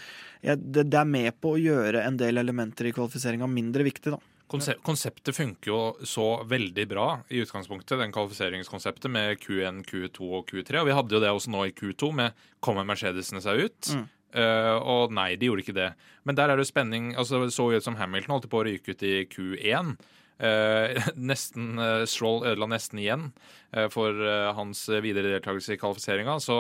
jeg, 0.44 0.60
det, 0.60 0.90
det 0.92 1.00
er 1.00 1.08
med 1.08 1.38
på 1.40 1.54
å 1.56 1.62
gjøre 1.62 2.04
en 2.04 2.20
del 2.20 2.42
elementer 2.44 2.90
i 2.90 2.92
kvalifiseringa 2.96 3.48
mindre 3.48 3.88
viktig, 3.88 4.12
da. 4.18 4.20
Konse 4.48 4.78
konseptet 4.80 5.36
funker 5.36 5.72
jo 5.72 5.80
så 6.08 6.26
veldig 6.48 6.86
bra 6.88 7.08
i 7.28 7.42
utgangspunktet, 7.44 7.98
den 8.00 8.14
kvalifiseringskonseptet 8.16 9.12
med 9.12 9.42
Q1, 9.44 9.82
Q2 9.90 10.30
og 10.40 10.46
Q3. 10.48 10.80
Og 10.80 10.88
vi 10.88 10.96
hadde 10.96 11.18
jo 11.18 11.20
det 11.20 11.32
også 11.34 11.52
nå 11.52 11.66
i 11.68 11.74
Q2 11.76 12.14
med 12.16 12.46
Kommer 12.64 12.88
Mercedesene 12.88 13.44
seg 13.44 13.66
ut? 13.66 13.90
Mm. 13.92 14.06
Uh, 14.38 14.76
og 14.80 15.16
nei, 15.16 15.34
de 15.40 15.50
gjorde 15.50 15.66
ikke 15.66 15.76
det. 15.76 15.90
Men 16.28 16.40
der 16.40 16.54
er 16.54 16.60
det 16.60 16.68
spenning. 16.70 17.12
altså 17.20 17.44
Det 17.44 17.52
så 17.56 17.68
ut 17.74 17.84
som 17.84 18.00
Hamilton 18.00 18.38
holdt 18.38 18.48
på 18.52 18.62
å 18.62 18.66
ryke 18.70 18.96
ut 18.96 19.04
i 19.04 19.18
Q1. 19.28 19.98
Eh, 20.40 21.08
nesten 21.32 21.80
uh, 21.82 22.04
Stroll 22.06 22.44
ødela 22.46 22.68
nesten 22.70 23.00
igjen 23.02 23.32
eh, 23.74 23.88
for 23.90 24.14
eh, 24.14 24.52
hans 24.54 24.84
videre 25.02 25.32
deltakelse 25.34 25.74
i 25.74 25.80
kvalifiseringa. 25.82 26.36
Så 26.44 26.60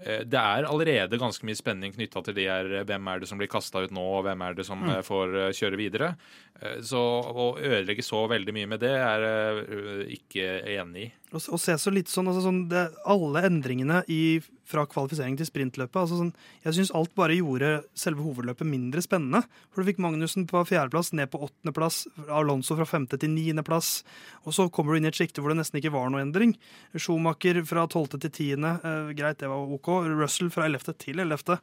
eh, 0.00 0.22
det 0.24 0.40
er 0.40 0.68
allerede 0.70 1.20
ganske 1.20 1.44
mye 1.44 1.58
spenning 1.58 1.92
knytta 1.92 2.22
til 2.24 2.38
de 2.38 2.46
her 2.48 2.70
eh, 2.80 2.86
hvem 2.88 3.10
er 3.12 3.20
det 3.20 3.28
som 3.28 3.40
blir 3.40 3.50
kasta 3.52 3.84
ut 3.84 3.92
nå, 3.92 4.06
og 4.20 4.24
hvem 4.24 4.46
er 4.46 4.56
det 4.56 4.64
som 4.68 4.86
eh, 4.88 5.02
får 5.04 5.36
eh, 5.44 5.50
kjøre 5.60 5.80
videre. 5.80 6.14
Eh, 6.62 6.80
Så 6.86 7.00
å 7.00 7.50
ødelegge 7.60 8.06
så 8.06 8.24
veldig 8.30 8.56
mye 8.56 8.72
med 8.72 8.80
det 8.86 8.94
er 8.96 9.26
jeg 9.28 9.64
eh, 9.68 10.04
ikke 10.16 10.48
enig 10.78 11.10
i. 11.10 11.12
Og, 11.30 11.42
å 11.54 11.58
se 11.60 11.76
så 11.78 11.92
litt 11.94 12.10
sånn, 12.10 12.26
altså 12.30 12.42
sånn 12.42 12.64
det, 12.70 12.88
Alle 13.08 13.44
endringene 13.46 14.00
i, 14.10 14.40
fra 14.66 14.82
kvalifisering 14.90 15.36
til 15.38 15.46
sprintløpet 15.46 15.98
altså 16.02 16.18
sånn, 16.18 16.32
Jeg 16.64 16.76
syns 16.78 16.92
alt 16.96 17.12
bare 17.18 17.36
gjorde 17.38 17.84
selve 17.98 18.24
hovedløpet 18.24 18.66
mindre 18.66 19.02
spennende. 19.04 19.44
For 19.70 19.82
Du 19.82 19.90
fikk 19.90 20.02
Magnussen 20.02 20.48
på 20.50 20.62
fjerdeplass, 20.66 21.12
ned 21.14 21.30
på 21.30 21.42
åttendeplass, 21.46 22.02
Alonso 22.26 22.76
fra 22.78 22.88
femte 22.88 23.18
til 23.20 23.32
niendeplass. 23.34 24.02
Og 24.44 24.56
så 24.56 24.68
kommer 24.74 24.94
du 24.94 25.00
inn 25.00 25.08
i 25.08 25.12
et 25.12 25.20
sjikte 25.20 25.44
hvor 25.44 25.54
det 25.54 25.60
nesten 25.60 25.80
ikke 25.80 25.94
var 25.94 26.10
noe 26.10 26.24
endring. 26.24 26.56
Schumacher 26.96 27.62
fra 27.68 27.86
tolvte 27.90 28.20
til 28.26 28.34
tiende, 28.34 28.76
eh, 28.82 29.14
greit, 29.18 29.40
det 29.42 29.50
var 29.50 29.74
OK. 29.78 29.90
Russell 30.10 30.50
fra 30.50 30.66
ellevte 30.66 30.96
til 30.98 31.22
ellevte. 31.22 31.60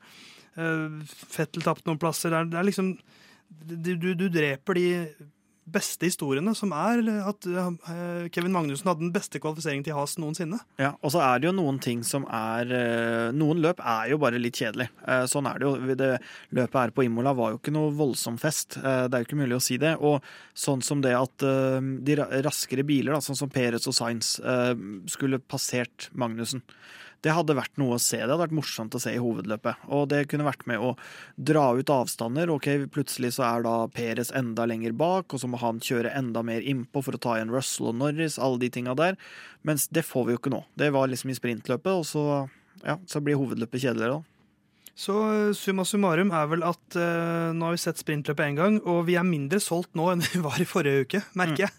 Eh, 0.58 1.02
Fettel 1.28 1.66
tapte 1.66 1.90
noen 1.90 2.02
plasser. 2.02 2.32
Det 2.32 2.40
er, 2.40 2.52
det 2.54 2.62
er 2.62 2.70
liksom 2.72 2.94
du, 3.48 3.96
du, 3.96 4.14
du 4.16 4.28
dreper 4.32 4.78
de 4.78 4.88
beste 5.68 6.08
historiene, 6.08 6.54
som 6.56 6.72
er 6.72 7.02
at 7.28 7.46
eh, 7.50 8.28
Kevin 8.32 8.54
Magnussen 8.56 8.88
hadde 8.88 9.04
den 9.04 9.12
beste 9.16 9.42
kvalifiseringen 9.44 9.84
til 9.84 9.98
Has 9.98 10.16
noensinne. 10.22 10.60
Ja, 10.80 10.94
og 11.04 11.12
så 11.12 11.20
er 11.26 11.42
det 11.44 11.50
jo 11.50 11.56
noen 11.58 11.80
ting 11.84 12.04
som 12.08 12.24
er 12.32 12.72
eh, 12.72 13.32
Noen 13.36 13.60
løp 13.64 13.82
er 13.84 14.14
jo 14.14 14.20
bare 14.22 14.40
litt 14.40 14.56
kjedelig. 14.62 14.88
Eh, 15.04 15.26
Sånn 15.28 15.50
er 15.52 15.60
det 15.60 15.68
jo. 15.68 15.96
Det 16.00 16.12
løpet 16.56 16.80
her 16.80 16.94
på 16.96 17.04
Imola 17.08 17.34
var 17.38 17.52
jo 17.54 17.60
ikke 17.60 17.74
noe 17.76 17.92
voldsom 18.00 18.40
fest. 18.40 18.80
Eh, 18.80 19.08
Det 19.08 19.18
er 19.20 19.26
jo 19.26 19.30
ikke 19.30 19.42
mulig 19.44 19.58
å 19.60 19.64
si 19.68 19.78
det. 19.82 19.96
Og 20.00 20.24
sånn 20.58 20.84
som 20.86 21.04
det 21.04 21.16
at 21.20 21.44
eh, 21.48 21.82
de 22.08 22.16
raskere 22.48 22.88
biler, 22.88 23.18
da, 23.18 23.22
sånn 23.24 23.40
som 23.40 23.52
Perez 23.52 23.88
og 23.92 23.98
Sainz, 23.98 24.38
eh, 24.40 24.74
skulle 25.12 25.40
passert 25.44 26.08
Magnussen. 26.16 26.64
Det 27.26 27.34
hadde 27.34 27.56
vært 27.58 27.80
noe 27.82 27.96
å 27.98 28.02
se. 28.02 28.20
Det 28.20 28.28
hadde 28.28 28.44
vært 28.44 28.56
morsomt 28.56 28.96
å 28.96 29.02
se 29.02 29.14
i 29.16 29.22
hovedløpet. 29.22 29.88
Og 29.94 30.06
det 30.12 30.26
kunne 30.32 30.46
vært 30.48 30.68
med 30.70 30.84
å 30.84 30.94
dra 31.36 31.66
ut 31.78 31.92
avstander. 31.94 32.52
Ok, 32.54 32.70
plutselig 32.94 33.34
så 33.38 33.48
er 33.48 33.66
da 33.66 33.76
Perez 33.94 34.32
enda 34.38 34.68
lenger 34.70 34.94
bak, 34.98 35.34
og 35.34 35.42
så 35.42 35.50
må 35.50 35.60
han 35.62 35.82
kjøre 35.84 36.14
enda 36.18 36.44
mer 36.46 36.62
innpå 36.62 37.04
for 37.06 37.18
å 37.18 37.22
ta 37.22 37.38
igjen 37.38 37.54
Russell 37.54 37.92
og 37.92 38.00
Norris, 38.04 38.38
alle 38.38 38.62
de 38.62 38.72
tinga 38.78 38.96
der. 38.98 39.20
Mens 39.68 39.90
det 39.90 40.06
får 40.08 40.28
vi 40.28 40.36
jo 40.36 40.42
ikke 40.42 40.54
nå. 40.54 40.64
Det 40.78 40.92
var 40.96 41.10
liksom 41.12 41.34
i 41.34 41.38
sprintløpet, 41.38 41.94
og 41.94 42.06
så, 42.08 42.26
ja, 42.86 43.00
så 43.10 43.24
blir 43.24 43.40
hovedløpet 43.42 43.88
kjedeligere, 43.88 44.20
da. 44.20 44.34
Så 44.98 45.14
eh, 45.30 45.54
summa 45.54 45.86
summarum 45.86 46.32
er 46.34 46.48
vel 46.50 46.64
at 46.66 46.98
uh, 46.98 47.54
nå 47.54 47.68
har 47.68 47.76
vi 47.76 47.82
sett 47.84 48.00
sprintløpet 48.02 48.48
én 48.50 48.58
gang, 48.58 48.80
og 48.82 49.04
vi 49.10 49.18
er 49.20 49.28
mindre 49.28 49.62
solgt 49.62 49.94
nå 49.98 50.10
enn 50.14 50.26
vi 50.34 50.42
var 50.42 50.58
i 50.62 50.66
forrige 50.70 51.06
uke, 51.06 51.22
merker 51.38 51.68
jeg. 51.68 51.76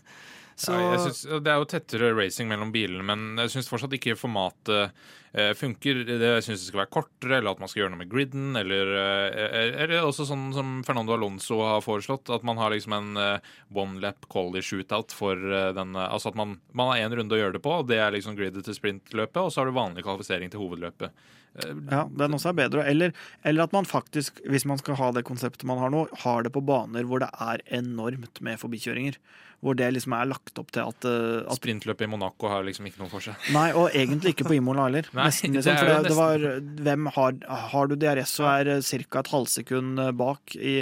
Så 0.59 0.74
Ja, 0.74 0.96
synes, 0.98 1.22
det 1.44 1.52
er 1.52 1.61
jo 1.61 1.68
tettere 1.70 2.11
racing 2.18 2.48
mellom 2.50 2.72
bilene, 2.74 3.04
men 3.06 3.38
jeg 3.44 3.52
syns 3.52 3.68
fortsatt 3.70 3.92
ikke 3.94 4.16
formatet 4.18 4.90
eh, 5.30 5.52
funker. 5.54 6.00
Det, 6.09 6.16
jeg 6.18 6.46
syns 6.48 6.64
det 6.64 6.72
skal 6.72 6.80
være 6.82 6.90
kortere, 6.96 7.36
eller 7.38 7.52
at 7.54 7.62
man 7.62 7.70
skal 7.70 7.84
gjøre 7.84 7.92
noe 7.94 8.00
med 8.02 8.11
griden, 8.11 8.48
eller, 8.59 8.90
eh, 8.98 9.70
eller 9.84 10.02
også 10.02 10.26
sånn 10.26 10.48
som 10.56 10.74
Fernando 10.86 11.14
Alonso 11.14 11.61
har 11.62 11.84
foreslått, 11.86 12.32
at 12.34 12.42
man 12.48 12.59
har 12.59 12.74
liksom 12.74 12.96
en 12.98 13.22
eh, 13.22 13.54
one 13.70 14.02
lap 14.02 14.26
quality 14.32 14.64
shootout 14.66 15.14
for 15.14 15.38
eh, 15.38 15.70
den 15.78 15.94
eh, 15.94 16.09
Altså 16.09 16.32
at 16.32 16.38
man, 16.42 16.59
man 16.74 16.90
har 16.90 17.04
én 17.06 17.14
runde 17.14 17.38
å 17.38 17.38
gjøre 17.38 17.61
det 17.61 17.62
på, 17.62 17.78
og 17.78 17.86
det 17.92 18.02
er 18.02 18.18
liksom 18.18 18.34
gridet 18.38 18.66
til 18.66 18.74
sprintløpet, 18.74 19.38
og 19.44 19.54
så 19.54 19.62
har 19.62 19.70
du 19.70 19.78
vanlig 19.78 20.02
kvalifisering 20.09 20.50
til 20.50 20.64
hovedløpet. 20.64 21.14
Eh, 21.62 21.74
Ja, 21.90 22.04
den 22.11 22.34
også 22.34 22.50
er 22.50 22.59
bedre. 22.64 22.82
Eller, 22.90 23.14
eller 23.46 23.68
at 23.68 23.72
man 23.78 23.86
faktisk, 23.88 24.42
hvis 24.42 24.66
man 24.66 24.82
skal 24.82 24.98
ha 24.98 25.12
det 25.14 25.22
konseptet 25.28 25.68
man 25.70 25.78
har 25.78 25.94
nå, 25.94 26.09
har 26.26 26.42
det 26.42 26.50
på 26.54 26.66
baner 26.66 27.06
hvor 27.06 27.22
det 27.22 27.30
er 27.38 27.62
enormt 27.78 28.42
med 28.42 28.59
forbikjøringer. 28.59 29.22
Hvor 29.59 29.74
det 29.74 29.88
liksom 29.90 30.12
er 30.14 30.28
lagt 30.30 30.59
opp 30.61 30.68
til 30.70 30.84
at, 30.86 31.04
eh, 31.11 31.40
at 31.50 31.59
Sprintløpet 31.59 32.06
i 32.06 32.11
Monaco 32.12 32.46
har 32.46 32.62
liksom 32.62 32.86
ikke 32.86 33.00
noe 33.00 33.11
for 33.11 33.24
seg. 33.24 33.34
Nei, 33.50 33.72
og 33.74 33.88
egentlig 33.90 34.36
ikke 34.36 34.46
på 34.46 34.54
Imola 34.54 34.84
heller. 34.86 35.09
Nei, 35.11 35.24
Nesten, 35.26 35.50
det 35.56 35.64
liksom, 35.64 35.80
for 35.80 35.88
jo 35.90 35.96
det, 35.96 36.12
det 36.12 36.18
var, 36.18 36.44
hvem 36.86 37.09
har, 37.16 37.40
har 37.72 37.90
du 37.90 37.96
DRS 37.98 38.36
og 38.44 38.46
er 38.52 38.70
ca. 38.86 39.18
et 39.24 39.30
halvsekund 39.32 39.98
eh, 40.04 40.12
bak 40.20 40.54
i, 40.54 40.76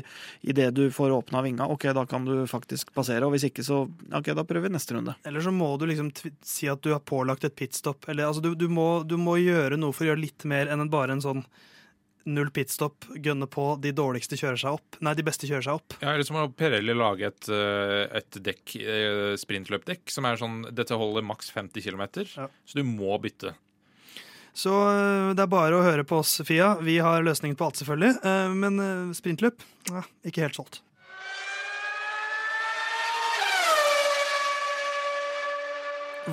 i 0.44 0.56
det 0.58 0.66
du 0.76 0.82
får 0.92 1.14
åpna 1.16 1.40
vinga, 1.46 1.70
ok, 1.72 1.86
da 1.96 2.04
kan 2.10 2.28
du 2.28 2.34
faktisk 2.50 2.92
passere. 2.92 3.24
Og 3.24 3.32
hvis 3.32 3.48
ikke, 3.48 3.64
så 3.64 3.86
ok, 3.88 4.28
da 4.36 4.44
prøver 4.44 4.68
vi 4.68 4.74
neste 4.76 4.98
runde. 4.98 5.16
Eller 5.24 5.40
så 5.40 5.54
må 5.56 5.70
du 5.80 5.86
liksom 5.88 6.10
tv- 6.12 6.34
si 6.44 6.68
at 6.68 6.84
du 6.84 6.92
har 6.92 7.00
pålagt 7.00 7.48
et 7.48 7.56
pitstop. 7.56 8.04
Eller, 8.12 8.28
altså, 8.28 8.44
du, 8.44 8.52
du, 8.60 8.68
må, 8.68 9.00
du 9.08 9.16
må 9.16 9.38
gjøre 9.40 9.80
noe 9.80 9.96
for 9.96 10.04
å 10.04 10.10
gjøre 10.12 10.24
litt 10.26 10.44
mer 10.44 10.68
enn 10.68 10.84
bare 10.92 11.16
en 11.16 11.24
sånn 11.24 11.46
null 12.26 12.50
pitstop, 12.50 13.06
gønne 13.22 13.46
på, 13.50 13.64
de 13.80 13.92
dårligste 13.94 14.36
kjører 14.38 14.58
seg 14.58 14.78
opp. 14.80 14.96
Nei, 15.06 15.12
de 15.14 15.24
beste 15.26 15.46
kjører 15.48 15.62
seg 15.66 15.78
opp. 15.78 15.96
Ja, 16.02 16.12
eller 16.14 16.26
så 16.26 16.34
må 16.34 16.42
Pirelli 16.58 16.94
lage 16.96 17.28
et, 17.30 17.48
eh, 17.48 18.16
et 18.18 18.38
dekk, 18.48 18.74
eh, 18.82 19.36
sprintløpdekk 19.38 20.10
som 20.10 20.26
er 20.26 20.36
sånn 20.40 20.58
Dette 20.74 20.98
holder 20.98 21.22
maks 21.22 21.50
50 21.54 21.82
km, 21.86 22.02
Ja. 22.36 22.48
så 22.66 22.74
du 22.74 22.82
må 22.84 23.14
bytte. 23.22 23.54
Så 24.56 24.72
øh, 24.72 25.34
det 25.36 25.42
er 25.44 25.52
bare 25.52 25.76
å 25.76 25.84
høre 25.84 26.04
på 26.08 26.18
oss, 26.22 26.40
Fia. 26.48 26.74
Vi 26.80 26.96
har 26.98 27.22
løsningen 27.22 27.56
på 27.56 27.66
alt, 27.66 27.76
selvfølgelig. 27.76 28.24
Eh, 28.24 28.48
Men 28.54 29.12
sprintløp? 29.14 29.60
Ja, 29.90 30.02
ikke 30.24 30.42
helt 30.46 30.56
solgt. 30.56 30.80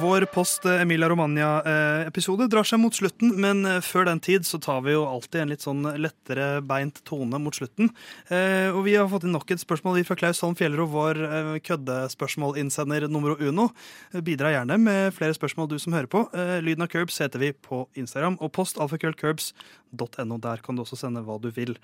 Vår 0.02 0.26
post 0.34 0.66
eh, 0.66 0.82
Emilia 0.82 1.06
Romagna-episode 1.12 2.48
drar 2.50 2.66
seg 2.66 2.80
mot 2.82 2.96
slutten, 2.98 3.30
men 3.40 3.60
eh, 3.70 3.78
før 3.86 4.08
den 4.10 4.18
tid 4.26 4.46
så 4.48 4.58
tar 4.62 4.80
vi 4.88 4.96
jo 4.96 5.04
alltid 5.06 5.44
en 5.44 5.52
litt 5.54 5.62
sånn 5.66 5.86
lettere 6.02 6.48
beint 6.66 6.98
tone 7.06 7.38
mot 7.40 7.54
slutten. 7.54 7.92
Eh, 8.34 8.74
Og 8.74 8.82
vi 8.88 8.96
har 8.98 9.06
fått 9.12 9.28
inn 9.28 9.36
nok 9.38 9.54
et 9.54 9.62
spørsmål 9.62 10.02
fra 10.08 10.18
Klaus 10.18 10.42
Holm 10.42 10.58
Fjellro, 10.58 10.88
vår 10.90 11.22
eh, 11.28 11.52
køddespørsmålinnsender 11.70 13.06
numero 13.06 13.38
uno. 13.38 13.70
Eh, 14.16 14.24
Bidra 14.26 14.56
gjerne 14.56 14.80
med 14.82 15.14
flere 15.14 15.38
spørsmål 15.38 15.70
du 15.76 15.78
som 15.80 15.94
hører 15.94 16.10
på. 16.10 16.26
Eh, 16.34 16.58
Lyden 16.66 16.88
av 16.88 16.90
Curbs 16.94 17.22
heter 17.22 17.46
vi 17.46 17.54
på 17.54 17.84
Instagram, 17.94 18.40
og 18.42 18.50
post 18.58 18.82
alfakrøllcurbs.no. 18.82 20.42
Der 20.42 20.66
kan 20.66 20.74
du 20.76 20.88
også 20.88 20.98
sende 21.06 21.22
hva 21.28 21.38
du 21.44 21.52
vil. 21.54 21.78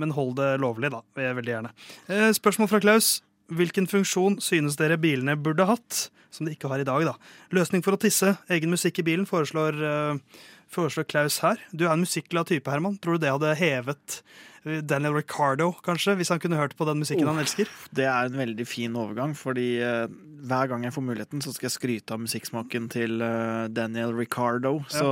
Men 0.00 0.16
hold 0.16 0.38
det 0.40 0.54
lovlig, 0.64 0.94
da. 0.96 1.04
veldig 1.20 1.58
gjerne. 1.58 1.76
Eh, 2.08 2.30
Spørsmål 2.40 2.72
fra 2.72 2.80
Klaus. 2.88 3.18
Hvilken 3.50 3.88
funksjon 3.90 4.38
synes 4.42 4.78
dere 4.78 4.98
bilene 5.00 5.34
burde 5.38 5.66
hatt, 5.66 6.06
som 6.30 6.46
de 6.46 6.54
ikke 6.54 6.70
har 6.70 6.82
i 6.82 6.86
dag? 6.86 7.02
da? 7.08 7.16
Løsning 7.56 7.82
for 7.82 7.96
å 7.96 8.00
tisse, 8.00 8.36
egen 8.52 8.70
musikk 8.70 9.02
i 9.02 9.06
bilen, 9.08 9.26
foreslår, 9.26 9.80
uh, 9.82 10.44
foreslår 10.70 11.08
Klaus 11.10 11.40
her. 11.42 11.58
Du 11.74 11.88
er 11.88 11.96
en 11.96 12.04
musikkglad 12.04 12.50
type, 12.52 12.70
Herman. 12.70 13.00
Tror 13.02 13.18
du 13.18 13.24
det 13.24 13.32
hadde 13.34 13.56
hevet 13.58 14.20
eh, 14.62 14.78
Daniel 14.86 15.16
Ricardo, 15.18 15.72
kanskje, 15.86 16.14
hvis 16.20 16.30
han 16.30 16.42
kunne 16.42 16.60
hørt 16.60 16.76
på 16.78 16.86
den 16.86 17.02
musikken 17.02 17.26
han 17.26 17.42
elsker? 17.42 17.72
Det 17.90 18.06
er 18.06 18.30
en 18.30 18.38
veldig 18.38 18.68
fin 18.70 18.94
overgang, 18.94 19.34
fordi 19.38 19.72
uh, 19.82 20.06
hver 20.46 20.70
gang 20.70 20.86
jeg 20.86 20.94
får 20.94 21.06
muligheten, 21.08 21.42
så 21.42 21.56
skal 21.56 21.66
jeg 21.66 21.78
skryte 21.80 22.14
av 22.14 22.22
musikksmaken 22.22 22.86
til 22.94 23.18
uh, 23.18 23.66
Daniel 23.66 24.14
Ricardo. 24.14 24.78
Så 24.94 25.10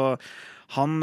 han 0.76 1.00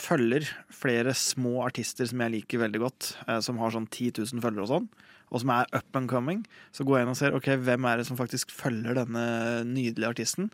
følger 0.00 0.46
flere 0.72 1.12
små 1.12 1.58
artister 1.66 2.08
som 2.08 2.22
jeg 2.24 2.32
liker 2.38 2.62
veldig 2.62 2.78
godt, 2.80 3.08
som 3.44 3.58
har 3.60 3.74
sånn 3.74 3.84
10 3.84 4.22
000 4.32 4.40
følgere 4.40 4.64
og 4.64 4.70
sånn. 4.70 4.86
Og 5.34 5.42
som 5.42 5.50
er 5.50 5.68
up 5.74 5.98
and 5.98 6.10
coming. 6.10 6.44
Så 6.74 6.86
går 6.86 7.00
jeg 7.00 7.06
inn 7.06 7.12
og 7.12 7.18
ser 7.18 7.36
ok, 7.36 7.50
hvem 7.66 7.90
er 7.90 8.00
det 8.00 8.06
som 8.08 8.18
faktisk 8.18 8.54
følger 8.54 8.96
denne 9.00 9.26
nydelige 9.66 10.12
artisten. 10.14 10.50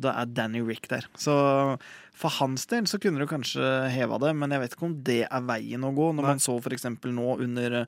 Da 0.00 0.14
er 0.16 0.30
Danny 0.32 0.62
Rick 0.64 0.88
der. 0.88 1.04
Så 1.18 1.34
for 2.16 2.32
hans 2.38 2.64
del 2.70 2.86
så 2.88 3.00
kunne 3.00 3.20
du 3.20 3.28
kanskje 3.28 3.64
heva 3.92 4.20
det, 4.22 4.32
men 4.38 4.52
jeg 4.54 4.62
vet 4.62 4.76
ikke 4.76 4.88
om 4.88 4.96
det 5.04 5.22
er 5.26 5.46
veien 5.48 5.84
å 5.84 5.92
gå. 5.96 6.10
Når 6.14 6.24
Nei. 6.24 6.34
man 6.34 6.42
så 6.42 6.56
eksempel 6.72 7.12
nå 7.16 7.36
under, 7.42 7.82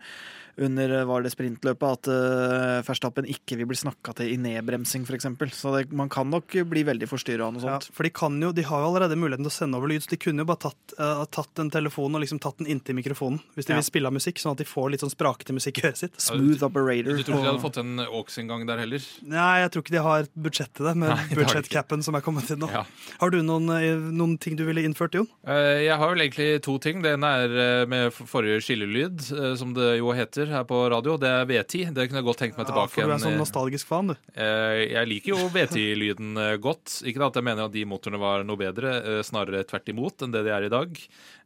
under 0.58 1.04
var 1.08 1.22
det 1.24 1.32
sprintløpet 1.32 1.86
at 1.96 2.08
uh, 2.12 2.82
Verstappen 2.84 3.24
ikke 3.30 3.56
vil 3.56 3.68
bli 3.70 3.78
snakka 3.78 4.12
til 4.18 4.32
i 4.34 4.36
nedbremsing, 4.40 5.06
f.eks. 5.08 5.26
Så 5.56 5.72
det, 5.76 5.84
man 5.96 6.10
kan 6.12 6.28
nok 6.30 6.52
bli 6.68 6.82
veldig 6.84 7.08
forstyrra 7.08 7.46
av 7.48 7.54
noe 7.56 7.62
Ja, 7.64 7.78
sånt. 7.80 7.88
for 7.96 8.04
de, 8.04 8.10
kan 8.12 8.36
jo, 8.42 8.50
de 8.52 8.62
har 8.68 8.82
jo 8.84 8.90
allerede 8.90 9.16
muligheten 9.16 9.46
til 9.46 9.52
å 9.52 9.56
sende 9.56 9.78
over 9.80 9.88
lyd, 9.88 10.04
så 10.04 10.12
de 10.12 10.18
kunne 10.20 10.44
jo 10.44 10.48
bare 10.50 10.62
tatt, 10.68 10.94
uh, 11.00 11.22
tatt 11.32 11.62
en 11.62 11.70
telefon 11.72 12.14
og 12.18 12.24
liksom 12.24 12.40
tatt 12.42 12.58
den 12.60 12.68
inntil 12.74 12.98
mikrofonen 12.98 13.40
hvis 13.56 13.66
de 13.70 13.72
Ja. 13.72 13.80
vil 13.80 13.88
spille 13.88 14.10
av 14.12 14.16
musikk, 14.18 14.36
sånn 14.42 14.52
at 14.52 14.60
de 14.60 14.68
får 14.68 14.90
litt 14.92 15.00
sånn 15.04 15.12
sprakete 15.14 15.56
musikk 15.56 15.80
i 15.80 15.86
øret 15.88 16.02
sitt. 16.02 16.20
Smooth 16.20 16.62
operator. 16.68 17.16
Du 17.16 17.22
tror 17.24 17.38
ikke 17.38 17.46
de 17.46 17.50
hadde 17.52 17.64
fått 17.64 17.80
en 17.80 17.94
Aux-inngang 18.04 18.66
der 18.68 18.82
heller? 18.84 19.00
Nei, 19.24 19.60
jeg 19.64 19.72
tror 19.72 19.86
ikke 19.86 19.96
de 19.96 20.04
har 20.04 20.28
budsjett 20.36 20.72
til 20.76 20.90
det, 20.90 20.94
med 21.00 21.32
budsjettcapen 21.38 22.02
som 22.04 22.14
er 22.18 22.24
kommet 22.24 22.50
inn 22.52 22.60
nå. 22.62 22.68
Ja. 22.72 22.84
Har 23.20 23.30
du 23.32 23.40
noen, 23.42 23.70
eh, 23.78 23.96
noen 24.12 24.36
ting 24.42 24.56
du 24.60 24.64
ville 24.68 24.84
innført, 24.84 25.14
Jon? 25.16 25.28
Eh, 25.46 25.82
Jeg 25.88 25.96
har 25.98 26.12
vel 26.12 26.22
egentlig 26.28 26.62
to 26.62 26.76
ting. 26.78 27.00
Det 27.02 27.14
ene 27.16 27.30
er 27.46 27.56
eh, 27.82 27.86
med 27.86 28.12
forrige 28.12 28.60
skillelyd, 28.66 29.20
eh, 29.32 29.54
som 29.56 29.72
det 29.76 29.98
jo 29.98 30.12
heter 30.12 30.41
her 30.50 30.64
på 30.64 30.78
radio. 30.90 31.16
Det 31.20 31.28
er 31.28 31.44
V10. 31.46 31.92
Det 31.94 32.08
kunne 32.08 32.20
jeg 32.22 32.26
godt 32.26 32.38
tenkt 32.42 32.56
meg 32.58 32.66
Ja, 32.66 32.70
tilbake 32.72 32.90
for 32.96 33.02
du 33.06 33.14
er 33.14 33.22
sånn 33.22 33.38
nostalgisk 33.38 33.86
fan, 33.86 34.06
du. 34.12 34.14
Eh, 34.34 34.88
Jeg 34.92 35.06
liker 35.08 35.34
jo 35.36 35.48
V10-lyden 35.54 36.36
eh, 36.38 36.56
godt. 36.56 36.98
Ikke 37.06 37.22
at 37.26 37.34
jeg 37.38 37.44
mener 37.44 37.64
at 37.68 37.72
de 37.72 37.84
motorene 37.84 38.18
var 38.18 38.42
noe 38.44 38.56
bedre, 38.56 38.96
eh, 39.02 39.22
snarere 39.22 39.62
tvert 39.68 39.88
imot 39.92 40.22
enn 40.26 40.32
det 40.34 40.44
de 40.48 40.50
er 40.50 40.64
i 40.66 40.72
dag. 40.72 40.98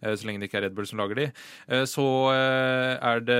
Så 0.07 0.27
lenge 0.29 0.39
det 0.43 0.51
ikke 0.51 0.59
er 0.61 0.67
Red 0.67 0.75
Bull 0.77 0.85
som 0.87 0.99
lager 1.01 1.17
de. 1.17 1.25
Så 1.89 2.03
er 2.31 3.21
det 3.25 3.39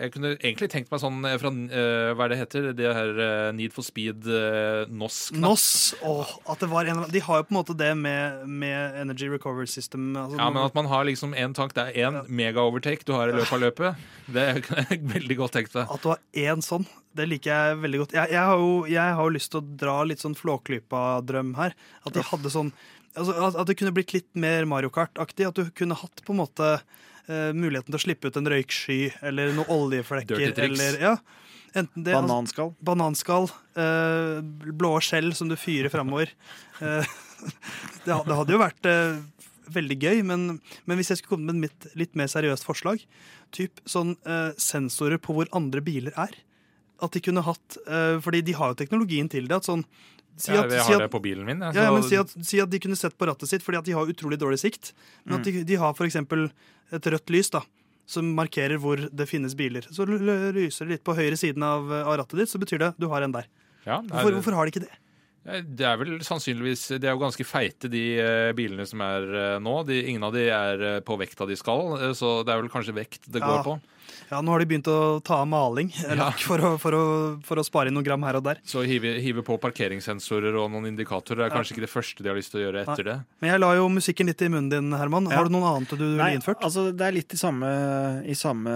Jeg 0.00 0.12
kunne 0.14 0.30
egentlig 0.38 0.70
tenkt 0.72 0.90
meg 0.90 1.02
sånn 1.02 1.20
fra 1.38 1.50
Hva 1.52 2.24
er 2.24 2.32
det 2.32 2.38
heter? 2.40 2.68
Det 2.72 2.94
her 2.96 3.52
Need 3.52 3.74
for 3.76 3.84
Speed 3.84 4.24
eh, 4.26 4.86
NOS-knapp. 4.88 5.42
NOS. 5.44 5.66
Åh, 6.02 6.32
at 6.48 6.64
det 6.64 6.70
var 6.72 6.88
en, 6.88 7.04
de 7.12 7.20
har 7.20 7.42
jo 7.42 7.46
på 7.48 7.52
en 7.54 7.58
måte 7.60 7.76
det 7.76 7.90
med, 8.00 8.40
med 8.48 8.96
Energy 9.02 9.28
Recovery 9.28 9.68
System. 9.68 10.16
Altså, 10.16 10.38
Ja, 10.40 10.48
men 10.50 10.62
at 10.64 10.74
man 10.74 10.88
har 10.90 11.04
liksom 11.04 11.36
en 11.36 11.54
tank, 11.54 11.74
det 11.76 11.84
er 11.92 12.08
én 12.08 12.22
mega-overtake 12.28 13.04
du 13.04 13.12
har 13.12 13.28
i 13.28 13.36
løpet 13.36 13.52
av 13.52 13.62
løpet, 13.66 14.08
det 14.32 14.46
veldig 15.16 15.36
godt 15.38 15.56
tenkt 15.58 15.76
det. 15.76 15.84
At 15.90 16.02
du 16.04 16.10
har 16.12 16.22
én 16.44 16.64
sånn, 16.64 16.86
det 17.16 17.28
liker 17.28 17.52
jeg 17.52 17.78
veldig 17.82 18.02
godt. 18.02 18.16
Jeg, 18.16 18.32
jeg, 18.34 18.48
har, 18.48 18.64
jo, 18.64 18.72
jeg 18.90 19.18
har 19.18 19.28
jo 19.28 19.36
lyst 19.36 19.52
til 19.52 19.60
å 19.60 19.76
dra 19.84 19.96
litt 20.08 20.24
sånn 20.24 20.36
Flåklypa-drøm 20.38 21.54
her. 21.58 21.76
At 22.06 22.16
de 22.16 22.24
hadde 22.30 22.52
sånn 22.52 22.72
altså, 23.18 23.36
at, 23.50 23.62
det 23.68 23.76
kunne 23.80 23.94
blitt 23.96 24.14
litt 24.16 24.30
mer 24.38 24.68
Mario 24.68 24.92
Kart-aktig. 24.94 25.48
At 25.50 25.60
du 25.60 25.72
kunne 25.76 25.98
hatt 25.98 26.24
på 26.24 26.34
en 26.34 26.42
måte 26.42 26.72
uh, 26.78 27.50
muligheten 27.56 27.92
til 27.92 28.00
å 28.00 28.04
slippe 28.06 28.32
ut 28.32 28.40
en 28.40 28.50
røyksky 28.54 29.00
eller 29.22 29.54
noen 29.56 29.72
oljeflekker. 29.76 30.40
Dirty 30.40 30.56
tricks. 30.56 30.80
Eller, 30.80 31.00
ja, 31.10 31.16
enten 31.74 32.06
det, 32.06 32.16
altså, 32.16 32.28
Bananskall. 32.28 32.72
bananskall, 32.80 33.50
eh, 33.80 34.40
blå 34.76 34.96
skjell 35.04 35.32
som 35.36 35.48
du 35.50 35.56
fyrer 35.60 35.92
framover. 35.92 36.32
Eh, 36.80 37.14
det, 38.04 38.12
det 38.12 38.36
hadde 38.40 38.54
jo 38.54 38.60
vært 38.60 38.88
eh, 38.88 39.20
veldig 39.70 39.98
gøy, 40.02 40.22
men, 40.26 40.58
men 40.86 40.98
hvis 40.98 41.10
jeg 41.12 41.20
skulle 41.20 41.36
komme 41.36 41.52
med 41.52 41.58
et 41.58 41.64
mitt, 41.66 41.86
litt 41.98 42.16
mer 42.18 42.30
seriøst 42.32 42.64
forslag, 42.66 43.04
typ 43.54 43.82
sånn 43.88 44.16
eh, 44.26 44.50
sensorer 44.60 45.20
på 45.22 45.36
hvor 45.36 45.50
andre 45.52 45.82
biler 45.84 46.14
er 46.16 46.34
At 47.02 47.12
de 47.12 47.20
kunne 47.20 47.42
hatt 47.42 47.76
eh, 47.86 48.16
Fordi 48.22 48.40
de 48.46 48.54
har 48.56 48.72
jo 48.72 48.78
teknologien 48.78 49.28
til 49.28 49.48
det. 49.50 49.58
At 49.60 49.66
sånn 49.68 49.84
Si 50.40 50.48
Ja, 50.48 50.62
jeg 50.62 50.78
jeg 50.78 50.84
si 50.86 50.92
har 50.94 51.02
at, 51.02 51.04
det 51.04 51.12
på 51.12 51.20
bilen 51.20 51.44
min. 51.44 51.60
ja, 51.60 51.90
men 51.92 52.02
si 52.08 52.16
at, 52.16 52.30
si 52.48 52.60
at 52.62 52.70
de 52.72 52.78
kunne 52.80 52.96
sett 52.96 53.12
på 53.20 53.26
rattet 53.28 53.50
sitt, 53.50 53.60
fordi 53.62 53.76
at 53.82 53.84
de 53.84 53.92
har 53.92 54.08
utrolig 54.08 54.38
dårlig 54.40 54.62
sikt. 54.62 54.94
Men 55.26 55.36
at 55.38 55.44
de, 55.44 55.60
de 55.68 55.76
har 55.76 55.92
f.eks. 55.92 56.16
et 56.16 57.08
rødt 57.12 57.32
lys 57.34 57.50
da, 57.52 57.60
som 58.08 58.30
markerer 58.38 58.80
hvor 58.80 58.96
det 59.12 59.26
finnes 59.28 59.52
biler. 59.58 59.84
Så 59.92 60.06
lyser 60.08 60.88
det 60.88 60.94
litt 60.96 61.04
på 61.04 61.12
høyre 61.18 61.36
siden 61.36 61.62
av, 61.68 61.84
av 62.00 62.16
rattet 62.22 62.40
ditt, 62.40 62.48
så 62.48 62.56
betyr 62.62 62.80
det 62.80 62.90
du 62.96 63.10
har 63.12 63.26
en 63.26 63.36
der. 63.36 63.50
ja, 63.84 64.00
Hvorfor, 64.00 64.38
hvorfor 64.38 64.56
har 64.56 64.64
de 64.64 64.72
ikke 64.72 64.84
det? 64.86 65.01
Eh, 65.46 65.62
Det 65.66 65.86
er 65.86 65.96
vel 65.98 66.18
sannsynligvis 66.22 66.84
De 67.00 67.06
er 67.08 67.16
jo 67.16 67.22
ganske 67.22 67.44
feite, 67.46 67.90
de 67.90 68.02
eh, 68.22 68.52
bilene 68.56 68.86
som 68.86 69.00
er 69.04 69.26
eh, 69.34 69.58
nå. 69.62 69.74
De, 69.88 70.00
ingen 70.06 70.22
av 70.28 70.32
de 70.36 70.44
er 70.50 71.00
på 71.06 71.16
vekta 71.18 71.46
de 71.48 71.56
skal, 71.58 71.96
så 72.14 72.42
det 72.46 72.54
er 72.54 72.62
vel 72.62 72.70
kanskje 72.72 72.94
vekt 72.94 73.26
det 73.32 73.42
Ja. 73.42 73.48
går 73.50 73.64
på. 73.66 73.80
Ja, 74.32 74.40
Nå 74.40 74.52
har 74.54 74.62
de 74.62 74.66
begynt 74.70 74.88
å 74.88 75.20
ta 75.24 75.42
av 75.42 75.48
maling 75.50 75.90
eh, 76.06 76.14
Ja. 76.16 76.30
for, 76.40 76.56
å, 76.64 76.70
for, 76.80 76.94
å, 76.96 77.02
for 77.44 77.60
å 77.60 77.64
spare 77.66 77.90
inn 77.90 77.96
noen 77.98 78.06
gram 78.06 78.22
her 78.24 78.38
og 78.38 78.44
der. 78.46 78.60
Så 78.64 78.80
hive, 78.88 79.14
hive 79.20 79.42
på 79.44 79.58
parkeringssensorer 79.60 80.56
og 80.56 80.70
noen 80.72 80.86
indikatorer 80.92 81.46
er 81.46 81.52
kanskje 81.52 81.74
ikke 81.76 81.84
det 81.84 81.90
første 81.92 82.24
de 82.24 82.30
har 82.32 82.38
lyst 82.38 82.54
til 82.54 82.62
å 82.62 82.64
gjøre 82.66 82.84
etter 82.86 83.04
det. 83.10 83.16
Men 83.44 83.52
jeg 83.52 83.60
la 83.62 83.70
jo 83.76 83.88
musikken 83.92 84.30
litt 84.30 84.40
i 84.44 84.48
munnen 84.52 84.70
din, 84.72 84.88
Herman. 84.96 85.28
Ja. 85.28 85.36
Har 85.42 85.50
du 85.50 85.54
noen 85.56 85.68
annet 85.68 85.92
du 85.92 86.04
ville 86.06 86.30
innført? 86.38 86.62
altså 86.64 86.86
det 86.96 87.04
er 87.10 87.16
litt 87.18 87.34
i 87.36 87.40
samme, 87.40 87.68
i 88.24 88.34
samme 88.38 88.72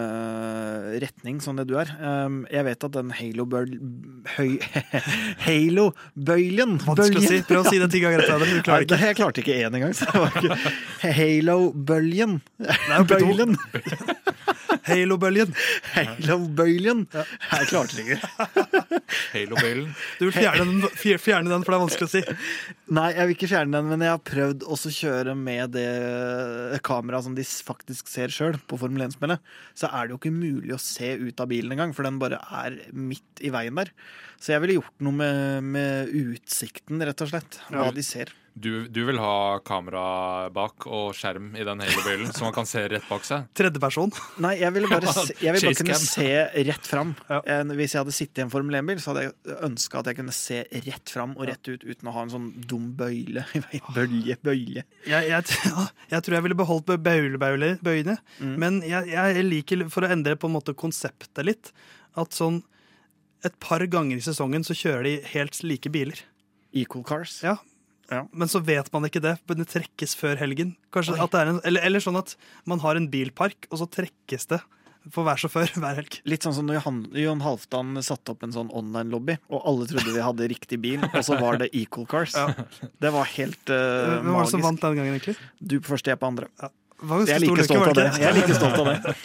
retning 1.03 1.41
som 1.45 1.57
det 1.57 1.65
du 1.71 1.75
er. 1.81 1.89
Um, 2.01 2.43
jeg 2.53 2.67
vet 2.69 2.85
at 2.91 2.97
den 2.99 3.15
Halo-bøl... 3.17 3.73
Halo-bølgen 5.47 6.77
Vanskelig 6.87 7.23
å 7.23 7.27
si. 7.31 7.41
Prøv 7.49 7.65
å 7.65 7.71
si 7.73 7.81
det 7.81 7.89
ti 7.95 8.03
ganger 8.05 8.23
etter 8.25 8.37
hverandre. 8.37 8.53
Du 8.53 8.61
Nei, 8.61 8.67
klarer 8.67 8.85
det, 8.85 8.93
ikke. 8.93 9.09
jeg 9.09 9.19
klarte 9.23 9.45
ikke 9.45 9.57
én 9.65 9.81
engang. 9.81 9.95
Halo-bøljen. 11.17 12.39
var 12.61 13.07
ikke- 13.09 14.55
Halo-bølgen. 14.87 15.53
Halo-bølgen. 15.95 16.17
Halo-bølgen. 16.27 17.01
Jeg 17.15 17.69
klarte 17.71 17.97
det 17.97 18.05
ikke. 18.07 19.01
Halo-bøljen. 19.33 19.91
Du 20.21 20.25
vil 20.29 20.35
fjerne 20.37 20.67
den, 20.67 21.19
fjerne 21.21 21.51
den, 21.53 21.65
for 21.67 21.73
det 21.75 21.79
er 21.79 21.85
vanskelig 21.85 22.09
å 22.09 22.13
si. 22.13 22.23
Nei, 22.97 23.09
jeg 23.17 23.27
vil 23.31 23.37
ikke 23.37 23.51
fjerne 23.51 23.75
den, 23.81 23.91
men 23.91 24.05
jeg 24.07 24.15
har 24.15 24.23
prøvd 24.31 24.67
å 24.71 24.79
kjøre 24.97 25.35
med 25.39 25.75
det 25.77 26.81
kameraet 26.87 27.27
som 27.27 27.35
de 27.37 27.45
faktisk 27.47 28.11
ser 28.13 28.33
sjøl 28.35 28.59
på 28.71 28.79
Formel 28.81 29.07
1-spillet. 29.09 29.43
Så 29.79 29.91
er 29.91 30.07
det 30.07 30.15
jo 30.17 30.21
ikke 30.23 30.35
mulig 30.37 30.75
å 30.77 30.81
se 30.83 31.13
ut 31.19 31.43
av 31.43 31.51
bilen 31.51 31.75
engang, 31.77 31.95
for 31.97 32.07
den 32.07 32.21
bare 32.23 32.39
er 32.63 32.79
midt 32.95 33.43
i 33.47 33.51
veien 33.55 33.77
der. 33.83 33.91
Så 34.39 34.53
jeg 34.55 34.63
ville 34.63 34.79
gjort 34.81 35.05
noe 35.07 35.17
med, 35.17 35.71
med 35.77 36.11
utsikten, 36.23 37.01
rett 37.09 37.23
og 37.25 37.33
slett. 37.33 37.61
Hva 37.73 37.89
Ja. 37.89 37.95
de 37.97 38.05
ser. 38.07 38.33
Du, 38.57 38.87
du 38.89 39.03
vil 39.05 39.19
ha 39.21 39.59
kamera 39.61 40.49
bak 40.49 40.87
og 40.89 41.11
skjerm 41.13 41.51
i 41.61 41.65
den 41.67 41.83
Halo-bøylen, 41.85 42.31
så 42.33 42.47
man 42.47 42.55
kan 42.57 42.65
se 42.65 42.81
rett 42.89 43.05
bak 43.05 43.27
seg? 43.29 43.45
Tredjeperson. 43.59 44.15
Nei, 44.41 44.55
jeg 44.63 44.73
ville 44.73 44.89
bare, 44.89 45.13
se, 45.13 45.35
jeg 45.45 45.53
ville 45.53 45.69
bare 45.75 45.77
kunne 45.83 45.99
se 46.01 46.29
rett 46.71 46.89
fram. 46.89 47.11
Ja. 47.29 47.43
Eh, 47.53 47.75
Hvis 47.77 47.93
jeg 47.93 48.01
hadde 48.01 48.15
sittet 48.17 48.41
i 48.41 48.45
en 48.47 48.53
Formel 48.55 48.79
1-bil, 48.81 49.03
så 49.05 49.13
hadde 49.13 49.27
jeg 49.27 49.59
ønska 49.69 50.01
at 50.01 50.09
jeg 50.09 50.19
kunne 50.23 50.33
se 50.39 50.63
rett 50.87 51.13
fram 51.13 51.35
og 51.37 51.45
rett 51.51 51.69
ut 51.69 51.85
uten 51.85 52.09
å 52.09 52.17
ha 52.17 52.25
en 52.25 52.33
sånn 52.33 52.49
dum 52.73 52.89
bøyle. 52.97 53.45
i 53.59 53.63
bøyle. 53.67 53.93
Bølge, 53.99 54.39
bølge. 54.49 54.87
Jeg, 55.05 55.29
jeg, 55.35 55.61
jeg 56.17 56.25
tror 56.25 56.39
jeg 56.39 56.47
ville 56.49 56.61
beholdt 56.65 56.95
bøylebøyene, 56.97 58.17
Mm. 58.41 58.57
men 58.61 58.81
jeg, 58.89 59.13
jeg 59.13 59.45
liker, 59.47 59.85
for 59.93 60.05
å 60.09 60.11
endre 60.17 60.35
på 60.41 60.49
en 60.49 60.57
måte 60.57 60.73
konseptet 60.77 61.45
litt, 61.45 61.71
at 62.17 62.33
sånn 62.37 62.63
et 63.45 63.55
par 63.61 63.85
ganger 63.93 64.17
i 64.17 64.25
sesongen 64.25 64.65
så 64.65 64.73
kjører 64.77 65.05
de 65.07 65.15
helt 65.37 65.61
like 65.65 65.93
biler. 65.93 66.25
Equal 66.77 67.05
cars. 67.07 67.43
Ja. 67.45 67.59
Ja. 68.13 68.23
Men 68.31 68.51
så 68.51 68.61
vet 68.63 68.89
man 68.95 69.07
ikke 69.09 69.23
det, 69.25 69.35
men 69.49 69.61
det 69.61 69.69
trekkes 69.73 70.15
før 70.19 70.39
helgen. 70.41 70.77
Kanskje 70.95 71.17
Oi. 71.17 71.21
at 71.25 71.35
det 71.35 71.43
er 71.43 71.53
en, 71.53 71.61
eller, 71.67 71.87
eller 71.89 72.03
sånn 72.03 72.19
at 72.21 72.37
man 72.69 72.83
har 72.85 72.99
en 72.99 73.09
bilpark, 73.11 73.69
og 73.71 73.81
så 73.83 73.89
trekkes 73.91 74.51
det 74.53 74.61
for 75.13 75.27
hver 75.27 75.39
sjåfør 75.39 75.75
hver 75.83 76.01
helg. 76.01 76.19
Litt 76.29 76.47
sånn 76.47 76.55
som 76.57 76.69
når 76.69 76.81
Johan, 76.81 77.43
Halvdan 77.45 78.01
satte 78.07 78.35
opp 78.35 78.47
en 78.47 78.55
sånn 78.55 78.71
online-lobby, 78.75 79.39
og 79.51 79.69
alle 79.71 79.91
trodde 79.91 80.15
vi 80.15 80.25
hadde 80.25 80.49
riktig 80.53 80.81
bil, 80.83 81.05
og 81.07 81.21
så 81.27 81.39
var 81.41 81.61
det 81.63 81.71
Equal 81.77 82.09
Cars. 82.11 82.35
Det 83.03 83.13
var 83.15 83.31
helt 83.37 83.71
uh, 83.71 84.17
Hvem 84.23 84.33
var 84.35 84.49
det 84.49 84.55
som 84.55 84.65
vant 84.65 84.83
den 84.83 84.99
gangen, 84.99 85.15
egentlig? 85.15 85.37
Du 85.61 85.79
på 85.81 85.95
første, 85.95 86.13
jeg 86.15 86.23
på 86.23 86.31
andre. 86.31 86.51
Ja. 86.63 86.73
Jeg 86.97 87.37
er 87.37 87.43
like 87.45 87.67
stolt 87.69 87.91
av 87.91 87.99
det. 87.99 88.09
Jeg 88.17 88.29
er 88.31 88.37
like 88.39 88.57
stolt 88.57 88.79
av 88.81 88.89
det. 88.89 89.17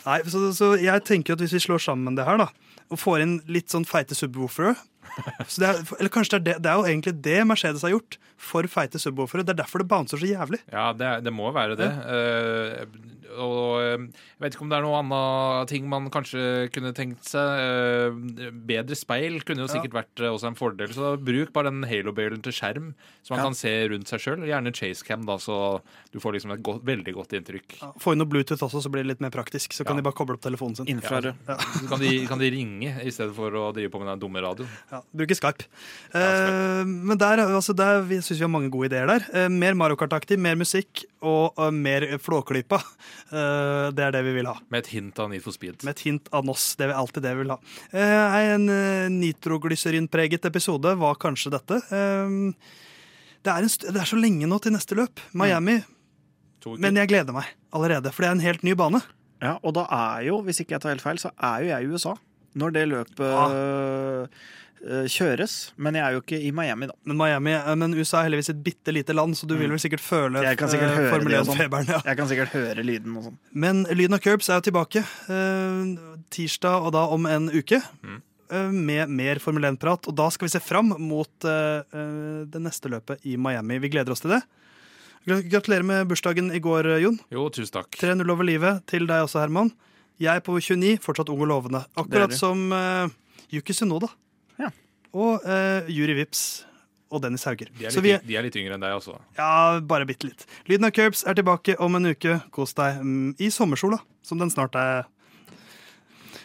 Nei, 0.00 0.20
så, 0.32 0.46
så 0.56 0.70
jeg 0.80 1.04
tenker 1.04 1.36
at 1.36 1.42
hvis 1.44 1.52
vi 1.58 1.60
slår 1.66 1.82
sammen 1.90 2.16
det 2.16 2.24
her, 2.24 2.40
da, 2.40 2.48
og 2.90 2.98
får 2.98 3.24
inn 3.24 3.34
litt 3.52 3.70
sånn 3.70 3.84
feite 3.86 4.16
subwoofere 4.16 4.72
er, 5.18 5.80
Eller 5.98 6.12
kanskje 6.12 6.38
det 6.38 6.40
er 6.40 6.46
det, 6.46 6.56
det 6.64 6.72
er 6.72 6.80
jo 6.80 6.88
egentlig 6.88 7.14
det 7.24 7.38
Mercedes 7.48 7.84
har 7.86 7.94
gjort 7.94 8.18
for 8.40 8.68
feite 8.72 9.00
subwoofere. 9.02 9.44
Det 9.46 9.54
er 9.54 9.62
derfor 9.62 9.82
det 9.82 9.88
bouncer 9.90 10.20
så 10.20 10.28
jævlig. 10.28 10.60
Ja, 10.72 10.90
det, 10.96 11.12
det 11.26 11.32
må 11.34 11.50
være 11.54 11.76
det. 11.78 11.90
Eh, 12.16 12.84
og 13.36 13.80
eh, 13.80 14.04
jeg 14.08 14.42
vet 14.44 14.54
ikke 14.56 14.64
om 14.66 14.70
det 14.72 14.78
er 14.78 14.84
noe 14.86 14.98
annet 15.00 15.68
ting 15.70 15.86
man 15.90 16.08
kanskje 16.10 16.42
kunne 16.74 16.92
tenkt 16.96 17.28
seg. 17.28 17.60
Eh, 17.60 18.50
bedre 18.70 18.96
speil 18.98 19.40
kunne 19.46 19.64
jo 19.64 19.68
Ja. 19.68 19.74
sikkert 19.76 19.94
vært 20.00 20.22
eh, 20.24 20.30
også 20.32 20.48
en 20.50 20.58
fordel. 20.58 20.88
Så 20.96 21.12
bruk 21.22 21.52
bare 21.52 21.70
den 21.70 21.84
Halo-bøylen 21.86 22.42
til 22.42 22.52
skjerm, 22.56 22.94
så 23.22 23.30
man 23.34 23.38
Ja. 23.40 23.44
kan 23.50 23.54
se 23.54 23.72
rundt 23.92 24.08
seg 24.08 24.20
sjøl. 24.24 24.46
Gjerne 24.48 24.72
chasecam, 24.74 25.24
da, 25.26 25.36
så 25.38 25.80
du 26.12 26.18
får 26.18 26.34
liksom 26.38 26.52
et 26.56 26.62
godt, 26.62 26.82
veldig 26.84 27.14
godt 27.14 27.36
inntrykk. 27.38 27.78
Få 28.00 28.12
inn 28.12 28.18
noe 28.18 28.26
Bluetooth 28.30 28.62
også, 28.66 28.82
så 28.82 28.90
blir 28.90 29.04
det 29.04 29.14
litt 29.14 29.20
mer 29.20 29.30
praktisk. 29.30 29.72
Så 29.72 29.84
kan 29.86 29.96
de 29.96 30.02
bare 30.02 30.14
koble 30.16 30.34
opp 30.34 30.42
telefonen 30.42 30.76
sin. 30.76 30.86
Infrarød. 30.86 31.34
Så 31.46 31.88
kan 31.88 31.98
de, 32.00 32.26
kan 32.26 32.38
de 32.38 32.50
ringe 32.50 32.96
i 33.04 33.10
stedet 33.10 33.34
for 33.36 33.50
å 33.50 33.72
drive 33.74 33.90
på 33.90 34.00
med 34.02 34.08
den 34.14 34.20
dumme 34.26 34.40
radioen. 34.42 34.68
Ja, 34.90 35.02
bruke 35.14 35.36
Skype. 35.36 35.64
Ja, 36.14 36.20
Eh, 36.30 36.84
men 36.84 37.18
der, 37.18 37.38
altså 37.42 37.74
der 37.76 38.02
syns 38.22 38.38
vi 38.38 38.44
har 38.44 38.48
mange 38.48 38.70
gode 38.70 38.86
ideer 38.90 39.06
der. 39.06 39.24
Uh, 39.34 39.48
mer 39.52 39.74
Mario 39.74 39.96
Kart-aktig, 39.96 40.38
mer 40.38 40.54
musikk 40.56 41.04
og 41.22 41.56
uh, 41.58 41.70
mer 41.70 42.06
Flåklypa. 42.22 42.78
Eh, 43.28 43.86
det 43.96 44.06
er 44.06 44.14
det 44.16 44.22
vi 44.26 44.34
vil 44.38 44.48
ha. 44.50 44.56
Med 44.72 44.84
et 44.84 44.90
hint 44.94 45.20
av 45.22 45.30
Need 45.32 45.44
for 45.44 45.56
Speed. 45.56 45.84
Med 45.86 45.96
et 45.96 46.04
hint 46.06 46.30
av 46.34 46.46
NOS. 46.46 46.74
Det 46.80 46.88
er 46.88 46.94
alltid 46.96 47.26
det 47.26 47.34
vi 47.36 47.44
vil 47.44 47.54
ha. 47.54 47.58
Eh, 47.92 48.36
en 48.54 48.66
eh, 48.72 49.10
nitroglycerinpreget 49.14 50.48
episode 50.48 50.94
var 51.00 51.20
kanskje 51.20 51.54
dette. 51.56 51.80
Det, 53.40 53.52
er 53.52 53.64
en 53.64 53.72
st 53.72 53.88
det 53.88 54.02
er 54.02 54.10
så 54.10 54.18
lenge 54.20 54.48
nå 54.50 54.60
til 54.62 54.74
neste 54.76 54.98
løp. 54.98 55.22
Miami. 55.32 55.80
Mm. 55.80 56.76
Men 56.76 57.00
jeg 57.00 57.12
gleder 57.12 57.36
meg 57.36 57.48
allerede, 57.72 58.12
for 58.12 58.24
det 58.24 58.30
er 58.30 58.36
en 58.36 58.48
helt 58.48 58.66
ny 58.66 58.74
bane. 58.76 59.00
Ja, 59.40 59.54
og 59.64 59.72
da 59.78 59.86
er 59.96 60.26
jo, 60.28 60.42
hvis 60.44 60.60
ikke 60.60 60.76
jeg 60.76 60.84
tar 60.84 60.92
helt 60.92 61.04
feil, 61.04 61.20
så 61.22 61.32
er 61.36 61.64
jo 61.64 61.70
jeg 61.72 61.86
i 61.86 61.94
USA 61.94 62.18
når 62.58 62.72
det 62.74 62.88
løpet 62.90 63.20
Ja. 63.30 64.26
Øh, 64.84 65.06
kjøres. 65.10 65.54
Men 65.76 65.94
jeg 65.98 66.04
er 66.06 66.16
jo 66.16 66.22
ikke 66.22 66.38
i 66.40 66.50
Miami, 66.54 66.86
da. 66.90 66.94
Men, 67.04 67.16
Miami, 67.20 67.52
eh, 67.56 67.74
men 67.78 67.94
USA 67.98 68.20
er 68.20 68.28
heldigvis 68.30 68.50
et 68.54 68.62
bitte 68.64 68.94
lite 68.94 69.14
land, 69.16 69.36
så 69.38 69.46
du 69.50 69.54
vil 69.58 69.70
vel 69.70 69.80
sikkert 69.82 70.00
føle. 70.04 70.42
Jeg 70.46 70.58
kan 70.60 70.70
sikkert 70.72 70.92
eh, 70.92 70.98
høre 71.00 71.10
Formel 71.14 71.34
det 71.34 71.40
og 71.42 71.50
sånn. 71.50 71.58
1-feberen. 71.60 71.92
Ja. 71.94 72.00
Jeg 72.10 72.20
kan 72.20 72.28
sikkert 72.32 72.54
høre 72.56 72.86
lyden 72.86 73.16
og 73.20 73.28
sånn. 73.28 73.38
Men 73.66 73.84
lyden 73.90 74.16
av 74.18 74.24
curbs 74.24 74.48
er 74.50 74.60
jo 74.60 74.66
tilbake 74.70 75.04
eh, 75.04 75.94
tirsdag 76.34 76.88
og 76.88 76.94
da 76.96 77.04
om 77.16 77.26
en 77.30 77.50
uke. 77.54 77.80
Mm. 78.04 78.22
eh, 78.50 78.70
Med 78.92 79.12
mer 79.22 79.42
Formel 79.44 79.68
1-prat. 79.72 80.08
Og 80.10 80.16
da 80.20 80.30
skal 80.34 80.48
vi 80.48 80.54
se 80.54 80.62
fram 80.64 80.94
mot 80.98 81.48
eh, 81.48 81.82
eh, 81.84 82.40
det 82.50 82.64
neste 82.64 82.92
løpet 82.92 83.26
i 83.28 83.36
Miami. 83.40 83.78
Vi 83.84 83.92
gleder 83.96 84.12
oss 84.16 84.24
til 84.24 84.36
det. 84.36 84.42
Gratulerer 85.28 85.84
med 85.84 86.08
bursdagen 86.08 86.48
i 86.56 86.58
går, 86.64 86.86
eh, 86.94 87.02
Jon. 87.04 87.18
Jo, 87.30 87.48
tusen 87.52 87.74
takk. 87.74 87.92
3-0 88.00 88.24
over 88.32 88.46
livet 88.48 88.80
til 88.88 89.04
deg 89.06 89.26
også, 89.26 89.42
Herman. 89.42 89.68
Jeg 90.20 90.42
på 90.44 90.56
29, 90.60 90.98
fortsatt 91.04 91.28
ung 91.32 91.40
og 91.44 91.48
lovende. 91.48 91.82
Akkurat 91.96 92.32
som 92.36 92.66
uh, 92.76 93.08
Yuki 93.52 93.72
Sunoda. 93.72 94.08
Og 95.16 95.46
uh, 95.46 95.88
Juri 95.90 96.14
Vips 96.20 96.42
og 97.10 97.24
Dennis 97.24 97.44
Hauger. 97.48 97.70
De 97.74 97.88
er, 97.88 97.94
litt, 97.94 98.04
vi 98.04 98.14
de 98.28 98.36
er 98.38 98.46
litt 98.46 98.58
yngre 98.58 98.76
enn 98.76 98.84
deg 98.84 98.94
også. 98.94 99.16
ja, 99.38 99.80
bare 99.82 100.06
bitte 100.06 100.28
litt. 100.28 100.46
Lyden 100.70 100.86
av 100.86 100.94
Curbs 100.94 101.24
er 101.26 101.38
tilbake 101.38 101.74
om 101.82 101.98
en 101.98 102.12
uke. 102.12 102.38
Kos 102.54 102.76
deg 102.78 103.02
mm, 103.02 103.34
i 103.42 103.50
sommersola, 103.54 103.98
som 104.22 104.38
den 104.42 104.52
snart 104.54 104.78
er. 104.78 105.08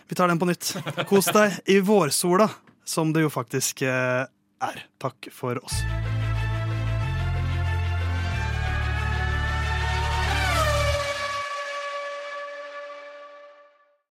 Vi 0.09 0.17
tar 0.17 0.31
den 0.31 0.41
på 0.41 0.49
nytt. 0.49 0.73
Kos 1.09 1.29
deg 1.33 1.59
i 1.69 1.79
vårsola, 1.85 2.49
som 2.85 3.13
det 3.13 3.25
jo 3.25 3.33
faktisk 3.33 3.85
uh, 3.85 4.25
er. 4.65 4.85
Takk 5.01 5.29
for 5.33 5.61
oss. 5.61 5.81